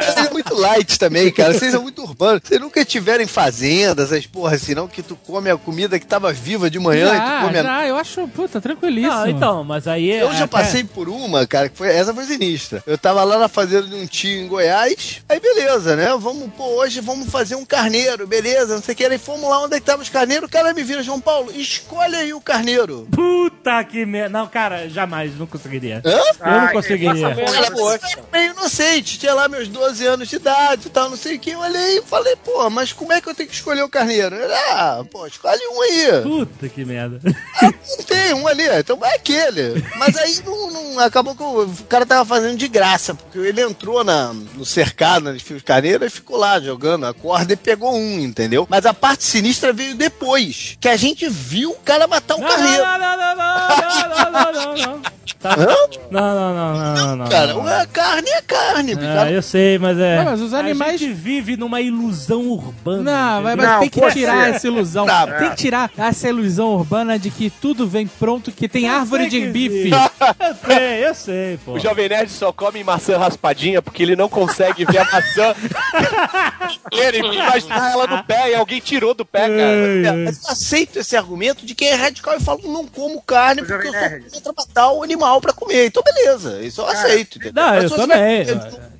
Vocês 0.00 0.14
são 0.14 0.32
muito 0.32 0.54
light 0.54 0.98
também, 0.98 1.32
cara. 1.32 1.52
Vocês 1.52 1.72
são 1.72 1.82
muito 1.82 2.02
urbanos. 2.02 2.42
Vocês 2.44 2.60
nunca 2.60 2.84
tiveram 2.84 3.24
em 3.24 3.26
fazendas, 3.26 4.12
as 4.12 4.26
porra 4.26 4.54
assim, 4.54 4.74
não? 4.74 4.86
Que 4.86 5.02
tu 5.02 5.16
come 5.16 5.50
a 5.50 5.56
comida 5.56 5.98
que 5.98 6.06
tava 6.06 6.32
viva 6.32 6.70
de 6.70 6.78
manhã 6.78 7.08
e 7.08 7.20
tu 7.20 7.26
Já, 7.26 7.40
come 7.40 7.58
a... 7.58 7.62
já, 7.62 7.86
eu 7.86 7.96
acho, 7.96 8.28
puta, 8.28 8.60
tranquilíssimo. 8.60 9.12
Não, 9.12 9.28
então, 9.28 9.64
mas 9.64 9.88
aí... 9.88 10.10
Eu 10.10 10.32
já 10.34 10.46
passei 10.46 10.84
por 10.84 11.08
uma, 11.08 11.46
cara, 11.46 11.68
que 11.68 11.76
foi, 11.76 11.88
essa 11.88 12.14
foi 12.14 12.24
sinistra. 12.24 12.82
Eu 12.86 12.96
tava 12.96 13.24
lá 13.24 13.38
na 13.38 13.48
fazenda 13.48 13.88
de 13.88 13.94
um 13.94 14.06
tio 14.06 14.44
em 14.44 14.48
Goiás, 14.48 15.22
aí 15.28 15.40
beleza, 15.40 15.96
né? 15.96 16.08
Vamos, 16.18 16.50
pô, 16.56 16.64
hoje 16.80 17.00
vamos 17.00 17.28
fazer 17.28 17.54
um 17.56 17.64
carneiro, 17.64 18.26
beleza, 18.26 18.74
não 18.74 18.82
sei 18.82 18.94
o 18.94 18.96
que. 18.96 19.04
Aí 19.04 19.18
fomos 19.18 19.48
lá 19.48 19.64
onde 19.64 19.76
é 19.76 19.80
que 19.80 19.86
tava 19.86 20.02
os 20.02 20.08
carneiros, 20.08 20.48
o 20.48 20.52
cara 20.52 20.72
me 20.72 20.82
vira, 20.82 21.02
João 21.02 21.20
Paulo, 21.20 21.50
escolhe 21.52 22.14
aí 22.14 22.32
o 22.34 22.40
carneiro. 22.40 23.08
Puta 23.10 23.82
que 23.84 24.04
merda. 24.04 24.38
Não, 24.38 24.46
cara, 24.46 24.88
jamais, 24.88 25.27
não 25.34 25.46
conseguiria. 25.46 26.02
Hã? 26.04 26.10
Eu 26.44 26.60
não 26.60 26.68
conseguiria. 26.72 27.34
Bem, 27.34 27.44
você 27.44 28.06
era 28.12 28.24
meio 28.32 28.50
inocente, 28.52 29.18
tinha 29.18 29.34
lá 29.34 29.48
meus 29.48 29.68
12 29.68 30.06
anos 30.06 30.28
de 30.28 30.36
idade 30.36 30.86
e 30.86 30.90
tal, 30.90 31.10
não 31.10 31.16
sei 31.16 31.36
o 31.36 31.38
que. 31.38 31.50
Eu 31.50 31.60
olhei 31.60 31.98
e 31.98 32.02
falei, 32.02 32.36
pô, 32.36 32.68
mas 32.70 32.92
como 32.92 33.12
é 33.12 33.20
que 33.20 33.28
eu 33.28 33.34
tenho 33.34 33.48
que 33.48 33.54
escolher 33.54 33.82
o 33.82 33.88
carneiro? 33.88 34.34
Ele, 34.36 34.52
ah, 34.70 35.04
pô, 35.10 35.26
escolhe 35.26 35.60
um 35.72 35.82
aí. 35.82 36.22
Puta 36.22 36.68
que 36.68 36.84
merda. 36.84 37.20
Não 37.62 38.04
tem 38.04 38.34
um 38.34 38.46
ali, 38.46 38.64
então 38.78 38.96
vai 38.96 39.14
aquele. 39.16 39.84
Mas 39.98 40.16
aí 40.16 40.40
não, 40.44 40.70
não- 40.70 40.98
acabou 41.00 41.34
que 41.34 41.42
o, 41.42 41.62
o 41.64 41.84
cara 41.88 42.04
tava 42.06 42.24
fazendo 42.24 42.56
de 42.56 42.68
graça, 42.68 43.14
porque 43.14 43.38
ele 43.38 43.60
entrou 43.62 44.02
na, 44.04 44.32
no 44.32 44.64
cercado, 44.64 45.32
nos 45.32 45.42
fios 45.42 45.62
carneiro, 45.62 46.04
e 46.04 46.10
ficou 46.10 46.36
lá 46.36 46.58
jogando 46.60 47.06
a 47.06 47.14
corda 47.14 47.52
e 47.52 47.56
pegou 47.56 47.94
um, 47.94 48.18
entendeu? 48.20 48.66
Mas 48.68 48.84
a 48.86 48.92
parte 48.94 49.24
sinistra 49.24 49.72
veio 49.72 49.94
depois, 49.94 50.76
que 50.80 50.88
a 50.88 50.96
gente 50.96 51.28
viu 51.28 51.70
o 51.70 51.76
cara 51.80 52.06
matar 52.06 52.36
um 52.36 52.40
Não, 52.40 52.48
carneiro. 52.48 52.84
não, 52.84 52.98
não, 52.98 53.16
não, 53.16 53.36
não, 53.36 54.08
não, 54.08 54.30
não, 54.32 54.52
não, 54.52 54.76
não. 54.76 55.02
Tá. 55.40 55.54
Hã? 55.54 55.66
Não, 56.10 56.34
não, 56.34 56.54
não, 56.54 56.94
não, 56.94 57.16
não. 57.16 57.28
Cara, 57.28 57.52
não. 57.54 57.66
a 57.66 57.86
carne 57.86 58.28
é 58.30 58.42
carne, 58.42 58.92
Ah, 58.94 58.96
cara. 58.96 59.30
eu 59.30 59.42
sei, 59.42 59.78
mas 59.78 59.98
é. 59.98 60.16
Não, 60.18 60.24
mas 60.24 60.40
os 60.40 60.52
animais- 60.54 60.94
A 60.94 60.96
gente 60.96 61.12
vive 61.12 61.56
numa 61.56 61.80
ilusão 61.80 62.40
urbana. 62.48 63.02
Não, 63.36 63.42
mas, 63.42 63.56
mas 63.56 63.68
Não, 63.68 63.80
tem 63.80 63.88
que 63.88 64.00
tirar 64.10 64.44
ser. 64.46 64.54
essa 64.54 64.66
ilusão. 64.66 65.06
Tem 65.38 65.50
que 65.50 65.56
tirar 65.56 65.90
essa 65.96 66.28
ilusão 66.28 66.68
urbana 66.74 67.18
de 67.18 67.30
que 67.30 67.50
tudo 67.50 67.86
vem 67.86 68.06
pronto, 68.06 68.50
que 68.50 68.68
tem 68.68 68.86
Eu 68.86 68.94
árvore 68.94 69.28
de 69.28 69.46
bife. 69.46 69.90
Eu 69.90 70.54
sei, 70.66 71.06
eu 71.08 71.14
sei, 71.14 71.58
pô. 71.64 71.72
O 71.72 71.78
Jovem 71.78 72.08
Nerd 72.08 72.30
só 72.32 72.52
come 72.52 72.82
maçã 72.82 73.18
raspadinha 73.18 73.80
porque 73.82 74.02
ele 74.02 74.16
não 74.16 74.28
consegue 74.28 74.84
ver 74.84 74.98
a 74.98 75.04
maçã. 75.04 75.54
ele 76.92 77.18
imaginar 77.18 77.92
ela 77.92 78.06
no 78.06 78.24
pé 78.24 78.50
e 78.50 78.54
alguém 78.54 78.80
tirou 78.80 79.14
do 79.14 79.24
pé, 79.24 79.40
cara. 79.48 79.60
Eu 79.60 80.28
aceito 80.48 80.98
esse 80.98 81.16
argumento 81.16 81.64
de 81.64 81.74
quem 81.74 81.88
é 81.88 81.94
radical 81.94 82.34
e 82.36 82.40
fala, 82.40 82.60
não 82.64 82.86
como 82.86 83.20
carne 83.22 83.62
porque 83.62 83.88
eu 83.88 83.92
sou 83.92 84.30
contra 84.42 84.52
matar 84.56 84.92
o 84.98 85.02
animal 85.02 85.40
pra 85.40 85.52
comer. 85.52 85.86
Então 85.86 86.02
beleza, 86.02 86.60
isso 86.62 86.80
eu 86.80 86.86
aceito. 86.86 87.38
entendeu? 87.38 87.62
Não, 87.62 87.70
Mas 87.74 87.90
eu 87.90 87.96
também. 87.96 88.46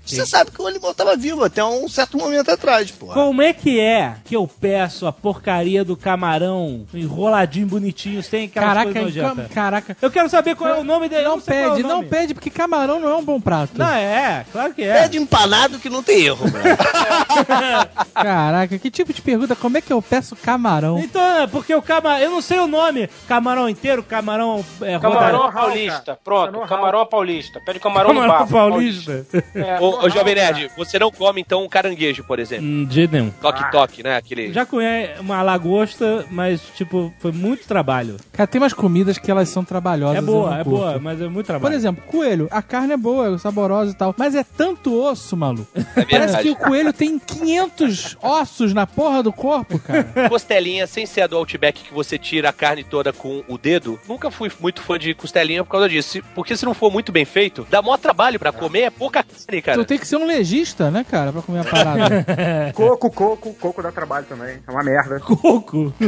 Você 0.08 0.24
sabe 0.24 0.50
que 0.50 0.62
o 0.62 0.66
animal 0.66 0.94
tava 0.94 1.14
vivo 1.18 1.44
até 1.44 1.62
um 1.62 1.86
certo 1.86 2.16
momento 2.16 2.50
atrás, 2.50 2.90
pô. 2.90 3.08
Como 3.08 3.42
é 3.42 3.52
que 3.52 3.78
é 3.78 4.14
que 4.24 4.34
eu 4.34 4.48
peço 4.48 5.06
a 5.06 5.12
porcaria 5.12 5.84
do 5.84 5.94
camarão 5.98 6.86
enroladinho, 6.94 7.66
bonitinho, 7.66 8.22
sem 8.22 8.48
Caraca, 8.48 8.84
coisas 8.90 9.02
nojentas? 9.14 9.52
caraca. 9.52 9.94
Eu 10.00 10.10
quero 10.10 10.30
saber 10.30 10.56
qual 10.56 10.70
é 10.70 10.78
o 10.78 10.84
nome 10.84 11.10
dele. 11.10 11.24
Não 11.24 11.38
qual 11.38 11.54
é 11.54 11.68
pede, 11.68 11.82
não 11.82 11.96
nome. 11.96 12.08
pede, 12.08 12.32
porque 12.32 12.48
camarão 12.48 12.98
não 12.98 13.10
é 13.10 13.16
um 13.16 13.22
bom 13.24 13.38
prato. 13.38 13.72
Não, 13.76 13.86
é, 13.86 14.46
claro 14.50 14.72
que 14.72 14.82
é. 14.82 15.02
Pede 15.02 15.18
empanado 15.18 15.78
que 15.78 15.90
não 15.90 16.02
tem 16.02 16.22
erro. 16.24 16.46
Caraca, 18.14 18.78
que 18.78 18.90
tipo 18.90 19.12
de 19.12 19.20
pergunta? 19.22 19.54
Como 19.54 19.76
é 19.76 19.80
que 19.80 19.92
eu 19.92 20.00
peço 20.00 20.34
camarão? 20.36 20.98
Então, 20.98 21.22
é 21.42 21.46
porque 21.46 21.74
o 21.74 21.82
camarão. 21.82 22.18
Eu 22.18 22.30
não 22.30 22.40
sei 22.40 22.58
o 22.58 22.66
nome. 22.66 23.08
Camarão 23.28 23.68
inteiro, 23.68 24.02
camarão. 24.02 24.64
É, 24.80 24.98
Camarão 24.98 25.50
rodado. 25.50 25.58
Paulista. 25.88 26.18
Pronto, 26.22 26.52
Camarão 26.52 26.66
camarão 26.68 27.06
paulista. 27.06 27.60
Pede 27.64 27.80
camarão, 27.80 28.12
no 28.12 28.20
Camarão 28.20 28.40
bafo. 28.40 28.52
paulista. 28.52 29.26
É, 29.54 29.80
Ô, 29.80 30.04
ô, 30.04 30.08
Jovem. 30.10 30.34
Nerd, 30.34 30.70
você 30.76 30.98
não 30.98 31.10
come 31.10 31.40
então 31.40 31.64
um 31.64 31.68
caranguejo, 31.68 32.22
por 32.24 32.38
exemplo. 32.38 32.64
Hum, 32.66 32.84
De 32.84 32.94
jeito 32.94 33.12
nenhum. 33.12 33.30
Toque-toque, 33.30 34.02
né? 34.02 34.16
Aquele. 34.16 34.52
Já 34.52 34.64
conhece 34.66 35.20
uma 35.20 35.42
lagosta, 35.42 36.26
mas, 36.30 36.60
tipo, 36.76 37.12
foi 37.18 37.32
muito 37.32 37.66
trabalho. 37.66 38.16
Cara, 38.32 38.46
tem 38.46 38.60
umas 38.60 38.72
comidas 38.72 39.18
que 39.18 39.30
elas 39.30 39.48
são 39.48 39.64
trabalhosas. 39.64 40.16
É 40.18 40.20
boa, 40.22 40.60
é 40.60 40.64
curto. 40.64 40.70
boa, 40.78 40.98
mas 40.98 41.20
é 41.20 41.24
muito 41.24 41.46
Por 41.46 41.52
trabalho. 41.52 41.74
exemplo, 41.74 42.02
coelho. 42.06 42.48
A 42.50 42.62
carne 42.62 42.92
é 42.92 42.96
boa, 42.96 43.34
é 43.34 43.38
saborosa 43.38 43.92
e 43.92 43.94
tal. 43.94 44.14
Mas 44.18 44.34
é 44.34 44.44
tanto 44.44 44.94
osso, 45.00 45.36
maluco. 45.36 45.68
É 45.96 46.04
Parece 46.04 46.38
que 46.42 46.50
o 46.50 46.56
coelho 46.56 46.92
tem 46.92 47.18
500 47.18 48.16
ossos 48.22 48.72
na 48.74 48.86
porra 48.86 49.22
do 49.22 49.32
corpo, 49.32 49.78
cara. 49.78 50.28
Costelinha, 50.28 50.86
sem 50.86 51.06
ser 51.06 51.22
a 51.22 51.26
do 51.26 51.36
Outback 51.36 51.82
que 51.84 51.94
você 51.94 52.18
tira 52.18 52.48
a 52.48 52.52
carne 52.52 52.84
toda 52.84 53.12
com 53.12 53.42
o 53.48 53.56
dedo, 53.58 53.98
nunca 54.08 54.30
fui 54.30 54.50
muito 54.60 54.80
fã 54.82 54.98
de 54.98 55.14
costelinha 55.14 55.62
por 55.64 55.70
causa 55.70 55.77
disso. 55.86 56.08
Se- 56.12 56.22
Porque 56.34 56.56
se 56.56 56.64
não 56.64 56.72
for 56.72 56.90
muito 56.90 57.12
bem 57.12 57.26
feito, 57.26 57.66
dá 57.68 57.82
maior 57.82 57.98
trabalho 57.98 58.38
pra 58.38 58.50
comer, 58.52 58.80
é 58.84 58.90
pouca 58.90 59.22
carne, 59.22 59.60
cara. 59.60 59.76
Tu 59.78 59.84
tem 59.84 59.98
que 59.98 60.06
ser 60.06 60.16
um 60.16 60.24
legista, 60.26 60.90
né, 60.90 61.04
cara, 61.08 61.30
pra 61.30 61.42
comer 61.42 61.60
a 61.60 61.64
parada. 61.64 62.24
Coco, 62.74 63.10
coco, 63.10 63.52
coco 63.54 63.82
dá 63.82 63.92
trabalho 63.92 64.24
também. 64.26 64.58
É 64.66 64.70
uma 64.70 64.82
merda. 64.82 65.20
Coco. 65.20 65.92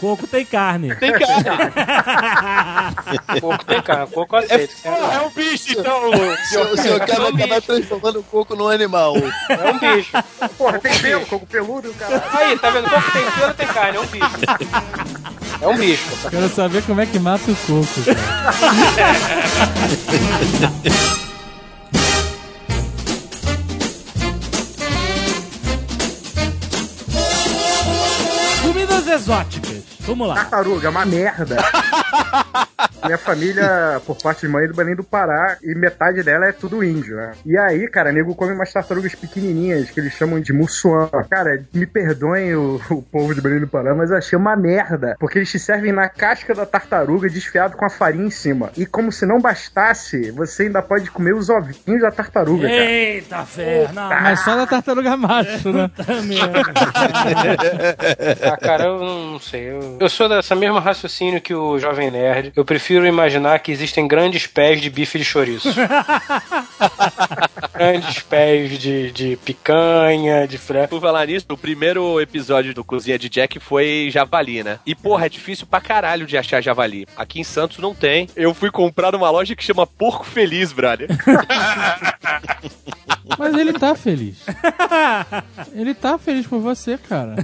Coco 0.00 0.26
tem 0.26 0.44
carne. 0.44 0.94
Tem 0.96 1.12
carne. 1.12 1.44
Coco 3.40 3.64
tem 3.64 3.80
carne, 3.82 4.10
coco 4.12 4.36
eu 4.36 4.40
aceito. 4.40 4.74
é 4.84 5.20
um 5.20 5.30
bicho, 5.30 5.72
então. 5.78 6.10
O 6.10 6.36
senhor, 6.48 6.72
o 6.72 6.76
senhor 6.76 7.00
quer 7.00 7.20
acabar 7.20 7.62
transformando 7.62 8.18
o 8.20 8.22
coco 8.22 8.54
num 8.56 8.68
animal. 8.68 9.14
É 9.48 9.70
um 9.70 9.78
bicho. 9.78 10.12
Porra, 10.58 10.78
tem 10.78 10.98
pelo, 11.00 11.24
coco 11.26 11.46
peludo, 11.46 11.92
cara. 11.94 12.22
Aí, 12.32 12.58
tá 12.58 12.70
vendo? 12.70 12.88
Coco 12.90 13.10
tem 13.12 13.30
pelo, 13.30 13.54
tem 13.54 13.66
carne, 13.66 13.96
é 13.96 14.00
um 14.00 14.06
bicho. 14.06 14.24
É 15.64 15.68
um 15.68 15.76
bicho. 15.78 16.04
Quero 16.28 16.50
saber 16.50 16.82
como 16.82 17.00
é 17.00 17.06
que 17.06 17.18
mata 17.18 17.50
o 17.50 17.56
coco. 17.56 17.88
Comidas 28.62 29.08
exóticas. 29.08 29.93
Vamos 30.06 30.28
lá. 30.28 30.34
Tartaruga, 30.34 30.86
é 30.86 30.90
uma 30.90 31.06
merda. 31.06 31.56
Minha 33.04 33.18
família, 33.18 34.00
por 34.06 34.16
parte 34.16 34.42
de 34.42 34.48
mãe, 34.48 34.64
é 34.64 34.68
do 34.68 34.74
Belém 34.74 34.96
do 34.96 35.04
Pará, 35.04 35.58
e 35.62 35.74
metade 35.74 36.22
dela 36.22 36.46
é 36.46 36.52
tudo 36.52 36.82
índio, 36.82 37.16
né? 37.16 37.32
E 37.44 37.56
aí, 37.58 37.86
cara, 37.88 38.10
nego 38.10 38.34
come 38.34 38.54
umas 38.54 38.72
tartarugas 38.72 39.14
pequenininhas, 39.14 39.90
que 39.90 40.00
eles 40.00 40.14
chamam 40.14 40.40
de 40.40 40.54
mussuã. 40.54 41.10
Cara, 41.28 41.62
me 41.72 41.86
perdoem 41.86 42.54
o, 42.54 42.80
o 42.90 43.02
povo 43.02 43.34
de 43.34 43.42
Belém 43.42 43.60
do 43.60 43.68
Pará, 43.68 43.94
mas 43.94 44.10
eu 44.10 44.16
achei 44.16 44.38
uma 44.38 44.56
merda. 44.56 45.16
Porque 45.20 45.38
eles 45.38 45.50
te 45.50 45.58
servem 45.58 45.92
na 45.92 46.08
casca 46.08 46.54
da 46.54 46.64
tartaruga, 46.64 47.28
desfiado 47.28 47.76
com 47.76 47.84
a 47.84 47.90
farinha 47.90 48.26
em 48.26 48.30
cima. 48.30 48.70
E 48.74 48.86
como 48.86 49.12
se 49.12 49.26
não 49.26 49.38
bastasse, 49.38 50.30
você 50.30 50.64
ainda 50.64 50.80
pode 50.80 51.10
comer 51.10 51.34
os 51.34 51.50
ovinhos 51.50 52.00
da 52.00 52.10
tartaruga, 52.10 52.66
cara. 52.68 52.84
Eita, 52.84 53.44
ferna. 53.44 54.08
Mas 54.08 54.40
só 54.40 54.56
da 54.56 54.66
tartaruga 54.66 55.16
macho, 55.16 55.72
né? 55.72 55.90
Ah, 58.44 58.56
cara, 58.56 58.84
eu 58.84 58.98
não 58.98 59.38
sei. 59.38 59.70
Eu, 59.70 59.93
eu 60.00 60.08
sou 60.08 60.28
dessa 60.28 60.54
mesma 60.54 60.80
raciocínio 60.80 61.40
que 61.40 61.54
o 61.54 61.78
Jovem 61.78 62.10
Nerd. 62.10 62.52
Eu 62.54 62.64
prefiro 62.64 63.06
imaginar 63.06 63.58
que 63.58 63.72
existem 63.72 64.06
grandes 64.06 64.46
pés 64.46 64.80
de 64.80 64.90
bife 64.90 65.18
de 65.18 65.24
chouriço. 65.24 65.68
grandes 67.72 68.20
pés 68.20 68.78
de, 68.78 69.10
de 69.12 69.36
picanha, 69.44 70.46
de 70.46 70.58
frango. 70.58 70.88
Por 70.88 71.00
falar 71.00 71.26
nisso, 71.26 71.46
o 71.50 71.56
primeiro 71.56 72.20
episódio 72.20 72.74
do 72.74 72.84
Cozinha 72.84 73.18
de 73.18 73.28
Jack 73.28 73.58
foi 73.60 74.08
javali, 74.10 74.62
né? 74.62 74.78
E, 74.86 74.94
porra, 74.94 75.26
é 75.26 75.28
difícil 75.28 75.66
pra 75.66 75.80
caralho 75.80 76.26
de 76.26 76.36
achar 76.36 76.62
javali. 76.62 77.06
Aqui 77.16 77.40
em 77.40 77.44
Santos 77.44 77.78
não 77.78 77.94
tem. 77.94 78.28
Eu 78.36 78.54
fui 78.54 78.70
comprar 78.70 79.12
numa 79.12 79.30
loja 79.30 79.56
que 79.56 79.64
chama 79.64 79.86
Porco 79.86 80.24
Feliz, 80.24 80.72
brother. 80.72 81.08
Mas 83.38 83.54
ele 83.54 83.72
tá 83.72 83.94
feliz. 83.94 84.36
Ele 85.72 85.94
tá 85.94 86.18
feliz 86.18 86.46
por 86.46 86.60
você, 86.60 86.98
cara. 86.98 87.36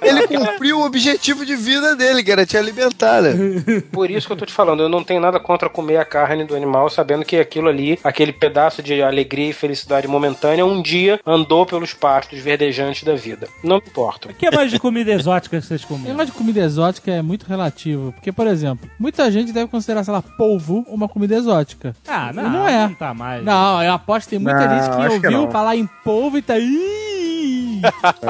Ele 0.00 0.26
cumpriu 0.26 0.78
o 0.78 0.84
objetivo 0.84 1.44
de 1.44 1.56
vida 1.56 1.91
dele, 1.96 2.22
que 2.22 2.30
era 2.32 2.44
te 2.46 2.56
alimentar, 2.56 3.22
né? 3.22 3.32
Por 3.92 4.10
isso 4.10 4.26
que 4.26 4.32
eu 4.32 4.36
tô 4.36 4.46
te 4.46 4.52
falando, 4.52 4.82
eu 4.82 4.88
não 4.88 5.02
tenho 5.04 5.20
nada 5.20 5.38
contra 5.40 5.68
comer 5.68 5.96
a 5.96 6.04
carne 6.04 6.44
do 6.44 6.54
animal, 6.56 6.88
sabendo 6.90 7.24
que 7.24 7.36
aquilo 7.38 7.68
ali, 7.68 7.98
aquele 8.04 8.32
pedaço 8.32 8.82
de 8.82 9.02
alegria 9.02 9.50
e 9.50 9.52
felicidade 9.52 10.06
momentânea, 10.08 10.64
um 10.66 10.80
dia 10.82 11.20
andou 11.26 11.64
pelos 11.66 11.92
pastos 11.94 12.38
verdejantes 12.40 13.02
da 13.04 13.14
vida. 13.14 13.48
Não 13.62 13.76
me 13.76 13.82
importa. 13.86 14.28
O 14.28 14.34
que 14.34 14.46
é 14.46 14.50
mais 14.50 14.70
de 14.70 14.78
comida 14.78 15.10
exótica 15.12 15.60
que 15.60 15.66
vocês 15.66 15.82
O 15.84 15.86
comem? 15.86 16.04
negócio 16.06 16.26
de 16.26 16.32
comida 16.32 16.60
exótica 16.60 17.10
é 17.10 17.22
muito 17.22 17.44
relativo. 17.44 18.12
Porque, 18.12 18.32
por 18.32 18.46
exemplo, 18.46 18.88
muita 18.98 19.30
gente 19.30 19.52
deve 19.52 19.68
considerar, 19.68 20.04
sei 20.04 20.12
lá, 20.12 20.22
polvo 20.22 20.84
uma 20.88 21.08
comida 21.08 21.34
exótica. 21.34 21.94
Ah, 22.06 22.32
não, 22.32 22.48
não 22.50 22.68
é. 22.68 22.88
Não 22.88 22.94
tá 22.94 23.14
mais. 23.14 23.44
Não, 23.44 23.82
eu 23.82 23.92
aposto 23.92 24.24
que 24.24 24.30
tem 24.30 24.38
muita 24.38 24.66
Não, 24.66 24.74
gente 24.76 24.84
que 24.96 25.02
acho 25.02 25.20
que 25.20 25.26
ouviu 25.26 25.42
não. 25.42 25.50
falar 25.50 25.76
em 25.76 25.88
polvo 26.04 26.38
e 26.38 26.42
tá. 26.42 26.58
Ih, 26.58 27.11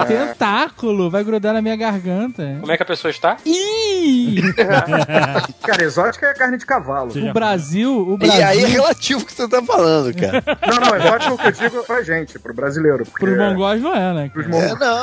tentáculo, 0.06 1.10
vai 1.10 1.24
grudar 1.24 1.52
na 1.52 1.62
minha 1.62 1.76
garganta. 1.76 2.56
Como 2.60 2.72
é 2.72 2.76
que 2.76 2.82
a 2.82 2.86
pessoa 2.86 3.10
está? 3.10 3.36
Ih! 3.44 3.81
Cara, 5.62 5.84
exótica 5.84 6.26
é 6.26 6.34
carne 6.34 6.56
de 6.58 6.66
cavalo. 6.66 7.12
O 7.16 7.32
Brasil, 7.32 8.08
o 8.08 8.14
E 8.14 8.16
Brasil, 8.18 8.46
aí 8.46 8.64
é 8.64 8.66
relativo 8.66 9.20
o 9.20 9.24
que 9.26 9.32
você 9.32 9.48
tá 9.48 9.62
falando, 9.62 10.14
cara. 10.14 10.42
Não, 10.66 10.76
não, 10.76 10.96
exótica 10.96 11.30
é 11.30 11.34
o 11.34 11.38
que 11.38 11.46
eu 11.46 11.52
digo 11.52 11.84
pra 11.84 12.02
gente, 12.02 12.38
pro 12.38 12.54
brasileiro. 12.54 13.04
Porque 13.04 13.24
pros 13.24 13.38
mongóis 13.38 13.80
não 13.82 13.94
é, 13.94 14.12
né? 14.14 14.30
Pros 14.32 14.46
cara? 14.46 14.56
É, 14.58 14.68
mongóis. 14.68 14.80
não. 14.80 15.02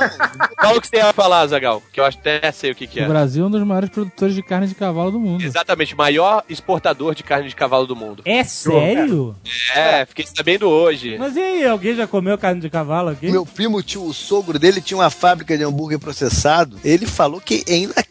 Fala 0.61 0.77
o 0.77 0.81
que 0.81 0.87
você 0.87 0.97
ia 0.97 1.13
falar, 1.13 1.47
Zagal, 1.47 1.81
que 1.91 1.99
eu 1.99 2.05
até 2.05 2.51
sei 2.51 2.71
o 2.71 2.75
que, 2.75 2.87
que 2.87 2.99
O 2.99 3.03
é. 3.03 3.07
Brasil 3.07 3.43
é 3.43 3.47
um 3.47 3.51
dos 3.51 3.63
maiores 3.63 3.89
produtores 3.89 4.35
de 4.35 4.43
carne 4.43 4.67
de 4.67 4.75
cavalo 4.75 5.11
do 5.11 5.19
mundo. 5.19 5.43
Exatamente, 5.43 5.95
maior 5.95 6.43
exportador 6.49 7.15
de 7.15 7.23
carne 7.23 7.47
de 7.47 7.55
cavalo 7.55 7.85
do 7.87 7.95
mundo. 7.95 8.21
É 8.25 8.43
sério? 8.43 9.35
É, 9.75 10.05
fiquei 10.05 10.25
sabendo 10.25 10.67
hoje. 10.67 11.17
Mas 11.17 11.35
e 11.35 11.39
aí, 11.39 11.65
alguém 11.65 11.95
já 11.95 12.07
comeu 12.07 12.37
carne 12.37 12.61
de 12.61 12.69
cavalo 12.69 13.09
aqui? 13.09 13.31
Meu 13.31 13.45
primo, 13.45 13.81
tio, 13.81 14.03
o 14.03 14.13
sogro 14.13 14.57
dele 14.59 14.81
tinha 14.81 14.97
uma 14.97 15.09
fábrica 15.09 15.57
de 15.57 15.63
hambúrguer 15.63 15.99
processado. 15.99 16.77
Ele 16.83 17.05
falou 17.05 17.39
que 17.39 17.63
é 17.67 17.75
inacreditável 17.77 18.08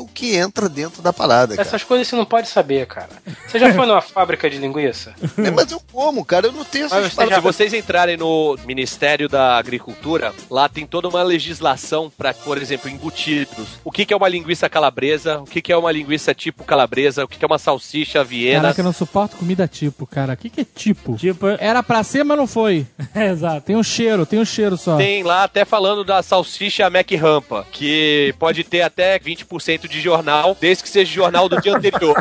o 0.00 0.06
que 0.06 0.34
entra 0.36 0.68
dentro 0.68 1.02
da 1.02 1.12
parada, 1.12 1.56
cara. 1.56 1.66
Essas 1.66 1.84
coisas 1.84 2.08
você 2.08 2.16
não 2.16 2.24
pode 2.24 2.48
saber, 2.48 2.86
cara. 2.86 3.10
Você 3.46 3.58
já 3.58 3.72
foi 3.74 3.86
numa 3.86 4.00
fábrica 4.02 4.48
de 4.48 4.58
linguiça? 4.58 5.14
É, 5.38 5.50
mas 5.50 5.70
eu 5.70 5.80
como, 5.92 6.24
cara. 6.24 6.46
Eu 6.46 6.52
não 6.52 6.64
tenho 6.64 6.86
essas 6.86 7.02
Mas 7.02 7.12
você 7.12 7.16
paradas. 7.16 7.36
Se 7.36 7.42
vocês 7.42 7.74
entrarem 7.74 8.16
no 8.16 8.56
Ministério 8.64 9.28
da 9.28 9.56
Agricultura, 9.56 10.32
lá 10.50 10.68
tem 10.68 10.86
toda 10.86 11.08
uma 11.08 11.22
legislação 11.22 12.10
para, 12.16 12.32
por 12.32 12.58
exemplo, 12.58 12.88
embutidos. 12.88 13.80
O 13.84 13.90
que, 13.90 14.06
que 14.06 14.14
é 14.14 14.16
uma 14.16 14.28
linguiça 14.28 14.68
calabresa? 14.68 15.40
O 15.40 15.44
que, 15.44 15.60
que 15.60 15.72
é 15.72 15.76
uma 15.76 15.92
linguiça 15.92 16.34
tipo 16.34 16.64
calabresa? 16.64 17.24
O 17.24 17.28
que, 17.28 17.38
que 17.38 17.44
é 17.44 17.46
uma 17.46 17.58
salsicha 17.58 18.24
viena? 18.24 18.62
Caraca, 18.62 18.80
eu 18.80 18.84
não 18.84 18.92
suporto 18.92 19.36
comida 19.36 19.68
tipo, 19.68 20.06
cara. 20.06 20.32
O 20.32 20.36
que, 20.36 20.48
que 20.48 20.60
é 20.62 20.64
tipo? 20.64 21.16
Tipo, 21.16 21.46
Era 21.58 21.82
pra 21.82 22.02
ser, 22.02 22.24
mas 22.24 22.38
não 22.38 22.46
foi. 22.46 22.86
é, 23.14 23.28
exato. 23.28 23.62
Tem 23.62 23.76
um 23.76 23.82
cheiro, 23.82 24.24
tem 24.24 24.38
um 24.38 24.44
cheiro 24.44 24.76
só. 24.76 24.96
Tem 24.96 25.22
lá 25.22 25.44
até 25.44 25.64
falando 25.64 26.04
da 26.04 26.22
salsicha 26.22 26.88
Mac 26.88 27.10
Rampa, 27.12 27.66
que 27.70 28.34
pode 28.38 28.64
ter 28.64 28.82
até 28.82 29.09
20% 29.18 29.88
de 29.88 30.00
jornal, 30.00 30.56
desde 30.60 30.84
que 30.84 30.88
seja 30.88 31.12
jornal 31.12 31.48
do 31.48 31.60
dia 31.60 31.74
anterior. 31.74 32.16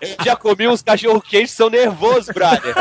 Eu 0.00 0.24
já 0.24 0.36
comi 0.36 0.68
uns 0.68 0.82
cachorro 0.82 1.20
quentes 1.20 1.52
são 1.52 1.68
nervosos, 1.70 2.28
brother. 2.28 2.74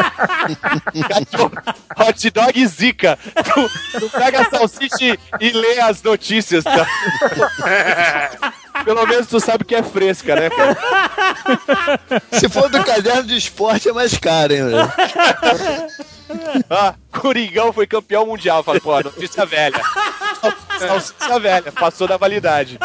Cachorro, 1.08 1.52
hot 1.98 2.30
dog 2.30 2.68
zica. 2.68 3.18
Tu, 3.44 4.00
tu 4.00 4.10
pega 4.10 4.42
a 4.42 4.50
salsicha 4.50 4.96
e, 5.02 5.18
e 5.40 5.52
lê 5.52 5.80
as 5.80 6.02
notícias, 6.04 6.64
tá? 6.64 6.86
Pelo 8.84 9.06
menos 9.08 9.28
tu 9.28 9.40
sabe 9.40 9.64
que 9.66 9.76
é 9.76 9.84
fresca, 9.84 10.36
né, 10.36 10.50
cara? 10.50 10.78
Se 12.32 12.48
for 12.50 12.70
do 12.70 12.84
caderno 12.84 13.24
de 13.24 13.38
esporte, 13.38 13.90
é 13.90 13.94
mais 13.94 14.18
caro, 14.18 14.54
hein, 14.54 14.66
velho? 14.66 14.92
Ah, 16.70 16.96
Coringão 17.12 17.72
foi 17.72 17.88
campeão 17.88 18.26
mundial. 18.26 18.64
Fala, 18.64 18.80
pô, 18.80 19.00
notícia 19.02 19.46
velha. 19.46 19.82
Salsicha 20.78 21.40
velha, 21.40 21.72
passou 21.72 22.08
da 22.08 22.18
validade. 22.18 22.78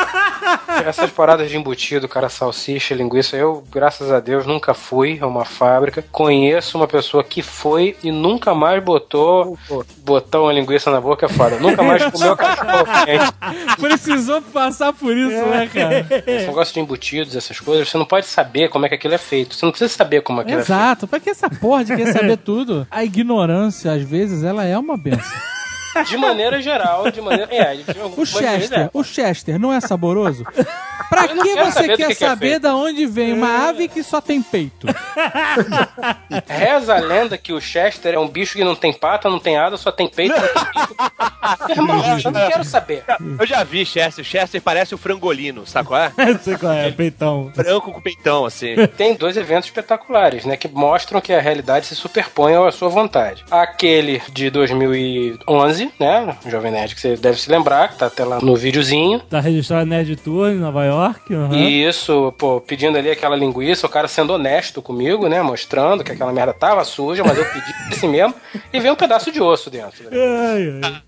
Essas 0.86 1.10
paradas 1.10 1.50
de 1.50 1.56
embutido, 1.56 2.08
cara, 2.08 2.28
salsicha, 2.28 2.94
linguiça, 2.94 3.36
eu, 3.36 3.62
graças 3.70 4.10
a 4.10 4.18
Deus, 4.18 4.46
nunca 4.46 4.72
fui 4.72 5.18
a 5.20 5.26
uma 5.26 5.44
fábrica. 5.44 6.02
Conheço 6.10 6.78
uma 6.78 6.88
pessoa 6.88 7.22
que 7.22 7.42
foi 7.42 7.96
e 8.02 8.10
nunca 8.10 8.54
mais 8.54 8.82
botou 8.82 9.58
botou 9.98 10.44
uma 10.44 10.52
linguiça 10.52 10.90
na 10.90 11.00
boca, 11.00 11.26
é 11.26 11.28
foda. 11.28 11.58
Nunca 11.58 11.82
mais 11.82 12.02
comeu 12.04 12.34
cachorro 12.36 12.86
quente. 13.04 13.76
Precisou 13.78 14.40
passar 14.40 14.92
por 14.92 15.14
isso, 15.16 15.44
né, 15.46 15.68
cara? 15.72 16.06
Esse 16.26 16.46
negócio 16.46 16.74
de 16.74 16.80
embutidos, 16.80 17.36
essas 17.36 17.60
coisas, 17.60 17.88
você 17.88 17.98
não 17.98 18.06
pode 18.06 18.26
saber 18.26 18.68
como 18.68 18.86
é 18.86 18.88
que 18.88 18.94
aquilo 18.94 19.14
é 19.14 19.18
feito. 19.18 19.54
Você 19.54 19.64
não 19.64 19.72
precisa 19.72 19.92
saber 19.92 20.22
como 20.22 20.40
aquilo 20.40 20.60
é 20.60 20.64
feito. 20.64 20.78
Exato. 20.78 21.06
Pra 21.06 21.20
que 21.20 21.28
essa 21.30 21.50
porra 21.50 21.84
de 21.84 21.94
querer 21.94 22.12
saber 22.12 22.38
tudo? 22.38 22.86
A 22.90 23.04
ignorância, 23.04 23.31
às 23.88 24.02
vezes, 24.02 24.42
ela 24.42 24.64
é 24.64 24.76
uma 24.78 24.96
benção. 24.96 25.22
De 26.06 26.16
maneira 26.16 26.60
geral, 26.62 27.10
de 27.10 27.20
maneira. 27.20 27.54
É, 27.54 27.74
de 27.74 27.84
O 28.16 28.24
Chester, 28.24 28.80
é. 28.80 28.90
o 28.92 29.04
Chester 29.04 29.58
não 29.58 29.72
é 29.72 29.80
saboroso? 29.80 30.44
Pra 31.08 31.28
que 31.28 31.34
você 31.34 31.72
saber 31.72 31.96
quer 31.96 31.96
que 31.96 32.14
que 32.14 32.24
é 32.24 32.28
saber 32.28 32.48
feito. 32.50 32.62
da 32.62 32.74
onde 32.74 33.04
vem 33.06 33.32
uma 33.34 33.68
ave 33.68 33.88
que 33.88 34.02
só 34.02 34.20
tem 34.20 34.40
peito? 34.40 34.86
Reza 36.48 36.94
a 36.94 37.00
lenda 37.00 37.36
que 37.36 37.52
o 37.52 37.60
Chester 37.60 38.14
é 38.14 38.18
um 38.18 38.28
bicho 38.28 38.54
que 38.54 38.64
não 38.64 38.74
tem 38.74 38.92
pata, 38.92 39.28
não 39.28 39.38
tem 39.38 39.58
asa, 39.58 39.76
só 39.76 39.92
tem 39.92 40.08
peito. 40.08 40.34
Irmão, 41.68 42.02
eu 42.18 42.30
não 42.30 42.48
quero 42.48 42.64
saber. 42.64 43.04
Eu 43.38 43.46
já 43.46 43.62
vi 43.64 43.84
Chester. 43.84 44.24
Chester 44.24 44.62
parece 44.62 44.94
o 44.94 44.98
frangolino, 44.98 45.66
sabe 45.66 45.88
qual 45.88 46.00
é? 46.00 46.12
Não 46.32 46.38
sei 46.38 46.56
qual 46.56 46.72
é, 46.72 46.90
peitão. 46.90 47.52
Branco 47.54 47.92
com 47.92 48.00
peitão, 48.00 48.44
assim. 48.44 48.74
Tem 48.96 49.14
dois 49.14 49.36
eventos 49.36 49.68
espetaculares, 49.68 50.44
né? 50.44 50.56
Que 50.56 50.68
mostram 50.68 51.20
que 51.20 51.32
a 51.32 51.40
realidade 51.40 51.86
se 51.86 51.96
superpõe 51.96 52.54
à 52.54 52.70
sua 52.70 52.88
vontade. 52.88 53.44
Aquele 53.50 54.22
de 54.32 54.50
2011, 54.50 55.81
né? 55.98 56.36
Jovem 56.46 56.70
Nerd, 56.72 56.94
que 56.94 57.00
você 57.00 57.16
deve 57.16 57.40
se 57.40 57.50
lembrar, 57.50 57.88
que 57.88 57.96
tá 57.98 58.06
até 58.06 58.24
lá 58.24 58.40
no 58.40 58.56
videozinho. 58.56 59.20
Tá 59.20 59.40
registrado 59.40 59.86
Nerd 59.86 60.16
Tour 60.16 60.50
em 60.50 60.56
Nova 60.58 60.84
York. 60.84 61.20
E 61.52 61.84
isso, 61.84 62.32
pô, 62.38 62.60
pedindo 62.60 62.98
ali 62.98 63.10
aquela 63.10 63.36
linguiça, 63.36 63.86
o 63.86 63.90
cara 63.90 64.08
sendo 64.08 64.32
honesto 64.34 64.80
comigo, 64.82 65.28
né? 65.28 65.42
Mostrando 65.42 66.02
que 66.04 66.12
aquela 66.12 66.32
merda 66.32 66.52
tava 66.52 66.84
suja, 66.84 67.22
mas 67.24 67.36
eu 67.38 67.44
pedi 67.44 67.72
assim 67.90 68.08
mesmo. 68.08 68.34
E 68.72 68.80
veio 68.80 68.94
um 68.94 68.96
pedaço 68.96 69.30
de 69.32 69.40
osso 69.40 69.70
dentro. 69.70 70.04
né? 70.04 70.10
Ai, 70.12 70.80
ai. 70.82 71.02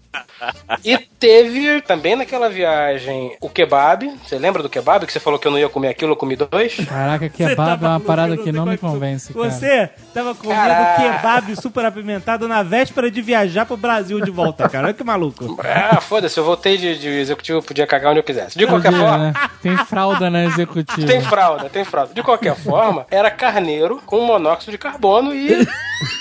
E 0.84 0.98
teve 0.98 1.80
também 1.82 2.16
naquela 2.16 2.48
viagem 2.48 3.36
o 3.40 3.48
kebab. 3.48 4.10
Você 4.24 4.38
lembra 4.38 4.62
do 4.62 4.68
kebab? 4.68 5.06
Que 5.06 5.12
você 5.12 5.20
falou 5.20 5.38
que 5.38 5.46
eu 5.46 5.52
não 5.52 5.58
ia 5.58 5.68
comer 5.68 5.88
aquilo, 5.88 6.12
eu 6.12 6.16
comi 6.16 6.36
dois? 6.36 6.76
Caraca, 6.86 7.28
kebab 7.28 7.84
é 7.84 7.88
uma 7.88 8.00
parada 8.00 8.36
não 8.36 8.42
que 8.44 8.52
não 8.52 8.66
me 8.66 8.76
convence, 8.76 9.32
cara. 9.32 9.50
Você 9.50 9.90
tava 10.12 10.34
comendo 10.34 10.60
Caraca. 10.60 11.02
kebab 11.02 11.56
super 11.60 11.84
apimentado 11.84 12.46
na 12.48 12.62
véspera 12.62 13.10
de 13.10 13.22
viajar 13.22 13.64
pro 13.66 13.76
Brasil 13.76 14.20
de 14.20 14.30
volta, 14.30 14.68
cara. 14.68 14.86
Olha 14.88 14.94
que 14.94 15.04
maluco. 15.04 15.58
Ah, 15.64 16.00
foda-se, 16.00 16.38
eu 16.38 16.44
voltei 16.44 16.76
de, 16.76 16.98
de 16.98 17.08
executivo, 17.08 17.58
eu 17.58 17.62
podia 17.62 17.86
cagar 17.86 18.10
onde 18.10 18.20
eu 18.20 18.24
quisesse. 18.24 18.58
De 18.58 18.66
qualquer 18.66 18.90
Podia, 18.90 19.06
forma. 19.08 19.24
né? 19.24 19.32
Tem 19.62 19.76
fralda 19.78 20.30
na 20.30 20.44
executiva. 20.44 21.06
Tem 21.06 21.20
fralda, 21.20 21.70
tem 21.70 21.84
fralda. 21.84 22.12
De 22.14 22.22
qualquer 22.22 22.54
forma, 22.56 23.06
era 23.10 23.30
carneiro 23.30 24.00
com 24.04 24.20
monóxido 24.20 24.72
de 24.72 24.78
carbono 24.78 25.34
e, 25.34 25.62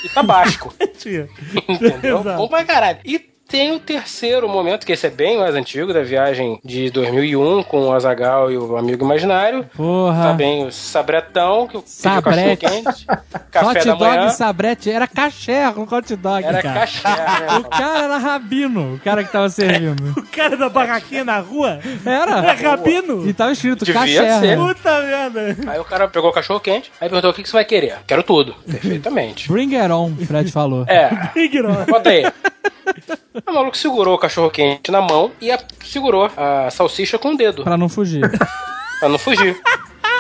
e 0.03 0.09
tabasco. 0.13 0.73
Entendeu? 1.67 2.19
Exato. 2.19 2.37
Bom 2.37 2.47
pra 2.47 2.63
caralho. 2.63 2.99
E 3.05 3.32
tem 3.47 3.71
o 3.73 3.79
terceiro 3.79 4.47
momento, 4.49 4.85
que 4.85 4.91
esse 4.93 5.05
é 5.07 5.09
bem 5.09 5.37
mais 5.37 5.53
antigo, 5.55 5.93
da 5.93 6.01
viagem 6.01 6.59
de 6.63 6.89
2001 6.89 7.63
com 7.63 7.81
o 7.87 7.91
Azagal 7.93 8.51
e 8.51 8.57
o 8.57 8.77
amigo 8.77 9.05
imaginário. 9.05 9.63
Porra. 9.75 10.23
Tá 10.29 10.33
bem 10.33 10.65
o 10.65 10.71
sabretão, 10.71 11.67
que 11.67 11.77
o 11.77 11.83
Sabrete. 11.85 12.65
cachorro 12.65 12.83
quente. 12.83 13.05
Café 13.51 13.67
hot 13.67 13.85
da 13.87 13.93
dog 13.93 14.03
manhã. 14.17 14.29
sabrete. 14.29 14.89
Era 14.89 15.07
caché 15.07 15.71
com 15.73 15.83
hot 15.83 16.15
dog, 16.15 16.43
Era 16.43 16.61
cara. 16.61 16.79
caché, 16.79 17.07
né? 17.07 17.57
O 17.59 17.63
cara 17.65 17.99
era 18.05 18.17
rabino, 18.17 18.95
o 18.95 18.99
cara 18.99 19.23
que 19.23 19.31
tava 19.31 19.49
servindo. 19.49 20.13
O 20.17 20.23
cara 20.35 20.57
da 20.57 20.67
barraquinha 20.69 21.23
na 21.23 21.39
rua? 21.39 21.79
Era. 22.05 22.39
É 22.47 22.51
rabino? 22.53 23.27
E 23.29 23.33
tava 23.33 23.51
escrito 23.51 23.85
Devia 23.85 24.01
caché. 24.01 24.39
ser. 24.39 24.57
né? 24.57 24.65
Puta 24.73 25.01
merda. 25.01 25.57
Aí 25.71 25.79
o 25.79 25.85
cara 25.85 26.07
pegou 26.07 26.31
o 26.31 26.33
cachorro 26.33 26.59
quente, 26.59 26.91
aí 26.99 27.07
perguntou 27.07 27.29
o 27.29 27.33
que, 27.33 27.43
que 27.43 27.49
você 27.49 27.53
vai 27.57 27.65
querer. 27.65 27.97
Quero 28.07 28.23
tudo. 28.23 28.55
Perfeitamente. 28.69 29.47
Bring 29.51 29.75
it 29.75 29.91
on, 29.91 30.11
o 30.19 30.25
Fred 30.25 30.51
falou. 30.51 30.85
É, 30.87 31.11
Ignora. 31.35 31.85
bota 31.87 32.09
aí. 32.09 32.23
O 33.47 33.51
maluco 33.51 33.75
segurou 33.77 34.13
o 34.15 34.17
cachorro 34.17 34.49
quente 34.51 34.91
na 34.91 35.01
mão 35.01 35.31
e 35.41 35.51
a- 35.51 35.59
segurou 35.83 36.29
a 36.37 36.69
salsicha 36.69 37.17
com 37.17 37.29
o 37.33 37.37
dedo, 37.37 37.63
Pra 37.63 37.77
não 37.77 37.89
fugir. 37.89 38.21
pra 38.99 39.09
não 39.09 39.17
fugir. 39.17 39.59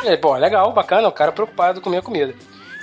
E 0.03 0.09
aí, 0.09 0.17
pô, 0.17 0.35
legal, 0.35 0.71
bacana, 0.73 1.07
o 1.07 1.11
cara 1.11 1.31
preocupado 1.31 1.79
com 1.79 1.89
a 1.89 1.91
minha 1.91 2.01
comida. 2.01 2.33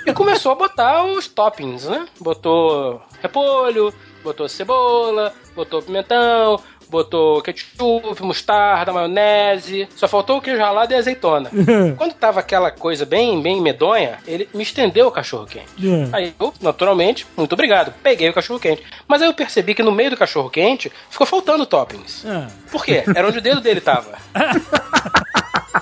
E 0.07 0.13
começou 0.13 0.51
a 0.53 0.55
botar 0.55 1.03
os 1.03 1.27
toppings, 1.27 1.85
né? 1.85 2.07
Botou 2.19 3.01
repolho, 3.21 3.93
botou 4.23 4.49
cebola, 4.49 5.31
botou 5.55 5.81
pimentão, 5.81 6.59
botou 6.91 7.41
ketchup, 7.41 8.21
mostarda, 8.21 8.91
maionese. 8.91 9.87
Só 9.95 10.07
faltou 10.07 10.37
o 10.37 10.41
queijo 10.41 10.59
ralado 10.59 10.93
e 10.93 10.95
azeitona. 10.95 11.49
Quando 11.97 12.13
tava 12.13 12.41
aquela 12.41 12.69
coisa 12.69 13.05
bem, 13.05 13.41
bem 13.41 13.61
medonha, 13.61 14.19
ele 14.27 14.47
me 14.53 14.61
estendeu 14.61 15.07
o 15.07 15.11
cachorro 15.11 15.47
quente. 15.47 15.69
Aí 16.11 16.33
eu, 16.39 16.53
naturalmente, 16.61 17.25
muito 17.35 17.53
obrigado, 17.53 17.93
peguei 18.03 18.29
o 18.29 18.33
cachorro 18.33 18.59
quente. 18.59 18.83
Mas 19.07 19.21
aí 19.21 19.29
eu 19.29 19.33
percebi 19.33 19.73
que 19.73 19.81
no 19.81 19.91
meio 19.91 20.11
do 20.11 20.17
cachorro 20.17 20.49
quente 20.49 20.91
ficou 21.09 21.25
faltando 21.25 21.65
toppings. 21.65 22.25
Ah. 22.25 22.47
Por 22.69 22.83
quê? 22.83 23.03
Era 23.15 23.27
onde 23.27 23.37
o 23.37 23.41
dedo 23.41 23.61
dele 23.61 23.79
tava. 23.79 24.17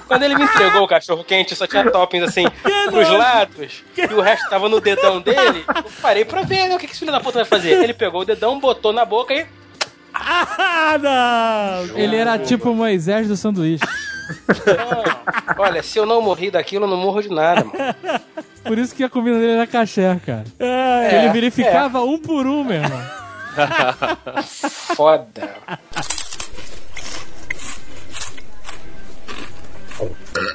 Quando 0.08 0.24
ele 0.24 0.36
me 0.36 0.44
entregou 0.44 0.84
o 0.84 0.88
cachorro 0.88 1.24
quente, 1.24 1.56
só 1.56 1.68
tinha 1.68 1.90
toppings 1.90 2.28
assim 2.28 2.46
pros 2.90 3.10
lados 3.10 3.84
e 3.96 4.14
o 4.14 4.22
resto 4.22 4.50
tava 4.50 4.68
no 4.68 4.82
dedão 4.82 5.22
dele. 5.22 5.64
Eu 5.68 5.92
parei 6.02 6.26
pra 6.26 6.42
ver 6.42 6.68
né, 6.68 6.76
o 6.76 6.80
que 6.80 6.88
que 6.88 6.94
esse 6.94 7.00
filho 7.00 7.12
da 7.12 7.20
puta 7.20 7.40
vai 7.40 7.46
fazer. 7.46 7.84
Ele 7.84 7.94
pegou 7.94 8.22
o 8.22 8.26
dedão, 8.26 8.60
botou 8.60 8.92
na 8.92 9.06
boca 9.06 9.34
e. 9.34 9.46
Ah, 10.14 10.98
não! 11.02 11.98
Ele 11.98 12.16
era 12.16 12.38
tipo 12.40 12.70
o 12.72 12.76
Moisés 12.76 13.28
do 13.28 13.36
sanduíche. 13.38 13.84
"Ah, 14.78 15.56
olha, 15.58 15.82
se 15.84 15.98
eu 15.98 16.06
não 16.06 16.22
morri 16.22 16.52
daquilo, 16.52 16.86
eu 16.86 16.90
não 16.90 16.98
morro 16.98 17.22
de 17.22 17.30
nada, 17.30 17.64
mano. 17.64 18.22
Por 18.64 18.78
isso 18.78 18.94
que 18.94 19.04
a 19.04 19.10
comida 19.10 19.40
dele 19.40 19.54
era 19.54 19.66
caché, 19.68 20.20
cara. 20.26 20.44
Ai, 20.60 21.06
É, 21.16 21.20
Ele 21.24 21.30
verificava 21.34 22.02
um 22.02 22.18
por 22.20 22.46
um, 22.46 22.64
meu 22.64 22.82
irmão. 22.82 23.02
Foda. 24.96 25.50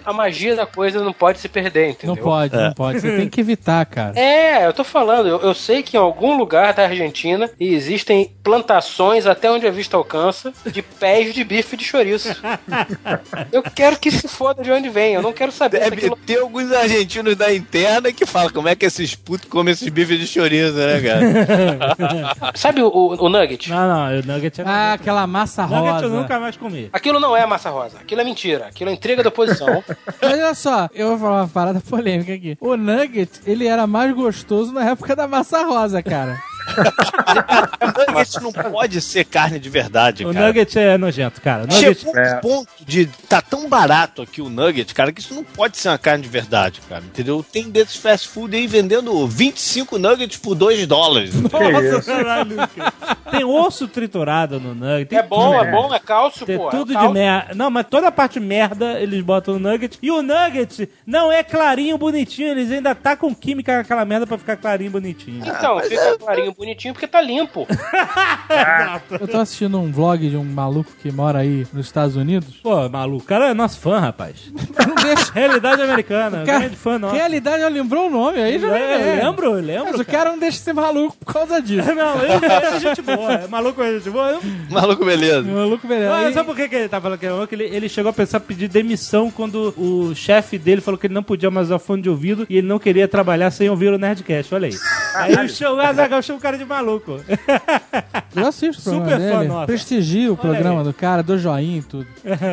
A 0.04 0.12
magia 0.12 0.54
da 0.56 0.66
coisa 0.66 1.02
não 1.02 1.12
pode 1.12 1.38
se 1.38 1.48
perder, 1.48 1.90
entendeu? 1.90 2.16
Não 2.16 2.22
pode, 2.22 2.56
não 2.56 2.72
pode. 2.72 3.00
Você 3.00 3.10
tem 3.16 3.28
que 3.28 3.40
evitar, 3.40 3.84
cara. 3.86 4.18
É, 4.18 4.66
eu 4.66 4.72
tô 4.72 4.84
falando, 4.84 5.28
eu, 5.28 5.40
eu 5.40 5.54
sei 5.54 5.82
que 5.82 5.96
em 5.96 6.00
algum 6.00 6.36
lugar 6.36 6.72
da 6.74 6.84
Argentina 6.84 7.50
existem 7.58 8.32
plantações 8.42 9.26
até 9.26 9.50
onde 9.50 9.66
a 9.66 9.70
vista 9.70 9.96
alcança 9.96 10.52
de 10.66 10.82
pés 10.82 11.34
de 11.34 11.42
bife 11.44 11.76
de 11.76 11.84
chouriço. 11.84 12.28
Eu 13.52 13.62
quero 13.62 13.98
que 13.98 14.10
se 14.10 14.26
foda 14.28 14.62
de 14.62 14.70
onde 14.70 14.88
vem, 14.88 15.14
eu 15.14 15.22
não 15.22 15.32
quero 15.32 15.50
saber 15.52 15.80
Deve 15.80 15.96
aquilo... 15.96 16.16
ter 16.16 16.38
alguns 16.38 16.72
argentinos 16.72 17.36
da 17.36 17.52
interna 17.52 18.12
que 18.12 18.26
falam 18.26 18.50
como 18.50 18.68
é 18.68 18.74
que 18.74 18.84
esses 18.84 19.14
putos 19.14 19.48
comem 19.48 19.72
esses 19.72 19.88
bifes 19.88 20.18
de 20.18 20.26
chorizo, 20.26 20.76
né, 20.76 21.00
cara? 21.00 22.52
Sabe 22.54 22.82
o, 22.82 22.88
o, 22.88 23.24
o 23.24 23.28
nugget? 23.28 23.70
Não, 23.70 23.88
não, 23.88 24.20
o 24.20 24.26
nugget 24.26 24.60
é 24.60 24.64
Ah, 24.66 24.92
aquela 24.94 25.26
massa 25.26 25.66
Nugget 25.66 25.90
rosa. 25.92 26.04
eu 26.04 26.10
nunca 26.10 26.40
mais 26.40 26.56
comi. 26.56 26.88
Aquilo 26.92 27.20
não 27.20 27.36
é 27.36 27.44
massa 27.46 27.70
rosa, 27.70 27.98
aquilo 27.98 28.20
é 28.20 28.24
mentira, 28.24 28.66
aquilo 28.66 28.90
é 28.90 28.92
intriga 28.92 29.22
da 29.22 29.28
oposição. 29.28 29.73
Mas 30.20 30.32
olha 30.32 30.54
só, 30.54 30.88
eu 30.94 31.08
vou 31.10 31.18
falar 31.18 31.42
uma 31.42 31.48
parada 31.48 31.80
polêmica 31.80 32.34
aqui. 32.34 32.56
O 32.60 32.76
nugget, 32.76 33.40
ele 33.46 33.66
era 33.66 33.86
mais 33.86 34.14
gostoso 34.14 34.72
na 34.72 34.90
época 34.90 35.16
da 35.16 35.26
massa 35.26 35.62
rosa, 35.64 36.02
cara. 36.02 36.38
Nugget 38.08 38.40
não 38.42 38.52
pode 38.52 39.00
ser 39.00 39.24
carne 39.24 39.58
de 39.58 39.68
verdade, 39.68 40.24
O 40.26 40.32
cara. 40.32 40.46
nugget 40.46 40.78
é 40.78 40.96
nojento, 40.98 41.40
cara. 41.40 41.66
Nugget... 41.66 41.98
Chegou 42.00 42.16
É. 42.18 42.36
um 42.36 42.40
ponto 42.40 42.68
de 42.84 43.06
tá 43.28 43.40
tão 43.42 43.68
barato 43.68 44.22
aqui 44.22 44.40
o 44.40 44.48
nugget, 44.48 44.92
cara, 44.94 45.12
que 45.12 45.20
isso 45.20 45.34
não 45.34 45.44
pode 45.44 45.76
ser 45.76 45.88
uma 45.88 45.98
carne 45.98 46.22
de 46.22 46.28
verdade, 46.28 46.80
cara. 46.88 47.02
Entendeu? 47.04 47.44
Tem 47.50 47.70
desses 47.70 47.96
fast 47.96 48.28
food 48.28 48.56
aí 48.56 48.66
vendendo 48.66 49.26
25 49.26 49.98
nuggets 49.98 50.36
por 50.38 50.54
2 50.54 50.86
dólares. 50.86 51.34
Nossa, 51.34 52.02
caralho, 52.02 52.56
cara. 52.56 52.92
Tem 53.30 53.44
osso 53.44 53.88
triturado 53.88 54.60
no 54.60 54.74
nugget. 54.74 55.06
Tem 55.08 55.18
É 55.18 55.22
bom, 55.22 55.52
tudo. 55.52 55.64
é 55.64 55.70
bom, 55.70 55.94
é 55.94 55.98
cálcio, 55.98 56.46
Tem 56.46 56.56
pô. 56.56 56.70
tudo 56.70 56.84
é 56.92 56.94
de 56.94 56.94
cálcio. 56.94 57.12
merda. 57.12 57.54
Não, 57.54 57.70
mas 57.70 57.86
toda 57.88 58.08
a 58.08 58.12
parte 58.12 58.38
merda 58.40 59.00
eles 59.00 59.22
botam 59.22 59.58
no 59.58 59.70
nugget. 59.70 59.98
E 60.02 60.10
o 60.10 60.22
nugget 60.22 60.88
não 61.06 61.30
é 61.32 61.42
clarinho, 61.42 61.98
bonitinho. 61.98 62.48
Eles 62.50 62.70
ainda 62.70 62.94
tá 62.94 63.16
com 63.16 63.34
química 63.34 63.76
naquela 63.78 64.04
merda 64.04 64.26
pra 64.26 64.38
ficar 64.38 64.56
clarinho, 64.56 64.90
bonitinho. 64.90 65.42
Então, 65.44 65.80
fica 65.80 66.18
clarinho, 66.18 66.53
bonitinho, 66.56 66.94
porque 66.94 67.06
tá 67.06 67.20
limpo. 67.20 67.66
Eu 69.20 69.28
tô 69.28 69.38
assistindo 69.38 69.78
um 69.78 69.90
vlog 69.90 70.28
de 70.28 70.36
um 70.36 70.44
maluco 70.44 70.90
que 71.02 71.10
mora 71.10 71.40
aí 71.40 71.66
nos 71.72 71.86
Estados 71.86 72.16
Unidos. 72.16 72.56
Pô, 72.62 72.88
maluco, 72.88 73.24
o 73.24 73.26
cara 73.26 73.50
é 73.50 73.54
nosso 73.54 73.78
fã, 73.80 73.98
rapaz. 73.98 74.52
Não 74.86 74.94
deixa. 74.94 75.32
Realidade 75.32 75.82
americana. 75.82 76.42
Cara, 76.44 76.58
grande 76.60 76.76
fã 76.76 76.98
nosso. 76.98 77.14
Realidade, 77.14 77.62
eu 77.62 77.68
lembrou 77.68 78.06
o 78.06 78.10
nome 78.10 78.38
aí, 78.40 78.58
já 78.58 78.76
É, 78.78 79.18
é. 79.18 79.24
lembro, 79.24 79.52
lembro. 79.54 79.84
Mas 79.92 80.00
o 80.00 80.04
cara 80.04 80.30
não 80.30 80.38
deixa 80.38 80.58
de 80.58 80.64
ser 80.64 80.72
maluco 80.72 81.16
por 81.18 81.32
causa 81.32 81.60
disso. 81.60 81.84
Não, 81.94 82.20
ele 82.22 82.46
é 82.46 82.80
gente 82.80 83.02
boa. 83.02 83.32
É 83.34 83.46
maluco 83.48 83.82
é 83.82 83.92
gente 83.94 84.10
boa. 84.10 84.30
Eu- 84.30 84.40
Maluco, 84.70 85.04
beleza. 85.04 85.42
Maluco. 85.42 85.86
Não, 85.86 86.12
aí- 86.14 86.32
sabe 86.32 86.46
por 86.46 86.56
que, 86.56 86.68
que 86.68 86.74
ele 86.74 86.88
tá 86.88 87.00
falando 87.00 87.18
que 87.18 87.26
é 87.26 87.30
maluco? 87.30 87.54
Ele, 87.54 87.64
ele 87.64 87.88
chegou 87.88 88.10
a 88.10 88.12
pensar 88.12 88.38
em 88.38 88.40
pedir 88.42 88.68
demissão 88.68 89.30
quando 89.30 89.72
o 89.76 90.14
chefe 90.14 90.58
dele 90.58 90.80
falou 90.80 90.98
que 90.98 91.06
ele 91.06 91.14
não 91.14 91.22
podia 91.22 91.50
mais 91.50 91.68
usar 91.68 91.78
fone 91.78 92.02
de 92.02 92.10
ouvido 92.10 92.46
e 92.48 92.56
ele 92.58 92.66
não 92.66 92.78
queria 92.78 93.06
trabalhar 93.08 93.50
sem 93.50 93.68
ouvir 93.70 93.92
o 93.92 93.98
Nerdcast. 93.98 94.54
Olha 94.54 94.68
aí. 94.68 94.74
Aí 95.14 95.44
o 95.44 95.48
show, 95.48 95.76
o 95.76 95.80
Azaghal 95.80 96.22
chama 96.22 96.38
o 96.38 96.42
cara 96.44 96.58
de 96.58 96.64
maluco. 96.66 97.18
Eu 98.36 98.46
assisto 98.48 98.80
o 98.90 98.92
programa 98.94 99.10
Super 99.16 99.30
fã 99.32 99.38
dele. 99.38 99.48
nosso. 99.48 99.66
Prestigio 99.66 100.32
o 100.32 100.36
programa 100.36 100.84
do 100.84 100.92
cara, 100.92 101.22
dou 101.22 101.38
joinha 101.38 101.78
e 101.78 101.82
tudo. 101.82 102.06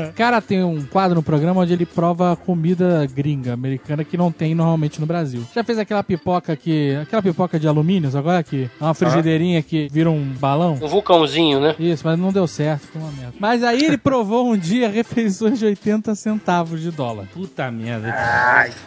O 0.09 0.13
cara 0.13 0.39
tem 0.41 0.63
um 0.63 0.81
quadro 0.85 1.15
no 1.15 1.23
programa 1.23 1.61
onde 1.61 1.73
ele 1.73 1.85
prova 1.85 2.35
comida 2.35 3.05
gringa, 3.13 3.53
americana, 3.53 4.03
que 4.03 4.15
não 4.15 4.31
tem 4.31 4.53
normalmente 4.55 4.99
no 5.01 5.05
Brasil. 5.07 5.43
Já 5.53 5.63
fez 5.63 5.77
aquela 5.77 6.03
pipoca 6.03 6.55
que. 6.55 6.95
aquela 7.01 7.21
pipoca 7.21 7.59
de 7.59 7.67
alumínio, 7.67 8.09
agora 8.17 8.41
que 8.43 8.69
é 8.79 8.83
uma 8.83 8.93
frigideirinha 8.93 9.61
que 9.61 9.87
vira 9.91 10.09
um 10.09 10.23
balão? 10.39 10.73
Um 10.81 10.87
vulcãozinho, 10.87 11.59
né? 11.59 11.75
Isso, 11.79 12.03
mas 12.05 12.17
não 12.17 12.31
deu 12.31 12.47
certo, 12.47 12.87
foi 12.87 13.01
uma 13.01 13.11
merda. 13.11 13.33
Mas 13.39 13.63
aí 13.63 13.83
ele 13.83 13.97
provou 13.97 14.47
um 14.51 14.57
dia 14.57 14.87
refeições 14.87 15.59
de 15.59 15.65
80 15.65 16.13
centavos 16.15 16.79
de 16.81 16.91
dólar. 16.91 17.25
Puta 17.33 17.69
merda. 17.71 18.13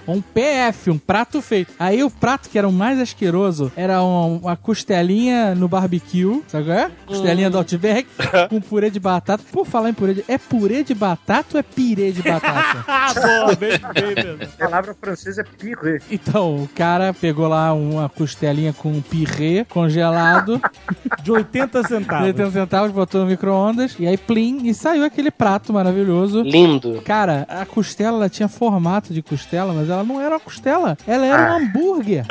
Um 0.07 0.21
PF, 0.23 0.91
um 0.91 0.99
prato 0.99 1.43
feito. 1.43 1.73
Aí 1.79 2.03
o 2.05 2.11
prato 2.11 2.49
que 2.49 2.57
era 2.59 2.69
o 2.69 2.73
mais 2.73 3.01
asqueroso 3.01 3.71
era 3.77 4.03
um- 4.03 4.39
uma 4.39 4.57
costelinha 4.95 5.55
no 5.55 5.67
barbecue, 5.69 6.43
sabe 6.47 6.67
qual 6.67 6.79
é? 6.79 6.91
Costelinha 7.07 7.51
do 7.51 7.59
Outback 7.59 8.09
com 8.49 8.61
purê 8.61 8.91
de 8.91 9.01
batata. 9.01 9.43
Por 9.51 9.67
falar 9.67 9.91
em 9.91 9.95
purê 9.95 10.15
de... 10.15 10.25
É 10.29 10.39
purê 10.39 10.85
de 10.85 10.95
batata 10.95 11.49
ou 11.55 11.61
é 11.61 11.63
pirê 11.63 12.13
de 12.13 12.23
batata? 12.23 12.85
Ah, 12.95 13.13
boa, 13.15 13.55
bem, 13.57 13.79
bem 13.95 14.15
mesmo. 14.15 14.43
A 14.59 14.65
palavra 14.65 14.95
francesa 14.95 15.43
é 15.43 15.45
pirê. 15.45 16.01
Então, 16.11 16.57
o 16.57 16.69
cara 16.69 17.13
pegou 17.13 17.49
lá 17.49 17.73
uma 17.73 18.09
costelinha 18.09 18.73
com 18.73 19.01
pirê 19.03 19.65
congelado, 19.69 20.61
De 21.23 21.33
80 21.33 21.83
centavos. 21.85 22.27
80 22.27 22.51
centavos, 22.51 22.93
botou 22.93 23.23
no 23.23 23.27
micro-ondas, 23.27 23.97
e 23.99 24.07
aí 24.07 24.17
plim, 24.17 24.67
e 24.67 24.75
saiu 24.75 25.05
aquele 25.05 25.31
prato 25.31 25.73
maravilhoso. 25.73 26.43
Lindo. 26.43 27.01
Cara, 27.03 27.47
a 27.49 27.65
costela 27.65 28.19
ela 28.19 28.29
tinha 28.29 28.49
formato 28.49 29.13
de 29.13 29.23
costela, 29.23 29.73
mas 29.73 29.89
ela 29.89 30.05
não 30.05 30.21
era 30.21 30.35
uma 30.35 30.41
costela. 30.41 30.97
Ela 31.07 31.27
era 31.27 31.53
um 31.53 31.57
hambúrguer. 31.57 32.27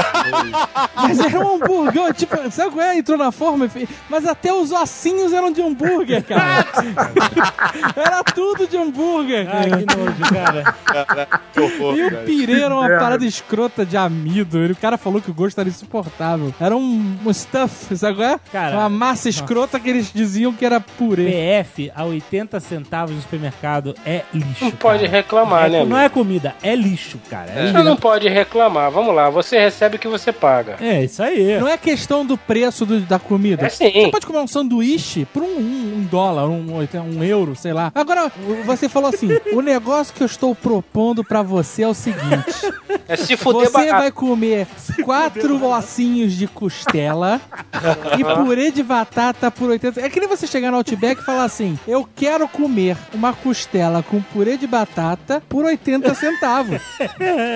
mas 0.95 1.19
era 1.19 1.39
um 1.39 1.55
hambúrguer. 1.55 2.13
Tipo, 2.13 2.37
sabe 2.53 2.71
qual 2.71 2.85
é? 2.85 2.97
Entrou 2.97 3.17
na 3.17 3.31
forma, 3.31 3.65
e 3.65 3.69
fez- 3.69 3.89
mas 4.09 4.25
até 4.25 4.53
os 4.53 4.71
ossinhos 4.71 5.33
eram 5.33 5.51
de 5.51 5.61
hambúrguer, 5.61 6.23
cara. 6.23 6.65
era 7.95 8.23
tudo 8.23 8.67
de 8.67 8.77
hambúrguer. 8.77 9.47
Ai, 9.51 9.69
cara. 9.69 9.83
que 9.83 9.95
nojo, 9.97 10.33
cara. 10.33 11.27
Que 11.53 11.59
horror, 11.59 11.95
E 11.97 12.03
o 12.07 12.17
pirê 12.25 12.61
era 12.61 12.73
uma 12.75 12.91
É. 12.91 12.97
parada 12.99 13.25
escrota 13.25 13.85
de 13.85 13.97
amido. 13.97 14.63
O 14.65 14.75
cara 14.75 14.97
falou 14.97 15.21
que 15.21 15.31
o 15.31 15.33
gosto 15.33 15.59
era 15.59 15.69
insuportável. 15.69 16.53
Era 16.59 16.75
um, 16.75 17.17
um 17.25 17.33
stuff, 17.33 17.95
sabe 17.97 18.17
qual 18.17 18.29
é? 18.29 18.39
Cara, 18.51 18.75
uma 18.77 18.89
massa 18.89 19.29
escrota 19.29 19.79
que 19.79 19.89
eles 19.89 20.11
diziam 20.13 20.53
que 20.53 20.65
era 20.65 20.79
purê. 20.79 21.25
PF 21.63 21.91
a 21.95 22.03
80 22.03 22.59
centavos 22.59 23.15
no 23.15 23.21
supermercado 23.21 23.95
é 24.05 24.21
lixo. 24.33 24.65
Não 24.65 24.71
pode 24.71 25.05
cara. 25.05 25.11
reclamar, 25.17 25.65
É- 25.65 25.69
né, 25.69 25.77
Não 25.79 25.83
amigo? 25.95 25.97
é 25.99 26.09
comida, 26.09 26.55
é 26.61 26.75
lixo, 26.75 27.19
cara. 27.29 27.51
É, 27.51 27.71
Você 27.71 27.83
não 27.83 27.95
pode 27.95 28.27
reclamar. 28.27 28.91
Vamos 28.91 29.13
lá, 29.15 29.29
você 29.29 29.59
recebe 29.59 29.95
o 29.95 29.99
que 29.99 30.07
você 30.07 30.31
paga. 30.31 30.77
é 30.79 31.03
isso 31.03 31.21
aí. 31.23 31.59
Não 31.59 31.67
é 31.67 31.77
questão 31.77 32.25
do 32.25 32.37
preço 32.47 32.85
do- 32.85 32.99
da 33.01 33.19
comida. 33.19 33.65
É 33.65 33.69
sim. 33.69 33.91
Você 33.91 34.07
pode 34.11 34.25
comer 34.25 34.39
um 34.39 34.47
sanduíche 34.47 35.25
por 35.33 35.43
um, 35.43 35.47
um- 35.47 35.93
um 35.97 36.03
dólar, 36.09 36.47
um, 36.47 36.65
um 37.17 37.23
euro, 37.23 37.55
sei 37.55 37.73
lá. 37.73 37.91
Agora, 37.95 38.31
você 38.65 38.87
falou 38.89 39.09
assim: 39.09 39.29
o 39.53 39.61
negócio 39.61 40.13
que 40.13 40.21
eu 40.21 40.27
estou 40.27 40.53
propondo 40.55 41.23
pra 41.23 41.41
você 41.41 41.83
é 41.83 41.87
o 41.87 41.93
seguinte: 41.93 42.23
É 43.07 43.15
se 43.15 43.35
fuder 43.37 43.69
você 43.69 43.71
barato. 43.71 43.97
vai 44.01 44.11
comer 44.11 44.67
quatro 45.03 45.63
ossinhos 45.65 46.33
de 46.33 46.47
costela 46.47 47.39
e 48.17 48.23
purê 48.45 48.71
de 48.71 48.83
batata 48.83 49.49
por 49.51 49.69
80. 49.69 50.01
É 50.01 50.09
que 50.09 50.19
nem 50.19 50.29
você 50.29 50.47
chegar 50.47 50.71
no 50.71 50.77
Outback 50.77 51.21
e 51.21 51.25
falar 51.25 51.43
assim: 51.43 51.77
eu 51.87 52.07
quero 52.15 52.47
comer 52.47 52.97
uma 53.13 53.33
costela 53.33 54.03
com 54.03 54.21
purê 54.21 54.57
de 54.57 54.67
batata 54.67 55.41
por 55.49 55.65
80 55.65 56.13
centavos. 56.15 56.81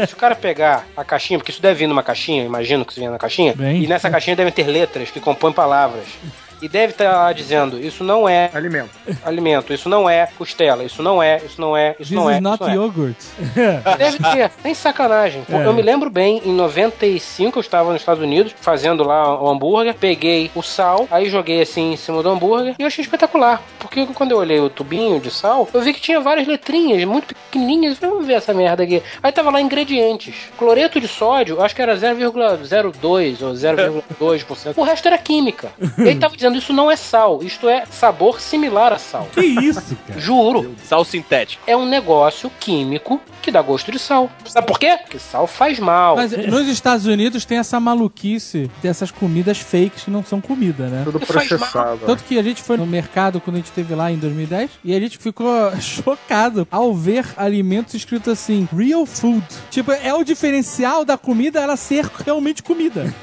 Se 0.08 0.14
o 0.14 0.18
cara 0.18 0.36
pegar 0.36 0.86
a 0.96 1.04
caixinha, 1.04 1.38
porque 1.40 1.52
isso 1.52 1.62
deve 1.62 1.80
vir 1.80 1.88
numa 1.88 2.04
caixinha, 2.04 2.44
imagino 2.44 2.86
que 2.86 2.92
isso 2.92 3.00
venha 3.00 3.12
na 3.12 3.18
caixinha, 3.18 3.54
Vem. 3.54 3.84
e 3.84 3.88
nessa 3.88 4.10
caixinha 4.10 4.36
devem 4.36 4.52
ter 4.54 4.64
letras 4.78 5.10
que 5.10 5.20
compõem 5.20 5.54
palavras. 5.54 6.08
E 6.62 6.68
deve 6.68 6.94
estar 6.94 7.12
lá 7.12 7.32
dizendo, 7.34 7.80
isso 7.80 8.04
não 8.04 8.28
é 8.28 8.50
Alimento. 8.54 8.90
alimento, 9.24 9.74
isso 9.74 9.88
não 9.88 10.10
é 10.10 10.28
costela, 10.38 10.84
isso 10.84 11.04
não 11.04 11.22
é, 11.22 11.38
isso 11.46 11.60
não 11.60 11.76
é, 11.78 11.96
isso 12.00 12.10
This 12.10 12.12
não 12.12 12.30
é. 12.30 12.36
is 12.36 12.42
not 12.42 12.56
isso 12.56 12.64
não 12.64 12.70
é. 12.72 12.76
yogurt. 12.76 13.18
Deve 13.98 14.18
ter, 14.18 14.52
sem 14.62 14.74
sacanagem. 14.74 15.44
É. 15.50 15.66
Eu 15.66 15.74
me 15.74 15.82
lembro 15.82 16.10
bem, 16.10 16.42
em 16.46 16.52
95 16.54 17.58
eu 17.58 17.62
estava 17.62 17.92
nos 17.92 18.02
Estados 18.02 18.24
Unidos 18.24 18.54
fazendo 18.60 19.04
lá 19.04 19.42
o 19.42 19.50
hambúrguer, 19.50 19.94
peguei 19.94 20.50
o 20.56 20.62
sal, 20.62 21.08
aí 21.12 21.30
joguei 21.30 21.62
assim 21.62 21.94
em 21.94 21.98
cima 21.98 22.24
do 22.24 22.30
hambúrguer 22.30 22.76
e 22.78 22.82
eu 22.82 22.88
achei 22.88 23.04
espetacular. 23.04 23.62
Porque 23.80 24.06
quando 24.08 24.32
eu 24.32 24.38
olhei 24.38 24.60
o 24.60 24.70
tubinho 24.70 25.20
de 25.20 25.30
sal, 25.32 25.68
eu 25.74 25.82
vi 25.82 25.94
que 25.94 26.02
tinha 26.02 26.20
várias 26.20 26.48
letrinhas 26.48 27.04
muito 27.06 27.36
pequenininhas. 27.36 27.94
Eu 27.94 27.98
falei, 27.98 28.12
Vamos 28.18 28.28
ver 28.28 28.34
essa 28.34 28.54
merda 28.54 28.84
aqui. 28.84 29.04
Aí 29.22 29.32
tava 29.32 29.52
lá 29.52 29.62
ingredientes. 29.62 30.36
Cloreto 30.58 31.00
de 31.00 31.08
sódio, 31.08 31.62
acho 31.62 31.76
que 31.76 31.82
era 31.82 31.96
0,02 31.96 33.42
ou 33.42 33.54
0,2%. 33.54 34.74
O 34.76 34.84
resto 34.84 35.08
era 35.08 35.18
química. 35.18 35.72
E 35.98 36.10
aí 36.10 36.16
tava 36.16 36.36
dizendo, 36.36 36.47
isso 36.56 36.72
não 36.72 36.90
é 36.90 36.96
sal, 36.96 37.44
isto 37.44 37.68
é 37.68 37.86
sabor 37.90 38.40
similar 38.40 38.94
a 38.94 38.98
sal. 38.98 39.28
Que 39.34 39.42
isso, 39.42 39.98
cara? 40.08 40.20
Juro. 40.20 40.76
Sal 40.86 41.04
sintético. 41.04 41.62
É 41.68 41.76
um 41.76 41.86
negócio 41.86 42.52
químico 42.60 43.20
que 43.42 43.52
dá 43.52 43.62
gosto 43.62 43.92
de 43.92 44.00
sal. 44.00 44.30
Sabe 44.46 44.68
por 44.68 44.78
quê? 44.78 44.98
Porque 45.02 45.20
sal 45.20 45.48
faz 45.48 45.80
mal. 45.80 46.16
Mas 46.16 46.32
nos 46.32 46.68
Estados 46.68 47.06
Unidos 47.06 47.46
tem 47.46 47.58
essa 47.58 47.80
maluquice 47.80 48.70
dessas 48.82 49.10
comidas 49.10 49.60
fakes 49.60 50.04
que 50.04 50.12
não 50.12 50.24
são 50.24 50.42
comida, 50.42 50.88
né? 50.88 51.02
Tudo 51.06 51.20
mal. 51.20 51.28
processado. 51.28 52.02
Tanto 52.06 52.24
que 52.24 52.38
a 52.38 52.44
gente 52.44 52.62
foi 52.62 52.78
no 52.78 52.86
mercado 52.86 53.40
quando 53.40 53.56
a 53.56 53.60
gente 53.60 53.68
esteve 53.68 53.96
lá 53.96 54.12
em 54.12 54.18
2010 54.18 54.72
e 54.84 54.94
a 54.94 55.00
gente 55.00 55.18
ficou 55.18 55.48
chocado 55.80 56.68
ao 56.70 56.94
ver 56.94 57.26
alimentos 57.38 57.94
escritos 57.94 58.34
assim, 58.34 58.68
real 58.76 59.06
food. 59.06 59.44
Tipo, 59.72 59.92
é 59.92 60.14
o 60.14 60.24
diferencial 60.24 61.06
da 61.06 61.18
comida 61.18 61.60
ela 61.62 61.78
ser 61.78 62.06
realmente 62.26 62.62
comida. 62.62 63.14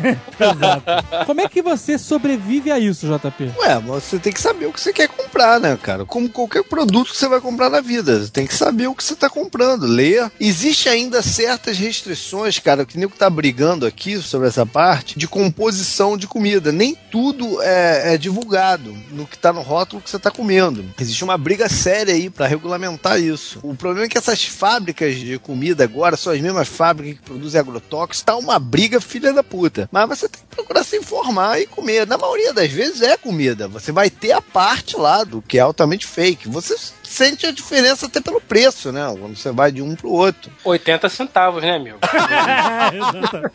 Como 1.27 1.41
é 1.41 1.49
que 1.49 1.63
você 1.63 1.99
sobrevive 1.99 2.71
a 2.71 2.79
isso, 2.79 3.07
JP? 3.19 3.53
Ué, 3.59 3.81
você 3.81 4.19
tem 4.19 4.33
que 4.33 4.41
saber 4.41 4.67
o 4.67 4.73
que 4.73 4.81
você 4.81 4.93
quer 4.93 5.09
comprar, 5.09 5.61
né, 5.61 5.77
cara? 5.81 6.05
Como 6.05 6.29
qualquer 6.29 6.65
produto 6.65 7.13
que 7.13 7.17
você 7.17 7.29
vai 7.29 7.41
comprar 7.41 7.71
na 7.71 7.81
vida. 7.81 8.21
Você 8.21 8.31
tem 8.31 8.47
que 8.47 8.55
saber 8.55 8.87
o 8.87 8.95
que 8.95 9.05
você 9.05 9.15
tá 9.15 9.29
comprando, 9.29 9.87
ler. 9.87 10.31
Existe 10.41 10.89
ainda 10.89 11.23
certas 11.23 11.79
restrições, 11.79 12.59
cara, 12.59 12.85
que 12.85 12.97
o 12.97 13.01
nego 13.01 13.15
tá 13.17 13.29
brigando 13.29 13.87
aqui 13.87 14.19
sobre 14.19 14.49
essa 14.49 14.65
parte, 14.67 15.19
de 15.19 15.27
composição 15.27 16.17
de 16.17 16.27
comida. 16.27 16.73
Nem 16.73 16.97
tudo 17.11 17.63
é, 17.63 18.15
é 18.15 18.19
divulgado 18.19 18.95
no 19.11 19.27
que 19.27 19.39
tá 19.39 19.53
no 19.53 19.63
rótulo 19.63 20.03
que 20.03 20.11
você 20.11 20.19
tá 20.19 20.31
comendo. 20.31 20.85
Existe 20.99 21.25
uma 21.25 21.39
briga 21.39 21.69
séria 21.69 22.15
aí 22.15 22.31
pra 22.31 22.47
regulamentar 22.47 23.21
isso. 23.21 23.61
O 23.63 23.75
problema 23.75 24.07
é 24.07 24.09
que 24.09 24.19
essas 24.19 24.45
fábricas 24.45 25.17
de 25.17 25.39
comida 25.39 25.85
agora 25.85 26.17
são 26.17 26.33
as 26.33 26.41
mesmas 26.41 26.69
fábricas 26.69 27.19
que 27.19 27.25
produzem 27.25 27.61
agrotóxicos. 27.61 28.23
Tá 28.23 28.37
uma 28.37 28.59
briga 28.59 29.01
filha 29.01 29.33
da 29.33 29.43
puta. 29.43 29.89
Mas 29.93 30.09
você 30.09 30.29
tem 30.29 30.41
que 30.41 30.55
procurar 30.55 30.85
se 30.85 30.97
informar 30.97 31.61
e 31.61 31.67
comer. 31.67 32.07
Na 32.07 32.19
maioria 32.19 32.53
das 32.53 32.71
vezes 32.71 33.03
é 33.07 33.17
comida. 33.17 33.69
Você 33.69 33.93
vai 33.93 34.11
ter 34.11 34.33
a 34.33 34.41
parte 34.41 34.97
lá 34.97 35.25
do 35.25 35.43
que 35.43 35.59
é 35.59 35.61
altamente 35.61 36.07
fake. 36.07 36.49
Você 36.49 36.77
sente 37.03 37.47
a 37.47 37.53
diferença 37.53 38.07
até 38.07 38.21
pelo 38.21 38.41
preço, 38.41 38.91
né? 38.91 39.03
Quando 39.19 39.37
você 39.37 39.51
vai 39.53 39.71
de 39.71 39.83
um 39.83 39.95
pro 39.95 40.11
outro. 40.11 40.53
80 40.65 41.09
centavos, 41.09 41.63
né, 41.63 41.77
amigo? 41.77 41.99
É, 42.85 42.97
exatamente. 42.97 43.55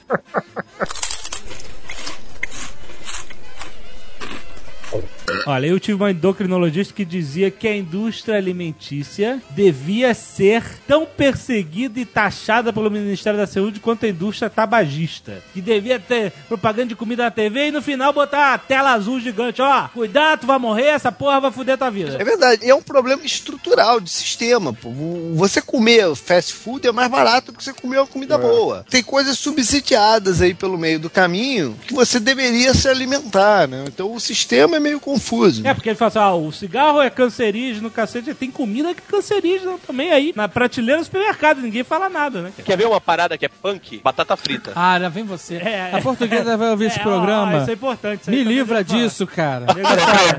Olha, 5.45 5.67
eu 5.67 5.79
tive 5.79 5.95
uma 5.95 6.11
endocrinologista 6.11 6.93
que 6.93 7.05
dizia 7.05 7.51
que 7.51 7.67
a 7.67 7.75
indústria 7.75 8.35
alimentícia 8.37 9.41
devia 9.51 10.13
ser 10.13 10.63
tão 10.87 11.05
perseguida 11.05 11.99
e 11.99 12.05
taxada 12.05 12.73
pelo 12.73 12.89
Ministério 12.89 13.39
da 13.39 13.47
Saúde 13.47 13.79
quanto 13.79 14.05
a 14.05 14.09
indústria 14.09 14.49
tabagista. 14.49 15.41
Que 15.53 15.61
devia 15.61 15.99
ter 15.99 16.31
propaganda 16.47 16.87
de 16.89 16.95
comida 16.95 17.23
na 17.23 17.31
TV 17.31 17.67
e 17.67 17.71
no 17.71 17.81
final 17.81 18.13
botar 18.13 18.53
a 18.53 18.57
tela 18.57 18.93
azul 18.93 19.19
gigante. 19.19 19.61
Ó, 19.61 19.87
cuidado, 19.89 20.41
tu 20.41 20.47
vai 20.47 20.57
morrer, 20.57 20.87
essa 20.87 21.11
porra 21.11 21.39
vai 21.39 21.51
foder 21.51 21.77
tua 21.77 21.89
vida. 21.89 22.17
É 22.19 22.23
verdade, 22.23 22.65
e 22.65 22.69
é 22.69 22.75
um 22.75 22.81
problema 22.81 23.23
estrutural 23.23 23.99
de 23.99 24.09
sistema. 24.09 24.73
pô. 24.73 24.89
Você 25.35 25.61
comer 25.61 26.15
fast 26.15 26.53
food 26.53 26.87
é 26.87 26.91
mais 26.91 27.09
barato 27.09 27.51
do 27.51 27.57
que 27.57 27.63
você 27.63 27.73
comer 27.73 27.97
uma 27.97 28.07
comida 28.07 28.37
boa. 28.37 28.85
Tem 28.89 29.03
coisas 29.03 29.37
subsidiadas 29.37 30.41
aí 30.41 30.53
pelo 30.53 30.77
meio 30.77 30.99
do 30.99 31.09
caminho 31.09 31.77
que 31.87 31.93
você 31.93 32.19
deveria 32.19 32.73
se 32.73 32.87
alimentar, 32.87 33.67
né? 33.67 33.85
Então 33.87 34.13
o 34.13 34.19
sistema 34.19 34.77
é 34.77 34.79
meio 34.79 34.99
confuso. 34.99 35.18
É, 35.65 35.73
porque 35.73 35.89
ele 35.89 35.95
fala 35.95 36.07
assim, 36.09 36.19
ah, 36.19 36.33
o 36.33 36.51
cigarro 36.51 37.01
é 37.01 37.09
cancerígeno, 37.09 37.89
cacete. 37.91 38.33
Tem 38.33 38.49
comida 38.49 38.93
que 38.93 39.01
é 39.01 39.11
cancerígena 39.11 39.77
também 39.85 40.11
aí, 40.11 40.33
na 40.35 40.47
prateleira 40.47 40.99
do 41.01 41.05
supermercado. 41.05 41.61
Ninguém 41.61 41.83
fala 41.83 42.09
nada, 42.09 42.41
né? 42.41 42.51
cara? 42.55 42.63
Quer 42.65 42.77
ver 42.77 42.87
uma 42.87 43.01
parada 43.01 43.37
que 43.37 43.45
é 43.45 43.49
punk? 43.49 44.01
Batata 44.03 44.35
frita. 44.37 44.71
Ah, 44.75 44.97
lá 44.97 45.09
vem 45.09 45.23
você. 45.23 45.55
É, 45.57 45.91
a 45.93 46.01
portuguesa 46.01 46.55
vai 46.57 46.69
ouvir 46.69 46.85
esse 46.85 46.99
É, 46.99 47.03
programa. 47.03 47.57
ó, 47.57 47.61
isso 47.61 47.69
é 47.69 47.73
importante. 47.73 48.21
isso 48.21 48.29
aí 48.29 48.35
Me 48.37 48.43
livra 48.43 48.83
disso, 48.83 49.27
cara. 49.27 49.65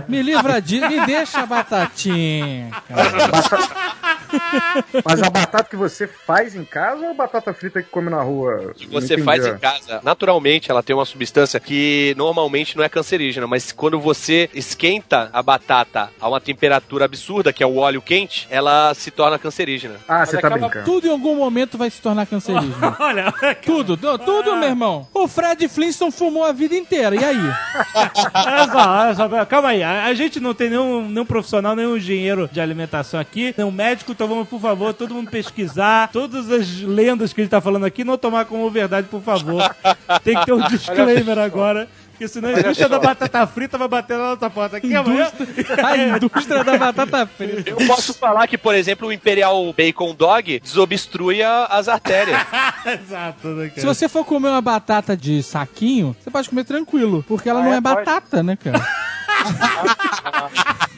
Me 0.08 0.22
livra 0.22 0.60
disso. 0.60 0.88
Me 0.88 1.06
deixa 1.06 1.40
a 1.40 1.46
batatinha. 1.46 2.70
cara. 2.88 4.09
Mas 5.04 5.22
a 5.22 5.30
batata 5.30 5.68
que 5.70 5.76
você 5.76 6.06
faz 6.06 6.54
em 6.54 6.64
casa 6.64 7.04
ou 7.04 7.10
a 7.10 7.14
batata 7.14 7.52
frita 7.52 7.82
que 7.82 7.88
come 7.88 8.10
na 8.10 8.22
rua? 8.22 8.72
que 8.76 8.86
você 8.86 9.18
faz 9.18 9.46
em 9.46 9.56
casa, 9.58 10.00
naturalmente 10.02 10.70
ela 10.70 10.82
tem 10.82 10.94
uma 10.94 11.04
substância 11.04 11.58
que 11.60 12.14
normalmente 12.16 12.76
não 12.76 12.84
é 12.84 12.88
cancerígena, 12.88 13.46
mas 13.46 13.72
quando 13.72 14.00
você 14.00 14.48
esquenta 14.54 15.30
a 15.32 15.42
batata 15.42 16.10
a 16.20 16.28
uma 16.28 16.40
temperatura 16.40 17.04
absurda, 17.04 17.52
que 17.52 17.62
é 17.62 17.66
o 17.66 17.76
óleo 17.76 18.02
quente, 18.02 18.46
ela 18.50 18.92
se 18.94 19.10
torna 19.10 19.38
cancerígena. 19.38 19.96
Ah, 20.08 20.24
você 20.24 20.38
tá 20.38 20.50
brincando. 20.50 20.84
Tudo 20.84 21.06
em 21.06 21.10
algum 21.10 21.36
momento 21.36 21.76
vai 21.76 21.90
se 21.90 22.00
tornar 22.00 22.26
cancerígeno. 22.26 22.74
Olha, 22.98 23.32
Tudo, 23.64 23.96
tu- 23.96 24.18
tudo, 24.18 24.56
meu 24.56 24.68
irmão. 24.68 25.06
O 25.12 25.28
Fred 25.28 25.68
Flintstone 25.68 26.12
fumou 26.12 26.44
a 26.44 26.52
vida 26.52 26.74
inteira. 26.74 27.16
E 27.16 27.24
aí? 27.24 27.38
calma 29.48 29.68
aí. 29.68 29.82
A, 29.82 30.04
a 30.04 30.14
gente 30.14 30.40
não 30.40 30.54
tem 30.54 30.70
nenhum, 30.70 31.08
nenhum 31.08 31.26
profissional, 31.26 31.74
nenhum 31.74 31.96
engenheiro 31.96 32.48
de 32.50 32.60
alimentação 32.60 33.20
aqui, 33.20 33.54
nenhum 33.56 33.70
médico, 33.70 34.14
então 34.20 34.28
vamos, 34.28 34.48
por 34.50 34.60
favor, 34.60 34.92
todo 34.92 35.14
mundo 35.14 35.30
pesquisar 35.30 36.10
todas 36.12 36.50
as 36.50 36.82
lendas 36.82 37.32
que 37.32 37.40
a 37.40 37.44
gente 37.44 37.50
tá 37.50 37.58
falando 37.58 37.86
aqui, 37.86 38.04
não 38.04 38.18
tomar 38.18 38.44
como 38.44 38.70
verdade, 38.70 39.06
por 39.10 39.22
favor. 39.22 39.74
Tem 40.22 40.38
que 40.38 40.44
ter 40.44 40.52
um 40.52 40.60
disclaimer 40.68 41.38
agora. 41.38 41.88
Porque 42.10 42.28
senão 42.28 42.50
a 42.50 42.60
indústria 42.60 42.86
da 42.86 42.98
batata 42.98 43.46
frita 43.46 43.78
vai 43.78 43.88
bater 43.88 44.18
na 44.18 44.34
nossa 44.34 44.50
porta 44.50 44.76
aqui 44.76 44.94
amanhã. 44.94 45.32
A 45.82 45.96
indústria 46.18 46.62
da 46.62 46.76
batata 46.76 47.26
frita. 47.26 47.70
Eu 47.70 47.78
posso 47.86 48.12
falar 48.12 48.46
que, 48.46 48.58
por 48.58 48.74
exemplo, 48.74 49.08
o 49.08 49.12
Imperial 49.12 49.72
Bacon 49.72 50.14
Dog 50.14 50.60
desobstrui 50.60 51.42
a- 51.42 51.64
as 51.70 51.88
artérias. 51.88 52.38
Exato, 52.84 53.48
né, 53.48 53.68
cara? 53.70 53.80
Se 53.80 53.86
você 53.86 54.06
for 54.06 54.22
comer 54.26 54.50
uma 54.50 54.60
batata 54.60 55.16
de 55.16 55.42
saquinho, 55.42 56.14
você 56.22 56.30
pode 56.30 56.46
comer 56.50 56.64
tranquilo, 56.64 57.24
porque 57.26 57.48
ela 57.48 57.60
Ah, 57.60 57.64
não 57.64 57.72
é? 57.72 57.76
é 57.78 57.80
Pode. 57.80 58.04
batata, 58.04 58.42
né, 58.42 58.54
cara? 58.54 58.86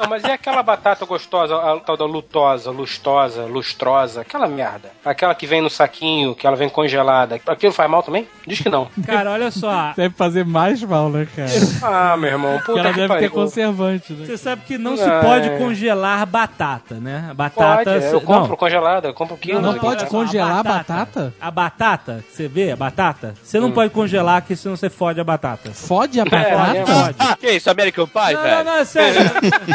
Não, 0.00 0.08
mas 0.08 0.22
e 0.24 0.30
aquela 0.30 0.62
batata 0.62 1.04
gostosa, 1.04 1.54
a 1.56 1.78
tal 1.80 1.96
da 1.96 2.04
lutosa, 2.04 2.70
lustosa, 2.70 3.44
lustrosa, 3.44 4.20
aquela 4.22 4.46
merda? 4.46 4.90
Aquela 5.04 5.34
que 5.34 5.46
vem 5.46 5.60
no 5.60 5.68
saquinho, 5.70 6.34
que 6.34 6.46
ela 6.46 6.56
vem 6.56 6.68
congelada. 6.68 7.40
Aquilo 7.46 7.72
faz 7.72 7.90
mal 7.90 8.02
também? 8.02 8.26
Diz 8.46 8.60
que 8.60 8.68
não. 8.68 8.88
Cara, 9.06 9.32
olha 9.32 9.50
só. 9.50 9.92
Deve 9.96 10.14
fazer 10.14 10.44
mais 10.44 10.82
mal, 10.82 11.08
né, 11.10 11.26
cara? 11.34 11.48
Ah, 11.82 12.16
meu 12.16 12.30
irmão, 12.30 12.52
Porque 12.56 12.72
puta 12.72 12.80
ela 12.80 12.88
que 12.90 12.94
deve 12.96 13.08
ter 13.14 13.14
pariu. 13.14 13.30
conservante, 13.30 14.12
né? 14.12 14.26
Você 14.26 14.36
sabe 14.36 14.62
que 14.66 14.78
não 14.78 14.96
se 14.96 15.02
Ah, 15.04 15.20
pode 15.22 15.48
é. 15.48 15.58
congelar 15.58 16.24
batata, 16.26 16.94
né? 16.96 17.28
A 17.30 17.34
batata. 17.34 17.84
Pode, 17.84 18.02
cê- 18.04 18.14
eu 18.14 18.20
compro 18.20 18.48
não. 18.50 18.56
congelada, 18.56 19.08
eu 19.08 19.14
compro 19.14 19.36
quilos. 19.36 19.62
Não 19.62 19.70
aqui. 19.72 19.80
pode 19.80 20.00
olha 20.02 20.10
só, 20.10 20.18
congelar 20.18 20.58
a 20.58 20.62
batata? 20.62 21.34
A 21.40 21.50
batata, 21.50 22.24
você 22.28 22.48
vê, 22.48 22.70
a 22.72 22.76
batata, 22.76 23.34
você 23.42 23.60
não 23.60 23.70
pode 23.72 23.90
congelar, 23.92 24.42
que 24.42 24.56
senão 24.56 24.76
você 24.76 24.88
fode 24.88 25.20
a 25.20 25.24
batata. 25.24 25.70
Fode 25.72 26.20
a 26.20 26.22
É, 26.22 26.28
batata? 26.28 26.84
Pode. 27.24 27.36
que 27.38 27.50
isso, 27.50 27.70
American 27.70 28.06
Pie, 28.06 28.32
Não, 28.34 28.42
velho? 28.42 28.56
não, 28.56 28.64
não, 28.64 28.76
é 28.76 28.84
sério. 28.84 29.20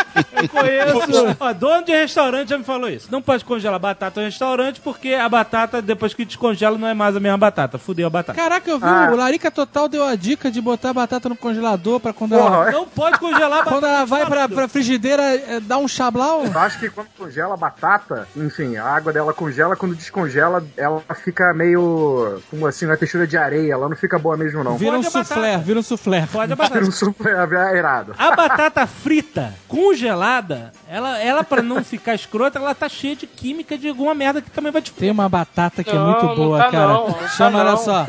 Eu 0.41 0.49
conheço. 0.49 1.35
Ó, 1.39 1.53
dono 1.53 1.85
de 1.85 1.91
restaurante 1.91 2.49
já 2.49 2.57
me 2.57 2.63
falou 2.63 2.89
isso. 2.89 3.07
Não 3.11 3.21
pode 3.21 3.43
congelar 3.45 3.79
batata 3.79 4.19
no 4.21 4.25
restaurante 4.25 4.79
porque 4.81 5.13
a 5.13 5.27
batata, 5.29 5.81
depois 5.81 6.13
que 6.13 6.25
descongela, 6.25 6.77
não 6.77 6.87
é 6.87 6.93
mais 6.93 7.15
a 7.15 7.19
mesma 7.19 7.37
batata. 7.37 7.77
Fudeu 7.77 8.07
a 8.07 8.09
batata. 8.09 8.39
Caraca, 8.41 8.69
eu 8.69 8.79
vi, 8.79 8.85
Ah. 8.85 9.09
o 9.11 9.15
Larica 9.15 9.51
Total 9.51 9.87
deu 9.87 10.03
a 10.05 10.15
dica 10.15 10.49
de 10.51 10.59
botar 10.61 10.89
a 10.89 10.93
batata 10.93 11.29
no 11.29 11.35
congelador 11.35 11.99
pra 11.99 12.13
quando 12.13 12.33
ela, 12.35 12.49
Porra, 12.49 12.71
Não 12.71 12.87
pode 12.87 13.19
congelar 13.19 13.45
a 13.45 13.63
batata. 13.63 13.69
quando 13.71 13.85
ela 13.85 14.05
vai 14.05 14.25
pra, 14.25 14.49
pra 14.49 14.67
frigideira 14.67 15.21
é, 15.23 15.59
dar 15.59 15.77
um 15.77 15.87
chablau. 15.87 16.45
Eu 16.45 16.59
acho 16.59 16.79
que 16.79 16.89
quando 16.89 17.07
congela 17.17 17.53
a 17.53 17.57
batata, 17.57 18.27
enfim, 18.35 18.77
a 18.77 18.85
água 18.85 19.13
dela 19.13 19.33
congela, 19.33 19.75
quando 19.75 19.95
descongela, 19.95 20.63
ela 20.77 21.01
fica 21.23 21.53
meio. 21.53 22.41
como 22.49 22.65
assim, 22.67 22.85
uma 22.85 22.97
textura 22.97 23.27
de 23.27 23.37
areia, 23.37 23.73
ela 23.73 23.87
não 23.89 23.95
fica 23.95 24.17
boa 24.17 24.35
mesmo, 24.37 24.63
não. 24.63 24.77
Vira 24.77 24.97
um 24.97 25.03
soufflé, 25.03 25.57
vira 25.57 25.79
um 25.79 25.83
soufflé. 25.83 26.25
Fode 26.25 26.51
a 26.51 26.55
Vira 26.55 26.69
batata. 26.69 26.85
um 26.87 26.91
super 26.91 27.35
é 27.35 27.77
irado. 27.77 28.15
A 28.17 28.35
batata 28.35 28.85
frita, 28.87 29.53
congelada, 29.85 30.71
ela, 30.89 31.19
ela 31.19 31.43
pra 31.43 31.61
não 31.61 31.83
ficar 31.83 32.15
escrota, 32.15 32.59
ela 32.59 32.73
tá 32.75 32.87
cheia 32.87 33.15
de 33.15 33.25
química 33.27 33.77
de 33.77 33.87
alguma 33.89 34.13
merda 34.13 34.41
que 34.41 34.49
também 34.51 34.71
vai 34.71 34.81
te 34.81 34.91
Tem 34.91 35.09
uma 35.11 35.27
batata 35.27 35.83
que 35.83 35.89
é 35.89 35.93
Não, 35.93 36.11
muito 36.11 36.25
não 36.25 36.35
boa, 36.35 36.57
tá 36.59 36.71
cara. 36.71 36.87
não, 36.93 37.07
não 37.07 37.13
tá 37.13 37.27
Chama, 37.29 37.59
olha 37.59 37.71
não. 37.71 37.77
só. 37.77 38.05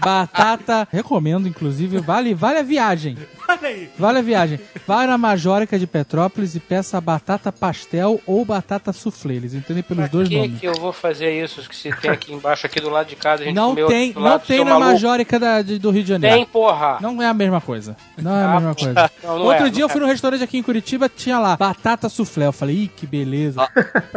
Batata. 0.00 0.88
Recomendo, 0.90 1.46
inclusive. 1.48 1.98
Vale, 1.98 2.34
vale 2.34 2.58
a 2.58 2.62
viagem. 2.62 3.16
Olha 3.48 3.68
aí. 3.68 3.90
Vale 3.98 4.18
a 4.18 4.22
viagem. 4.22 4.60
Vai 4.86 5.06
na 5.06 5.18
Majórica 5.18 5.78
de 5.78 5.86
Petrópolis 5.86 6.54
e 6.54 6.60
peça 6.60 7.00
batata 7.00 7.52
pastel 7.52 8.20
ou 8.26 8.44
batata 8.44 8.92
soufflé. 8.92 9.34
Eles 9.34 9.54
entendem 9.54 9.82
pelos 9.82 10.02
Pra 10.04 10.12
dois 10.12 10.28
que 10.28 10.36
nomes. 10.36 10.60
que 10.60 10.66
eu 10.66 10.74
vou 10.74 10.92
fazer 10.92 11.42
isso 11.44 11.68
que 11.68 11.76
se 11.76 11.90
tem 11.96 12.10
aqui 12.10 12.32
embaixo, 12.32 12.66
aqui 12.66 12.80
do 12.80 12.88
lado 12.88 13.08
de 13.08 13.16
casa, 13.16 13.42
a 13.42 13.46
gente 13.46 13.54
Não 13.54 13.70
comeu 13.70 13.86
tem, 13.88 14.12
não 14.14 14.38
tem 14.38 14.58
na 14.64 14.70
maluco? 14.72 14.90
Majórica 14.92 15.38
da- 15.38 15.62
de- 15.62 15.78
do 15.78 15.90
Rio 15.90 16.02
de 16.02 16.08
Janeiro. 16.08 16.36
Tem, 16.36 16.44
porra. 16.46 16.98
Não 17.00 17.20
é 17.22 17.26
a 17.26 17.34
mesma 17.34 17.60
coisa. 17.60 17.96
Não 18.16 18.36
é 18.36 18.42
a 18.44 18.50
Ah, 18.50 18.54
mesma 18.54 18.74
coisa. 18.74 19.10
Não, 19.22 19.38
não 19.38 19.44
Outro 19.46 19.66
é, 19.66 19.70
dia 19.70 19.84
eu 19.84 19.88
fui 19.88 19.98
é. 20.00 20.02
num 20.02 20.08
restaurante 20.08 20.42
aqui 20.42 20.56
em 20.58 20.62
Curitiba, 20.62 21.01
tinha 21.08 21.38
lá 21.38 21.56
batata 21.56 22.08
soufflé. 22.08 22.46
Eu 22.46 22.52
falei, 22.52 22.84
ih, 22.84 22.88
que 22.88 23.06
beleza. 23.06 23.68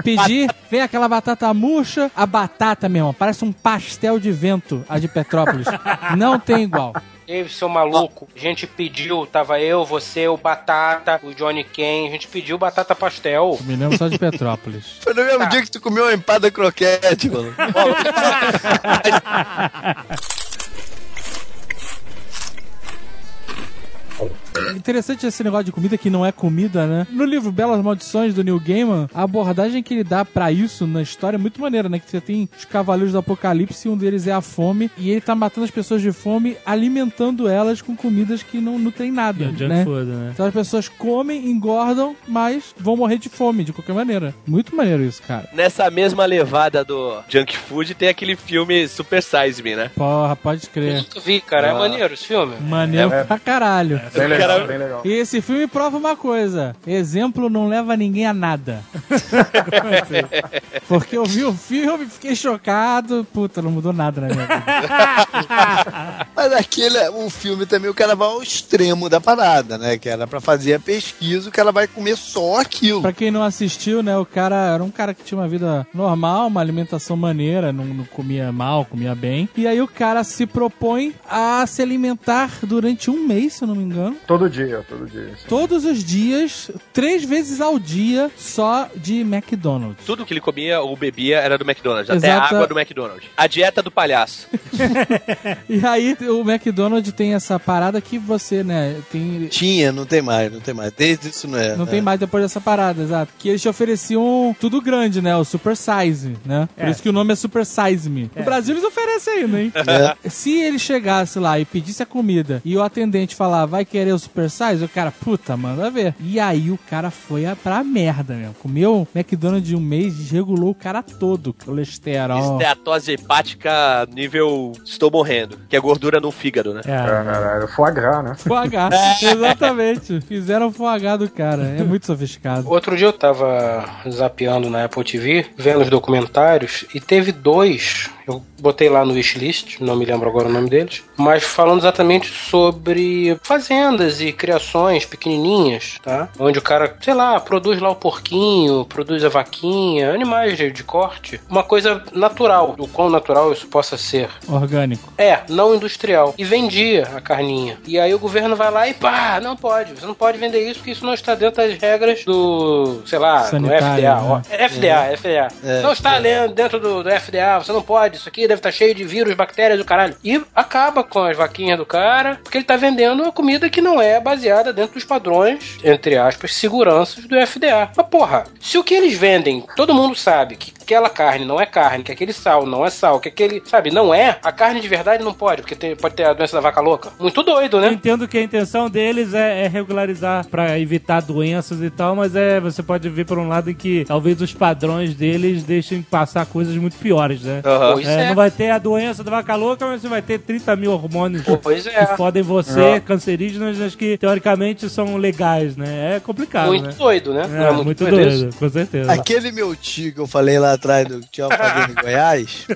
Pedi, 0.03 0.47
vem 0.69 0.81
aquela 0.81 1.07
batata 1.07 1.53
murcha, 1.53 2.11
a 2.15 2.25
batata, 2.25 2.89
meu 2.89 3.01
irmão, 3.01 3.13
parece 3.13 3.43
um 3.43 3.51
pastel 3.51 4.19
de 4.19 4.31
vento, 4.31 4.85
a 4.87 4.99
de 4.99 5.07
Petrópolis. 5.07 5.67
Não 6.17 6.39
tem 6.39 6.63
igual. 6.63 6.93
Ei, 7.27 7.49
seu 7.49 7.67
maluco, 7.67 8.27
a 8.35 8.39
gente 8.39 8.67
pediu, 8.67 9.25
tava 9.25 9.59
eu, 9.59 9.83
você, 9.83 10.27
o 10.27 10.37
Batata, 10.37 11.19
o 11.23 11.33
Johnny 11.33 11.63
Ken, 11.63 12.07
a 12.07 12.11
gente 12.11 12.27
pediu 12.27 12.55
batata 12.55 12.93
pastel. 12.93 13.57
Me 13.63 13.75
lembro 13.75 13.97
só 13.97 14.07
de 14.07 14.19
Petrópolis. 14.19 14.99
Foi 15.01 15.11
no 15.11 15.25
mesmo 15.25 15.49
dia 15.49 15.63
que 15.63 15.71
tu 15.71 15.81
comeu 15.81 16.03
uma 16.03 16.13
empada 16.13 16.51
croquete, 16.51 17.27
mano. 17.27 17.51
É 24.57 24.71
Interessante 24.71 25.25
esse 25.25 25.43
negócio 25.43 25.65
de 25.65 25.71
comida 25.71 25.97
que 25.97 26.09
não 26.09 26.25
é 26.25 26.31
comida, 26.31 26.85
né? 26.85 27.07
No 27.09 27.23
livro 27.25 27.51
Belas 27.51 27.81
Maldições 27.81 28.33
do 28.33 28.43
Neil 28.43 28.59
Gaiman, 28.59 29.09
a 29.13 29.23
abordagem 29.23 29.81
que 29.83 29.93
ele 29.93 30.03
dá 30.03 30.23
pra 30.23 30.51
isso 30.51 30.85
na 30.87 31.01
história 31.01 31.37
é 31.37 31.39
muito 31.39 31.59
maneira, 31.59 31.89
né? 31.89 31.99
Que 31.99 32.09
você 32.09 32.21
tem 32.21 32.47
os 32.57 32.65
cavaleiros 32.65 33.11
do 33.13 33.17
apocalipse, 33.19 33.87
e 33.87 33.91
um 33.91 33.97
deles 33.97 34.27
é 34.27 34.31
a 34.33 34.41
fome, 34.41 34.89
e 34.97 35.09
ele 35.09 35.21
tá 35.21 35.33
matando 35.35 35.65
as 35.65 35.71
pessoas 35.71 36.01
de 36.01 36.11
fome, 36.11 36.57
alimentando 36.65 37.47
elas 37.47 37.81
com 37.81 37.95
comidas 37.95 38.43
que 38.43 38.57
não, 38.59 38.77
não 38.79 38.91
tem 38.91 39.11
nada, 39.11 39.45
É 39.45 39.67
né? 39.67 39.83
food, 39.83 40.05
né? 40.05 40.29
Então 40.33 40.45
as 40.45 40.53
pessoas 40.53 40.87
comem, 40.87 41.49
engordam, 41.49 42.15
mas 42.27 42.73
vão 42.77 42.95
morrer 42.95 43.17
de 43.17 43.29
fome, 43.29 43.63
de 43.63 43.73
qualquer 43.73 43.93
maneira. 43.93 44.33
Muito 44.47 44.75
maneiro 44.75 45.03
isso, 45.03 45.21
cara. 45.23 45.49
Nessa 45.53 45.89
mesma 45.89 46.25
levada 46.25 46.83
do 46.83 47.17
junk 47.27 47.57
food 47.57 47.93
tem 47.95 48.07
aquele 48.09 48.35
filme 48.35 48.87
Super 48.87 49.21
Size 49.23 49.61
Me, 49.63 49.75
né? 49.75 49.91
Porra, 49.95 50.35
pode 50.35 50.65
Eu 50.65 50.69
crer. 50.71 50.95
nunca 50.97 51.19
vi, 51.19 51.41
cara, 51.41 51.67
é 51.67 51.71
Ah. 51.71 51.75
maneiro 51.75 52.13
esse 52.13 52.25
filme. 52.27 52.55
Maneiro 52.61 53.11
É. 53.11 53.23
pra 53.23 53.39
caralho. 53.39 53.99
O 54.15 54.19
legal, 54.27 54.44
cara, 54.47 54.59
bem 54.59 54.67
bem 54.67 54.77
legal. 54.77 55.01
E 55.03 55.11
esse 55.11 55.41
filme 55.41 55.67
prova 55.67 55.97
uma 55.97 56.15
coisa: 56.15 56.75
exemplo 56.85 57.49
não 57.49 57.67
leva 57.67 57.95
ninguém 57.95 58.25
a 58.25 58.33
nada. 58.33 58.83
Porque 60.87 61.17
eu 61.17 61.25
vi 61.25 61.43
o 61.43 61.53
filme, 61.53 62.05
fiquei 62.05 62.35
chocado. 62.35 63.25
Puta, 63.33 63.61
não 63.61 63.71
mudou 63.71 63.93
nada 63.93 64.21
na 64.21 64.27
minha 64.27 64.45
vida. 64.45 66.27
Mas 66.35 66.53
aquele, 66.53 67.09
o 67.09 67.29
filme 67.29 67.65
também, 67.65 67.89
o 67.89 67.93
cara 67.93 68.15
vai 68.15 68.27
ao 68.27 68.41
extremo 68.41 69.09
da 69.09 69.19
parada, 69.19 69.77
né? 69.77 69.97
Que 69.97 70.09
era 70.09 70.27
pra 70.27 70.39
fazer 70.39 70.75
a 70.75 70.79
pesquisa, 70.79 71.49
o 71.49 71.51
cara 71.51 71.71
vai 71.71 71.87
comer 71.87 72.17
só 72.17 72.59
aquilo. 72.59 73.01
Pra 73.01 73.13
quem 73.13 73.31
não 73.31 73.43
assistiu, 73.43 74.03
né, 74.03 74.17
o 74.17 74.25
cara 74.25 74.73
era 74.73 74.83
um 74.83 74.91
cara 74.91 75.13
que 75.13 75.23
tinha 75.23 75.39
uma 75.39 75.47
vida 75.47 75.87
normal, 75.93 76.47
uma 76.47 76.61
alimentação 76.61 77.15
maneira, 77.15 77.71
não, 77.71 77.85
não 77.85 78.05
comia 78.05 78.51
mal, 78.51 78.85
comia 78.85 79.15
bem. 79.15 79.49
E 79.55 79.67
aí 79.67 79.81
o 79.81 79.87
cara 79.87 80.23
se 80.23 80.45
propõe 80.45 81.13
a 81.29 81.65
se 81.67 81.81
alimentar 81.81 82.51
durante 82.63 83.09
um 83.09 83.25
mês, 83.25 83.53
se 83.53 83.63
eu 83.63 83.67
não 83.67 83.75
me 83.75 83.83
engano. 83.83 84.15
Todo 84.37 84.49
dia, 84.49 84.85
todo 84.89 85.05
dia. 85.09 85.29
assim. 85.33 85.47
Todos 85.47 85.85
os 85.85 86.03
dias, 86.03 86.69
três 86.91 87.23
vezes 87.23 87.61
ao 87.61 87.79
dia, 87.79 88.29
só 88.37 88.89
de 88.95 89.21
McDonald's. 89.21 90.05
Tudo 90.05 90.25
que 90.25 90.33
ele 90.33 90.41
comia 90.41 90.81
ou 90.81 90.95
bebia 90.97 91.37
era 91.39 91.57
do 91.57 91.63
McDonald's, 91.63 92.09
até 92.09 92.31
a 92.31 92.43
água 92.43 92.67
do 92.67 92.77
McDonald's. 92.77 93.29
A 93.37 93.47
dieta 93.47 93.81
do 93.81 93.89
palhaço. 93.91 94.47
E 95.69 95.85
aí 95.85 96.17
o 96.21 96.41
McDonald's 96.49 97.11
tem 97.13 97.33
essa 97.33 97.59
parada 97.59 97.99
que 98.01 98.17
você, 98.17 98.63
né, 98.63 98.97
tem 99.11 99.47
Tinha, 99.47 99.91
não 99.91 100.05
tem 100.05 100.21
mais, 100.21 100.51
não 100.51 100.59
tem 100.59 100.73
mais. 100.73 100.91
Desde 100.91 101.29
isso 101.29 101.47
não 101.47 101.57
é. 101.57 101.75
Não 101.75 101.85
né? 101.85 101.91
tem 101.91 102.01
mais 102.01 102.19
depois 102.19 102.43
dessa 102.43 102.59
parada, 102.61 103.01
exato. 103.01 103.31
Que 103.39 103.49
eles 103.49 103.61
te 103.61 103.69
ofereciam 103.69 104.55
tudo 104.59 104.81
grande, 104.81 105.21
né? 105.21 105.35
O 105.35 105.43
Super 105.43 105.75
Size, 105.75 106.35
né? 106.45 106.67
Por 106.75 106.85
É. 106.85 106.89
isso 106.91 107.01
que 107.01 107.09
o 107.09 107.13
nome 107.13 107.33
é 107.33 107.35
Super 107.35 107.65
Size 107.65 108.09
Me. 108.09 108.29
No 108.35 108.43
Brasil 108.43 108.73
eles 108.75 108.83
oferecem 108.85 109.33
ainda, 109.43 109.61
hein? 109.61 109.71
É. 109.75 110.29
Se 110.29 110.51
ele 110.61 110.79
chegasse 110.79 111.39
lá 111.39 111.59
e 111.59 111.65
pedisse 111.65 112.03
a 112.03 112.05
comida 112.05 112.61
e 112.65 112.75
o 112.77 112.83
atendente 112.83 113.35
falar, 113.35 113.65
vai 113.65 113.85
querer 113.85 114.13
o 114.13 114.19
Super 114.25 114.49
Size, 114.49 114.83
o 114.83 114.89
cara, 114.89 115.11
puta, 115.11 115.55
manda 115.55 115.89
ver. 115.89 116.13
E 116.19 116.39
aí 116.39 116.69
o 116.71 116.77
cara 116.89 117.09
foi 117.09 117.45
a- 117.45 117.55
pra 117.55 117.83
merda, 117.83 118.33
meu. 118.33 118.53
Comeu 118.61 119.07
McDonald's 119.15 119.67
de 119.67 119.75
um 119.75 119.79
mês, 119.79 120.15
desregulou 120.15 120.71
o 120.71 120.75
cara 120.75 121.01
todo. 121.01 121.53
Colesterol. 121.65 122.53
Esteatose 122.53 123.13
hepática 123.13 124.05
nível 124.13 124.71
estou 124.83 125.09
morrendo, 125.11 125.57
que 125.69 125.75
é 125.75 125.79
gordura 125.79 126.19
no 126.19 126.31
fígado, 126.31 126.73
né? 126.73 126.81
É. 126.85 126.97
Caralho, 126.97 127.67
foie 127.67 127.93
gras, 127.93 128.23
né? 128.23 128.35
Foie 128.35 128.67
gras. 128.67 128.93
Exatamente. 129.21 130.21
Fizeram 130.21 130.71
foie 130.71 130.99
gras 130.99 131.19
do 131.19 131.29
cara. 131.29 131.63
É 131.63 131.83
muito 131.83 132.05
sofisticado. 132.05 132.67
Outro 132.69 132.95
dia 132.97 133.07
eu 133.07 133.13
tava 133.13 133.85
zapeando 134.09 134.69
na 134.69 134.85
Apple 134.85 135.03
TV, 135.03 135.45
vendo 135.57 135.81
os 135.81 135.89
documentários, 135.89 136.85
e 136.93 136.99
teve 136.99 137.31
dois. 137.31 138.09
Eu 138.27 138.41
botei 138.59 138.89
lá 138.89 139.05
no 139.05 139.13
wishlist, 139.13 139.79
não 139.79 139.95
me 139.95 140.05
lembro 140.05 140.27
agora 140.27 140.47
o 140.47 140.51
nome 140.51 140.69
deles, 140.69 141.03
mas 141.15 141.43
falando 141.43 141.79
exatamente 141.79 142.27
sobre 142.27 143.37
fazendas 143.43 144.19
e 144.21 144.31
criações 144.31 145.05
pequenininhas, 145.05 145.99
tá? 146.03 146.29
Onde 146.39 146.57
o 146.57 146.61
cara, 146.61 146.95
sei 147.01 147.13
lá, 147.13 147.39
produz 147.39 147.79
lá 147.79 147.89
o 147.89 147.95
porquinho, 147.95 148.85
produz 148.85 149.23
a 149.23 149.29
vaquinha, 149.29 150.11
animais 150.11 150.57
de, 150.57 150.71
de 150.71 150.83
corte. 150.83 151.39
Uma 151.49 151.63
coisa 151.63 152.01
natural, 152.13 152.75
o 152.77 152.87
quão 152.87 153.09
natural 153.09 153.51
isso 153.51 153.67
possa 153.67 153.97
ser. 153.97 154.29
Orgânico. 154.47 155.13
É, 155.17 155.41
não 155.49 155.75
industrial. 155.75 156.33
E 156.37 156.43
vendia 156.43 157.07
a 157.15 157.21
carninha. 157.21 157.77
E 157.85 157.99
aí 157.99 158.13
o 158.13 158.19
governo 158.19 158.55
vai 158.55 158.71
lá 158.71 158.87
e 158.87 158.93
pá, 158.93 159.39
não 159.41 159.55
pode. 159.55 159.93
Você 159.93 160.05
não 160.05 160.15
pode 160.15 160.37
vender 160.37 160.67
isso 160.67 160.79
porque 160.79 160.91
isso 160.91 161.05
não 161.05 161.13
está 161.13 161.35
dentro 161.35 161.57
das 161.57 161.77
regras 161.79 162.23
do, 162.25 163.03
sei 163.05 163.19
lá, 163.19 163.43
Sanitário, 163.43 163.85
do 163.85 163.95
FDA. 163.95 164.15
né? 164.15 164.21
Ó, 164.27 164.41
é 164.49 164.69
FDA, 164.69 165.17
FDA. 165.17 165.47
É, 165.63 165.81
não 165.81 165.91
está 165.91 166.17
lendo 166.17 166.53
dentro 166.53 166.79
do, 166.79 167.03
do 167.03 167.09
FDA, 167.09 167.59
você 167.59 167.71
não 167.71 167.81
pode. 167.81 168.14
Isso 168.15 168.29
aqui 168.29 168.47
deve 168.47 168.59
estar 168.59 168.71
cheio 168.71 168.95
de 168.95 169.03
vírus, 169.03 169.33
bactérias 169.33 169.77
do 169.77 169.85
caralho. 169.85 170.15
E 170.23 170.41
acaba 170.55 171.03
com 171.03 171.23
as 171.23 171.37
vaquinhas 171.37 171.77
do 171.77 171.85
cara, 171.85 172.39
porque 172.43 172.57
ele 172.57 172.65
tá 172.65 172.75
vendendo 172.75 173.23
uma 173.23 173.31
comida 173.31 173.69
que 173.69 173.81
não 173.81 174.01
é 174.01 174.19
baseada 174.19 174.73
dentro 174.73 174.95
dos 174.95 175.03
padrões, 175.03 175.77
entre 175.83 176.17
aspas, 176.17 176.53
seguranças 176.53 177.25
do 177.25 177.35
FDA. 177.45 177.91
Mas 177.95 178.07
porra, 178.07 178.45
se 178.59 178.77
o 178.77 178.83
que 178.83 178.93
eles 178.93 179.17
vendem, 179.17 179.63
todo 179.75 179.93
mundo 179.93 180.15
sabe 180.15 180.55
que 180.55 180.71
aquela 180.85 181.09
carne 181.09 181.45
não 181.45 181.59
é 181.59 181.65
carne, 181.65 182.03
que 182.03 182.11
aquele 182.11 182.31
sal 182.31 182.65
não 182.65 182.85
é 182.85 182.89
sal, 182.91 183.19
que 183.19 183.27
aquele, 183.29 183.61
sabe, 183.65 183.89
não 183.89 184.13
é, 184.13 184.37
a 184.43 184.51
carne 184.51 184.79
de 184.79 184.87
verdade 184.87 185.23
não 185.23 185.33
pode, 185.33 185.63
porque 185.63 185.75
tem- 185.75 185.95
pode 185.95 186.13
ter 186.15 186.23
a 186.25 186.33
doença 186.33 186.55
da 186.55 186.61
vaca 186.61 186.79
louca. 186.79 187.09
Muito 187.19 187.41
doido, 187.41 187.77
Eu 187.77 187.81
né? 187.81 187.91
entendo 187.91 188.27
que 188.27 188.37
a 188.37 188.41
intenção 188.43 188.87
deles 188.89 189.33
é, 189.33 189.65
é 189.65 189.67
regularizar 189.67 190.45
pra 190.47 190.79
evitar 190.79 191.21
doenças 191.21 191.81
e 191.81 191.89
tal, 191.89 192.15
mas 192.15 192.35
é 192.35 192.59
você 192.59 192.83
pode 192.83 193.09
ver 193.09 193.25
por 193.25 193.39
um 193.39 193.47
lado 193.47 193.69
em 193.71 193.73
que 193.73 194.05
talvez 194.05 194.39
os 194.41 194.53
padrões 194.53 195.15
deles 195.15 195.63
deixem 195.63 196.01
passar 196.03 196.45
coisas 196.45 196.75
muito 196.75 196.95
piores, 196.97 197.41
né? 197.41 197.61
Pois 197.93 198.07
É, 198.07 198.25
é. 198.25 198.27
Não 198.27 198.35
vai 198.35 198.51
ter 198.51 198.69
a 198.69 198.77
doença 198.77 199.23
da 199.23 199.31
vaca 199.31 199.55
louca, 199.55 199.85
mas 199.87 200.01
você 200.01 200.07
vai 200.07 200.21
ter 200.21 200.37
30 200.39 200.75
mil 200.75 200.91
hormônios 200.91 201.43
Pois 201.63 201.87
é. 201.87 202.05
que 202.05 202.15
fodem 202.15 202.43
você, 202.43 202.99
cancerígenos, 202.99 203.77
mas 203.79 203.95
que 203.95 204.17
teoricamente 204.17 204.87
são 204.89 205.17
legais, 205.17 205.75
né? 205.75 206.15
É 206.15 206.19
complicado, 206.19 206.67
Muito 206.67 206.85
né? 206.87 206.93
doido, 206.97 207.33
né? 207.33 207.41
É, 207.43 207.71
muito, 207.71 208.03
doido 208.03 208.21
isso? 208.29 208.39
doido, 208.41 208.55
com 208.57 208.69
certeza. 208.69 209.11
Aquele 209.11 209.51
meu 209.51 209.75
tio 209.75 210.13
que 210.13 210.19
eu 210.19 210.27
falei 210.27 210.59
lá 210.59 210.74
atrás 210.75 211.07
do 211.07 211.19
que 211.21 211.27
tinha 211.31 211.47
uma 211.47 211.57
fazenda 211.57 211.91
em 211.91 212.03
Goiás, 212.03 212.67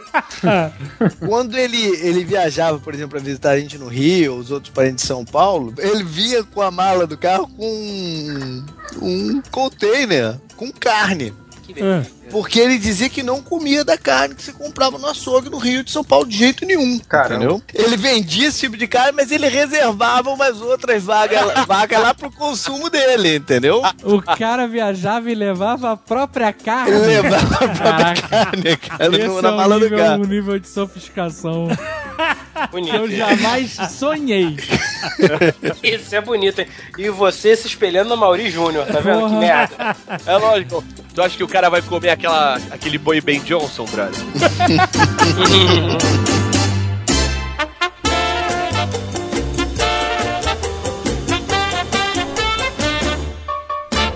quando 1.26 1.58
ele, 1.58 1.78
ele 1.78 2.24
viajava, 2.24 2.80
por 2.80 2.94
exemplo, 2.94 3.12
pra 3.12 3.20
visitar 3.20 3.52
a 3.52 3.60
gente 3.60 3.78
no 3.78 3.88
Rio, 3.88 4.36
os 4.36 4.52
outros 4.52 4.74
parentes 4.74 5.04
de 5.04 5.08
São 5.08 5.24
Paulo, 5.24 5.74
ele 5.78 6.04
via 6.04 6.44
com 6.44 6.62
a 6.62 6.72
mala 6.72 7.06
do 7.06 7.18
carro 7.18 7.48
com 7.48 7.66
um, 7.66 8.66
um 9.02 9.42
container 9.52 10.40
com 10.56 10.72
carne. 10.72 11.34
Que 11.64 11.74
beleza. 11.74 12.19
Porque 12.32 12.60
ele 12.60 12.78
dizia 12.78 13.10
que 13.10 13.24
não 13.24 13.42
comia 13.42 13.84
da 13.84 13.98
carne 13.98 14.36
que 14.36 14.44
se 14.44 14.54
comprava 14.54 14.98
no 14.98 15.08
açougue 15.08 15.50
no 15.50 15.58
Rio 15.58 15.84
de 15.84 15.92
São 15.92 16.04
Paulo 16.04 16.28
de 16.28 16.38
jeito 16.38 16.66
nenhum. 16.66 17.00
Caramba. 17.00 17.36
Entendeu? 17.36 17.64
Ele 17.74 17.98
vendia 17.98 18.48
esse 18.48 18.60
tipo 18.60 18.78
de 18.78 18.88
carne, 18.88 19.14
mas 19.14 19.32
ele 19.32 19.48
reservava 19.48 20.30
umas 20.30 20.62
outras 20.62 21.04
vagas, 21.04 21.42
vagas 21.68 22.02
lá 22.02 22.14
pro 22.14 22.32
consumo 22.32 22.90
dele, 22.90 23.36
entendeu? 23.38 23.82
O 24.04 24.22
cara 24.22 24.68
viajava 24.68 25.32
e 25.32 25.36
levava 25.36 25.92
a 25.92 25.98
própria 25.98 26.54
carne. 26.54 26.92
Ele 26.92 27.06
levava 27.22 27.56
a 27.56 27.68
própria 27.70 28.16
carne, 28.30 28.78
cara, 28.78 29.06
Esse 29.18 29.28
no- 29.28 29.42
na 29.42 29.50
é 29.50 29.52
um 29.52 29.56
mala 29.58 29.80
do 29.80 29.86
nível, 29.86 29.98
carro. 29.98 30.24
um 30.24 30.28
nível 30.28 30.60
de 30.60 30.68
sofisticação 30.68 31.68
que 31.70 32.68
Bonito. 32.72 32.96
eu 32.96 33.10
jamais 33.10 33.72
sonhei. 33.98 34.58
Isso 35.84 36.16
é 36.16 36.22
bonito, 36.22 36.60
hein? 36.60 36.68
E 36.98 37.10
você 37.10 37.56
se 37.56 37.68
espelhando 37.68 38.10
no 38.10 38.18
Mauri 38.18 38.50
Júnior, 38.50 38.86
tá 38.86 39.00
vendo? 39.00 39.16
Que 39.24 39.28
Porra. 39.30 39.40
merda. 39.40 39.96
É 40.26 40.38
lógico. 40.38 40.84
Tu 41.14 41.22
acha 41.22 41.38
que 41.38 41.44
o 41.44 41.48
cara 41.48 41.70
vai 41.70 41.82
comer 41.82 42.12
aquela, 42.20 42.56
aquele 42.72 42.98
boi 42.98 43.22
Ben 43.22 43.42
Johnson, 43.42 43.86
brother? 43.86 44.20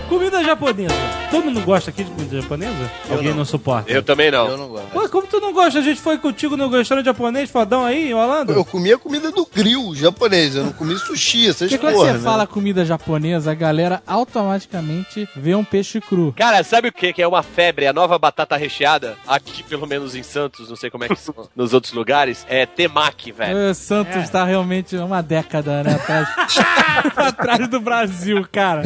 Comida 0.09 0.43
japonesa. 0.43 1.22
Todo 1.33 1.45
mundo 1.45 1.61
gosta 1.61 1.89
aqui 1.89 2.03
de 2.03 2.11
comida 2.11 2.41
japonesa? 2.41 2.91
Alguém 3.09 3.29
não, 3.29 3.37
não. 3.37 3.45
suporta? 3.45 3.91
Eu 3.91 4.03
também 4.03 4.29
não. 4.29 4.47
Eu 4.47 4.57
não 4.57 4.67
gosto. 4.67 4.87
Pô, 4.91 5.09
como 5.09 5.25
tu 5.25 5.39
não 5.39 5.51
gosta? 5.51 5.79
A 5.79 5.81
gente 5.81 5.99
foi 5.99 6.19
contigo 6.19 6.55
no 6.55 6.69
restaurante 6.69 7.05
japonês 7.05 7.49
fodão 7.49 7.83
aí, 7.83 8.09
em 8.09 8.13
Holanda? 8.13 8.53
Eu 8.53 8.63
comia 8.63 8.99
comida 8.99 9.31
do 9.31 9.43
grill 9.43 9.95
japonês, 9.95 10.55
eu 10.55 10.63
não 10.65 10.71
comi 10.73 10.95
sushi, 10.95 11.49
essas 11.49 11.71
Porque 11.71 11.77
quando 11.83 11.95
você 11.95 12.13
né? 12.13 12.19
fala 12.19 12.45
comida 12.45 12.85
japonesa, 12.85 13.51
a 13.51 13.55
galera 13.55 14.03
automaticamente 14.05 15.27
vê 15.35 15.55
um 15.55 15.63
peixe 15.63 15.99
cru. 15.99 16.33
Cara, 16.37 16.63
sabe 16.63 16.89
o 16.89 16.91
que 16.93 17.11
que 17.11 17.21
é 17.21 17.27
uma 17.27 17.41
febre? 17.41 17.87
A 17.87 17.93
nova 17.93 18.19
batata 18.19 18.55
recheada, 18.55 19.17
aqui 19.27 19.63
pelo 19.63 19.87
menos 19.87 20.13
em 20.15 20.21
Santos, 20.21 20.69
não 20.69 20.75
sei 20.75 20.91
como 20.91 21.03
é 21.03 21.07
que 21.07 21.15
são 21.15 21.33
nos 21.55 21.73
outros 21.73 21.93
lugares, 21.93 22.45
é 22.47 22.65
temaki, 22.67 23.31
velho. 23.31 23.71
O 23.71 23.73
Santos 23.73 24.15
É. 24.15 24.27
tá 24.27 24.43
realmente 24.43 24.95
uma 24.97 25.21
década, 25.23 25.81
né, 25.83 25.95
atrás, 25.95 26.27
atrás 27.17 27.67
do 27.67 27.79
Brasil, 27.79 28.47
cara. 28.51 28.83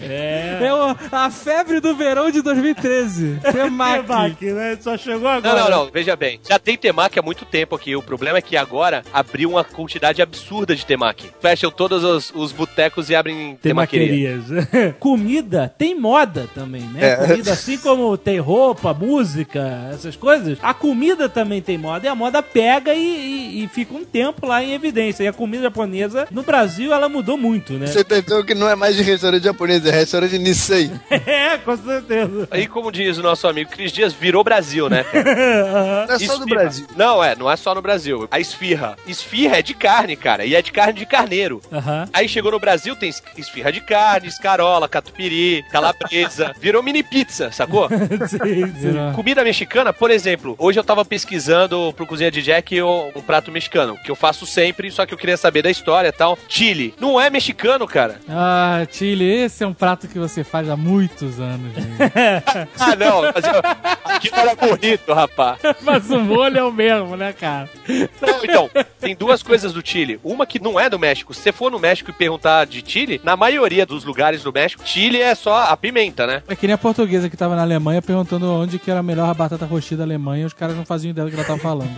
É. 0.00 0.67
É 0.67 0.67
é 0.68 0.74
o, 0.74 0.94
a 1.10 1.30
febre 1.30 1.80
do 1.80 1.94
verão 1.94 2.30
de 2.30 2.42
2013. 2.42 3.40
Temac. 3.52 4.02
Temac, 4.02 4.44
né? 4.44 4.78
Só 4.78 4.98
chegou 4.98 5.26
agora. 5.26 5.62
Não, 5.62 5.70
não, 5.70 5.84
não. 5.84 5.90
Veja 5.90 6.14
bem. 6.14 6.38
Já 6.46 6.58
tem 6.58 6.76
Temac 6.76 7.18
há 7.18 7.22
muito 7.22 7.46
tempo 7.46 7.74
aqui. 7.74 7.96
O 7.96 8.02
problema 8.02 8.36
é 8.36 8.42
que 8.42 8.54
agora 8.54 9.02
abriu 9.10 9.48
uma 9.48 9.64
quantidade 9.64 10.20
absurda 10.20 10.76
de 10.76 10.84
Temac. 10.84 11.30
Fecham 11.40 11.70
todos 11.70 12.04
os, 12.04 12.30
os 12.34 12.52
botecos 12.52 13.08
e 13.08 13.14
abrem 13.14 13.58
temaquerias. 13.62 14.42
Comida 15.00 15.72
tem 15.78 15.98
moda 15.98 16.46
também, 16.54 16.82
né? 16.82 17.12
É. 17.12 17.16
Comida, 17.16 17.52
assim 17.52 17.78
como 17.78 18.18
tem 18.18 18.38
roupa, 18.38 18.92
música, 18.92 19.88
essas 19.90 20.16
coisas, 20.16 20.58
a 20.62 20.74
comida 20.74 21.30
também 21.30 21.62
tem 21.62 21.78
moda. 21.78 22.06
E 22.06 22.08
a 22.10 22.14
moda 22.14 22.42
pega 22.42 22.92
e, 22.92 22.98
e, 23.00 23.64
e 23.64 23.68
fica 23.68 23.94
um 23.94 24.04
tempo 24.04 24.46
lá 24.46 24.62
em 24.62 24.74
evidência. 24.74 25.24
E 25.24 25.28
a 25.28 25.32
comida 25.32 25.62
japonesa, 25.62 26.28
no 26.30 26.42
Brasil, 26.42 26.92
ela 26.92 27.08
mudou 27.08 27.38
muito, 27.38 27.72
né? 27.72 27.86
Você 27.86 28.04
pensou 28.04 28.44
que 28.44 28.54
não 28.54 28.68
é 28.68 28.74
mais 28.74 28.96
de 28.96 29.02
restaurante 29.02 29.44
japonês, 29.44 29.86
é 29.86 29.90
restaurante 29.90 30.38
nisso 30.38 30.57
100. 30.58 31.00
É, 31.28 31.58
com 31.58 31.76
certeza. 31.76 32.48
Aí, 32.50 32.66
como 32.66 32.90
diz 32.90 33.18
o 33.18 33.22
nosso 33.22 33.46
amigo 33.46 33.70
Cris 33.70 33.92
Dias, 33.92 34.12
virou 34.12 34.42
Brasil, 34.42 34.88
né? 34.88 35.04
Cara? 35.04 36.06
não 36.06 36.14
é 36.14 36.18
só 36.18 36.38
no 36.38 36.46
Brasil. 36.46 36.86
Não, 36.96 37.24
é, 37.24 37.36
não 37.36 37.50
é 37.50 37.56
só 37.56 37.74
no 37.74 37.82
Brasil. 37.82 38.26
A 38.30 38.40
esfirra. 38.40 38.96
Esfirra 39.06 39.58
é 39.58 39.62
de 39.62 39.74
carne, 39.74 40.16
cara. 40.16 40.44
E 40.44 40.54
é 40.54 40.62
de 40.62 40.72
carne 40.72 40.94
de 40.94 41.06
carneiro. 41.06 41.60
Uhum. 41.70 42.08
Aí 42.12 42.28
chegou 42.28 42.50
no 42.50 42.58
Brasil, 42.58 42.96
tem 42.96 43.12
esfirra 43.36 43.70
de 43.72 43.80
carne, 43.80 44.28
escarola, 44.28 44.88
catupiry, 44.88 45.64
calabresa. 45.70 46.54
Virou 46.60 46.82
mini 46.82 47.02
pizza, 47.02 47.50
sacou? 47.52 47.88
sim, 47.88 48.72
sim. 48.80 49.12
Comida 49.14 49.44
mexicana, 49.44 49.92
por 49.92 50.10
exemplo, 50.10 50.54
hoje 50.58 50.78
eu 50.78 50.84
tava 50.84 51.04
pesquisando 51.04 51.92
pro 51.94 52.06
Cozinha 52.06 52.30
de 52.30 52.42
Jack 52.42 52.80
um 52.82 53.22
prato 53.26 53.50
mexicano, 53.50 53.96
que 54.02 54.10
eu 54.10 54.16
faço 54.16 54.46
sempre, 54.46 54.90
só 54.90 55.04
que 55.04 55.12
eu 55.12 55.18
queria 55.18 55.36
saber 55.36 55.62
da 55.62 55.70
história 55.70 56.08
e 56.08 56.12
tal. 56.12 56.38
Chile. 56.48 56.94
Não 56.98 57.20
é 57.20 57.30
mexicano, 57.30 57.86
cara. 57.86 58.20
Ah, 58.28 58.86
Chile, 58.90 59.24
esse 59.24 59.64
é 59.64 59.66
um 59.66 59.74
prato 59.74 60.08
que 60.08 60.18
você 60.18 60.37
faz 60.44 60.68
há 60.68 60.76
muitos 60.76 61.40
anos. 61.40 61.74
gente. 61.74 61.88
Ah, 62.78 62.94
não. 62.96 63.22
Mas 63.22 63.44
eu, 63.44 63.60
aquilo 64.04 64.36
era 64.36 64.54
burrito, 64.54 65.12
rapaz. 65.12 65.58
Mas 65.82 66.10
o 66.10 66.20
molho 66.20 66.58
é 66.58 66.64
o 66.64 66.72
mesmo, 66.72 67.16
né, 67.16 67.32
cara? 67.32 67.68
Não, 68.20 68.44
então, 68.44 68.70
tem 69.00 69.14
duas 69.16 69.42
coisas 69.42 69.72
do 69.72 69.86
Chile. 69.86 70.20
Uma 70.22 70.46
que 70.46 70.60
não 70.62 70.78
é 70.78 70.88
do 70.88 70.98
México. 70.98 71.34
Se 71.34 71.40
você 71.42 71.52
for 71.52 71.70
no 71.70 71.78
México 71.78 72.10
e 72.10 72.12
perguntar 72.12 72.66
de 72.66 72.82
Chile, 72.86 73.20
na 73.24 73.36
maioria 73.36 73.84
dos 73.84 74.04
lugares 74.04 74.42
do 74.42 74.52
México, 74.52 74.82
Chile 74.84 75.20
é 75.20 75.34
só 75.34 75.64
a 75.64 75.76
pimenta, 75.76 76.26
né? 76.26 76.42
É 76.48 76.54
que 76.56 76.66
nem 76.66 76.74
a 76.74 76.78
portuguesa 76.78 77.28
que 77.28 77.36
tava 77.36 77.56
na 77.56 77.62
Alemanha 77.62 78.00
perguntando 78.00 78.50
onde 78.52 78.78
que 78.78 78.90
era 78.90 79.02
melhor 79.02 79.28
a 79.28 79.34
batata 79.34 79.66
roxinha 79.66 79.98
da 79.98 80.04
Alemanha 80.04 80.42
e 80.44 80.46
os 80.46 80.52
caras 80.54 80.76
não 80.76 80.84
faziam 80.84 81.10
ideia 81.10 81.26
do 81.26 81.30
que 81.30 81.36
ela 81.36 81.46
tava 81.46 81.58
falando. 81.58 81.90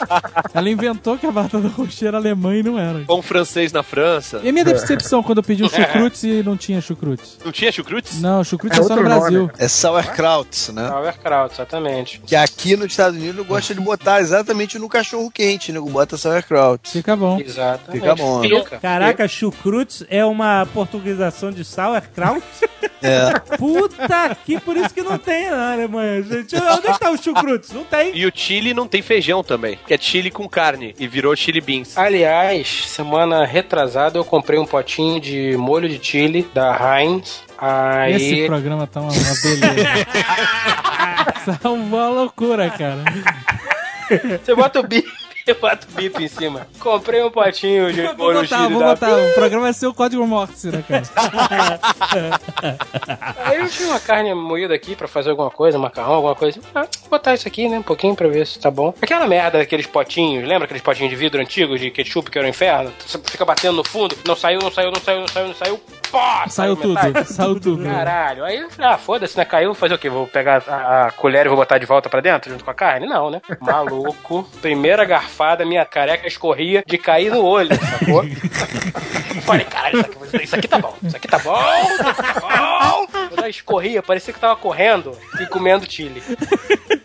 ela 0.54 0.70
inventou 0.70 1.16
que 1.18 1.26
a 1.26 1.32
batata 1.32 1.68
roxinha 1.68 2.08
era 2.08 2.18
alemã 2.18 2.54
e 2.56 2.62
não 2.62 2.78
era. 2.78 3.00
Pão 3.00 3.22
francês 3.22 3.72
na 3.72 3.82
França. 3.82 4.40
E 4.42 4.48
a 4.48 4.52
minha 4.52 4.64
decepção 4.64 5.22
quando 5.22 5.38
eu 5.38 5.44
pedi 5.44 5.64
um 5.64 5.68
chucrutes 5.68 6.24
e 6.24 6.42
não 6.42 6.56
tinha 6.56 6.80
chucrutes? 6.80 7.38
Não 7.44 7.52
tinha 7.52 7.70
chucrutes? 7.72 7.85
Não, 8.20 8.42
chucrutes 8.44 8.78
É 8.78 8.82
é, 8.82 8.84
só 8.84 8.94
no 8.96 9.02
outro 9.02 9.08
nome. 9.08 9.20
Brasil. 9.20 9.50
É 9.58 9.68
sauerkraut, 9.68 10.72
né? 10.72 10.88
Sauerkraut, 10.88 11.54
exatamente. 11.54 12.20
Que 12.26 12.36
aqui 12.36 12.76
nos 12.76 12.86
Estados 12.86 13.18
Unidos 13.18 13.46
gosta 13.46 13.74
de 13.74 13.80
botar 13.80 14.20
exatamente 14.20 14.78
no 14.78 14.88
cachorro 14.88 15.30
quente, 15.30 15.72
né? 15.72 15.80
Bota 15.80 16.16
sauerkraut. 16.16 16.88
Fica 16.88 17.16
bom. 17.16 17.40
Exatamente. 17.40 18.00
Fica 18.00 18.14
bom, 18.14 18.40
né? 18.40 18.48
Fica. 18.48 18.78
Caraca, 18.78 19.28
chucrutes 19.28 20.04
é 20.08 20.24
uma 20.24 20.66
portuguesação 20.72 21.50
de 21.50 21.64
sauerkraut? 21.64 22.42
É. 23.02 23.56
Puta 23.56 24.36
que, 24.44 24.58
por 24.58 24.76
isso 24.76 24.92
que 24.92 25.02
não 25.02 25.18
tem 25.18 25.50
na 25.50 25.72
Alemanha, 25.72 26.22
gente. 26.22 26.56
Onde 26.56 26.88
é 26.88 26.92
que 26.92 27.00
tá 27.00 27.10
o 27.10 27.16
chucrutes? 27.16 27.70
Não 27.72 27.84
tem. 27.84 28.16
E 28.16 28.26
o 28.26 28.32
Chile 28.34 28.72
não 28.74 28.88
tem 28.88 29.02
feijão 29.02 29.42
também, 29.42 29.78
que 29.86 29.94
é 29.94 29.98
chile 29.98 30.30
com 30.30 30.48
carne 30.48 30.94
e 30.98 31.06
virou 31.06 31.34
chili 31.36 31.60
beans. 31.60 31.96
Aliás, 31.96 32.84
semana 32.86 33.44
retrasada 33.44 34.18
eu 34.18 34.24
comprei 34.24 34.58
um 34.58 34.66
potinho 34.66 35.20
de 35.20 35.56
molho 35.56 35.88
de 35.88 36.04
chile 36.04 36.48
da 36.54 36.98
Heinz. 36.98 37.45
Aí. 37.58 38.14
Esse 38.14 38.46
programa 38.46 38.86
tá 38.86 39.00
uma, 39.00 39.12
uma 39.12 39.34
beleza. 39.42 39.88
É 41.64 41.68
uma 41.68 42.08
loucura, 42.08 42.70
cara. 42.70 43.04
Você 44.44 44.54
bota 44.54 44.80
o 44.80 44.82
bife. 44.82 45.25
Eu 45.46 45.54
boto 45.54 45.86
em 46.20 46.28
cima. 46.28 46.66
Comprei 46.80 47.22
um 47.22 47.30
potinho 47.30 47.92
de 47.92 48.02
Vou 48.02 48.32
botar, 48.34 48.68
vou 48.68 48.80
da 48.80 48.86
botar. 48.86 49.16
O 49.16 49.34
programa 49.34 49.72
ser 49.72 49.86
o 49.86 49.94
código 49.94 50.26
Morse, 50.26 50.70
né, 50.72 50.82
cara? 50.88 51.02
Aí 53.44 53.58
eu 53.60 53.68
tinha 53.68 53.88
uma 53.88 54.00
carne 54.00 54.34
moída 54.34 54.74
aqui 54.74 54.96
pra 54.96 55.06
fazer 55.06 55.30
alguma 55.30 55.50
coisa, 55.50 55.78
macarrão, 55.78 56.14
alguma 56.14 56.34
coisa. 56.34 56.58
Ah, 56.74 56.86
vou 57.00 57.10
botar 57.10 57.34
isso 57.34 57.46
aqui, 57.46 57.68
né? 57.68 57.78
Um 57.78 57.82
pouquinho 57.82 58.16
pra 58.16 58.26
ver 58.28 58.46
se 58.46 58.58
tá 58.58 58.70
bom. 58.70 58.92
Aquela 59.00 59.26
merda 59.26 59.58
daqueles 59.58 59.86
potinhos, 59.86 60.46
lembra 60.46 60.64
aqueles 60.64 60.82
potinhos 60.82 61.10
de 61.10 61.16
vidro 61.16 61.40
antigos 61.40 61.78
de 61.80 61.90
ketchup 61.90 62.30
que 62.30 62.38
era 62.38 62.46
o 62.46 62.50
inferno? 62.50 62.92
Você 63.06 63.18
fica 63.24 63.44
batendo 63.44 63.76
no 63.76 63.84
fundo, 63.84 64.16
não 64.26 64.34
saiu, 64.34 64.58
não 64.60 64.70
saiu, 64.72 64.90
não 64.90 65.00
saiu, 65.00 65.20
não 65.20 65.28
saiu, 65.28 65.46
não 65.48 65.54
saiu. 65.54 65.80
Pô, 66.10 66.18
Saiu 66.48 66.76
tudo, 66.76 66.94
metade. 66.94 67.32
saiu 67.32 67.60
tudo. 67.60 67.84
Caralho. 67.84 68.44
Aí 68.44 68.58
eu 68.58 68.70
falei, 68.70 68.90
ah, 68.92 68.98
foda-se, 68.98 69.36
né? 69.36 69.44
Caiu, 69.44 69.68
vou 69.70 69.74
fazer 69.74 69.94
o 69.94 69.98
quê? 69.98 70.08
Vou 70.08 70.26
pegar 70.26 70.62
a, 70.66 71.06
a 71.06 71.10
colher 71.12 71.46
e 71.46 71.48
vou 71.48 71.58
botar 71.58 71.78
de 71.78 71.86
volta 71.86 72.08
pra 72.08 72.20
dentro 72.20 72.50
junto 72.50 72.64
com 72.64 72.70
a 72.70 72.74
carne? 72.74 73.06
Não, 73.06 73.30
né? 73.30 73.40
Maluco. 73.60 74.48
Primeira 74.62 75.04
garfada, 75.04 75.35
minha 75.64 75.84
careca 75.84 76.26
escorria 76.26 76.82
de 76.86 76.98
cair 76.98 77.30
no 77.30 77.42
olho, 77.44 77.70
sacou? 77.74 78.24
Falei, 79.42 79.64
caralho, 79.64 80.00
isso 80.00 80.06
aqui, 80.06 80.44
isso 80.44 80.56
aqui 80.56 80.68
tá 80.68 80.78
bom, 80.78 80.94
isso 81.02 81.16
aqui 81.16 81.28
tá 81.28 81.38
bom, 81.38 81.54
isso 81.56 82.02
aqui 82.02 82.22
tá 82.22 82.40
bom. 82.40 83.06
Quando 83.06 83.38
ela 83.38 83.48
escorria, 83.48 84.02
parecia 84.02 84.32
que 84.34 84.40
tava 84.40 84.56
correndo 84.56 85.12
e 85.40 85.46
comendo 85.46 85.90
chile. 85.90 86.22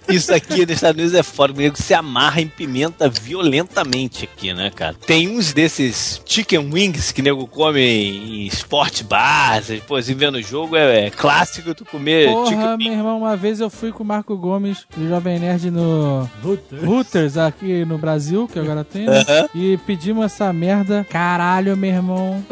Isso 0.09 0.33
aqui 0.33 0.65
nos 0.65 0.75
Estados 0.75 0.99
Unidos 0.99 1.13
é 1.17 1.23
foda. 1.23 1.53
O 1.53 1.55
nego 1.55 1.77
se 1.77 1.93
amarra 1.93 2.41
em 2.41 2.47
pimenta 2.47 3.07
violentamente 3.07 4.25
aqui, 4.25 4.53
né, 4.53 4.69
cara? 4.69 4.93
Tem 4.93 5.29
uns 5.29 5.53
desses 5.53 6.21
chicken 6.25 6.71
wings 6.71 7.11
que 7.11 7.21
nego 7.21 7.47
come 7.47 7.79
em 7.79 8.47
sport 8.47 9.03
bars, 9.03 9.67
pô, 9.87 9.95
assim, 9.95 10.13
vendo 10.13 10.35
o 10.35 10.41
jogo, 10.41 10.75
é, 10.75 11.05
é 11.05 11.09
clássico 11.09 11.73
tu 11.73 11.85
comer 11.85 12.27
chicken 12.45 12.57
Porra, 12.57 12.75
wing. 12.75 12.89
meu 12.89 12.93
irmão, 12.97 13.19
uma 13.19 13.37
vez 13.37 13.59
eu 13.59 13.69
fui 13.69 13.91
com 13.91 14.03
o 14.03 14.05
Marco 14.05 14.35
Gomes, 14.35 14.85
do 14.95 15.07
Jovem 15.07 15.39
Nerd 15.39 15.71
no 15.71 16.29
Hooters 16.83 17.37
aqui 17.37 17.85
no 17.85 17.97
Brasil, 17.97 18.20
que 18.47 18.59
agora 18.59 18.83
tem, 18.83 19.05
né? 19.05 19.23
E 19.53 19.77
pedimos 19.85 20.25
essa 20.25 20.51
merda. 20.53 21.05
Caralho, 21.09 21.75
meu 21.75 21.89
irmão. 21.89 22.43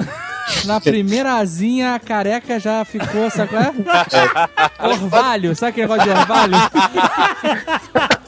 Na 0.65 0.79
primeira 0.81 1.35
asinha, 1.35 1.95
a 1.95 1.99
careca 1.99 2.59
já 2.59 2.83
ficou, 2.83 3.29
sabe 3.29 3.49
qual 3.49 3.61
é? 3.61 3.73
Orvalho, 4.87 5.55
sabe 5.55 5.69
aquele 5.71 5.87
negócio 5.87 6.11
de 6.11 6.17
orvalho? 6.17 6.53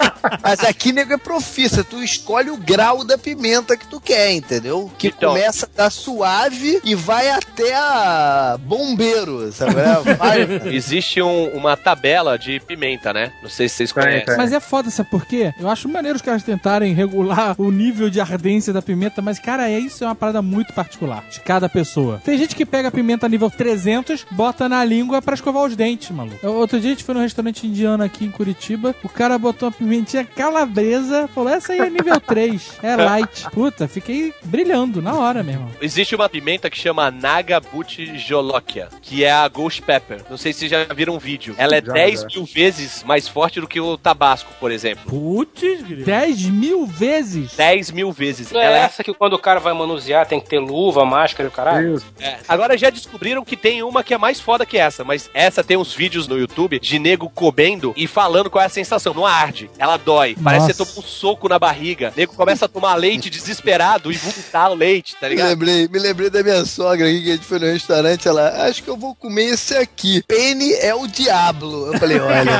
Mas 0.43 0.59
aqui, 0.63 0.91
nego, 0.91 1.13
é 1.13 1.17
profissa. 1.17 1.83
Tu 1.83 2.01
escolhe 2.03 2.49
o 2.49 2.57
grau 2.57 3.03
da 3.03 3.17
pimenta 3.17 3.77
que 3.77 3.87
tu 3.87 3.99
quer, 4.01 4.31
entendeu? 4.31 4.91
Que 4.97 5.07
Então. 5.07 5.29
começa 5.33 5.69
da 5.75 5.89
suave 5.89 6.81
e 6.83 6.95
vai 6.95 7.29
até 7.29 7.73
a 7.75 8.57
bombeiro, 8.59 9.51
sabe? 9.51 9.75
É, 9.79 10.13
Vai, 10.15 10.41
Existe 10.73 11.21
um- 11.21 11.49
uma 11.55 11.75
tabela 11.77 12.37
de 12.37 12.59
pimenta, 12.59 13.13
né? 13.13 13.31
Não 13.41 13.49
sei 13.49 13.67
se 13.69 13.75
vocês 13.75 13.91
conhecem. 13.91 14.35
Mas 14.37 14.51
é 14.51 14.59
foda, 14.59 14.89
sabe 14.89 15.09
por 15.09 15.25
quê? 15.25 15.53
Eu 15.59 15.69
acho 15.69 15.87
maneiro 15.87 16.15
os 16.15 16.21
caras 16.21 16.43
tentarem 16.43 16.93
regular 16.93 17.55
o 17.57 17.71
nível 17.71 18.09
de 18.09 18.19
ardência 18.19 18.73
da 18.73 18.81
pimenta, 18.81 19.21
mas, 19.21 19.39
cara, 19.39 19.69
é 19.69 19.77
isso 19.79 20.03
é 20.03 20.07
uma 20.07 20.15
parada 20.15 20.41
muito 20.41 20.73
particular 20.73 21.23
de 21.29 21.39
cada 21.41 21.69
pessoa. 21.69 22.21
Tem 22.23 22.37
gente 22.37 22.55
que 22.55 22.65
pega 22.65 22.87
a 22.87 22.91
pimenta 22.91 23.27
nível 23.29 23.49
300, 23.49 24.25
bota 24.31 24.67
na 24.67 24.83
língua 24.83 25.21
pra 25.21 25.33
escovar 25.35 25.63
os 25.63 25.75
dentes, 25.75 26.09
maluco. 26.11 26.45
Outro 26.47 26.79
dia 26.79 26.89
a 26.91 26.93
gente 26.93 27.03
foi 27.03 27.15
num 27.15 27.21
restaurante 27.21 27.65
indiano 27.67 28.03
aqui 28.03 28.25
em 28.25 28.31
Curitiba, 28.31 28.95
o 29.03 29.09
cara 29.09 29.37
botou 29.37 29.67
uma 29.69 29.71
pimentinha 29.73 30.25
calabresa, 30.35 31.27
falou, 31.33 31.49
essa 31.53 31.73
aí 31.73 31.79
é 31.79 31.89
nível 31.89 32.19
3, 32.21 32.79
é 32.83 32.95
light. 32.95 33.49
Puta, 33.51 33.87
fiquei 33.87 34.33
brilhando 34.43 35.01
na 35.01 35.13
hora, 35.15 35.43
meu 35.43 35.53
irmão. 35.55 35.69
Existe 35.81 36.15
uma 36.15 36.27
pimenta 36.29 36.69
que 36.69 36.77
chama 36.77 37.11
Nagabuchi 37.11 38.17
Jolokia, 38.17 38.89
que 39.01 39.23
é 39.23 39.31
a 39.31 39.47
Ghost 39.47 39.81
Pepper. 39.81 40.21
Não 40.29 40.37
sei 40.37 40.53
se 40.53 40.59
vocês 40.59 40.71
já 40.71 40.83
viram 40.93 41.15
um 41.15 41.19
vídeo. 41.19 41.55
Ela 41.57 41.75
é 41.77 41.81
Já, 41.83 41.93
10 41.93 42.21
já. 42.21 42.27
mil 42.27 42.45
vezes 42.45 43.03
mais 43.03 43.27
forte 43.27 43.59
do 43.59 43.67
que 43.67 43.79
o 43.79 43.97
tabasco, 43.97 44.51
por 44.59 44.71
exemplo. 44.71 45.03
Putz, 45.09 45.81
grilo. 45.81 46.05
10 46.05 46.45
mil 46.45 46.85
vezes? 46.85 47.53
10 47.55 47.91
mil 47.91 48.11
vezes. 48.11 48.51
Não 48.51 48.61
é 48.61 48.65
Ela 48.65 48.77
é 48.77 48.81
essa 48.81 49.03
que 49.03 49.13
quando 49.13 49.33
o 49.33 49.39
cara 49.39 49.59
vai 49.59 49.73
manusear 49.73 50.25
tem 50.25 50.39
que 50.39 50.49
ter 50.49 50.59
luva, 50.59 51.05
máscara 51.05 51.47
e 51.47 51.49
o 51.49 51.51
caralho? 51.51 51.95
Isso. 51.95 52.05
É, 52.19 52.37
Agora 52.47 52.77
já 52.77 52.89
descobriram 52.89 53.43
que 53.43 53.57
tem 53.57 53.83
uma 53.83 54.03
que 54.03 54.13
é 54.13 54.17
mais 54.17 54.39
foda 54.39 54.65
que 54.65 54.77
essa, 54.77 55.03
mas 55.03 55.29
essa 55.33 55.63
tem 55.63 55.77
uns 55.77 55.93
vídeos 55.93 56.27
no 56.27 56.37
YouTube 56.37 56.79
de 56.79 56.99
nego 56.99 57.29
comendo 57.29 57.93
e 57.97 58.07
falando 58.07 58.49
qual 58.49 58.61
é 58.61 58.65
a 58.65 58.69
sensação. 58.69 59.13
Não 59.13 59.25
arde, 59.25 59.69
ela 59.77 59.97
dói. 59.97 60.20
Parece 60.43 60.67
que 60.67 60.73
você 60.73 60.79
Nossa. 60.79 60.93
toma 60.95 61.05
um 61.05 61.09
soco 61.09 61.49
na 61.49 61.59
barriga. 61.59 62.13
Nego 62.15 62.33
começa 62.35 62.65
a 62.65 62.67
tomar 62.67 62.95
leite 62.95 63.29
desesperado 63.29 64.11
e 64.11 64.15
vomitar 64.15 64.71
o 64.71 64.75
leite, 64.75 65.15
tá 65.19 65.27
Me 65.27 65.35
ligado? 65.35 65.49
lembrei, 65.49 65.87
me 65.87 65.99
lembrei 65.99 66.29
da 66.29 66.43
minha 66.43 66.65
sogra 66.65 67.07
aqui, 67.07 67.21
que 67.21 67.29
a 67.29 67.35
gente 67.35 67.45
foi 67.45 67.59
no 67.59 67.65
restaurante, 67.65 68.27
ela, 68.27 68.65
acho 68.67 68.83
que 68.83 68.89
eu 68.89 68.97
vou 68.97 69.15
comer 69.15 69.45
esse 69.53 69.75
aqui. 69.75 70.23
Penny 70.27 70.73
é 70.73 70.93
o 70.93 71.07
diablo. 71.07 71.93
Eu 71.93 71.99
falei, 71.99 72.19
olha. 72.19 72.51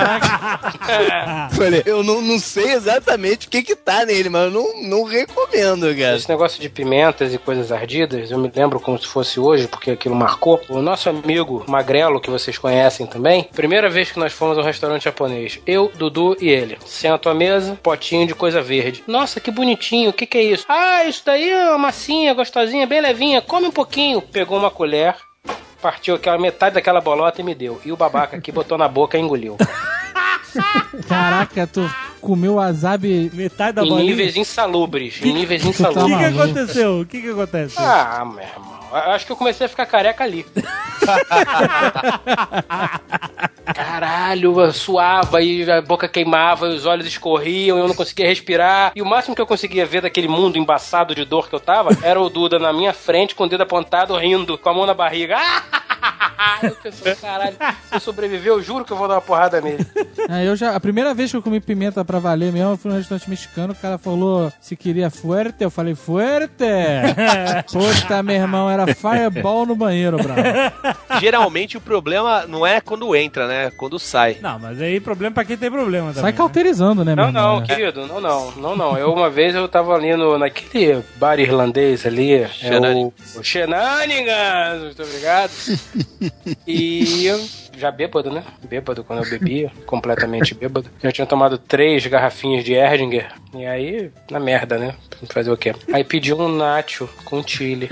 falei, 1.53 1.84
eu 1.86 2.03
não, 2.03 2.22
não 2.22 2.39
sei 2.39 2.72
exatamente 2.74 3.47
o 3.47 3.49
que 3.49 3.64
que 3.64 3.76
tá 3.76 4.05
nele, 4.05 4.30
mas 4.30 4.45
eu 4.45 4.51
não, 4.51 4.82
não 4.84 5.03
recomendo, 5.03 5.88
cara. 5.95 6.16
Esse 6.16 6.30
negócio 6.30 6.62
de 6.62 6.70
pimentas 6.70 7.34
e 7.34 7.38
coisas 7.38 7.72
ardidas, 7.72 8.32
eu 8.32 8.38
me 8.38 8.51
lembro 8.53 8.80
como 8.80 8.97
se 8.97 9.07
fosse 9.07 9.39
hoje, 9.39 9.68
porque 9.68 9.91
aquilo 9.91 10.16
marcou. 10.16 10.62
O 10.70 10.82
nosso 10.82 11.09
amigo 11.09 11.64
Magrelo, 11.68 12.20
que 12.20 12.30
vocês 12.30 12.57
conhecem 12.57 13.05
também, 13.05 13.47
primeira 13.53 13.89
vez 13.89 14.12
que 14.12 14.20
nós 14.20 14.34
fomos 14.34 14.57
a 14.57 14.62
um 14.62 14.64
restaurante 14.64 15.03
japonês, 15.03 15.59
eu, 15.66 15.91
Dudu 15.95 16.36
e 16.39 16.49
ele. 16.49 16.78
Sento 16.86 17.30
à 17.30 17.34
mesa, 17.34 17.51
potinho 17.84 18.26
de 18.28 18.34
coisa 18.36 18.62
verde. 18.62 19.04
Nossa, 19.08 19.39
que 19.39 19.52
bonitinho, 19.52 20.10
o 20.10 20.14
que, 20.14 20.26
que 20.26 20.38
é 20.38 20.43
isso? 20.43 20.66
Ah, 20.70 21.04
isso 21.06 21.22
daí 21.26 21.49
é 21.49 21.70
uma 21.70 21.78
massinha 21.78 22.34
gostosinha, 22.34 22.86
bem 22.88 23.02
levinha, 23.02 23.41
come 23.41 23.68
um 23.68 23.72
pouquinho. 23.72 24.22
Pegou 24.22 24.58
uma 24.58 24.70
colher, 24.72 25.16
partiu 25.82 26.16
aquela 26.16 26.38
metade 26.38 26.76
daquela 26.76 27.02
bolota 27.02 27.41
e 27.41 27.43
me 27.43 27.54
deu. 27.56 27.80
E 27.86 27.91
o 27.91 27.97
babaca 27.97 28.38
aqui 28.38 28.52
botou 28.52 28.78
na 28.78 28.88
boca 28.88 29.18
e 29.18 29.22
engoliu. 29.22 29.58
Caraca, 31.08 31.66
tu 31.68 31.89
comeu 32.20 32.56
wasabi 32.56 33.32
Metade 33.34 33.74
da 33.78 33.84
em 33.84 33.89
bolinha. 33.89 34.10
níveis 34.10 34.36
insalubres. 34.36 35.22
Em 35.24 35.34
níveis 35.34 35.62
O 35.62 35.66
que, 35.66 35.70
insalubres. 35.70 36.06
que 36.18 36.24
maluco. 36.24 36.41
aconteceu? 36.43 36.99
O 37.02 37.06
que, 37.06 37.22
que 37.22 37.30
acontece? 37.30 37.76
Ah, 37.78 38.24
meu 38.26 38.43
irmão. 38.43 38.71
Eu 38.92 39.12
Acho 39.12 39.26
que 39.26 39.32
eu 39.32 39.38
comecei 39.38 39.66
a 39.66 39.70
ficar 39.70 39.86
careca 39.86 40.24
ali. 40.24 40.46
Caralho, 43.74 44.60
eu 44.60 44.74
suava 44.74 45.42
e 45.42 45.70
a 45.70 45.82
boca 45.82 46.08
queimava, 46.08 46.68
e 46.68 46.76
os 46.76 46.86
olhos 46.86 47.06
escorriam, 47.06 47.78
eu 47.78 47.88
não 47.88 47.96
conseguia 47.96 48.28
respirar. 48.28 48.92
E 48.96 49.02
o 49.02 49.06
máximo 49.06 49.36
que 49.36 49.42
eu 49.42 49.48
conseguia 49.48 49.86
ver 49.86 50.02
daquele 50.02 50.28
mundo 50.28 50.58
embaçado 50.58 51.16
de 51.16 51.26
dor 51.26 51.48
que 51.50 51.56
eu 51.56 51.60
tava 51.60 51.89
era 52.04 52.20
o 52.20 52.30
Duda 52.30 52.60
na 52.60 52.74
minha 52.74 52.94
frente, 52.94 53.36
com 53.36 53.46
o 53.46 53.50
dedo 53.50 53.64
apontado, 53.64 54.16
rindo, 54.18 54.58
com 54.58 54.70
a 54.70 54.74
mão 54.74 54.86
na 54.86 54.94
barriga. 54.94 55.38
eu 56.64 56.72
pensei, 56.76 57.16
caralho, 57.16 57.56
se 57.88 57.95
eu 57.95 57.99
sobreviver, 57.99 58.52
eu 58.52 58.62
juro 58.62 58.86
que 58.86 58.91
eu 58.91 58.97
vou 58.97 59.08
dar 59.08 59.16
uma 59.16 59.22
porrada 59.22 59.62
nele. 59.62 59.86
Aí 60.30 60.45
eu 60.45 60.56
já, 60.56 60.76
a 60.76 60.80
primeira 60.80 61.14
vez 61.14 61.32
que 61.32 61.38
eu 61.38 61.41
comi 61.41 61.60
pimenta 61.60 62.04
pra 62.04 62.20
valer 62.20 62.52
mesmo, 62.52 62.72
eu 62.72 62.78
fui 62.78 62.91
num 62.91 62.97
restaurante 62.97 63.30
mexicano, 63.30 63.74
o 63.74 63.76
cara 63.76 63.97
falou 63.97 64.52
se 64.60 64.76
queria 64.76 65.10
fuerte, 65.10 65.64
eu 65.64 65.72
falei 65.72 65.95
fuerte. 65.95 66.66
Puta, 67.72 68.24
meu 68.24 68.36
irmão, 68.36 68.70
era 68.70 68.93
fireball 68.93 69.66
no 69.66 69.76
banheiro, 69.76 70.18
bravo. 70.18 70.41
Geralmente 71.20 71.78
o 71.78 71.82
problema 71.82 72.45
não 72.47 72.66
é 72.66 72.82
quando 72.82 73.16
entra, 73.16 73.47
né? 73.47 73.66
É 73.66 73.72
quando 73.72 73.99
sai. 73.99 74.38
Não, 74.41 74.58
mas 74.58 74.82
aí 74.82 74.99
problema 74.99 75.34
pra 75.34 75.45
quem 75.45 75.58
tem 75.58 75.70
problema 75.70 76.08
também. 76.08 76.22
Sai 76.22 76.32
né? 76.32 76.38
cauterizando, 76.38 77.06
né, 77.06 77.16
meu 77.16 77.26
Não, 77.26 77.30
irmão? 77.30 77.60
não, 77.60 77.66
querido, 77.66 78.08
não, 78.08 78.22
não, 78.22 78.52
não, 78.52 78.76
não. 78.76 78.97
Eu 78.97 79.14
uma 79.14 79.30
vez 79.30 79.54
eu 79.54 79.68
tava 79.68 79.93
ali 79.95 80.16
no, 80.16 80.38
naquele 80.38 81.04
bar 81.18 81.39
irlandês 81.39 82.06
ali, 82.06 82.34
é 82.34 82.49
o, 82.80 83.14
o 83.39 83.43
Shenanigans, 83.43 84.84
muito 84.84 85.04
obrigado. 85.04 85.52
E 86.68 87.26
eu 87.26 87.44
já 87.78 87.92
bêbado, 87.92 88.32
né? 88.32 88.44
Bêbado 88.64 89.04
quando 89.04 89.24
eu 89.24 89.30
bebia, 89.30 89.72
completamente 89.86 90.54
bêbado. 90.54 90.89
Já 91.02 91.12
tinha 91.12 91.28
tomado 91.28 91.58
três 91.58 92.06
garrafinhas 92.08 92.64
de 92.64 92.74
Erdinger. 92.74 93.32
E 93.54 93.66
aí, 93.66 94.12
na 94.30 94.39
merda, 94.39 94.78
né? 94.78 94.96
Fazer 95.30 95.52
o 95.52 95.58
quê? 95.58 95.74
Aí 95.94 96.04
pedi 96.04 96.34
um 96.34 96.48
nacho 96.48 97.10
com 97.26 97.46
chile. 97.46 97.89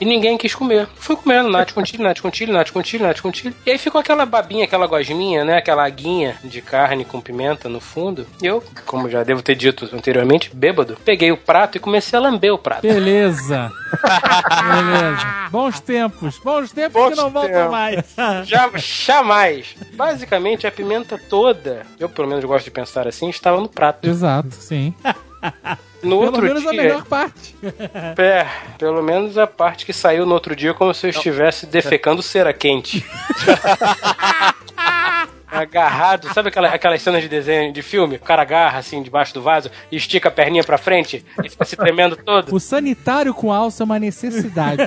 E 0.00 0.04
ninguém 0.04 0.36
quis 0.36 0.54
comer. 0.54 0.88
Fui 0.96 1.16
comendo 1.16 1.48
nacho 1.48 1.74
com 1.74 1.84
chile, 1.84 2.02
nacho 2.02 2.22
com 2.22 2.32
chile, 2.32 2.52
nacho 2.52 2.72
com 2.72 2.82
chile, 2.82 3.02
nacho 3.04 3.22
com 3.22 3.32
chile. 3.32 3.54
E 3.64 3.70
aí 3.70 3.78
ficou 3.78 4.00
aquela 4.00 4.26
babinha, 4.26 4.64
aquela 4.64 4.86
gosminha, 4.86 5.44
né? 5.44 5.58
Aquela 5.58 5.84
aguinha 5.84 6.36
de 6.44 6.60
carne 6.60 7.04
com 7.04 7.20
pimenta 7.20 7.68
no 7.68 7.80
fundo. 7.80 8.26
E 8.42 8.46
eu, 8.46 8.62
como 8.86 9.08
já 9.08 9.22
devo 9.22 9.42
ter 9.42 9.54
dito 9.54 9.88
anteriormente, 9.92 10.50
bêbado, 10.54 10.96
peguei 11.04 11.30
o 11.32 11.36
prato 11.36 11.76
e 11.76 11.80
comecei 11.80 12.18
a 12.18 12.22
lamber 12.22 12.52
o 12.52 12.58
prato. 12.58 12.82
Beleza. 12.82 13.70
Beleza. 13.92 15.48
Bons 15.50 15.80
tempos. 15.80 16.38
Bons 16.38 16.72
tempos 16.72 17.02
Bons 17.02 17.10
que 17.10 17.16
não 17.16 17.30
voltam 17.30 17.52
tempos. 17.52 17.70
mais. 17.70 18.04
Já, 18.46 18.70
jamais. 18.76 19.74
Basicamente, 19.94 20.66
a 20.66 20.70
pimenta 20.70 21.18
toda, 21.18 21.86
eu 21.98 22.08
pelo 22.08 22.28
menos 22.28 22.44
gosto 22.44 22.64
de 22.64 22.70
pensar 22.70 23.06
assim, 23.08 23.28
estava 23.28 23.60
no 23.60 23.68
prato. 23.68 24.08
Exato, 24.08 24.54
sim. 24.54 24.94
No 26.02 26.18
Pelo 26.18 26.22
outro 26.22 26.42
menos 26.42 26.62
dia, 26.62 26.70
a 26.70 26.72
melhor 26.72 27.04
parte. 27.04 27.54
É, 28.16 28.46
pelo 28.78 29.02
menos 29.02 29.36
a 29.36 29.46
parte 29.46 29.84
que 29.84 29.92
saiu 29.92 30.24
no 30.24 30.32
outro 30.32 30.56
dia 30.56 30.72
como 30.72 30.94
se 30.94 31.06
eu 31.06 31.10
estivesse 31.10 31.66
defecando 31.66 32.22
cera 32.22 32.54
quente. 32.54 33.04
Agarrado, 35.46 36.32
sabe 36.32 36.48
aquela, 36.48 36.68
aquelas 36.68 37.02
cenas 37.02 37.22
de 37.22 37.28
desenho 37.28 37.72
de 37.72 37.82
filme? 37.82 38.16
O 38.16 38.20
cara 38.20 38.42
agarra 38.42 38.78
assim 38.78 39.02
debaixo 39.02 39.34
do 39.34 39.42
vaso 39.42 39.70
e 39.90 39.96
estica 39.96 40.28
a 40.28 40.32
perninha 40.32 40.62
pra 40.64 40.78
frente 40.78 41.24
e 41.44 41.50
fica 41.50 41.64
se 41.64 41.76
tremendo 41.76 42.16
todo. 42.16 42.54
O 42.54 42.60
sanitário 42.60 43.34
com 43.34 43.52
alça 43.52 43.82
é 43.82 43.84
uma 43.84 43.98
necessidade. 43.98 44.82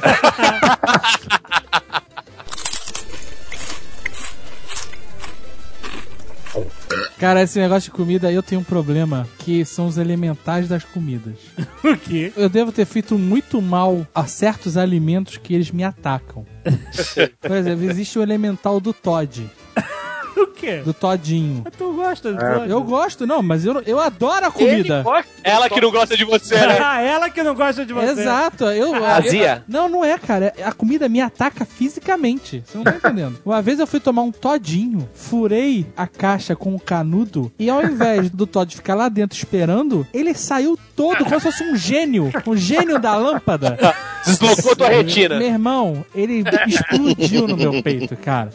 Cara, 7.24 7.42
esse 7.42 7.58
negócio 7.58 7.90
de 7.90 7.96
comida, 7.96 8.30
eu 8.30 8.44
tenho 8.44 8.60
um 8.60 8.66
problema, 8.66 9.26
que 9.40 9.64
são 9.64 9.88
os 9.88 9.98
elementais 9.98 10.68
das 10.68 10.84
comidas. 10.84 11.36
O 11.82 11.98
quê? 11.98 12.34
Eu 12.36 12.50
devo 12.50 12.72
ter 12.72 12.86
feito 12.86 13.18
muito 13.18 13.62
mal 13.62 14.06
a 14.14 14.26
certos 14.26 14.76
alimentos 14.76 15.38
que 15.38 15.54
eles 15.54 15.72
me 15.72 15.86
atacam. 15.86 16.46
Por 17.40 17.52
exemplo, 17.52 17.90
existe 17.90 18.20
o 18.20 18.22
elemental 18.22 18.80
do 18.80 18.94
Todd, 18.94 19.50
O 20.44 20.48
quê? 20.48 20.82
do 20.84 20.94
Todinho. 20.94 21.64
Tu 21.78 21.94
gosta 21.94 22.34
de 22.34 22.70
Eu 22.70 22.82
gosto, 22.82 23.28
não, 23.28 23.42
mas 23.42 23.66
eu, 23.66 23.82
eu 23.86 24.00
adoro 24.00 24.46
a 24.46 24.52
comida. 24.52 24.96
Ele 24.96 25.04
gosta 25.04 25.30
Ela 25.44 25.70
que 25.70 25.82
não 25.82 25.92
gosta 25.92 26.16
de 26.18 26.24
você, 26.24 26.56
né? 26.56 26.78
Ah, 26.84 27.02
ela 27.02 27.30
que 27.30 27.44
não 27.44 27.54
gosta 27.56 27.86
de 27.86 27.94
você. 27.94 28.22
Exato, 28.22 28.66
eu. 28.66 28.94
Azia? 29.04 29.64
eu- 29.68 29.74
não, 29.74 29.90
não 29.90 30.06
é, 30.06 30.18
cara. 30.18 30.54
A 30.64 30.72
comida 30.72 31.10
me 31.10 31.20
ataca 31.22 31.66
fisicamente. 31.66 32.64
Você 32.66 32.78
não 32.78 32.84
tá 32.84 32.92
entendendo. 32.96 33.40
Uma 33.46 33.62
vez 33.62 33.80
eu 33.80 33.88
fui 33.88 34.00
tomar 34.00 34.22
um 34.22 34.32
todinho, 34.32 35.08
furei 35.14 35.86
a 35.98 36.08
caixa 36.08 36.56
com 36.56 36.74
o 36.76 36.80
canudo 36.80 37.52
e 37.60 37.70
ao 37.70 37.84
invés 37.84 38.30
do 38.30 38.46
Todd 38.48 38.76
ficar 38.76 38.96
lá 38.96 39.10
dentro 39.10 39.38
esperando, 39.38 40.06
ele 40.14 40.34
saiu 40.34 40.78
todo 40.96 41.24
como 41.26 41.40
se 41.40 41.52
fosse 41.52 41.64
um 41.64 41.76
gênio. 41.76 42.32
Um 42.46 42.56
gênio 42.56 43.00
da 43.00 43.16
lâmpada. 43.16 43.78
Deslocou 44.26 44.76
tua 44.76 44.88
retina. 44.90 45.38
Meu 45.38 45.48
irmão, 45.48 46.06
ele 46.16 46.44
explodiu 46.68 47.48
no 47.48 47.58
meu 47.58 47.84
peito, 47.84 48.16
cara. 48.16 48.50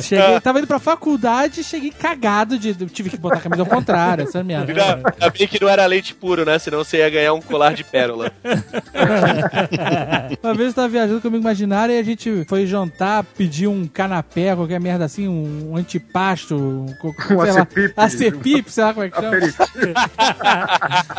Cheguei, 0.00 0.40
tava 0.40 0.58
indo 0.58 0.66
pra 0.72 0.78
faculdade, 0.78 1.62
cheguei 1.62 1.90
cagado 1.90 2.58
de. 2.58 2.74
Tive 2.86 3.10
que 3.10 3.18
botar 3.18 3.36
a 3.36 3.40
camisa 3.40 3.62
ao 3.62 3.66
contrário, 3.66 4.24
essa 4.24 4.42
merda. 4.42 4.72
Ainda 4.72 5.02
ainda 5.12 5.30
bem 5.30 5.46
que 5.46 5.60
não 5.60 5.68
era 5.68 5.84
leite 5.84 6.14
puro, 6.14 6.46
né? 6.46 6.58
Senão 6.58 6.78
você 6.78 6.96
ia 6.98 7.10
ganhar 7.10 7.34
um 7.34 7.42
colar 7.42 7.74
de 7.74 7.84
pérola. 7.84 8.32
Uma 10.42 10.54
vez 10.54 10.68
eu 10.68 10.74
tava 10.74 10.88
viajando 10.88 11.20
comigo 11.20 11.42
imaginário 11.42 11.94
e 11.94 11.98
a 11.98 12.02
gente 12.02 12.46
foi 12.48 12.66
jantar, 12.66 13.22
pediu 13.36 13.70
um 13.70 13.86
canapé, 13.86 14.56
qualquer 14.56 14.80
merda 14.80 15.04
assim, 15.04 15.28
um 15.28 15.76
antipasto, 15.76 16.56
um, 16.56 16.86
sei 18.08 18.32
lá, 18.32 18.64
sei 18.66 18.84
lá 18.84 18.94
como 18.94 19.04
é 19.04 19.10
que 19.10 19.20
chama. 19.20 19.36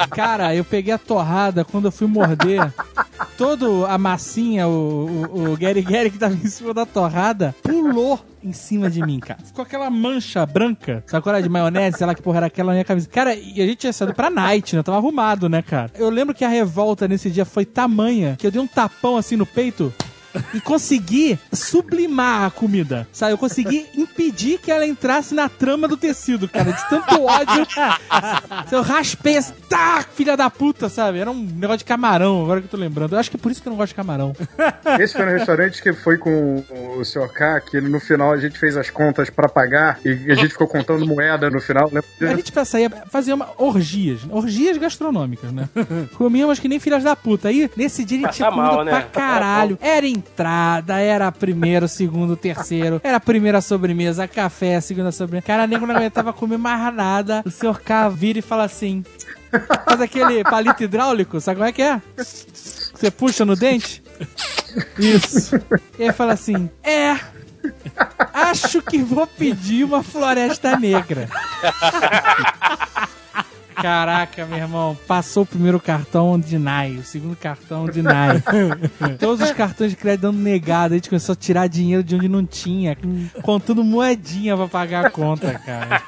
Cara, 0.16 0.56
eu 0.56 0.64
peguei 0.64 0.94
a 0.94 0.98
torrada 0.98 1.64
quando 1.64 1.86
eu 1.86 1.92
fui 1.92 2.08
morder. 2.08 2.74
Todo 3.38 3.86
a 3.86 3.98
massinha, 3.98 4.68
o, 4.68 5.30
o, 5.32 5.52
o 5.52 5.58
Gary 5.58 5.82
Gary 5.82 6.10
que 6.10 6.18
tava 6.18 6.34
em 6.34 6.48
cima 6.48 6.74
da 6.74 6.86
torrada, 6.86 7.54
pulou 7.62 8.33
em 8.44 8.54
cima 8.54 8.90
de 8.90 9.02
mim, 9.02 9.20
cara. 9.20 9.40
Ficou 9.44 9.64
aquela 9.64 9.90
mancha 9.90 10.46
branca, 10.46 11.04
era 11.26 11.42
de 11.42 11.50
maionese, 11.50 11.98
sei 11.98 12.08
lá 12.08 12.14
que 12.14 12.22
porra 12.22 12.38
era 12.38 12.46
aquela 12.48 12.68
na 12.68 12.74
minha 12.74 12.86
camisa. 12.86 13.08
Cara, 13.10 13.34
e 13.34 13.62
a 13.62 13.66
gente 13.66 13.78
tinha 13.78 13.94
saído 13.94 14.14
pra 14.14 14.30
night, 14.30 14.76
né? 14.76 14.84
Tava 14.84 14.98
arrumado, 14.98 15.48
né, 15.48 15.62
cara? 15.62 15.92
Eu 15.96 16.10
lembro 16.10 16.36
que 16.36 16.44
a 16.44 16.50
revolta 16.50 17.08
nesse 17.08 17.30
dia 17.30 17.46
foi 17.46 17.66
tamanha 17.66 18.36
que 18.38 18.46
eu 18.46 18.52
dei 18.52 18.62
um 18.62 18.68
tapão 18.68 19.18
assim 19.18 19.36
no 19.36 19.46
peito 19.46 19.94
e 20.54 20.62
consegui 20.62 21.38
sublimar 21.52 22.46
a 22.46 22.52
comida. 22.52 23.08
Sabe? 23.12 23.34
Eu 23.34 23.38
consegui 23.38 23.86
impedir 23.96 24.60
que 24.60 24.72
ela 24.72 24.86
entrasse 24.86 25.34
na 25.34 25.50
trama 25.50 25.88
do 25.88 25.98
tecido, 25.98 26.48
cara. 26.48 26.72
De 26.72 26.90
tanto 26.90 27.24
ódio. 27.24 27.68
eu 28.72 28.82
raspei 28.82 29.38
assim, 29.38 29.54
tá, 29.70 30.04
filha 30.14 30.36
da 30.36 30.50
puta, 30.50 30.90
sabe? 30.90 31.20
Era 31.20 31.32
um 31.32 31.36
negócio 31.36 31.80
de 31.80 31.86
camarão, 31.86 32.44
agora 32.44 32.62
que 32.62 32.68
eu 32.68 32.72
tô 32.72 32.78
lembrando. 32.78 33.14
Eu 33.14 33.20
acho 33.20 33.30
que 33.30 33.38
é 33.38 33.40
por 33.40 33.52
isso 33.52 33.62
que 33.62 33.68
eu 33.68 33.72
não 33.72 33.78
gosto 33.78 33.90
de 33.90 33.96
camarão. 33.96 34.34
Esse 35.00 35.14
foi 35.14 35.26
no 35.26 35.32
restaurante 35.32 35.82
que 35.82 35.94
foi 35.94 36.18
com 36.18 36.64
o 36.98 37.04
Sr. 37.04 37.28
K, 37.34 37.62
que 37.62 37.82
no 37.82 38.00
final 38.00 38.32
a 38.32 38.38
gente 38.38 38.58
fez 38.58 38.78
as 38.78 38.90
contas 38.90 39.30
pra 39.30 39.48
pagar 39.50 40.00
e 40.06 40.32
a 40.32 40.36
gente 40.36 40.50
ficou 40.50 40.68
contando 40.68 41.06
moeda 41.06 41.50
no 41.50 41.60
final. 41.60 41.86
Lembra 41.86 42.34
A 42.34 42.36
gente 42.36 42.52
pra 42.52 42.66
sair 42.66 42.92
fazia 43.10 43.36
uma 43.36 43.50
orgias, 43.58 44.22
orgias 44.30 44.78
gastronômicas, 44.78 45.52
né? 45.52 45.70
Comíamos 46.18 46.60
que 46.60 46.68
nem 46.68 46.80
filhas 46.80 47.04
da 47.04 47.16
puta. 47.16 47.50
Aí, 47.50 47.70
nesse 47.76 48.04
dia 48.04 48.20
a 48.20 48.22
gente 48.22 48.36
tinha 48.36 48.50
comida 48.50 48.68
mal, 48.68 48.84
né? 48.86 48.92
pra 48.92 49.02
caralho. 49.04 49.78
Era 49.82 50.06
entrada, 50.24 51.00
era 51.00 51.32
primeiro, 51.32 51.88
segundo, 51.88 52.36
terceiro, 52.36 53.00
era 53.04 53.20
primeira 53.20 53.62
sobremesa, 53.62 54.28
café, 54.28 54.80
segunda 54.82 55.12
sobremesa. 55.12 55.46
Cara, 55.46 55.68
nego 55.68 55.86
não 55.86 55.96
aguentava 55.96 56.34
comer 56.34 56.58
mais 56.58 56.94
nada. 56.94 57.44
O 57.46 57.52
senhor 57.52 57.82
K 57.82 58.10
vira 58.10 58.40
e 58.40 58.42
fala 58.42 58.64
assim: 58.64 59.04
faz 59.86 60.02
aquele 60.02 60.44
palito 60.44 60.84
hidráulico, 60.84 61.40
sabe 61.40 61.58
como 61.58 61.70
é 61.70 61.72
que 61.72 61.82
é? 61.82 62.02
Você 62.18 63.12
puxa 63.12 63.46
no 63.46 63.56
dente? 63.56 64.02
Isso. 64.98 65.60
E 66.00 66.04
aí 66.04 66.12
fala 66.12 66.34
assim: 66.34 66.70
é. 66.84 67.18
Acho 68.34 68.82
que 68.82 68.98
vou 68.98 69.26
pedir 69.26 69.86
uma 69.86 70.04
floresta 70.04 70.78
negra. 70.78 71.30
Caraca, 73.84 74.46
meu 74.46 74.58
irmão, 74.58 74.98
passou 75.06 75.44
o 75.44 75.46
primeiro 75.46 75.78
cartão 75.78 76.40
de 76.40 76.58
NAI, 76.58 76.94
o 76.94 77.04
segundo 77.04 77.36
cartão 77.36 77.86
de 77.86 78.02
NAI. 78.02 78.42
Todos 79.20 79.46
os 79.46 79.52
cartões 79.52 79.92
de 79.92 79.98
crédito 79.98 80.22
dando 80.22 80.40
negado, 80.40 80.94
a 80.94 80.96
gente 80.96 81.10
começou 81.10 81.34
a 81.34 81.36
tirar 81.36 81.68
dinheiro 81.68 82.02
de 82.02 82.16
onde 82.16 82.30
não 82.30 82.46
tinha, 82.46 82.98
contando 83.42 83.84
moedinha 83.84 84.56
pra 84.56 84.70
pagar 84.70 85.08
a 85.08 85.10
conta, 85.10 85.60
cara. 85.60 86.00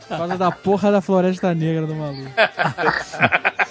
Por 0.00 0.18
causa 0.18 0.36
da 0.36 0.52
porra 0.52 0.92
da 0.92 1.00
floresta 1.00 1.54
negra 1.54 1.86
do 1.86 1.94
maluco. 1.94 2.30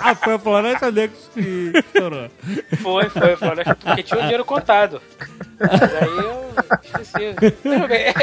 Ah, 0.06 0.14
foi 0.14 0.36
a 0.36 0.40
Floresta 0.40 0.92
Negra 0.92 1.18
que 1.34 1.72
estourou. 1.76 2.30
Foi, 2.78 3.10
foi, 3.10 3.36
foi. 3.36 3.64
Porque 3.84 4.04
tinha 4.04 4.20
o 4.20 4.22
dinheiro 4.22 4.46
contado. 4.46 5.02
Mas 5.60 5.94
aí 5.94 6.18
eu 6.18 6.54
esqueci. 6.84 7.36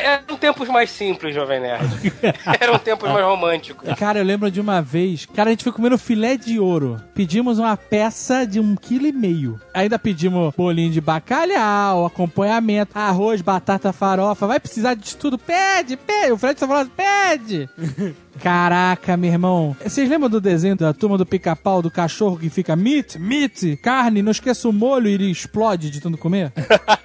Eram 0.02 0.36
tempos 0.36 0.68
mais 0.68 0.90
simples, 0.90 1.34
Jovem 1.34 1.60
Nerd. 1.60 2.12
Eram 2.60 2.78
tempos 2.78 3.10
mais 3.10 3.24
românticos. 3.24 3.88
Cara, 3.98 4.18
eu 4.18 4.24
lembro 4.24 4.50
de 4.50 4.60
uma 4.60 4.80
vez, 4.80 5.26
cara, 5.26 5.50
a 5.50 5.52
gente 5.52 5.64
foi 5.64 5.72
comendo 5.72 5.98
filé 5.98 6.36
de 6.36 6.58
ouro. 6.58 7.00
Pedimos 7.14 7.58
uma 7.58 7.76
peça 7.76 8.46
de 8.46 8.60
um 8.60 8.74
quilo 8.74 9.06
e 9.06 9.12
meio. 9.12 9.60
Ainda 9.74 9.98
pedimos 9.98 10.54
bolinho 10.56 10.90
de 10.90 11.00
bacalhau, 11.00 12.06
acompanhamento, 12.06 12.98
arroz, 12.98 13.40
batata, 13.40 13.92
farofa. 13.92 14.46
Vai 14.46 14.60
precisar 14.60 14.94
disso 14.94 15.16
tudo? 15.18 15.38
Pede, 15.38 15.96
pede. 15.96 16.32
O 16.32 16.38
Fred 16.38 16.58
tá 16.58 16.66
falando, 16.66 16.90
pede. 16.90 17.68
Caraca, 18.40 19.16
meu 19.16 19.30
irmão. 19.30 19.76
Vocês 19.84 20.08
lembram 20.08 20.28
do 20.28 20.40
desenho 20.40 20.76
da 20.76 20.92
turma 20.92 21.18
do 21.18 21.26
pica-pau, 21.26 21.82
do 21.82 21.90
cachorro 21.90 22.38
que 22.38 22.48
fica 22.48 22.74
meat, 22.74 23.18
meat, 23.18 23.76
carne, 23.76 24.22
não 24.22 24.32
esqueça 24.32 24.68
o 24.68 24.72
molho 24.72 25.08
e 25.08 25.12
ele 25.12 25.30
explode 25.30 25.90
de 25.90 26.00
tanto 26.00 26.18
comer? 26.18 26.52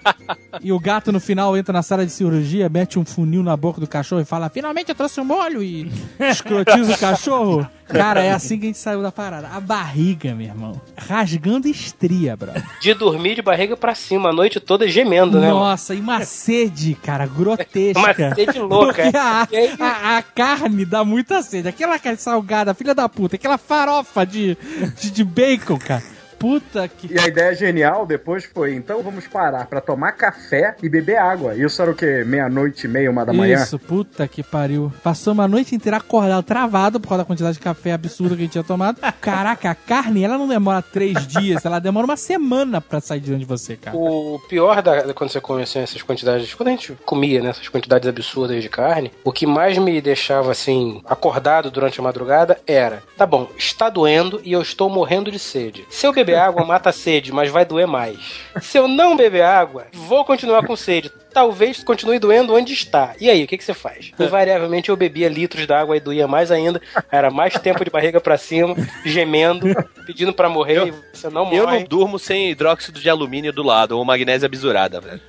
e 0.62 0.72
o 0.72 0.80
gato 0.80 1.12
no 1.12 1.20
final 1.20 1.56
entra 1.58 1.74
na 1.74 1.84
sala 1.84 2.06
de 2.06 2.12
cirurgia, 2.12 2.70
mete 2.70 2.98
um 2.98 3.06
funil 3.06 3.44
na 3.44 3.56
boca 3.56 3.80
do 3.80 3.88
cachorro 3.88 4.22
e 4.22 4.26
fala: 4.26 4.50
Finalmente 4.50 4.90
eu 4.90 4.96
trouxe 4.96 5.20
o 5.20 5.26
molho 5.26 5.62
e 5.62 5.92
escrotiza 6.20 6.94
o 6.94 6.98
cachorro. 6.98 7.68
Cara, 7.88 8.24
é 8.24 8.32
assim 8.32 8.58
que 8.60 8.66
a 8.66 8.68
gente 8.68 8.78
saiu 8.78 9.02
da 9.02 9.12
parada. 9.12 9.48
A 9.48 9.60
barriga, 9.60 10.34
meu 10.36 10.48
irmão. 10.48 10.82
Rasgando 10.98 11.68
estria, 11.68 12.36
bro. 12.36 12.52
De 12.82 12.94
dormir 12.94 13.36
de 13.36 13.42
barriga 13.42 13.78
pra 13.78 13.96
cima 13.96 14.30
a 14.30 14.34
noite 14.34 14.60
toda 14.60 14.88
gemendo, 14.88 15.40
né? 15.40 15.48
mano? 15.48 15.60
Nossa, 15.60 15.96
e 15.96 16.00
uma 16.00 16.24
sede, 16.26 16.96
cara, 16.96 17.26
grotesca. 17.26 18.00
Uma 18.00 18.14
sede 18.36 18.60
louca. 18.60 19.04
Porque 19.04 19.18
a, 19.18 19.48
a- 19.80 20.18
a 20.18 20.22
carne 20.22 20.86
dá 20.86 21.04
muita 21.04 21.42
sede. 21.42 21.68
Aquela 21.68 21.98
carne 21.98 22.18
salgada, 22.20 22.74
filha 22.74 22.94
da 22.94 23.08
puta. 23.08 23.36
Aquela 23.36 23.58
farofa 23.58 24.26
de, 24.26 24.58
de, 25.00 25.10
de 25.12 25.24
bacon, 25.24 25.78
cara. 25.78 26.04
Puta 26.40 26.88
que... 26.88 27.14
E 27.14 27.20
a 27.20 27.28
ideia 27.28 27.54
genial 27.56 28.06
depois 28.06 28.46
foi, 28.46 28.76
então 28.76 29.02
vamos 29.02 29.28
parar 29.28 29.66
pra 29.68 29.82
tomar 29.82 30.12
café 30.14 30.76
e 30.82 30.90
beber 30.90 31.18
água. 31.18 31.56
Isso 31.56 31.82
era 31.82 31.92
o 31.92 31.96
quê? 31.96 32.24
Meia-noite 32.26 32.86
e 32.86 32.90
meia, 32.90 33.10
uma 33.10 33.26
da 33.26 33.34
manhã? 33.34 33.62
Isso, 33.64 33.80
puta 33.80 34.28
que 34.28 34.44
pariu. 34.44 34.92
Passamos 35.04 35.44
a 35.44 35.48
noite 35.48 35.74
inteira 35.76 35.98
acordado, 35.98 36.44
travado 36.44 37.00
por 37.00 37.10
causa 37.10 37.24
da 37.24 37.28
quantidade 37.28 37.54
de 37.58 37.60
café 37.64 37.94
absurda 37.94 38.36
que 38.36 38.42
a 38.42 38.44
gente 38.46 38.52
tinha 38.52 38.64
tomado. 38.64 39.00
Caraca, 39.20 39.72
a 39.72 39.76
carne, 39.76 40.24
ela 40.24 40.38
não 40.38 40.48
demora 40.48 40.82
três 40.82 41.26
dias, 41.28 41.66
ela 41.66 41.80
demora 41.80 42.06
uma 42.06 42.18
semana 42.18 42.80
pra 42.80 43.00
sair 43.02 43.20
de 43.20 43.28
dentro 43.28 43.40
de 43.40 43.46
você, 43.46 43.76
cara. 43.76 43.98
O 43.98 44.40
pior 44.48 44.82
da, 44.82 45.02
da- 45.04 45.14
quando 45.14 45.32
você 45.32 45.42
come 45.42 45.64
assim, 45.64 45.80
essas 45.80 46.02
quantidades, 46.02 46.54
quando 46.54 46.68
a 46.70 46.72
gente 46.72 46.98
comia 47.06 47.42
né, 47.42 47.50
essas 47.50 47.68
quantidades 47.68 48.08
absurdas 48.08 48.62
de 48.62 48.70
carne, 48.70 49.12
o 49.24 49.32
que 49.32 49.46
mais 49.46 49.78
me 49.78 50.00
deixava 50.02 50.52
assim 50.52 51.02
acordado 51.06 51.72
durante 51.72 52.00
a 52.00 52.04
madrugada 52.04 52.60
era, 52.68 53.02
tá 53.18 53.26
bom, 53.26 53.50
está 53.58 53.90
doendo 53.90 54.40
e 54.44 54.52
eu 54.54 54.62
estou 54.62 54.90
morrendo 54.90 55.32
de 55.32 55.40
sede. 55.40 55.86
Se 55.90 56.06
eu 56.06 56.14
beber 56.14 56.27
água, 56.36 56.66
mata 56.66 56.90
a 56.90 56.94
sede, 56.94 57.32
mas 57.32 57.50
vai 57.52 57.66
doer 57.66 57.88
mais. 57.88 58.18
Se 58.62 58.78
eu 58.78 58.88
não 58.88 59.16
beber 59.16 59.44
água, 59.44 59.88
vou 59.94 60.26
continuar 60.26 60.66
com 60.66 60.76
sede. 60.76 61.12
Talvez 61.34 61.84
continue 61.84 62.18
doendo 62.18 62.56
onde 62.56 62.74
está. 62.74 63.14
E 63.20 63.30
aí, 63.30 63.44
o 63.44 63.48
que, 63.48 63.58
que 63.58 63.64
você 63.64 63.74
faz? 63.74 64.12
Invariavelmente 64.20 64.90
eu 64.90 64.96
bebia 64.96 65.30
litros 65.30 65.68
d'água 65.68 65.96
e 65.96 66.00
doía 66.00 66.28
mais 66.28 66.50
ainda. 66.52 66.82
Era 67.12 67.30
mais 67.30 67.54
tempo 67.54 67.84
de 67.86 67.92
barriga 67.92 68.20
pra 68.20 68.38
cima, 68.38 68.76
gemendo, 69.06 69.68
pedindo 70.06 70.34
pra 70.34 70.50
morrer. 70.50 70.88
e 70.88 70.94
você 71.14 71.30
não 71.30 71.46
morre. 71.46 71.58
Eu 71.58 71.68
não 71.68 71.84
durmo 71.84 72.18
sem 72.18 72.50
hidróxido 72.50 73.00
de 73.00 73.10
alumínio 73.10 73.54
do 73.54 73.62
lado, 73.62 73.98
ou 73.98 74.04
magnésia 74.04 74.50
bisurada, 74.50 75.00
velho. 75.00 75.22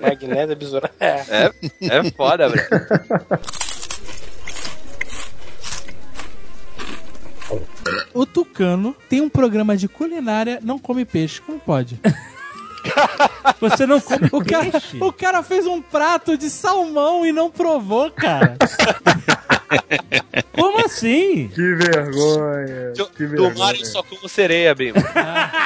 Magnésia 0.00 0.56
besoura. 0.56 0.90
É. 0.98 1.22
É, 1.30 1.50
é 1.82 2.10
foda, 2.16 2.48
velho. 2.48 2.66
Tem 9.08 9.20
um 9.20 9.28
programa 9.28 9.76
de 9.76 9.88
culinária, 9.88 10.58
não 10.62 10.78
come 10.78 11.04
peixe. 11.04 11.40
Como 11.40 11.58
pode? 11.58 11.98
Você 13.60 13.86
não 13.86 14.00
come 14.00 14.28
O 14.32 14.44
cara, 14.44 14.70
peixe? 14.70 14.98
o 15.00 15.12
cara 15.12 15.42
fez 15.42 15.66
um 15.66 15.82
prato 15.82 16.36
de 16.38 16.48
salmão 16.48 17.26
e 17.26 17.32
não 17.32 17.50
provou, 17.50 18.10
cara. 18.10 18.56
Como 20.52 20.84
assim? 20.84 21.48
Que 21.54 21.74
vergonha. 21.74 22.92
Que 23.16 23.26
Do 23.26 23.42
mar 23.44 23.50
vergonha. 23.50 23.78
eu 23.80 23.84
só 23.84 24.02
como 24.02 24.28
sereia, 24.28 24.74
bem. 24.74 24.92
Ah, 25.14 25.57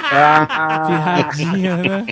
Pirradinha, 0.87 1.77
né? 1.77 2.07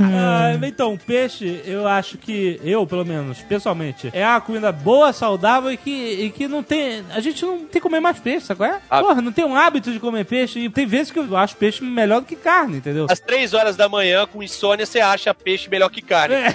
Ah, 0.00 0.52
então, 0.66 0.96
peixe, 0.96 1.62
eu 1.64 1.86
acho 1.86 2.18
que, 2.18 2.60
eu 2.64 2.86
pelo 2.86 3.04
menos, 3.04 3.40
pessoalmente, 3.42 4.10
é 4.12 4.26
uma 4.26 4.40
comida 4.40 4.72
boa, 4.72 5.12
saudável 5.12 5.70
e 5.70 5.76
que, 5.76 5.90
e 5.90 6.30
que 6.30 6.48
não 6.48 6.62
tem. 6.62 7.04
A 7.14 7.20
gente 7.20 7.44
não 7.44 7.58
tem 7.58 7.68
que 7.68 7.80
comer 7.80 8.00
mais 8.00 8.18
peixe, 8.18 8.46
sabe 8.46 8.58
qual 8.58 8.70
é? 8.70 8.80
Ah. 8.90 9.00
Porra, 9.00 9.22
não 9.22 9.30
tem 9.32 9.44
um 9.44 9.54
hábito 9.54 9.92
de 9.92 10.00
comer 10.00 10.24
peixe. 10.24 10.58
E 10.58 10.68
tem 10.68 10.86
vezes 10.86 11.12
que 11.12 11.18
eu 11.18 11.36
acho 11.36 11.56
peixe 11.56 11.84
melhor 11.84 12.20
do 12.20 12.26
que 12.26 12.36
carne, 12.36 12.78
entendeu? 12.78 13.06
Às 13.08 13.20
três 13.20 13.54
horas 13.54 13.76
da 13.76 13.88
manhã, 13.88 14.26
com 14.26 14.42
insônia, 14.42 14.84
você 14.84 15.00
acha 15.00 15.32
peixe 15.32 15.68
melhor 15.70 15.88
que 15.90 16.02
carne. 16.02 16.34
É. 16.34 16.54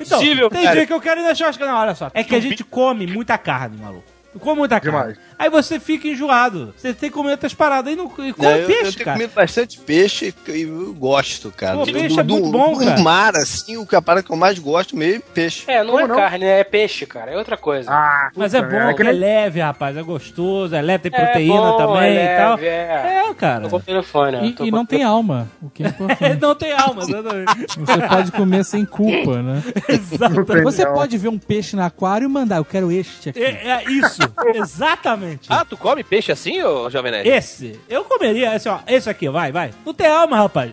Então, 0.00 0.18
Possível, 0.18 0.48
tem 0.48 0.62
cara. 0.62 0.76
dia 0.76 0.86
que 0.86 0.92
eu 0.92 1.00
quero 1.00 1.20
ir 1.20 1.24
na 1.24 1.34
churrasca. 1.34 1.66
Não, 1.66 1.76
olha 1.76 1.94
só. 1.94 2.10
É 2.14 2.24
que 2.24 2.34
a 2.34 2.40
gente 2.40 2.64
come 2.64 3.06
muita 3.06 3.36
carne, 3.36 3.76
maluco. 3.76 4.04
Come 4.40 4.56
muita 4.58 4.80
carne. 4.80 5.14
Demais. 5.14 5.25
Aí 5.38 5.50
você 5.50 5.78
fica 5.78 6.08
enjoado. 6.08 6.72
Você 6.76 6.94
tem 6.94 7.10
que 7.10 7.14
comer 7.14 7.32
outras 7.32 7.52
paradas. 7.54 7.90
Aí 7.90 7.96
não 7.96 8.06
e 8.06 8.08
come 8.08 8.32
Não, 8.38 8.50
eu, 8.50 8.58
eu 8.60 8.66
peixe, 8.66 8.92
tenho 8.92 9.04
cara. 9.04 9.16
comido 9.18 9.34
bastante 9.34 9.78
peixe 9.78 10.34
e 10.48 10.62
eu 10.62 10.94
gosto, 10.94 11.52
cara. 11.54 11.76
Pô, 11.78 11.84
Do- 11.84 11.92
peixe 11.92 12.14
do, 12.14 12.20
é 12.20 12.24
muito 12.24 12.44
do- 12.46 12.50
bom, 12.52 12.72
do 12.78 12.84
cara. 12.84 13.00
mar, 13.02 13.36
assim, 13.36 13.76
o 13.76 13.86
que 13.86 13.94
a 13.94 14.00
parada 14.02 14.22
que 14.24 14.32
eu 14.32 14.36
mais 14.36 14.58
gosto 14.58 14.96
mesmo 14.96 15.22
é 15.26 15.32
peixe. 15.34 15.64
É, 15.70 15.82
não 15.84 15.92
Como 15.92 16.04
é 16.04 16.08
não? 16.08 16.16
carne, 16.16 16.44
né? 16.44 16.60
É 16.60 16.64
peixe, 16.64 17.04
cara. 17.06 17.30
É 17.32 17.36
outra 17.36 17.56
coisa. 17.56 17.90
ah, 17.90 18.30
Mas 18.34 18.54
é 18.54 18.62
bom, 18.62 18.68
merda. 18.68 18.94
que 18.94 19.02
é 19.02 19.12
leve, 19.12 19.60
rapaz. 19.60 19.96
É 19.96 20.02
gostoso, 20.02 20.74
é 20.74 20.80
leve, 20.80 21.10
tem 21.10 21.20
É 21.20 21.24
proteína 21.24 21.60
bom, 21.60 21.76
também 21.76 22.16
é 22.16 22.34
e 22.34 22.36
tal. 22.38 22.50
leve, 22.56 22.66
é. 22.66 23.22
É, 23.30 23.34
cara. 23.34 23.62
Tô 23.64 23.70
com 23.70 23.76
o 23.76 23.80
telefone, 23.80 24.36
ó. 24.38 24.44
E, 24.44 24.52
Tô 24.52 24.64
e 24.64 24.70
não 24.70 24.82
o 24.82 24.86
tem 24.86 25.02
alma, 25.02 25.48
o 25.62 25.68
que 25.68 25.82
é 25.84 25.88
importante. 25.88 26.36
Não 26.40 26.54
tem 26.54 26.72
alma, 26.72 27.02
exatamente. 27.02 27.78
Você 27.78 28.08
pode 28.08 28.32
comer 28.32 28.64
sem 28.64 28.84
culpa, 28.84 29.42
né? 29.42 29.62
Tem 29.86 30.62
Você 30.62 30.86
pode 30.86 31.18
ver 31.18 31.28
um 31.28 31.38
peixe 31.38 31.74
no 31.76 31.82
aquário 31.82 32.24
e 32.24 32.28
mandar, 32.28 32.56
eu 32.58 32.64
quero 32.64 32.90
este 32.92 33.30
aqui. 33.30 33.42
É, 33.42 33.68
é 33.68 33.84
isso, 33.90 34.20
exatamente. 34.54 35.25
Ah, 35.48 35.64
tu 35.64 35.76
come 35.76 36.02
peixe 36.04 36.32
assim, 36.32 36.62
ô 36.62 36.88
Jovem 36.90 37.12
Nerd? 37.12 37.28
Esse, 37.28 37.80
eu 37.88 38.04
comeria, 38.04 38.54
esse, 38.54 38.68
ó, 38.68 38.80
esse 38.86 39.08
aqui, 39.08 39.28
vai, 39.28 39.50
vai. 39.52 39.72
Não 39.84 39.92
tem 39.94 40.06
alma, 40.06 40.36
rapaz. 40.36 40.72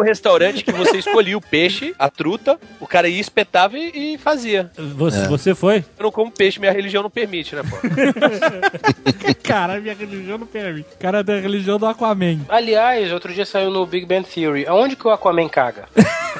O 0.00 0.02
restaurante 0.02 0.64
que 0.64 0.72
você 0.72 0.96
escolhia 0.96 1.36
o 1.36 1.42
peixe, 1.42 1.94
a 1.98 2.08
truta, 2.08 2.58
o 2.80 2.86
cara 2.86 3.06
ia, 3.06 3.20
espetava 3.20 3.76
e, 3.76 4.14
e 4.14 4.18
fazia. 4.18 4.70
Você, 4.96 5.28
você 5.28 5.54
foi? 5.54 5.84
Eu 5.98 6.04
não 6.04 6.10
como 6.10 6.30
peixe, 6.30 6.58
minha 6.58 6.72
religião 6.72 7.02
não 7.02 7.10
permite, 7.10 7.54
né, 7.54 7.60
pô? 7.62 7.76
Cara, 9.44 9.78
minha 9.78 9.92
religião 9.94 10.38
não 10.38 10.46
permite. 10.46 10.88
O 10.94 10.98
cara 10.98 11.18
é 11.18 11.22
da 11.22 11.38
religião 11.38 11.78
do 11.78 11.84
Aquaman. 11.84 12.40
Aliás, 12.48 13.12
outro 13.12 13.30
dia 13.30 13.44
saiu 13.44 13.70
no 13.70 13.84
Big 13.84 14.06
Bang 14.06 14.26
Theory. 14.26 14.66
Aonde 14.66 14.96
que 14.96 15.06
o 15.06 15.10
Aquaman 15.10 15.50
caga? 15.50 15.86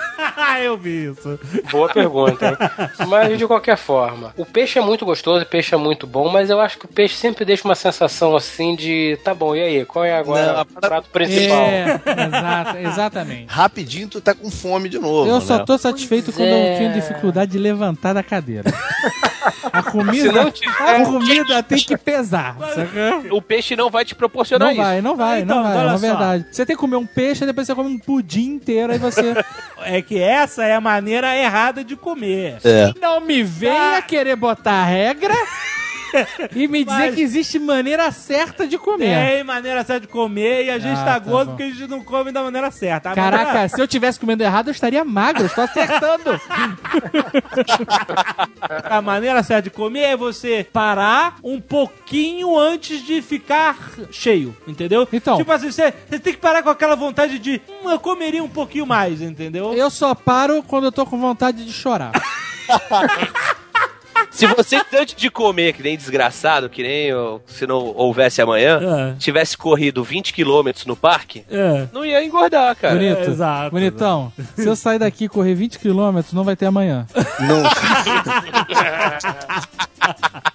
eu 0.63 0.77
vi 0.77 1.11
isso. 1.11 1.39
Boa 1.71 1.89
pergunta, 1.89 2.49
hein? 2.49 3.07
Mas 3.09 3.39
de 3.39 3.47
qualquer 3.47 3.77
forma, 3.77 4.33
o 4.37 4.45
peixe 4.45 4.79
é 4.79 4.83
muito 4.83 5.05
gostoso, 5.05 5.45
o 5.45 5.47
peixe 5.47 5.75
é 5.75 5.79
muito 5.79 6.07
bom, 6.07 6.29
mas 6.29 6.51
eu 6.51 6.61
acho 6.61 6.79
que 6.79 6.85
o 6.85 6.89
peixe 6.89 7.15
sempre 7.15 7.45
deixa 7.45 7.67
uma 7.67 7.75
sensação 7.75 8.37
assim 8.37 8.75
de, 8.75 9.19
tá 9.25 9.35
bom, 9.35 9.55
e 9.55 9.61
aí, 9.61 9.85
qual 9.85 10.05
é 10.05 10.17
agora 10.17 10.53
Não, 10.53 10.63
o 10.63 10.67
prato 10.67 11.09
principal? 11.11 11.67
É, 11.67 12.01
exata, 12.27 12.81
exatamente. 12.81 13.50
Rapidinho 13.51 14.07
tu 14.07 14.21
tá 14.21 14.33
com 14.33 14.49
fome 14.49 14.89
de 14.89 14.97
novo. 15.01 15.29
Eu 15.29 15.41
né? 15.41 15.45
só 15.45 15.59
tô 15.65 15.77
satisfeito 15.77 16.27
Pois 16.27 16.37
quando 16.37 16.51
é. 16.51 16.75
eu 16.75 16.79
tenho 16.79 16.93
dificuldade 16.93 17.51
de 17.51 17.59
levantar 17.59 18.13
da 18.13 18.23
cadeira. 18.23 18.71
A 19.73 19.83
comida, 19.83 20.33
não 20.33 20.53
a 20.81 21.05
comida 21.07 21.63
tem 21.63 21.79
que 21.79 21.97
pesar. 21.97 22.57
O 23.31 23.41
peixe 23.41 23.75
não 23.75 23.89
vai 23.89 24.05
te 24.05 24.15
proporcionar 24.15 24.69
Não 24.69 24.73
isso. 24.75 24.83
vai, 24.83 25.01
não 25.01 25.17
vai, 25.17 25.41
Então, 25.41 25.57
não 25.57 25.63
vai, 25.63 25.77
olha 25.79 25.95
é 25.95 25.97
verdade. 25.97 26.47
Você 26.51 26.67
tem 26.67 26.77
que 26.77 26.81
comer 26.81 26.97
um 26.97 27.07
peixe, 27.07 27.47
depois 27.47 27.67
você 27.67 27.75
come 27.75 27.89
um 27.89 27.99
pudim 27.99 28.51
inteiro, 28.51 28.93
aí 28.93 28.99
você 28.99 29.35
É 29.83 30.03
que 30.03 30.19
essa 30.21 30.65
é 30.65 30.75
a 30.75 30.81
maneira 30.81 31.35
errada 31.35 31.83
de 31.83 31.97
comer. 31.97 32.59
É. 32.63 32.93
não 33.01 33.21
me 33.21 33.43
venha 33.43 34.03
querer 34.03 34.37
botar 34.37 34.85
regra 34.85 35.35
e 36.55 36.67
me 36.69 36.85
dizer 36.85 36.97
Mas- 36.99 37.15
que 37.15 37.21
existe 37.23 37.59
maneira 37.59 38.11
certa 38.11 38.67
de 38.67 38.77
comer. 38.79 39.31
Tem 39.31 39.45
maneira 39.45 39.85
certa 39.85 40.03
de 40.07 40.09
comer 40.13 40.65
e 40.67 40.71
a 40.71 40.79
gente 40.79 40.99
Ah, 41.01 41.05
tá, 41.05 41.13
tá 41.15 41.19
gordo 41.21 41.47
bom. 41.51 41.57
porque 41.57 41.63
a 41.65 41.71
gente 41.75 41.87
não 41.89 42.03
come 42.03 42.33
da 42.33 42.43
maneira 42.43 42.71
certa. 42.71 43.11
A 43.11 43.15
Caraca, 43.15 43.45
maneira- 43.45 43.69
se 43.75 43.81
eu 43.81 43.89
tivesse 43.89 44.19
comendo 44.21 44.43
errado, 44.43 44.69
eu 44.69 44.73
estaria 44.73 45.05
magro, 45.05 45.43
eu 45.43 45.47
estou 45.47 45.65
acertando. 45.65 46.41
A 48.85 49.01
maneira 49.03 49.43
certa 49.43 49.63
de 49.63 49.71
comer 49.71 50.01
é 50.01 50.17
você 50.17 50.67
parar 50.73 51.37
um 51.43 51.61
pouquinho 51.61 52.59
antes 52.59 53.03
de 53.05 53.21
ficar 53.23 53.77
cheio, 54.11 54.57
entendeu? 54.67 55.07
Então. 55.13 55.37
Tipo 55.39 55.53
assim, 55.53 55.71
você, 55.71 55.93
você 56.09 56.19
tem 56.19 56.33
que 56.33 56.39
parar 56.39 56.63
com 56.63 56.71
aquela 56.71 56.95
vontade 56.97 57.39
de, 57.39 57.61
hum, 57.69 57.91
eu 57.91 57.99
comeria 58.01 58.43
um 58.43 58.49
pouquinho 58.49 58.87
mais, 58.87 59.21
entendeu? 59.21 59.73
Eu 59.75 59.91
só 59.91 60.15
paro 60.15 60.63
quando 60.63 60.85
eu 60.85 60.93
tô 60.93 61.05
com 61.07 61.19
vontade 61.19 61.65
de 61.65 61.73
chorar. 61.73 62.13
Se 64.31 64.47
você, 64.47 64.81
antes 64.95 65.15
de 65.15 65.31
comer, 65.31 65.73
que 65.73 65.83
nem 65.83 65.97
desgraçado, 65.97 66.69
que 66.69 66.83
nem 66.83 67.11
se 67.47 67.67
não 67.67 67.79
houvesse 67.97 68.41
amanhã, 68.41 68.81
É. 68.81 69.15
tivesse 69.19 69.57
corrido 69.57 70.03
20 70.05 70.33
quilômetros 70.33 70.87
no 70.87 70.97
parque, 70.97 71.45
É. 71.51 71.87
não 71.93 72.05
ia 72.05 72.25
engordar, 72.25 72.75
cara. 72.77 72.95
Bonito. 72.95 73.19
É, 73.19 73.27
exato, 73.27 73.71
Bonitão. 73.71 74.33
Se 74.57 74.67
eu 74.67 74.77
sair 74.77 74.99
daqui 74.99 75.25
e 75.25 75.29
correr 75.29 75.55
20 75.55 75.79
km, 75.79 76.21
não 76.33 76.45
vai 76.45 76.57
ter 76.57 76.67
amanhã. 76.67 77.07
Não. 77.41 77.63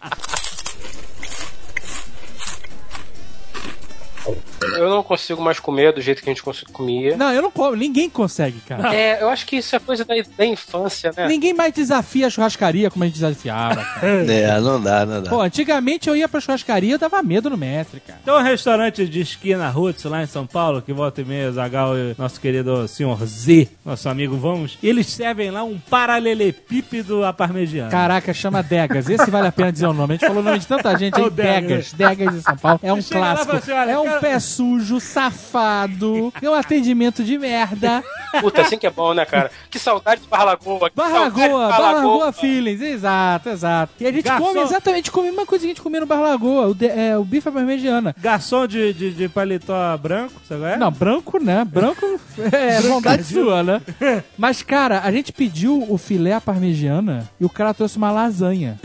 não 4.95 5.03
consigo 5.03 5.41
mais 5.41 5.59
comer 5.59 5.93
do 5.93 6.01
jeito 6.01 6.21
que 6.23 6.29
a 6.29 6.33
gente 6.33 6.43
comia. 6.71 7.15
Não, 7.17 7.31
eu 7.31 7.41
não 7.41 7.51
como. 7.51 7.75
Ninguém 7.75 8.09
consegue, 8.09 8.59
cara. 8.67 8.93
É, 8.95 9.21
eu 9.21 9.29
acho 9.29 9.45
que 9.45 9.57
isso 9.57 9.75
é 9.75 9.79
coisa 9.79 10.03
da, 10.05 10.15
da 10.37 10.45
infância, 10.45 11.11
né? 11.15 11.27
Ninguém 11.27 11.53
mais 11.53 11.73
desafia 11.73 12.27
a 12.27 12.29
churrascaria 12.29 12.89
como 12.89 13.03
a 13.03 13.07
gente 13.07 13.15
desafiava, 13.15 13.83
cara. 13.83 14.25
É, 14.35 14.59
não 14.59 14.81
dá, 14.81 15.05
não 15.05 15.21
dá. 15.21 15.29
Pô, 15.29 15.41
antigamente 15.41 16.07
eu 16.09 16.15
ia 16.15 16.27
pra 16.27 16.39
churrascaria, 16.39 16.93
eu 16.93 16.99
dava 16.99 17.21
medo 17.23 17.49
no 17.49 17.57
mestre, 17.57 17.99
cara. 17.99 18.19
Tem 18.23 18.33
um 18.33 18.41
restaurante 18.41 19.05
de 19.07 19.21
esquina 19.21 19.69
Roots 19.69 20.03
lá 20.05 20.23
em 20.23 20.27
São 20.27 20.45
Paulo, 20.47 20.81
que 20.81 20.91
volta 20.93 21.21
e 21.21 21.25
meia, 21.25 21.51
Zagal 21.51 21.97
e 21.97 22.15
nosso 22.17 22.39
querido 22.39 22.87
senhor 22.87 23.23
Z, 23.25 23.69
nosso 23.85 24.07
amigo 24.09 24.35
Vamos, 24.37 24.77
e 24.81 24.87
eles 24.89 25.07
servem 25.07 25.51
lá 25.51 25.63
um 25.63 25.77
paralelepípedo 25.79 27.23
à 27.23 27.31
parmegiana. 27.33 27.89
Caraca, 27.89 28.33
chama 28.33 28.61
Degas. 28.61 29.09
Esse 29.09 29.29
vale 29.29 29.47
a 29.47 29.51
pena 29.51 29.71
dizer 29.71 29.87
o 29.87 29.93
nome. 29.93 30.13
A 30.13 30.17
gente 30.17 30.27
falou 30.27 30.41
o 30.41 30.45
nome 30.45 30.59
de 30.59 30.67
tanta 30.67 30.97
gente 30.97 31.19
É 31.19 31.23
aí. 31.23 31.29
Degas. 31.29 31.93
Degas. 31.93 32.33
De 32.35 32.41
São 32.41 32.57
Paulo. 32.57 32.79
É 32.83 32.93
um 32.93 33.01
Chega 33.01 33.15
e 33.15 33.21
clássico. 33.21 33.45
fala 33.45 33.57
assim, 33.83 33.91
é 33.91 33.99
um 33.99 34.05
cara- 34.05 34.19
pé 34.19 34.39
sujo 34.39 34.84
sujo, 34.85 34.99
safado, 34.99 36.31
tem 36.39 36.49
um 36.49 36.53
atendimento 36.53 37.23
de 37.23 37.37
merda. 37.37 38.03
Puta, 38.41 38.61
assim 38.61 38.77
que 38.77 38.85
é 38.85 38.91
bom, 38.91 39.13
né, 39.13 39.25
cara? 39.25 39.49
Que 39.69 39.79
saudade 39.79 40.21
de 40.21 40.27
Barra 40.27 40.43
Lagoa. 40.45 40.91
Barra 40.95 41.19
Lagoa, 41.21 41.67
Barra 41.69 41.91
Lagoa 41.93 42.31
Feelings, 42.33 42.81
exato, 42.81 43.49
exato. 43.49 43.93
E 43.99 44.05
a 44.07 44.11
gente 44.11 44.25
Garçom. 44.25 44.45
come 44.45 44.59
exatamente, 44.59 45.11
come 45.11 45.27
a 45.29 45.31
mesma 45.31 45.45
coisa 45.45 45.61
que 45.63 45.67
a 45.67 45.73
gente 45.73 45.81
comia 45.81 46.01
no 46.01 46.05
Barra 46.05 46.21
Lagoa, 46.21 46.67
o, 46.67 46.73
de- 46.73 46.87
é, 46.87 47.17
o 47.17 47.23
bife 47.23 47.47
à 47.47 47.51
parmegiana. 47.51 48.15
Garçom 48.19 48.67
de, 48.67 48.93
de, 48.93 49.11
de 49.11 49.29
paletó 49.29 49.97
branco, 49.97 50.33
sabe 50.47 50.61
qual 50.61 50.71
é? 50.71 50.77
Não, 50.77 50.91
branco, 50.91 51.43
né? 51.43 51.63
Branco 51.65 52.19
é 52.51 52.81
vontade 52.87 53.23
sua, 53.23 53.63
né? 53.63 53.81
Mas, 54.37 54.61
cara, 54.61 55.01
a 55.03 55.11
gente 55.11 55.31
pediu 55.31 55.85
o 55.89 55.97
filé 55.97 56.33
à 56.33 56.41
parmegiana 56.41 57.29
e 57.39 57.45
o 57.45 57.49
cara 57.49 57.73
trouxe 57.73 57.97
uma 57.97 58.11
lasanha. 58.11 58.79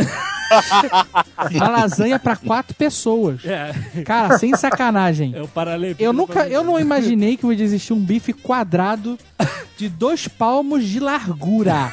uma 1.54 1.68
lasanha 1.68 2.18
pra 2.18 2.36
quatro 2.36 2.74
pessoas. 2.74 3.44
É, 3.44 3.72
Cara, 4.04 4.38
sem 4.38 4.54
sacanagem. 4.56 5.34
é 5.34 5.42
o. 5.42 5.48
Eu 5.98 6.12
nunca, 6.12 6.48
eu 6.48 6.64
não 6.64 6.78
imaginei 6.78 7.36
que 7.36 7.46
ia 7.52 7.62
existir 7.62 7.92
um 7.92 8.00
bife 8.00 8.32
quadrado 8.32 9.18
de 9.76 9.88
dois 9.88 10.28
palmos 10.28 10.84
de 10.84 11.00
largura. 11.00 11.92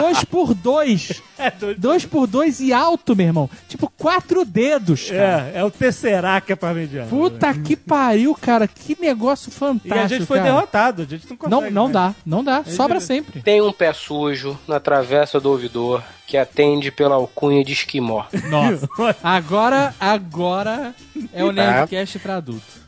dois 0.00 0.24
por 0.24 0.54
dois. 0.54 1.22
É, 1.38 1.50
doido. 1.50 1.78
Dois 1.78 2.06
por 2.06 2.26
dois 2.26 2.60
e 2.60 2.72
alto, 2.72 3.14
meu 3.14 3.26
irmão. 3.26 3.50
Tipo, 3.68 3.92
quatro 3.98 4.42
dedos, 4.42 5.10
cara. 5.10 5.52
É, 5.54 5.58
é 5.58 5.64
o 5.64 5.70
Tesseract 5.70 6.50
a 6.50 6.56
parmegiana. 6.56 7.08
Puta 7.10 7.52
que 7.52 7.76
pariu, 7.76 8.34
cara. 8.34 8.66
Que 8.66 8.96
negócio 8.98 9.50
E 9.50 9.52
fantástico, 9.52 9.98
a 10.02 10.08
gente 10.08 10.24
foi 10.24 10.38
cara. 10.38 10.50
derrotado, 10.50 11.02
a 11.02 11.04
gente 11.04 11.28
não 11.28 11.36
consegue. 11.36 11.64
Não, 11.64 11.70
não 11.70 11.82
mais. 11.82 11.92
dá, 11.92 12.14
não 12.24 12.42
dá. 12.42 12.64
Sobra 12.64 13.00
sempre. 13.00 13.42
Tem 13.42 13.60
um 13.60 13.70
pé 13.70 13.92
sujo 13.92 14.58
na 14.66 14.80
travessa 14.80 15.38
do 15.38 15.50
ouvidor 15.50 16.02
que 16.26 16.38
atende 16.38 16.90
pela 16.90 17.16
alcunha 17.16 17.62
de 17.62 17.74
esquimó. 17.74 18.24
Nossa. 18.48 18.88
Agora, 19.22 19.94
agora 20.00 20.94
é 21.34 21.44
o 21.44 21.52
Nerdcast 21.52 22.18
pra 22.18 22.36
adulto. 22.36 22.85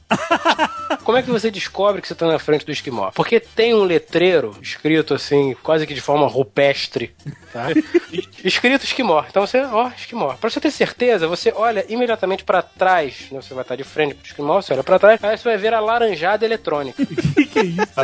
Como 1.05 1.17
é 1.17 1.23
que 1.23 1.31
você 1.31 1.51
descobre 1.51 2.01
que 2.01 2.09
você 2.09 2.15
tá 2.15 2.27
na 2.27 2.39
frente 2.39 2.65
do 2.65 2.73
esquimó? 2.73 3.11
Porque 3.15 3.41
tem 3.41 3.75
um 3.75 3.83
letreiro 3.83 4.57
escrito 4.61 5.15
assim, 5.15 5.55
quase 5.63 5.87
que 5.87 5.95
de 5.95 6.01
forma 6.01 6.27
rupestre, 6.27 7.15
tá? 7.53 7.67
escrito 8.45 8.85
esquimó. 8.85 9.25
Então 9.29 9.47
você, 9.47 9.61
ó, 9.61 9.89
esquimó. 9.89 10.35
Pra 10.35 10.51
você 10.51 10.61
ter 10.61 10.71
certeza, 10.71 11.27
você 11.27 11.53
olha 11.55 11.85
imediatamente 11.89 12.45
pra 12.45 12.63
trás, 12.63 13.27
né? 13.31 13.41
Você 13.41 13.55
vai 13.55 13.63
estar 13.63 13.77
de 13.77 13.85
frente 13.85 14.15
pro 14.15 14.27
esquimó, 14.27 14.61
você 14.61 14.73
olha 14.73 14.85
pra 14.85 14.99
trás, 14.99 15.23
aí 15.23 15.37
você 15.37 15.45
vai 15.45 15.57
ver 15.57 15.75
a 15.75 15.81
laranjada 15.81 16.45
eletrônica. 16.45 17.03
que, 17.35 17.47
que 17.47 17.59
é 17.59 17.65
isso? 17.65 17.99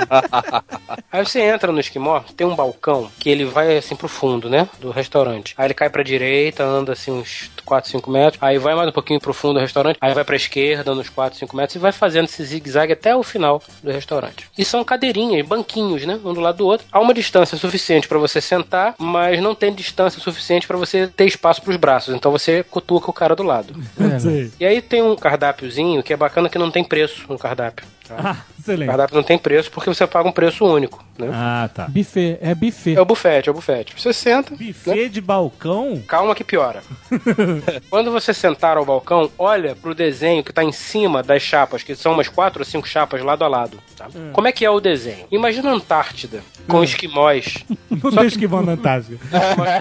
Aí 1.10 1.24
você 1.24 1.40
entra 1.40 1.70
no 1.70 1.78
esquimó, 1.78 2.20
tem 2.36 2.46
um 2.46 2.56
balcão 2.56 3.10
que 3.18 3.30
ele 3.30 3.44
vai 3.44 3.76
assim 3.76 3.94
pro 3.94 4.08
fundo, 4.08 4.50
né? 4.50 4.68
Do 4.80 4.90
restaurante. 4.90 5.54
Aí 5.56 5.66
ele 5.66 5.74
cai 5.74 5.88
pra 5.88 6.02
direita, 6.02 6.64
anda 6.64 6.92
assim 6.92 7.12
uns 7.12 7.50
4, 7.64 7.90
5 7.90 8.10
metros. 8.10 8.42
Aí 8.42 8.58
vai 8.58 8.74
mais 8.74 8.88
um 8.88 8.92
pouquinho 8.92 9.20
pro 9.20 9.34
fundo 9.34 9.54
do 9.54 9.60
restaurante. 9.60 9.98
Aí 10.00 10.14
vai 10.14 10.24
pra 10.24 10.36
esquerda, 10.36 10.92
uns 10.92 11.08
4, 11.08 11.38
5 11.38 11.56
metros. 11.56 11.76
E 11.76 11.78
vai 11.78 11.92
fazendo 11.92 12.26
esse 12.26 12.44
zigue-zague 12.44 12.92
até 12.92 13.14
o 13.16 13.22
final 13.22 13.62
do 13.82 13.90
restaurante. 13.90 14.48
E 14.56 14.64
são 14.64 14.84
cadeirinhas, 14.84 15.46
banquinhos, 15.46 16.04
né? 16.04 16.18
Um 16.24 16.34
do 16.34 16.40
lado 16.40 16.58
do 16.58 16.66
outro. 16.66 16.86
Há 16.92 17.00
uma 17.00 17.14
distância 17.14 17.56
suficiente 17.56 18.06
pra 18.08 18.18
você 18.18 18.40
sentar, 18.40 18.94
mas 18.98 19.40
não 19.40 19.54
tem 19.54 19.72
distância 19.72 20.20
suficiente 20.20 20.66
pra 20.66 20.76
você 20.76 21.06
ter 21.06 21.26
espaço 21.26 21.62
pros 21.62 21.76
braços. 21.76 22.14
Então 22.14 22.30
você 22.30 22.62
cutuca 22.62 23.10
o 23.10 23.14
cara 23.14 23.34
do 23.34 23.42
lado. 23.42 23.74
Sei. 24.20 24.52
E 24.60 24.64
aí 24.64 24.80
tem 24.80 25.02
um 25.02 25.16
cardápiozinho 25.16 26.02
que 26.02 26.12
é 26.12 26.16
bacana 26.16 26.48
que 26.48 26.58
não 26.58 26.70
tem 26.70 26.84
preço 26.84 27.24
no 27.28 27.38
cardápio. 27.38 27.86
Tá? 28.06 28.16
Ah, 28.18 28.36
O 28.58 28.60
excelente. 28.60 28.88
cardápio 28.88 29.16
não 29.16 29.22
tem 29.22 29.38
preço 29.38 29.70
porque 29.70 29.88
você 29.88 30.06
paga 30.06 30.28
um 30.28 30.32
preço 30.32 30.64
único, 30.66 31.02
né? 31.18 31.28
Ah, 31.32 31.70
tá. 31.72 31.86
Buffet, 31.88 32.38
é 32.40 32.54
buffet. 32.54 32.94
É 32.96 33.00
o 33.00 33.04
bufete, 33.04 33.48
é 33.48 33.52
o 33.52 33.54
bufete. 33.54 33.94
Você 33.98 34.12
senta. 34.12 34.50
né? 34.50 34.58
Buffet 34.60 35.08
de 35.08 35.20
balcão? 35.20 36.02
Calma 36.06 36.34
que 36.34 36.44
piora. 36.44 36.82
Quando 37.88 38.10
você 38.10 38.34
sentar 38.34 38.76
ao 38.76 38.84
balcão, 38.84 39.30
olha 39.38 39.74
pro 39.74 39.94
desenho 39.94 40.42
que 40.44 40.52
tá 40.52 40.62
em 40.62 40.72
cima 40.72 41.22
das 41.22 41.42
chapas, 41.42 41.82
que 41.82 41.94
são 41.94 42.12
umas 42.12 42.28
quatro 42.28 42.60
ou 42.60 42.64
cinco 42.64 42.86
chapas 42.88 43.22
lado 43.22 43.42
a 43.44 43.48
lado. 43.48 43.78
tá? 43.96 44.06
Como 44.32 44.46
é 44.48 44.52
que 44.52 44.64
é 44.64 44.70
o 44.70 44.80
desenho? 44.80 45.26
Imagina 45.30 45.70
a 45.70 45.74
Antártida 45.74 46.42
com 46.68 46.82
esquimós. 46.84 47.64
Não 47.90 48.10
tem 48.10 48.26
esquimó 48.26 48.60
na 48.62 48.72
Antártica. 48.72 49.18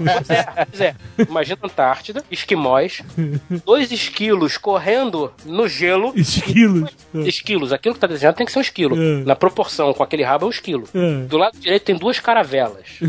Pois 0.06 0.30
é, 0.30 0.44
pois 0.66 0.82
é. 0.82 0.96
Imagina 1.30 1.58
a 1.62 1.66
Antártida, 1.66 2.24
esquimós, 2.32 3.02
dois 3.66 3.92
esquilos 3.92 4.58
correndo 4.58 5.32
no 5.46 5.68
gelo. 5.68 6.14
Esquilos. 6.16 6.90
Esquilos, 7.14 7.74
aquilo 7.74 7.96
que 7.96 8.00
tá 8.02 8.08
desenhado 8.14 8.38
tem 8.38 8.46
que 8.46 8.52
ser 8.52 8.60
um 8.60 8.62
esquilo. 8.62 8.96
É. 8.96 9.24
Na 9.26 9.36
proporção 9.36 9.94
com 9.94 10.04
aquele 10.04 10.24
rabo 10.24 10.46
é 10.46 10.48
um 10.48 10.52
esquilo. 10.52 10.88
É. 10.94 11.26
Do 11.26 11.38
lado 11.38 11.58
direito 11.58 11.84
tem 11.84 11.96
duas 11.96 12.20
caravelas. 12.20 13.00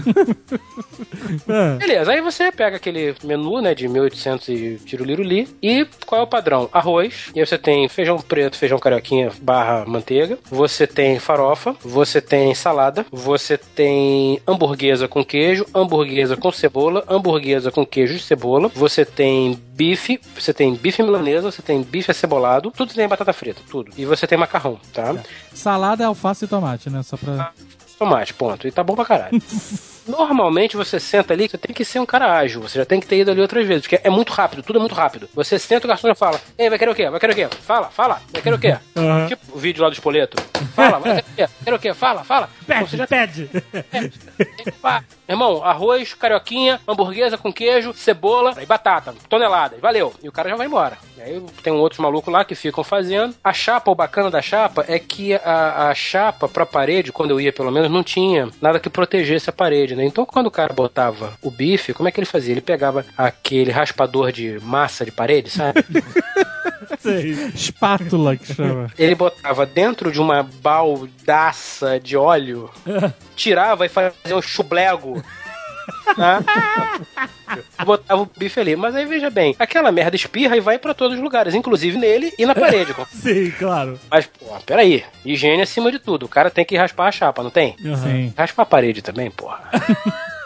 Ah, 1.48 1.76
Beleza, 1.78 2.12
aí 2.12 2.20
você 2.20 2.50
pega 2.50 2.76
aquele 2.76 3.14
menu, 3.22 3.60
né, 3.60 3.74
de 3.74 3.88
1800 3.88 4.48
e 4.48 4.80
tiruliruli, 4.84 5.48
e 5.62 5.86
qual 6.06 6.20
é 6.20 6.24
o 6.24 6.26
padrão? 6.26 6.68
Arroz, 6.72 7.30
e 7.34 7.40
aí 7.40 7.46
você 7.46 7.58
tem 7.58 7.88
feijão 7.88 8.18
preto, 8.18 8.56
feijão 8.56 8.78
carioquinha 8.78 9.30
barra 9.40 9.84
manteiga, 9.86 10.38
você 10.50 10.86
tem 10.86 11.18
farofa, 11.18 11.74
você 11.82 12.20
tem 12.20 12.54
salada, 12.54 13.06
você 13.10 13.56
tem 13.58 14.40
hamburguesa 14.46 15.08
com 15.08 15.24
queijo, 15.24 15.66
hamburguesa 15.74 16.36
com 16.36 16.50
cebola, 16.52 17.04
hamburguesa 17.08 17.70
com 17.70 17.84
queijo 17.84 18.14
e 18.14 18.18
cebola, 18.18 18.70
você 18.74 19.04
tem 19.04 19.58
bife, 19.74 20.20
você 20.34 20.52
tem 20.52 20.74
bife 20.74 21.02
milanesa, 21.02 21.50
você 21.50 21.62
tem 21.62 21.82
bife 21.82 22.10
acebolado, 22.10 22.70
tudo 22.70 22.94
tem 22.94 23.08
batata 23.08 23.32
frita, 23.32 23.60
tudo. 23.68 23.90
E 23.96 24.04
você 24.04 24.26
tem 24.26 24.38
macarrão, 24.38 24.78
tá? 24.92 25.14
Salada, 25.52 26.06
alface 26.06 26.44
e 26.44 26.48
tomate, 26.48 26.88
né? 26.88 27.02
Só 27.02 27.16
pra. 27.16 27.52
tomate, 27.98 28.32
ponto. 28.34 28.66
E 28.66 28.70
tá 28.72 28.82
bom 28.84 28.94
pra 28.94 29.04
caralho. 29.04 29.40
Normalmente 30.06 30.76
você 30.76 31.00
senta 31.00 31.32
ali, 31.32 31.48
você 31.48 31.56
tem 31.56 31.74
que 31.74 31.82
ser 31.82 31.98
um 31.98 32.04
cara 32.04 32.30
ágil, 32.36 32.60
você 32.60 32.78
já 32.78 32.84
tem 32.84 33.00
que 33.00 33.06
ter 33.06 33.20
ido 33.20 33.30
ali 33.30 33.40
outras 33.40 33.66
vezes, 33.66 33.82
porque 33.86 34.06
é 34.06 34.10
muito 34.10 34.34
rápido, 34.34 34.62
tudo 34.62 34.78
é 34.78 34.80
muito 34.80 34.94
rápido. 34.94 35.30
Você 35.34 35.58
senta, 35.58 35.86
o 35.86 35.88
garçom 35.88 36.08
já 36.08 36.14
fala, 36.14 36.38
ei, 36.58 36.68
vai 36.68 36.78
querer 36.78 36.90
o 36.90 36.94
quê? 36.94 37.08
Vai 37.08 37.18
querer 37.18 37.32
o 37.32 37.36
quê? 37.36 37.48
Fala, 37.62 37.88
fala, 37.88 38.20
vai 38.30 38.42
querer 38.42 38.54
o 38.54 38.58
quê? 38.58 38.76
Aham. 38.94 39.26
Tipo 39.28 39.56
o 39.56 39.58
vídeo 39.58 39.82
lá 39.82 39.88
do 39.88 39.94
espoleto. 39.94 40.36
Fala, 40.74 40.98
vai 40.98 41.22
querer 41.22 41.24
o 41.32 41.36
quê? 41.36 41.54
Quer 41.64 41.74
o 41.74 41.78
quê? 41.78 41.94
Fala, 41.94 42.22
fala. 42.22 42.50
Então 42.64 42.86
você 42.86 43.06
pede, 43.06 43.48
já 43.52 43.82
pede. 43.90 44.12
que 44.62 44.70
pá. 44.72 45.02
Irmão, 45.28 45.64
arroz, 45.64 46.12
carioquinha, 46.14 46.80
hamburguesa 46.86 47.38
com 47.38 47.52
queijo, 47.52 47.94
cebola 47.94 48.54
e 48.62 48.66
batata, 48.66 49.14
toneladas, 49.28 49.80
valeu. 49.80 50.12
E 50.22 50.28
o 50.28 50.32
cara 50.32 50.50
já 50.50 50.56
vai 50.56 50.66
embora. 50.66 50.98
E 51.16 51.22
aí 51.22 51.42
tem 51.62 51.72
um 51.72 51.78
outros 51.78 51.98
malucos 52.00 52.32
lá 52.32 52.44
que 52.44 52.54
ficam 52.54 52.84
fazendo. 52.84 53.34
A 53.42 53.52
chapa, 53.52 53.90
o 53.90 53.94
bacana 53.94 54.30
da 54.30 54.42
chapa 54.42 54.84
é 54.86 54.98
que 54.98 55.34
a, 55.34 55.88
a 55.88 55.94
chapa 55.94 56.48
pra 56.48 56.66
parede, 56.66 57.12
quando 57.12 57.30
eu 57.30 57.40
ia 57.40 57.52
pelo 57.52 57.70
menos, 57.70 57.90
não 57.90 58.02
tinha 58.02 58.48
nada 58.60 58.78
que 58.78 58.90
protegesse 58.90 59.48
a 59.48 59.52
parede, 59.52 59.96
né? 59.96 60.04
Então 60.04 60.26
quando 60.26 60.46
o 60.46 60.50
cara 60.50 60.72
botava 60.72 61.32
o 61.42 61.50
bife, 61.50 61.94
como 61.94 62.08
é 62.08 62.12
que 62.12 62.20
ele 62.20 62.26
fazia? 62.26 62.52
Ele 62.52 62.60
pegava 62.60 63.04
aquele 63.16 63.70
raspador 63.70 64.30
de 64.30 64.58
massa 64.62 65.04
de 65.04 65.10
parede, 65.10 65.50
sabe? 65.50 65.84
Sei. 67.00 67.30
Espátula 67.54 68.36
que 68.36 68.54
chama. 68.54 68.90
ele 68.98 69.14
botava 69.14 69.64
dentro 69.64 70.12
de 70.12 70.20
uma 70.20 70.42
baldaça 70.42 71.98
de 71.98 72.16
óleo, 72.16 72.70
tirava 73.34 73.86
e 73.86 73.88
fazia 73.88 74.36
um 74.36 74.42
chublego. 74.42 75.22
Tá? 76.16 76.42
Botava 77.84 78.22
o 78.22 78.30
bife 78.36 78.60
ali. 78.60 78.76
Mas 78.76 78.94
aí 78.94 79.04
veja 79.04 79.30
bem, 79.30 79.54
aquela 79.58 79.90
merda 79.92 80.16
espirra 80.16 80.56
e 80.56 80.60
vai 80.60 80.78
pra 80.78 80.94
todos 80.94 81.16
os 81.16 81.22
lugares, 81.22 81.54
inclusive 81.54 81.98
nele 81.98 82.32
e 82.38 82.46
na 82.46 82.54
parede. 82.54 82.94
Sim, 83.12 83.50
claro. 83.58 83.98
Mas, 84.10 84.26
pô, 84.26 84.46
peraí. 84.64 85.04
Higiene 85.24 85.62
acima 85.62 85.90
de 85.90 85.98
tudo. 85.98 86.26
O 86.26 86.28
cara 86.28 86.50
tem 86.50 86.64
que 86.64 86.76
raspar 86.76 87.08
a 87.08 87.12
chapa, 87.12 87.42
não 87.42 87.50
tem? 87.50 87.76
Sim. 87.78 88.32
Raspar 88.36 88.62
a 88.62 88.66
parede 88.66 89.02
também, 89.02 89.30
porra. 89.30 89.60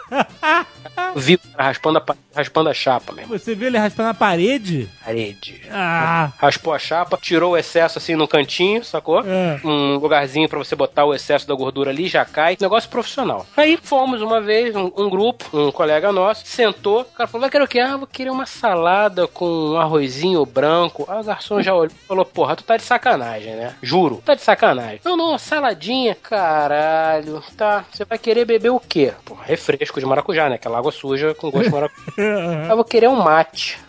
Vi 1.15 1.37
cara 1.37 1.63
raspando 1.63 1.97
a, 1.97 2.01
pa- 2.01 2.15
raspando 2.35 2.69
a 2.69 2.73
chapa 2.73 3.11
mesmo. 3.13 3.37
Você 3.37 3.55
viu 3.55 3.67
ele 3.67 3.77
raspando 3.77 4.07
na 4.09 4.13
parede? 4.13 4.87
Parede. 5.03 5.61
Ah, 5.71 6.31
Raspou 6.37 6.73
a 6.73 6.79
chapa, 6.79 7.17
tirou 7.21 7.53
o 7.53 7.57
excesso 7.57 7.97
assim 7.97 8.15
no 8.15 8.27
cantinho, 8.27 8.83
sacou? 8.83 9.21
É. 9.25 9.59
Um 9.63 9.95
lugarzinho 9.95 10.47
pra 10.47 10.59
você 10.59 10.75
botar 10.75 11.05
o 11.05 11.13
excesso 11.13 11.47
da 11.47 11.53
gordura 11.55 11.89
ali, 11.89 12.07
já 12.07 12.23
cai. 12.25 12.57
Negócio 12.59 12.89
profissional. 12.89 13.45
Aí 13.57 13.77
fomos 13.81 14.21
uma 14.21 14.39
vez, 14.39 14.75
um, 14.75 14.91
um 14.95 15.09
grupo, 15.09 15.45
um 15.53 15.71
colega 15.71 16.11
nosso, 16.11 16.45
sentou, 16.45 17.01
o 17.01 17.05
cara 17.05 17.27
falou: 17.27 17.41
vai 17.41 17.49
querer 17.49 17.63
o 17.63 17.67
quê? 17.67 17.79
Ah, 17.79 17.97
vou 17.97 18.07
querer 18.07 18.29
uma 18.29 18.45
salada 18.45 19.27
com 19.27 19.45
um 19.71 19.77
arrozinho 19.77 20.45
branco. 20.45 21.05
Aí 21.09 21.19
o 21.19 21.23
garçom 21.23 21.61
já 21.61 21.73
olhou 21.73 21.87
e 21.93 22.07
falou: 22.07 22.23
porra, 22.25 22.55
tu 22.55 22.63
tá 22.63 22.77
de 22.77 22.83
sacanagem, 22.83 23.55
né? 23.55 23.73
Juro, 23.81 24.21
tá 24.23 24.35
de 24.35 24.41
sacanagem. 24.41 25.01
Não, 25.03 25.17
não, 25.17 25.37
saladinha, 25.37 26.15
caralho. 26.15 27.43
Tá, 27.57 27.83
você 27.91 28.05
vai 28.05 28.17
querer 28.17 28.45
beber 28.45 28.69
o 28.69 28.79
quê? 28.79 29.13
Porra, 29.25 29.43
refresco 29.45 29.99
de 29.99 30.05
maracujá, 30.05 30.47
né? 30.49 30.55
Aquela 30.55 30.77
água 30.77 30.88
suja 30.91 31.33
com 31.33 31.49
gosto 31.51 31.65
de 31.65 31.71
maracujá. 31.71 32.13
Eu 32.69 32.75
vou 32.75 32.85
querer 32.85 33.07
um 33.09 33.21
mate. 33.21 33.79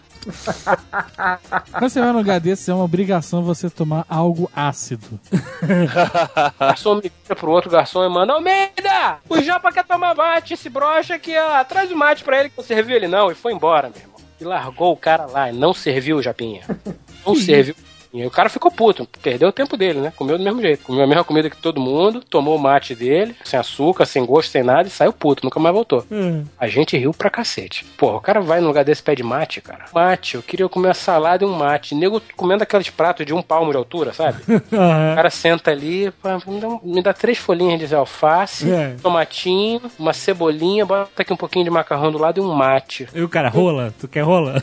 Quando 1.72 1.88
você 1.90 1.98
vai 2.00 2.12
num 2.12 2.18
lugar 2.18 2.40
desse, 2.40 2.70
é 2.70 2.74
uma 2.74 2.84
obrigação 2.84 3.42
você 3.42 3.70
tomar 3.70 4.04
algo 4.08 4.50
ácido. 4.54 5.18
O 5.32 6.58
garçom 6.60 6.96
me 6.96 7.02
vira 7.22 7.34
pro 7.34 7.50
outro 7.50 7.70
garçom 7.70 8.04
e 8.04 8.08
manda: 8.08 8.34
Almeida! 8.34 9.18
O 9.28 9.40
Japa 9.40 9.72
quer 9.72 9.84
tomar 9.84 10.14
mate, 10.14 10.54
esse 10.54 10.68
brocha 10.68 11.14
aqui, 11.14 11.34
ó. 11.36 11.64
Traz 11.64 11.90
o 11.90 11.96
mate 11.96 12.22
pra 12.22 12.38
ele 12.38 12.50
que 12.50 12.58
não 12.58 12.64
serviu 12.64 12.96
ele 12.96 13.08
não. 13.08 13.30
E 13.30 13.34
foi 13.34 13.52
embora, 13.52 13.88
meu 13.88 13.98
irmão. 13.98 14.20
E 14.40 14.44
largou 14.44 14.92
o 14.92 14.96
cara 14.96 15.26
lá. 15.26 15.50
E 15.50 15.52
não 15.52 15.72
serviu 15.72 16.18
o 16.18 16.22
Japinha. 16.22 16.62
Não 17.26 17.36
serviu. 17.36 17.74
E 18.12 18.20
aí 18.20 18.26
o 18.26 18.30
cara 18.30 18.48
ficou 18.48 18.70
puto, 18.70 19.06
perdeu 19.22 19.48
o 19.48 19.52
tempo 19.52 19.76
dele, 19.76 20.00
né? 20.00 20.12
Comeu 20.16 20.36
do 20.36 20.42
mesmo 20.42 20.60
jeito. 20.60 20.82
Comeu 20.84 21.04
a 21.04 21.06
mesma 21.06 21.22
comida 21.24 21.48
que 21.48 21.56
todo 21.56 21.80
mundo, 21.80 22.20
tomou 22.28 22.56
o 22.56 22.58
mate 22.58 22.94
dele, 22.94 23.36
sem 23.44 23.58
açúcar, 23.58 24.04
sem 24.04 24.24
gosto, 24.26 24.50
sem 24.50 24.62
nada, 24.64 24.88
e 24.88 24.90
saiu 24.90 25.12
puto, 25.12 25.44
nunca 25.44 25.60
mais 25.60 25.74
voltou. 25.74 26.04
Hum. 26.10 26.44
A 26.58 26.66
gente 26.66 26.96
riu 26.96 27.12
pra 27.14 27.30
cacete. 27.30 27.84
Porra, 27.96 28.16
o 28.16 28.20
cara 28.20 28.40
vai 28.40 28.60
num 28.60 28.66
lugar 28.66 28.84
desse 28.84 29.02
pede 29.02 29.22
mate, 29.22 29.60
cara. 29.60 29.84
Mate, 29.94 30.34
eu 30.34 30.42
queria 30.42 30.68
comer 30.68 30.88
uma 30.88 30.94
salada 30.94 31.44
e 31.44 31.46
um 31.46 31.54
mate. 31.56 31.94
Nego 31.94 32.20
comendo 32.36 32.62
aqueles 32.64 32.90
pratos 32.90 33.24
de 33.24 33.32
um 33.32 33.42
palmo 33.42 33.70
de 33.70 33.76
altura, 33.76 34.12
sabe? 34.12 34.42
O 34.72 34.76
Aham. 34.76 35.14
cara 35.14 35.30
senta 35.30 35.70
ali, 35.70 36.12
me 36.46 36.60
dá, 36.60 36.68
me 36.82 37.02
dá 37.02 37.12
três 37.12 37.38
folhinhas 37.38 37.88
de 37.88 37.94
alface, 37.94 38.70
É. 38.70 38.94
tomatinho, 39.02 39.82
uma 39.98 40.12
cebolinha, 40.12 40.84
bota 40.86 41.22
aqui 41.22 41.32
um 41.32 41.36
pouquinho 41.36 41.64
de 41.64 41.70
macarrão 41.70 42.10
do 42.10 42.18
lado 42.18 42.38
e 42.38 42.44
um 42.44 42.52
mate. 42.52 43.08
E 43.14 43.20
o 43.22 43.28
cara, 43.28 43.48
rola? 43.48 43.94
Tu 44.00 44.08
quer 44.08 44.22
rola? 44.22 44.62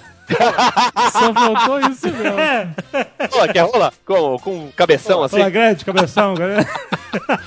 Só 1.12 1.34
faltou 1.34 1.80
isso 1.80 2.08
mesmo. 2.08 2.40
É. 2.40 2.68
Pô, 3.28 3.48
quer 3.52 3.62
rolar? 3.62 3.94
Com, 4.06 4.38
com 4.40 4.58
um 4.58 4.72
cabeção 4.72 5.24
assim? 5.24 5.38
Rola 5.38 5.50
grande, 5.50 5.86
cabeção, 5.86 6.34
galera. 6.34 6.68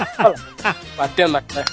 Batendo 0.97 1.33
na 1.33 1.43
cara. 1.43 1.65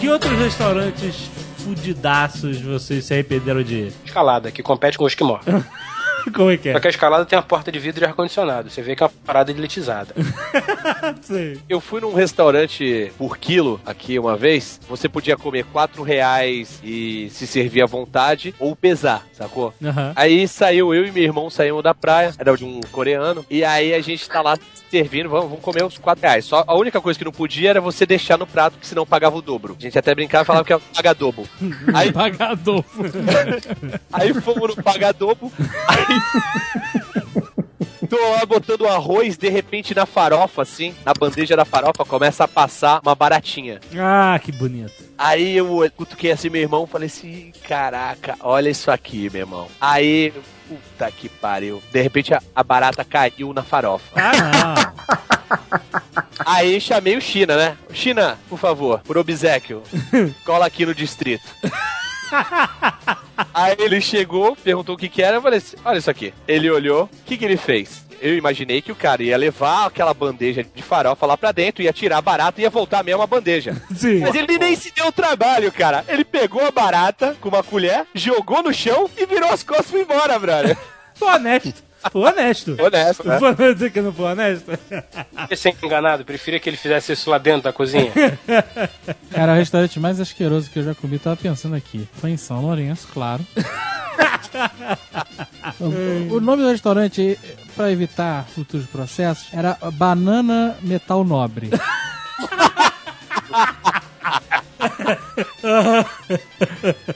Que 0.00 0.08
outros 0.08 0.38
restaurantes 0.38 1.30
fudidaços 1.58 2.60
vocês 2.60 3.04
se 3.04 3.12
arrependeram 3.12 3.62
de 3.62 3.74
ir? 3.74 3.92
Escalada, 4.04 4.50
que 4.50 4.62
compete 4.62 4.96
com 4.96 5.04
o 5.04 5.08
esquimó. 5.08 5.38
Como 6.34 6.50
é 6.50 6.56
que 6.56 6.70
Só 6.72 6.78
é? 6.78 6.80
que 6.80 6.86
a 6.86 6.90
escalada 6.90 7.24
tem 7.24 7.38
uma 7.38 7.42
porta 7.44 7.70
de 7.72 7.78
vidro 7.78 8.04
e 8.04 8.06
ar-condicionado. 8.06 8.70
Você 8.70 8.82
vê 8.82 8.94
que 8.96 9.02
é 9.02 9.06
uma 9.06 9.12
parada 9.24 9.50
elitizada. 9.50 10.14
Eu 11.68 11.80
fui 11.80 12.00
num 12.00 12.14
restaurante 12.14 13.12
por 13.18 13.38
quilo 13.38 13.80
aqui 13.84 14.18
uma 14.18 14.36
vez. 14.36 14.80
Você 14.88 15.08
podia 15.08 15.36
comer 15.36 15.64
4 15.66 16.02
reais 16.02 16.80
e 16.82 17.28
se 17.30 17.46
servir 17.46 17.82
à 17.82 17.86
vontade 17.86 18.54
ou 18.58 18.74
pesar, 18.76 19.26
sacou? 19.32 19.72
Aham. 19.82 20.12
Aí 20.16 20.46
saiu 20.48 20.94
eu 20.94 21.06
e 21.06 21.10
meu 21.12 21.22
irmão 21.22 21.50
saímos 21.50 21.82
da 21.82 21.94
praia, 21.94 22.32
era 22.38 22.56
de 22.56 22.64
um 22.64 22.80
coreano, 22.92 23.44
e 23.50 23.64
aí 23.64 23.94
a 23.94 24.00
gente 24.00 24.28
tá 24.28 24.40
lá 24.42 24.56
servindo, 24.90 25.28
vamos, 25.28 25.48
vamos 25.50 25.64
comer 25.64 25.84
uns 25.84 25.98
4 25.98 26.20
reais. 26.22 26.44
Só 26.44 26.64
a 26.66 26.74
única 26.74 27.00
coisa 27.00 27.18
que 27.18 27.24
não 27.24 27.30
podia 27.32 27.70
era 27.70 27.80
você 27.80 28.04
deixar 28.04 28.36
no 28.36 28.46
prato, 28.46 28.72
porque 28.74 28.86
senão 28.86 29.06
pagava 29.06 29.36
o 29.36 29.42
dobro. 29.42 29.76
A 29.78 29.82
gente 29.82 29.98
até 29.98 30.14
brincava 30.14 30.42
e 30.42 30.46
falava 30.46 30.64
que 30.64 30.72
era 30.72 30.82
paga 30.94 31.14
dobro. 31.14 31.44
Aí, 31.94 32.12
Pagador. 32.12 32.84
aí 34.12 34.34
fomos 34.34 34.76
no 34.76 34.82
pagadobo, 34.82 35.52
aí. 35.86 36.09
Tô 38.08 38.16
lá 38.30 38.44
botando 38.44 38.88
arroz, 38.88 39.36
de 39.38 39.48
repente 39.48 39.94
na 39.94 40.04
farofa, 40.04 40.62
assim, 40.62 40.92
na 41.04 41.14
bandeja 41.14 41.54
da 41.54 41.64
farofa, 41.64 42.04
começa 42.04 42.42
a 42.42 42.48
passar 42.48 43.00
uma 43.04 43.14
baratinha. 43.14 43.80
Ah, 43.96 44.36
que 44.42 44.50
bonito. 44.50 44.92
Aí 45.16 45.56
eu 45.56 45.88
cutuquei 45.96 46.32
assim 46.32 46.48
meu 46.48 46.60
irmão 46.62 46.88
falei 46.88 47.06
assim: 47.06 47.52
caraca, 47.68 48.36
olha 48.40 48.68
isso 48.68 48.90
aqui, 48.90 49.30
meu 49.30 49.42
irmão. 49.42 49.68
Aí, 49.80 50.32
puta 50.68 51.08
que 51.12 51.28
pariu. 51.28 51.80
De 51.92 52.02
repente 52.02 52.34
a, 52.34 52.42
a 52.54 52.64
barata 52.64 53.04
caiu 53.04 53.52
na 53.52 53.62
farofa. 53.62 54.12
Ah, 54.16 54.92
Aí 56.44 56.80
chamei 56.80 57.16
o 57.16 57.20
China, 57.20 57.56
né? 57.56 57.76
China, 57.92 58.38
por 58.48 58.58
favor, 58.58 59.00
por 59.00 59.18
obsequio, 59.18 59.82
cola 60.44 60.66
aqui 60.66 60.84
no 60.86 60.94
distrito. 60.94 61.44
Aí 63.54 63.76
ele 63.78 64.00
chegou, 64.00 64.56
perguntou 64.56 64.94
o 64.94 64.98
que 64.98 65.08
que 65.08 65.22
era, 65.22 65.36
eu 65.36 65.42
falei 65.42 65.58
assim, 65.58 65.76
olha 65.84 65.98
isso 65.98 66.10
aqui. 66.10 66.32
Ele 66.46 66.70
olhou, 66.70 67.04
o 67.04 67.24
que 67.24 67.36
que 67.36 67.44
ele 67.44 67.56
fez? 67.56 68.04
Eu 68.20 68.36
imaginei 68.36 68.82
que 68.82 68.92
o 68.92 68.96
cara 68.96 69.22
ia 69.22 69.36
levar 69.36 69.86
aquela 69.86 70.12
bandeja 70.12 70.62
de 70.62 70.82
farofa 70.82 71.24
lá 71.24 71.38
pra 71.38 71.52
dentro, 71.52 71.82
ia 71.82 71.92
tirar 71.92 72.18
a 72.18 72.22
barata 72.22 72.60
e 72.60 72.64
ia 72.64 72.70
voltar 72.70 73.00
a 73.00 73.02
mesma 73.02 73.26
bandeja. 73.26 73.74
Sim. 73.96 74.20
Mas 74.20 74.34
ele 74.34 74.58
nem 74.58 74.76
se 74.76 74.92
deu 74.92 75.06
o 75.06 75.12
trabalho, 75.12 75.72
cara. 75.72 76.04
Ele 76.06 76.24
pegou 76.24 76.66
a 76.66 76.70
barata 76.70 77.34
com 77.40 77.48
uma 77.48 77.62
colher, 77.62 78.06
jogou 78.14 78.62
no 78.62 78.74
chão 78.74 79.08
e 79.16 79.24
virou 79.24 79.50
as 79.50 79.62
costas 79.62 79.86
e 79.86 79.90
foi 79.90 80.02
embora, 80.02 80.38
brother. 80.38 80.76
Foi 81.14 81.28
honesto. 81.34 81.89
Foi 82.10 82.22
honesto. 82.22 82.76
Honesto, 82.80 83.28
né? 83.28 83.38
Foi 83.38 83.54
não 83.58 83.74
dizer 83.74 83.92
que 83.92 84.00
não 84.00 84.12
foi 84.12 84.26
honesto. 84.26 84.70
Você 85.48 85.56
ser 85.56 85.76
enganado, 85.82 86.24
preferia 86.24 86.58
que 86.58 86.68
ele 86.68 86.76
fizesse 86.76 87.12
isso 87.12 87.28
lá 87.28 87.38
dentro 87.38 87.62
da 87.62 87.72
cozinha. 87.72 88.10
Cara, 89.30 89.52
o 89.52 89.56
restaurante 89.56 90.00
mais 90.00 90.18
asqueroso 90.18 90.70
que 90.70 90.78
eu 90.78 90.84
já 90.84 90.94
comi, 90.94 91.18
tava 91.18 91.36
pensando 91.36 91.76
aqui. 91.76 92.08
Foi 92.14 92.30
em 92.30 92.36
São 92.36 92.62
Lourenço, 92.62 93.06
claro. 93.12 93.44
o, 95.78 96.36
o 96.36 96.40
nome 96.40 96.62
do 96.62 96.70
restaurante, 96.70 97.38
pra 97.76 97.92
evitar 97.92 98.46
futuros 98.46 98.86
processos, 98.86 99.48
era 99.52 99.76
Banana 99.92 100.76
Metal 100.80 101.22
Nobre. 101.22 101.70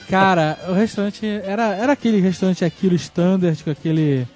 Cara, 0.08 0.58
o 0.68 0.72
restaurante 0.72 1.26
era, 1.44 1.74
era 1.74 1.92
aquele 1.92 2.20
restaurante 2.20 2.64
aquilo 2.64 2.94
standard 2.94 3.62
com 3.62 3.70
aquele 3.70 4.26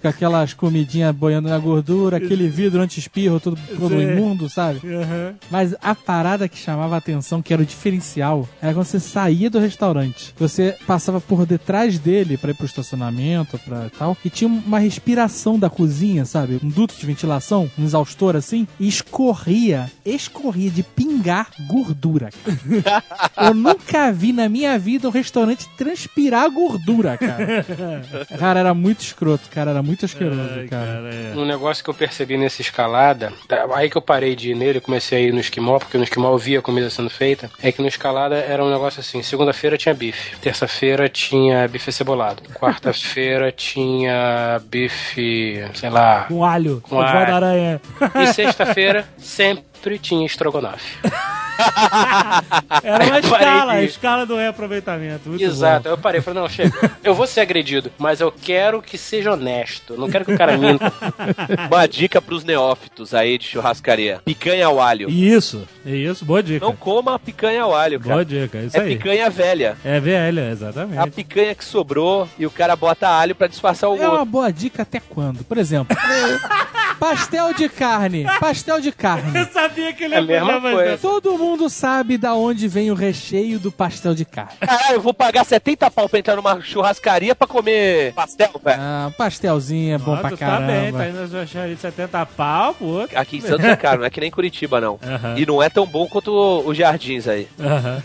com 0.00 0.08
aquelas 0.08 0.52
comidinhas 0.54 1.14
boiando 1.14 1.48
na 1.48 1.58
gordura, 1.58 2.16
aquele 2.16 2.48
vidro 2.48 2.80
anti-espirro 2.80 3.40
todo, 3.40 3.58
todo 3.78 4.00
imundo, 4.00 4.48
sabe? 4.48 4.80
Aham. 4.86 5.34
Mas 5.50 5.74
a 5.82 5.94
parada 5.94 6.48
que 6.48 6.58
chamava 6.58 6.94
a 6.94 6.98
atenção, 6.98 7.42
que 7.42 7.52
era 7.52 7.62
o 7.62 7.66
diferencial, 7.66 8.48
era 8.60 8.72
quando 8.74 8.86
você 8.86 9.00
saía 9.00 9.50
do 9.50 9.58
restaurante. 9.58 10.34
Você 10.38 10.76
passava 10.86 11.20
por 11.20 11.46
detrás 11.46 11.98
dele 11.98 12.36
pra 12.36 12.50
ir 12.50 12.54
pro 12.54 12.66
estacionamento, 12.66 13.58
pra 13.58 13.90
tal, 13.98 14.16
e 14.24 14.30
tinha 14.30 14.48
uma 14.48 14.78
respiração 14.78 15.58
da 15.58 15.70
cozinha, 15.70 16.24
sabe? 16.24 16.60
Um 16.62 16.68
duto 16.68 16.94
de 16.96 17.06
ventilação, 17.06 17.70
um 17.78 17.84
exaustor 17.84 18.36
assim, 18.36 18.66
e 18.78 18.88
escorria, 18.88 19.90
escorria 20.04 20.70
de 20.70 20.82
pingar 20.82 21.48
gordura, 21.66 22.30
cara. 22.44 23.04
Eu 23.48 23.54
nunca 23.54 24.12
vi 24.12 24.32
na 24.32 24.48
minha 24.48 24.78
vida 24.78 25.08
um 25.08 25.10
restaurante 25.10 25.68
transpirar 25.76 26.50
gordura, 26.50 27.16
cara. 27.16 27.46
Cara, 28.38 28.60
era 28.60 28.74
muito 28.74 29.00
escroto, 29.00 29.48
cara, 29.50 29.70
era 29.70 29.82
muito 29.86 30.04
asqueroso, 30.04 30.40
Ai, 30.56 30.66
cara. 30.68 30.86
cara, 30.86 31.14
é. 31.14 31.32
Um 31.36 31.44
negócio 31.44 31.82
que 31.84 31.90
eu 31.90 31.94
percebi 31.94 32.36
nessa 32.36 32.60
escalada, 32.60 33.32
aí 33.74 33.88
que 33.88 33.96
eu 33.96 34.02
parei 34.02 34.34
de 34.36 34.50
ir 34.50 34.54
nele, 34.54 34.80
comecei 34.80 35.18
a 35.18 35.28
ir 35.28 35.32
no 35.32 35.40
esquimó, 35.40 35.78
porque 35.78 35.96
no 35.96 36.04
esquimó 36.04 36.30
eu 36.32 36.38
via 36.38 36.58
a 36.58 36.62
comida 36.62 36.90
sendo 36.90 37.08
feita, 37.10 37.50
é 37.62 37.70
que 37.72 37.80
no 37.80 37.88
escalada 37.88 38.36
era 38.36 38.64
um 38.64 38.70
negócio 38.70 39.00
assim, 39.00 39.22
segunda-feira 39.22 39.76
tinha 39.78 39.94
bife, 39.94 40.36
terça-feira 40.38 41.08
tinha 41.08 41.66
bife 41.68 41.92
cebolado, 41.92 42.42
quarta-feira 42.54 43.50
tinha 43.56 44.60
bife, 44.68 45.64
sei 45.74 45.90
lá, 45.90 46.24
Com 46.28 46.44
alho. 46.44 46.80
Com 46.88 47.00
alho. 47.00 47.34
aranha. 47.34 47.80
e 48.22 48.26
sexta-feira 48.32 49.04
sempre 49.18 49.64
tinha 50.02 50.26
estrogonofe. 50.26 50.98
Era 52.82 53.04
uma 53.06 53.18
escala, 53.18 53.72
a 53.72 53.82
escala 53.82 54.26
do 54.26 54.36
reaproveitamento. 54.36 55.28
Muito 55.28 55.42
Exato, 55.42 55.88
aí 55.88 55.94
eu 55.94 55.98
parei, 55.98 56.20
falei, 56.20 56.42
não, 56.42 56.48
chega, 56.48 56.90
eu 57.02 57.14
vou 57.14 57.26
ser 57.26 57.40
agredido, 57.40 57.90
mas 57.98 58.20
eu 58.20 58.30
quero 58.30 58.82
que 58.82 58.98
seja 58.98 59.32
honesto, 59.32 59.96
não 59.96 60.08
quero 60.10 60.24
que 60.24 60.34
o 60.34 60.38
cara 60.38 60.56
minta. 60.58 60.92
Uma 61.70 61.86
dica 61.88 62.20
pros 62.20 62.44
neófitos 62.44 63.14
aí 63.14 63.38
de 63.38 63.46
churrascaria: 63.46 64.20
picanha 64.24 64.66
ao 64.66 64.80
alho. 64.80 65.08
bom. 65.08 65.14
Isso, 65.14 65.66
isso, 65.84 66.24
boa 66.24 66.42
dica. 66.42 66.64
Não 66.64 66.76
coma 66.76 67.14
a 67.14 67.18
picanha 67.18 67.62
ao 67.62 67.74
alho, 67.74 67.98
cara. 68.00 68.14
Boa 68.16 68.24
dica, 68.24 68.58
isso 68.58 68.76
É 68.76 68.80
aí. 68.80 68.96
picanha 68.96 69.30
velha. 69.30 69.76
É 69.84 69.98
velha, 69.98 70.40
É 70.42 70.48
a 70.48 70.52
exatamente. 70.52 71.10
picanha 71.12 71.54
que 71.54 71.64
sobrou 71.64 72.28
e 72.38 72.44
o 72.46 72.50
cara 72.50 72.76
bota 72.76 73.08
alho 73.08 73.34
pra 73.34 73.46
disfarçar 73.46 73.88
o 73.88 73.96
É 73.96 74.00
uma 74.00 74.10
gosto. 74.18 74.24
boa 74.26 74.52
dica 74.52 74.82
até 74.82 75.00
quando? 75.00 75.42
Por 75.44 75.56
exemplo, 75.56 75.96
pastel 77.00 77.54
de 77.54 77.68
carne. 77.68 78.26
Pastel 78.38 78.80
de 78.80 78.92
carne. 78.92 79.38
Eu 79.38 79.46
sabia 79.68 79.92
que 79.92 80.04
ele 80.04 80.14
É 80.14 80.18
a 80.18 80.22
ia 80.22 80.60
mais. 80.60 81.00
Todo 81.00 81.36
mundo 81.38 81.68
sabe 81.68 82.16
da 82.18 82.34
onde 82.34 82.68
vem 82.68 82.90
o 82.90 82.94
recheio 82.94 83.58
do 83.58 83.70
pastel 83.72 84.14
de 84.14 84.24
carne. 84.24 84.52
Caralho, 84.60 84.94
eu 84.94 85.00
vou 85.00 85.12
pagar 85.14 85.44
70 85.44 85.90
pau 85.90 86.08
pra 86.08 86.18
entrar 86.18 86.36
numa 86.36 86.60
churrascaria 86.60 87.34
pra 87.34 87.46
comer 87.46 88.12
pastel, 88.14 88.50
velho. 88.62 88.80
Ah, 88.80 89.10
pastelzinho 89.16 89.94
é 89.94 89.98
bom 89.98 90.14
Ah, 90.14 90.18
pra 90.18 90.30
tu 90.30 90.36
tá 90.36 90.58
bem, 90.60 90.92
caramba. 90.92 90.98
tá 90.98 91.08
indo 91.08 91.18
na 91.32 91.66
de 91.66 91.76
70 91.76 92.26
pau, 92.26 92.74
pô. 92.74 93.06
Aqui 93.14 93.38
em 93.38 93.40
Santos 93.40 93.64
é 93.64 93.76
caro, 93.76 94.00
não 94.00 94.06
é 94.06 94.10
que 94.10 94.20
nem 94.20 94.30
Curitiba, 94.30 94.80
não. 94.80 94.98
Aham. 95.02 95.34
E 95.36 95.46
não 95.46 95.62
é 95.62 95.68
tão 95.68 95.86
bom 95.86 96.06
quanto 96.06 96.30
o- 96.32 96.68
os 96.68 96.76
jardins 96.76 97.26
aí. 97.28 97.48
Aham. 97.58 98.02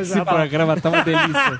Esse 0.00 0.24
programa 0.24 0.80
tá 0.80 0.88
uma 0.88 1.02
delícia. 1.04 1.58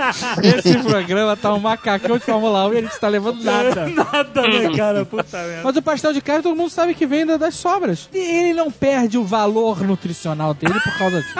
Esse 0.58 0.78
programa 0.82 1.36
tá 1.36 1.52
um 1.54 1.58
macacão 1.60 2.18
de 2.18 2.24
Fórmula 2.24 2.66
1 2.68 2.72
e 2.74 2.78
a 2.78 2.80
gente 2.82 2.98
tá 3.00 3.08
levando 3.08 3.42
nada. 3.44 3.86
Nada, 3.88 4.42
né, 4.42 4.76
cara? 4.76 5.04
Puta 5.04 5.38
merda. 5.38 5.60
Mas 5.64 5.76
o 5.76 5.82
pastel 5.82 6.12
de 6.12 6.20
carne 6.20 6.42
todo 6.42 6.56
mundo 6.56 6.70
sabe 6.70 6.94
que 6.94 7.06
vem 7.06 7.24
da- 7.26 7.36
das 7.36 7.54
sobras. 7.54 8.08
E 8.12 8.18
ele 8.18 8.54
não 8.54 8.70
perde 8.70 9.18
o 9.18 9.24
valor 9.24 9.80
nutricional 9.82 10.54
dele 10.54 10.78
por 10.80 10.98
causa 10.98 11.20
disso. 11.22 11.34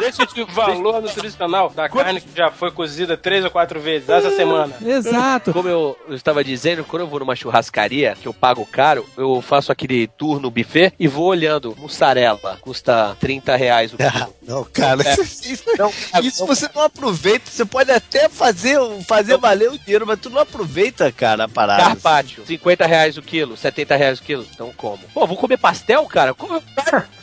Deixa 0.00 0.22
o 0.42 0.46
valor 0.46 1.02
nutricional 1.02 1.70
da 1.70 1.88
carne 1.88 2.20
que 2.20 2.36
já 2.36 2.50
foi 2.50 2.70
cozida 2.70 3.16
três 3.16 3.44
ou 3.44 3.50
quatro 3.50 3.80
vezes 3.80 4.08
essa 4.08 4.30
semana. 4.34 4.74
Exato. 4.84 5.52
Como 5.52 5.68
eu, 5.68 5.96
estava 6.10 6.42
dizendo, 6.42 6.84
quando 6.84 7.02
eu 7.02 7.08
vou 7.08 7.20
numa 7.20 7.36
churrascaria, 7.36 8.16
que 8.20 8.26
eu 8.26 8.34
pago 8.34 8.66
caro, 8.66 9.06
eu 9.16 9.40
faço 9.42 9.70
aquele 9.70 10.06
tour 10.06 10.40
no 10.40 10.50
buffet 10.50 10.92
e 10.98 11.06
vou 11.06 11.26
olhando. 11.26 11.74
Mussarela, 11.78 12.58
custa 12.60 13.16
30 13.20 13.56
reais 13.56 13.92
o 13.92 13.96
quilo. 13.96 14.34
Não, 14.46 14.64
cara, 14.64 15.02
É. 15.02 15.14
isso, 15.22 15.64
Não, 15.78 15.92
isso 16.22 16.46
você 16.46 16.68
não 16.74 16.82
aproveita. 16.82 17.50
Você 17.50 17.64
pode 17.64 17.90
até 17.90 18.28
fazer, 18.28 18.78
fazer 19.06 19.36
valer 19.38 19.70
o 19.70 19.78
dinheiro, 19.78 20.06
mas 20.06 20.18
tu 20.18 20.30
não 20.30 20.40
aproveita, 20.40 21.10
cara, 21.12 21.44
a 21.44 21.48
parada. 21.48 21.82
Carpaccio, 21.82 22.44
50 22.46 22.86
reais 22.86 23.16
o 23.16 23.22
quilo, 23.22 23.56
70 23.56 23.96
reais 23.96 24.18
o 24.18 24.22
quilo. 24.22 24.46
Então 24.52 24.72
como? 24.76 24.98
Pô, 25.12 25.26
vou 25.26 25.36
comer 25.36 25.58
pastel, 25.58 26.04
cara? 26.06 26.34
Como? 26.34 26.62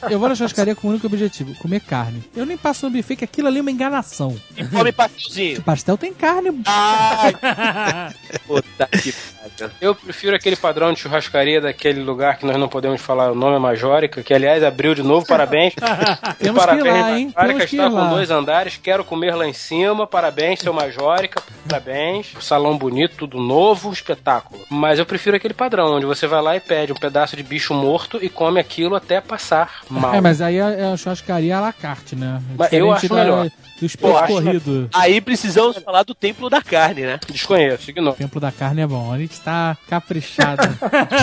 Eu 0.09 0.19
vou 0.19 0.29
na 0.29 0.35
churrascaria 0.35 0.75
com 0.75 0.87
o 0.87 0.91
único 0.91 1.07
objetivo, 1.07 1.53
comer 1.55 1.81
carne. 1.81 2.23
Eu 2.35 2.45
nem 2.45 2.57
passa 2.67 2.89
no 2.89 2.91
buffet 2.95 3.15
que 3.15 3.23
aquilo 3.23 3.47
ali 3.47 3.59
é 3.59 3.61
uma 3.61 3.71
enganação. 3.71 4.35
Come 4.71 4.91
pastelzinho. 4.91 5.61
Pastel 5.61 5.97
tem 5.97 6.13
carne. 6.13 6.51
Puta 8.45 8.87
que 8.87 9.13
pariu. 9.13 9.71
Eu 9.79 9.95
prefiro 9.95 10.35
aquele 10.35 10.55
padrão 10.57 10.91
de 10.91 10.99
churrascaria 10.99 11.61
daquele 11.61 12.01
lugar 12.01 12.37
que 12.37 12.45
nós 12.45 12.57
não 12.57 12.67
podemos 12.67 13.01
falar 13.01 13.31
o 13.31 13.35
nome, 13.35 13.55
é 13.55 13.59
Majórica, 13.59 14.21
que 14.21 14.33
aliás 14.33 14.63
abriu 14.63 14.93
de 14.93 15.01
novo, 15.01 15.25
parabéns. 15.25 15.73
Temos 16.37 16.37
que 16.39 16.47
ir 16.47 16.53
parabéns, 16.53 16.85
lá, 16.85 17.17
hein? 17.19 17.33
Majórica 17.33 17.57
Temos 17.59 17.69
que 17.69 17.75
ir 17.75 17.79
está 17.79 17.89
com 17.89 17.95
lá. 17.95 18.09
dois 18.09 18.31
andares, 18.31 18.79
quero 18.81 19.03
comer 19.05 19.33
lá 19.35 19.47
em 19.47 19.53
cima, 19.53 20.05
parabéns, 20.05 20.59
seu 20.59 20.73
Majórica, 20.73 21.41
parabéns. 21.67 22.33
Salão 22.41 22.77
bonito, 22.77 23.15
tudo 23.17 23.39
novo, 23.39 23.93
espetáculo. 23.93 24.59
Mas 24.69 24.99
eu 24.99 25.05
prefiro 25.05 25.37
aquele 25.37 25.53
padrão, 25.53 25.95
onde 25.95 26.05
você 26.05 26.27
vai 26.27 26.41
lá 26.41 26.55
e 26.55 26.59
pede 26.59 26.91
um 26.91 26.95
pedaço 26.95 27.37
de 27.37 27.43
bicho 27.43 27.73
morto 27.73 28.19
e 28.21 28.27
come 28.29 28.59
aquilo 28.59 28.95
até 28.95 29.21
passar 29.21 29.81
mal. 29.89 30.13
É, 30.13 30.19
mas 30.19 30.41
aí 30.41 30.57
é 30.57 30.67
é 30.77 30.91
a 30.91 30.97
churrascaria 30.97 31.57
à 31.57 31.61
la 31.61 31.73
carte, 31.73 32.15
né? 32.15 32.41
Mas 32.57 32.73
eu 32.73 32.91
acho 32.91 33.07
da- 33.09 33.15
melhor. 33.15 33.49
Do 33.79 33.85
acho 33.85 34.27
corrido. 34.33 34.89
Aí 34.91 35.21
precisamos 35.21 35.77
falar 35.77 36.01
do 36.01 36.15
templo 36.15 36.49
da 36.49 36.63
carne, 36.63 37.01
né? 37.03 37.19
Desconheço, 37.29 37.91
ignoro. 37.91 38.15
O 38.15 38.17
Templo 38.17 38.41
da 38.41 38.51
Carne 38.51 38.81
é 38.81 38.87
bom. 38.87 39.13
A 39.13 39.19
gente 39.19 39.39
tá 39.39 39.77
caprichado. 39.87 40.63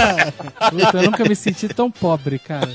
Puta, 0.71 0.99
eu 0.99 1.03
nunca 1.03 1.25
me 1.25 1.35
senti 1.35 1.67
tão 1.67 1.91
pobre, 1.91 2.39
cara. 2.39 2.71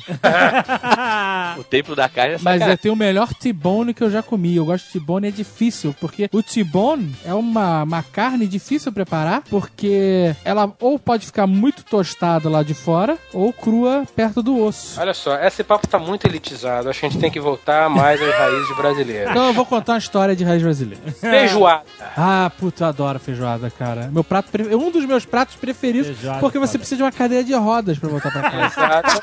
O 1.57 1.64
templo 1.64 1.95
da 1.95 2.10
carne 2.10 2.34
é 2.34 2.38
Mas 2.41 2.44
sacanagem. 2.60 2.73
é, 2.73 2.77
tem 2.77 2.91
o 2.91 2.95
melhor 2.95 3.34
T-bone 3.34 3.94
que 3.94 4.03
eu 4.03 4.10
já 4.11 4.22
comi. 4.22 4.56
Eu 4.56 4.65
gosto 4.65 4.86
de 4.88 4.91
T-bone, 4.94 5.27
é 5.30 5.31
difícil, 5.31 5.95
porque 5.99 6.30
o 6.34 6.44
T-bone 6.44 7.15
é 7.23 7.34
uma, 7.34 7.84
uma 7.84 8.03
carne 8.03 8.48
difícil 8.48 8.91
preparar, 8.91 9.44
porque 9.49 10.36
ela 10.44 10.72
ou 10.81 10.99
pode 10.99 11.26
ficar 11.26 11.48
muito 11.48 11.84
tostada 11.84 12.49
lá 12.49 12.64
de 12.64 12.73
fora, 12.73 13.18
ou 13.34 13.53
crua 13.53 14.03
perto 14.15 14.44
do 14.44 14.61
osso. 14.61 14.99
Olha 14.99 15.14
só, 15.14 15.36
esse 15.40 15.64
papo 15.64 15.88
tá 15.88 15.98
muito 15.98 16.26
elitizado. 16.27 16.90
Acho 16.90 16.99
que 16.99 17.06
a 17.06 17.10
gente 17.10 17.22
tem 17.22 17.31
que 17.31 17.40
voltar 17.40 17.90
mais 17.90 18.19
às 18.40 18.52
raízes 18.52 18.76
brasileiras. 18.78 19.32
Então 19.32 19.48
eu 19.48 19.53
vou 19.53 19.66
contar 19.66 19.94
uma 19.94 19.98
história 19.99 20.36
de 20.36 20.44
raiz 20.44 20.61
brasileira. 20.64 21.11
Feijoada. 21.11 21.84
Ah, 22.18 22.52
puta, 22.60 22.84
eu 22.84 22.88
adoro 22.88 23.20
feijoada, 23.20 23.70
cara. 23.72 24.10
Meu 24.11 24.24
prato 24.24 24.49
pre- 24.52 24.76
um 24.76 24.91
dos 24.91 25.06
meus 25.06 25.26
pratos 25.26 25.56
preferidos, 25.56 26.07
Feijoada, 26.07 26.40
porque 26.40 26.57
você 26.60 26.72
foda. 26.74 26.80
precisa 26.80 26.98
de 26.98 27.03
uma 27.03 27.11
cadeira 27.11 27.44
de 27.44 27.53
rodas 27.53 27.98
pra 27.99 28.10
voltar 28.10 28.32
pra 28.32 28.49
casa. 28.49 28.66
Exato. 28.66 29.22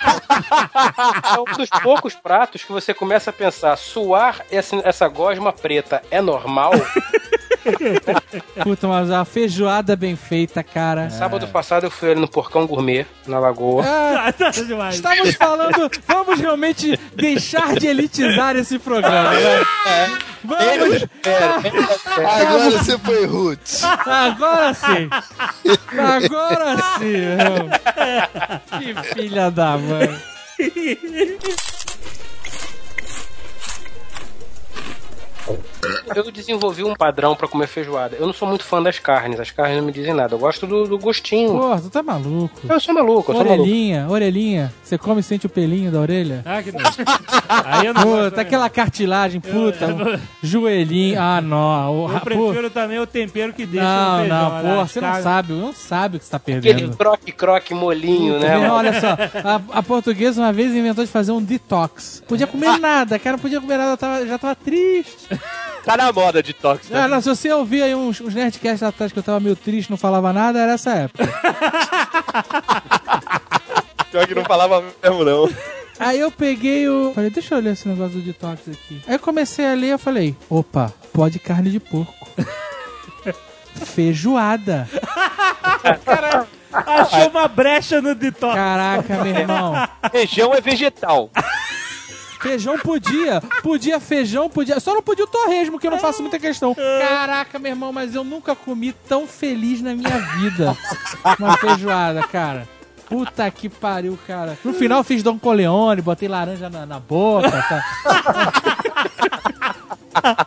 É 1.36 1.40
um 1.40 1.56
dos 1.56 1.68
poucos 1.82 2.14
pratos 2.14 2.62
que 2.64 2.72
você 2.72 2.92
começa 2.94 3.30
a 3.30 3.32
pensar: 3.32 3.76
suar 3.76 4.40
essa, 4.50 4.76
essa 4.84 5.08
gosma 5.08 5.52
preta 5.52 6.02
é 6.10 6.20
normal? 6.20 6.72
Puta, 8.62 8.88
mas 8.88 9.10
a 9.10 9.24
feijoada 9.24 9.96
bem 9.96 10.16
feita, 10.16 10.62
cara. 10.62 11.10
Sábado 11.10 11.46
passado 11.48 11.84
eu 11.84 11.90
fui 11.90 12.10
ali 12.12 12.20
no 12.20 12.28
Porcão 12.28 12.66
Gourmet, 12.66 13.06
na 13.26 13.38
Lagoa. 13.38 13.84
Ah, 13.86 14.32
tá 14.36 14.50
demais. 14.50 14.96
Estamos 14.96 15.34
falando, 15.34 15.90
vamos 16.06 16.40
realmente 16.40 16.98
deixar 17.14 17.74
de 17.76 17.86
elitizar 17.86 18.56
esse 18.56 18.78
programa, 18.78 19.30
né? 19.30 19.64
Vamos, 20.44 21.06
Agora 22.18 22.70
você 22.70 22.98
foi 22.98 23.26
roots. 23.26 23.82
agora 23.84 24.74
sim. 24.74 25.10
Agora 25.98 26.76
sim, 26.98 27.12
meu. 27.12 27.66
Que 29.04 29.14
filha 29.14 29.50
da 29.50 29.76
mãe. 29.76 30.16
Eu 36.14 36.30
desenvolvi 36.30 36.82
um 36.84 36.94
padrão 36.94 37.34
pra 37.36 37.46
comer 37.48 37.66
feijoada. 37.66 38.16
Eu 38.16 38.26
não 38.26 38.32
sou 38.32 38.46
muito 38.48 38.64
fã 38.64 38.82
das 38.82 38.98
carnes, 38.98 39.38
as 39.40 39.50
carnes 39.50 39.76
não 39.78 39.84
me 39.84 39.92
dizem 39.92 40.14
nada. 40.14 40.34
Eu 40.34 40.38
gosto 40.38 40.66
do, 40.66 40.86
do 40.86 40.98
gostinho. 40.98 41.50
Pô, 41.58 41.76
tu 41.80 41.90
tá 41.90 42.02
maluco. 42.02 42.60
Eu 42.68 42.80
sou 42.80 42.94
maluco, 42.94 43.32
eu 43.32 43.36
sou 43.36 43.44
maluco. 43.44 43.62
Orelhinha, 43.62 44.06
orelhinha. 44.08 44.72
Você 44.82 44.96
come 44.98 45.20
e 45.20 45.22
sente 45.22 45.46
o 45.46 45.48
pelinho 45.48 45.90
da 45.90 45.98
orelha? 46.00 46.42
Ah, 46.44 46.62
que 46.62 46.72
nojo. 46.72 46.86
Aí 47.48 47.86
eu 47.86 47.94
não 47.94 48.02
gosto, 48.04 48.30
Puta, 48.30 48.40
aquela 48.40 48.68
cartilagem, 48.70 49.40
puta. 49.40 49.84
eu- 49.84 50.20
joelhinho. 50.42 51.20
Ah, 51.20 51.40
não. 51.40 52.04
Eu 52.12 52.14
pô, 52.14 52.20
prefiro 52.20 52.70
também 52.70 52.98
o 52.98 53.06
tempero 53.06 53.52
que 53.52 53.66
deixa 53.66 53.84
Não, 53.86 54.12
no 54.12 54.18
feijão. 54.20 54.38
não, 54.62 54.76
pô, 54.76 54.86
você 54.86 55.00
não 55.00 55.22
sabe, 55.22 55.52
não 55.52 55.72
sabe 55.72 56.16
o 56.16 56.18
que 56.20 56.24
você 56.24 56.30
tá 56.30 56.36
Aquele 56.38 56.60
perdendo. 56.60 56.96
croque-croque 56.96 57.74
molinho, 57.74 58.38
né? 58.38 58.56
Mano? 58.56 58.74
olha 58.74 59.00
só, 59.00 59.08
a, 59.12 59.78
a 59.78 59.82
portuguesa 59.82 60.40
uma 60.40 60.52
vez 60.52 60.72
inventou 60.74 61.04
de 61.04 61.10
fazer 61.10 61.32
um 61.32 61.42
detox. 61.42 62.22
Podia 62.26 62.46
comer 62.46 62.78
nada, 62.80 63.18
cara, 63.18 63.36
não 63.36 63.42
podia 63.42 63.60
comer 63.60 63.76
nada, 63.76 63.96
tava- 63.96 64.26
já 64.26 64.38
tava 64.38 64.54
triste. 64.54 65.28
Tá 65.86 65.96
na 65.96 66.12
moda 66.12 66.42
de 66.42 66.52
tox, 66.52 66.88
né? 66.88 67.02
Ah, 67.02 67.06
não, 67.06 67.20
se 67.20 67.28
você 67.28 67.52
ouvir 67.52 67.80
aí 67.84 67.94
uns, 67.94 68.20
uns 68.20 68.34
Nerdcasts 68.34 68.82
atrás 68.82 69.12
que 69.12 69.18
eu 69.20 69.22
tava 69.22 69.38
meio 69.38 69.54
triste, 69.54 69.88
não 69.88 69.96
falava 69.96 70.32
nada, 70.32 70.58
era 70.58 70.72
essa 70.72 70.90
época. 70.90 71.24
Pior 74.10 74.26
que 74.26 74.34
não 74.34 74.44
falava 74.44 74.82
mesmo, 75.00 75.24
não. 75.24 75.48
Aí 76.00 76.18
eu 76.18 76.32
peguei 76.32 76.88
o. 76.88 77.12
Falei, 77.14 77.30
deixa 77.30 77.54
eu 77.54 77.60
ler 77.60 77.74
esse 77.74 77.86
negócio 77.86 78.18
do 78.18 78.24
detox 78.24 78.62
aqui. 78.68 79.00
Aí 79.06 79.14
eu 79.14 79.20
comecei 79.20 79.64
a 79.64 79.74
ler, 79.74 79.92
eu 79.92 79.98
falei, 79.98 80.34
opa, 80.50 80.92
pode 81.12 81.38
carne 81.38 81.70
de 81.70 81.78
porco. 81.78 82.28
Feijoada. 83.86 84.88
Achou 86.72 87.28
uma 87.28 87.46
brecha 87.46 88.02
no 88.02 88.12
detox. 88.12 88.56
Caraca, 88.56 89.22
meu 89.22 89.36
irmão. 89.36 89.88
Feijão 90.10 90.52
é 90.52 90.60
vegetal. 90.60 91.30
Feijão 92.46 92.78
podia, 92.78 93.40
podia 93.62 93.98
feijão, 93.98 94.48
podia. 94.48 94.78
Só 94.78 94.94
não 94.94 95.02
podia 95.02 95.24
o 95.24 95.28
torresmo, 95.28 95.80
que 95.80 95.86
eu 95.86 95.90
não 95.90 95.98
faço 95.98 96.22
muita 96.22 96.38
questão. 96.38 96.74
Caraca, 96.74 97.58
meu 97.58 97.72
irmão, 97.72 97.92
mas 97.92 98.14
eu 98.14 98.22
nunca 98.22 98.54
comi 98.54 98.92
tão 99.08 99.26
feliz 99.26 99.82
na 99.82 99.94
minha 99.94 100.18
vida. 100.36 100.76
Uma 101.38 101.56
feijoada, 101.56 102.22
cara. 102.22 102.68
Puta 103.08 103.50
que 103.50 103.68
pariu, 103.68 104.18
cara. 104.26 104.56
No 104.64 104.72
final 104.72 105.02
fiz 105.02 105.22
Dom 105.22 105.38
Coleone, 105.38 106.02
botei 106.02 106.28
laranja 106.28 106.70
na, 106.70 106.86
na 106.86 107.00
boca. 107.00 107.50
Tá? 110.12 110.46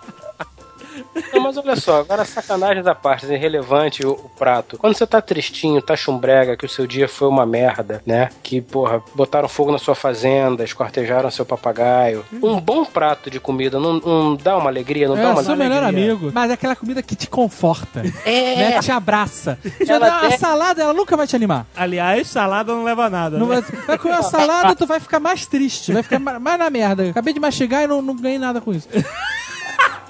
Não, 1.33 1.41
mas 1.41 1.57
olha 1.57 1.75
só, 1.75 1.99
agora 1.99 2.23
sacanagem 2.25 2.83
da 2.83 2.95
parte, 2.95 3.25
irrelevante 3.25 4.05
o, 4.05 4.11
o 4.11 4.29
prato. 4.37 4.77
Quando 4.77 4.95
você 4.95 5.05
tá 5.07 5.21
tristinho, 5.21 5.81
tá 5.81 5.95
chumbrega, 5.95 6.55
que 6.57 6.65
o 6.65 6.69
seu 6.69 6.85
dia 6.87 7.07
foi 7.07 7.27
uma 7.27 7.45
merda, 7.45 8.01
né? 8.05 8.29
Que, 8.43 8.61
porra, 8.61 9.01
botaram 9.15 9.47
fogo 9.47 9.71
na 9.71 9.77
sua 9.77 9.95
fazenda, 9.95 10.63
esquartejaram 10.63 11.29
seu 11.31 11.45
papagaio. 11.45 12.25
Um 12.41 12.59
bom 12.59 12.85
prato 12.85 13.29
de 13.29 13.39
comida 13.39 13.79
não, 13.79 13.93
não 13.93 14.35
dá 14.35 14.57
uma 14.57 14.69
alegria, 14.69 15.07
não 15.07 15.15
dá 15.15 15.21
É, 15.21 15.27
uma 15.27 15.43
sou 15.43 15.53
o 15.53 15.57
melhor 15.57 15.83
amigo. 15.83 16.31
Mas 16.33 16.49
é 16.51 16.53
aquela 16.53 16.75
comida 16.75 17.01
que 17.01 17.15
te 17.15 17.27
conforta. 17.27 18.01
É. 18.25 18.55
Né? 18.55 18.71
Que 18.73 18.79
te 18.81 18.91
abraça. 18.91 19.57
Já 19.85 19.99
dá 19.99 20.19
uma 20.19 20.29
tem- 20.29 20.37
salada, 20.37 20.81
ela 20.81 20.93
nunca 20.93 21.15
vai 21.17 21.27
te 21.27 21.35
animar. 21.35 21.65
Aliás, 21.75 22.27
salada 22.27 22.73
não 22.73 22.83
leva 22.83 23.05
a 23.05 23.09
nada. 23.09 23.37
Não 23.37 23.47
né? 23.47 23.61
vai, 23.61 23.79
vai 23.85 23.97
comer 23.97 24.13
uma 24.15 24.23
salada, 24.23 24.75
tu 24.75 24.85
vai 24.85 24.99
ficar 24.99 25.19
mais 25.19 25.45
triste. 25.45 25.91
Vai 25.93 26.03
ficar 26.03 26.19
ma- 26.19 26.39
mais 26.39 26.59
na 26.59 26.69
merda. 26.69 27.09
Acabei 27.09 27.33
de 27.33 27.39
mastigar 27.39 27.83
e 27.83 27.87
não, 27.87 28.01
não 28.01 28.15
ganhei 28.15 28.37
nada 28.39 28.59
com 28.61 28.73
isso. 28.73 28.87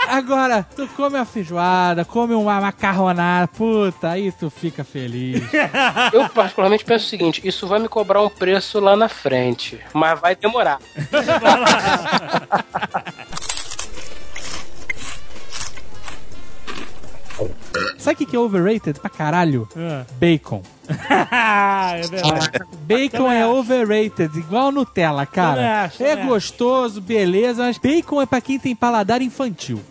Agora, 0.10 0.64
tu 0.76 0.88
come 0.95 1.18
uma 1.18 1.26
feijoada, 1.26 2.03
come 2.03 2.34
uma 2.34 2.60
macarronada, 2.60 3.48
puta, 3.48 4.10
aí 4.10 4.31
tu 4.31 4.49
fica 4.49 4.84
feliz. 4.84 5.44
Eu 6.11 6.27
particularmente 6.30 6.84
penso 6.84 7.06
o 7.06 7.10
seguinte, 7.10 7.48
isso 7.48 7.68
vai 7.68 7.77
me 7.77 7.88
cobrar 7.88 8.23
um 8.23 8.30
preço 8.30 8.80
lá 8.80 8.95
na 8.95 9.07
frente, 9.07 9.80
mas 9.94 10.19
vai 10.19 10.36
demorar. 10.36 10.80
Sabe 17.99 18.23
o 18.23 18.27
que 18.27 18.36
é 18.36 18.40
overrated 18.40 18.99
pra 18.99 19.11
caralho? 19.11 19.69
Ah. 19.77 20.06
Bacon. 20.19 20.64
é 21.95 22.02
verdade. 22.07 22.49
Bacon 22.82 23.32
é 23.32 23.45
overrated, 23.45 24.38
igual 24.38 24.72
Nutella, 24.72 25.26
cara. 25.26 25.84
Acho, 25.84 26.03
é 26.03 26.16
também 26.16 26.28
gostoso, 26.28 26.99
beleza, 26.99 27.64
mas 27.64 27.78
bacon 27.78 28.22
é 28.22 28.26
pra 28.26 28.41
quem 28.41 28.60
tem 28.60 28.76
paladar 28.76 29.22
infantil. 29.22 29.82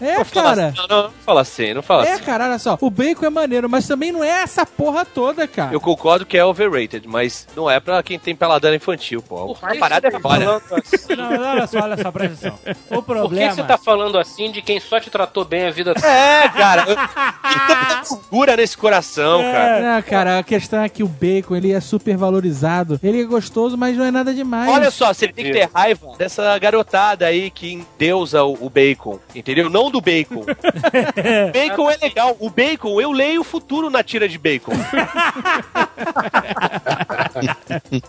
É, 0.00 0.24
cara. 0.24 0.72
Não, 0.76 0.86
não, 0.86 1.02
não 1.04 1.10
fala 1.24 1.40
assim, 1.40 1.74
não 1.74 1.82
fala 1.82 2.06
É, 2.06 2.12
assim. 2.12 2.22
cara, 2.24 2.44
olha 2.46 2.58
só. 2.58 2.78
O 2.80 2.90
bacon 2.90 3.26
é 3.26 3.30
maneiro, 3.30 3.68
mas 3.68 3.86
também 3.86 4.12
não 4.12 4.22
é 4.22 4.28
essa 4.42 4.64
porra 4.64 5.04
toda, 5.04 5.46
cara. 5.48 5.72
Eu 5.72 5.80
concordo 5.80 6.24
que 6.24 6.36
é 6.36 6.44
overrated, 6.44 7.06
mas 7.08 7.46
não 7.56 7.70
é 7.70 7.80
pra 7.80 8.02
quem 8.02 8.18
tem 8.18 8.34
paladar 8.34 8.72
infantil, 8.74 9.20
pô. 9.22 9.54
Por 9.54 9.58
A 9.68 9.74
parada 9.76 10.08
é 10.08 10.10
tá 10.10 10.20
fora. 10.20 10.40
falando 10.44 10.62
assim? 10.74 11.16
Não, 11.16 11.30
mas 11.30 11.40
olha 11.40 11.66
só, 11.66 11.78
olha 11.80 11.96
só, 12.02 12.12
presta 12.12 12.48
atenção. 12.48 12.58
O 12.90 13.02
Por 13.02 13.14
que 13.14 13.20
problema... 13.20 13.54
você 13.54 13.62
tá 13.62 13.78
falando 13.78 14.18
assim 14.18 14.50
de 14.52 14.62
quem 14.62 14.78
só 14.80 15.00
te 15.00 15.10
tratou 15.10 15.44
bem 15.44 15.66
a 15.66 15.70
vida 15.70 15.94
toda? 15.94 16.06
É, 16.06 16.48
cara. 16.48 16.82
eu- 16.88 16.96
Que 16.96 17.66
tanta 17.66 18.08
gordura 18.08 18.56
nesse 18.56 18.76
coração, 18.76 19.40
cara. 19.40 19.80
Não, 19.94 20.02
cara, 20.02 20.38
a 20.38 20.42
questão 20.42 20.80
é 20.82 20.88
que 20.88 21.02
o 21.02 21.08
bacon, 21.08 21.56
ele 21.56 21.72
é 21.72 21.80
super 21.80 22.16
valorizado. 22.16 22.98
Ele 23.02 23.22
é 23.22 23.24
gostoso, 23.24 23.76
mas 23.76 23.96
não 23.96 24.04
é 24.04 24.10
nada 24.10 24.32
demais. 24.32 24.70
Olha 24.70 24.90
só, 24.90 25.12
você 25.12 25.28
tem 25.28 25.46
que 25.46 25.52
ter 25.52 25.68
raiva 25.74 26.12
dessa 26.18 26.56
garotada 26.58 27.26
aí 27.26 27.50
que 27.50 27.72
endeusa 27.72 28.42
o, 28.44 28.66
o 28.66 28.70
bacon, 28.70 29.18
entendeu? 29.34 29.68
Não 29.70 29.87
Do 29.90 30.00
bacon. 30.00 30.44
bacon 31.52 31.90
é 31.90 31.96
legal. 32.00 32.36
O 32.40 32.50
bacon, 32.50 33.00
eu 33.00 33.10
leio 33.12 33.40
o 33.40 33.44
futuro 33.44 33.88
na 33.90 34.02
tira 34.02 34.28
de 34.28 34.38
bacon. 34.38 34.72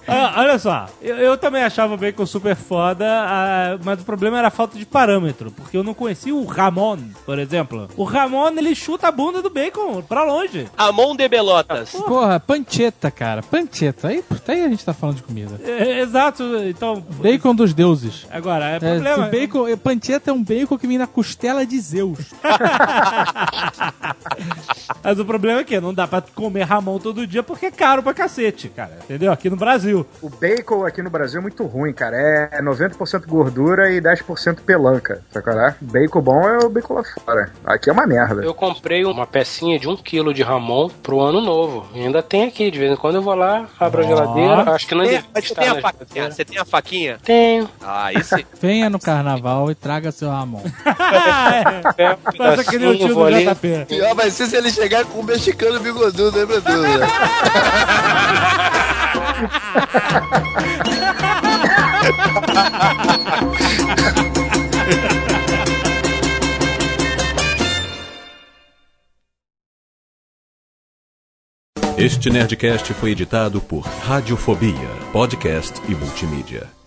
Ah, 0.07 0.33
olha 0.37 0.57
só, 0.59 0.87
eu, 1.01 1.15
eu 1.17 1.37
também 1.37 1.63
achava 1.63 1.93
o 1.93 1.97
bacon 1.97 2.25
super 2.25 2.55
foda, 2.55 3.05
ah, 3.07 3.77
mas 3.83 4.01
o 4.01 4.05
problema 4.05 4.37
era 4.39 4.47
a 4.47 4.51
falta 4.51 4.77
de 4.77 4.85
parâmetro, 4.85 5.51
porque 5.51 5.77
eu 5.77 5.83
não 5.83 5.93
conhecia 5.93 6.33
o 6.33 6.45
Ramon, 6.45 6.97
por 7.25 7.37
exemplo. 7.39 7.87
O 7.95 8.03
Ramon, 8.03 8.49
ele 8.57 8.73
chuta 8.75 9.07
a 9.07 9.11
bunda 9.11 9.41
do 9.41 9.49
bacon 9.49 10.01
pra 10.01 10.23
longe. 10.23 10.67
Ramon 10.77 11.15
de 11.15 11.27
Belotas. 11.27 11.91
Porra, 11.91 12.39
pancheta, 12.39 13.11
cara. 13.11 13.41
Pancheta. 13.43 14.07
Aí, 14.07 14.23
aí 14.47 14.63
a 14.65 14.69
gente 14.69 14.83
tá 14.85 14.93
falando 14.93 15.17
de 15.17 15.23
comida. 15.23 15.59
É, 15.63 15.99
exato, 15.99 16.43
então... 16.65 17.01
Bacon 17.21 17.53
dos 17.53 17.73
deuses. 17.73 18.25
Agora, 18.31 18.71
é 18.71 18.75
É, 18.75 18.79
problema... 18.79 19.27
esse 19.27 19.31
bacon, 19.39 19.67
é, 19.67 19.75
pancheta 19.75 20.31
é 20.31 20.33
um 20.33 20.43
bacon 20.43 20.77
que 20.77 20.87
vem 20.87 20.97
na 20.97 21.07
costela 21.07 21.65
de 21.69 21.79
Zeus. 21.79 22.33
Mas 25.03 25.19
o 25.19 25.25
problema 25.25 25.61
é 25.61 25.63
que 25.63 25.79
não 25.79 25.93
dá 25.93 26.07
pra 26.07 26.21
comer 26.21 26.63
Ramon 26.63 26.99
todo 26.99 27.25
dia 27.25 27.41
porque 27.43 27.67
é 27.67 27.71
caro 27.71 28.03
pra 28.03 28.13
cacete, 28.13 28.69
cara. 28.69 28.97
Entendeu? 29.03 29.31
Aqui 29.31 29.49
no 29.49 29.55
Brasil. 29.55 30.05
O 30.21 30.29
bacon 30.29 30.85
aqui 30.85 31.01
no 31.01 31.09
Brasil 31.09 31.39
é 31.39 31.41
muito 31.41 31.63
ruim, 31.65 31.93
cara. 31.93 32.17
É 32.51 32.61
90% 32.61 33.25
gordura 33.25 33.91
e 33.91 34.01
10% 34.01 34.61
pelanca. 34.61 35.23
Sacará? 35.31 35.75
Bacon 35.79 36.21
bom 36.21 36.41
é 36.47 36.57
o 36.65 36.69
bacon 36.69 36.95
lá 36.95 37.03
fora. 37.03 37.51
Aqui 37.65 37.89
é 37.89 37.93
uma 37.93 38.05
merda. 38.05 38.43
Eu 38.43 38.53
comprei 38.53 39.05
uma 39.05 39.25
pecinha 39.25 39.79
de 39.79 39.87
um 39.87 39.95
quilo 39.95 40.33
de 40.33 40.43
Ramon 40.43 40.89
pro 40.89 41.19
ano 41.21 41.39
novo. 41.41 41.87
E 41.93 42.01
ainda 42.01 42.21
tem 42.21 42.43
aqui, 42.47 42.69
de 42.71 42.79
vez 42.79 42.91
em 42.91 42.95
quando 42.95 43.15
eu 43.15 43.21
vou 43.21 43.35
lá, 43.35 43.67
abro 43.79 44.01
a 44.01 44.05
geladeira. 44.05 44.71
Acho 44.71 44.87
que 44.87 44.95
não 44.95 45.05
Tem- 45.05 45.23
mas 45.33 45.45
você 45.47 45.55
tem 45.55 45.67
a 45.69 45.81
faquinha? 45.81 46.31
Você 46.31 46.45
tem 46.45 46.57
a 46.57 46.65
faquinha? 46.65 47.17
Tenho. 47.23 47.69
Ah, 47.81 48.11
esse. 48.13 48.45
Venha 48.61 48.89
no 48.89 48.99
carnaval 48.99 49.69
e 49.71 49.75
traga 49.75 50.11
seu 50.11 50.29
Ramon. 50.29 50.63
É, 51.97 52.11
um 52.13 52.37
Faça 52.37 52.63
que 52.63 52.77
nem 52.77 52.89
o 52.89 52.97
tio 52.97 53.15
do. 53.15 53.29
JP. 53.29 53.85
Pior 53.87 54.15
vai 54.15 54.31
ser 54.31 54.47
se 54.47 54.55
ele 54.55 54.71
chegar 54.71 55.05
com 55.05 55.19
um 55.19 55.23
mexicano 55.23 55.79
bigodudo, 55.79 56.31
né, 56.37 56.45
meu 56.45 56.61
Deus? 56.61 56.85
Este 71.97 72.29
Nerdcast 72.29 72.93
foi 72.93 73.11
editado 73.11 73.59
por 73.59 73.81
Radiofobia, 73.81 74.89
podcast 75.11 75.81
e 75.89 75.93
multimídia. 75.93 76.78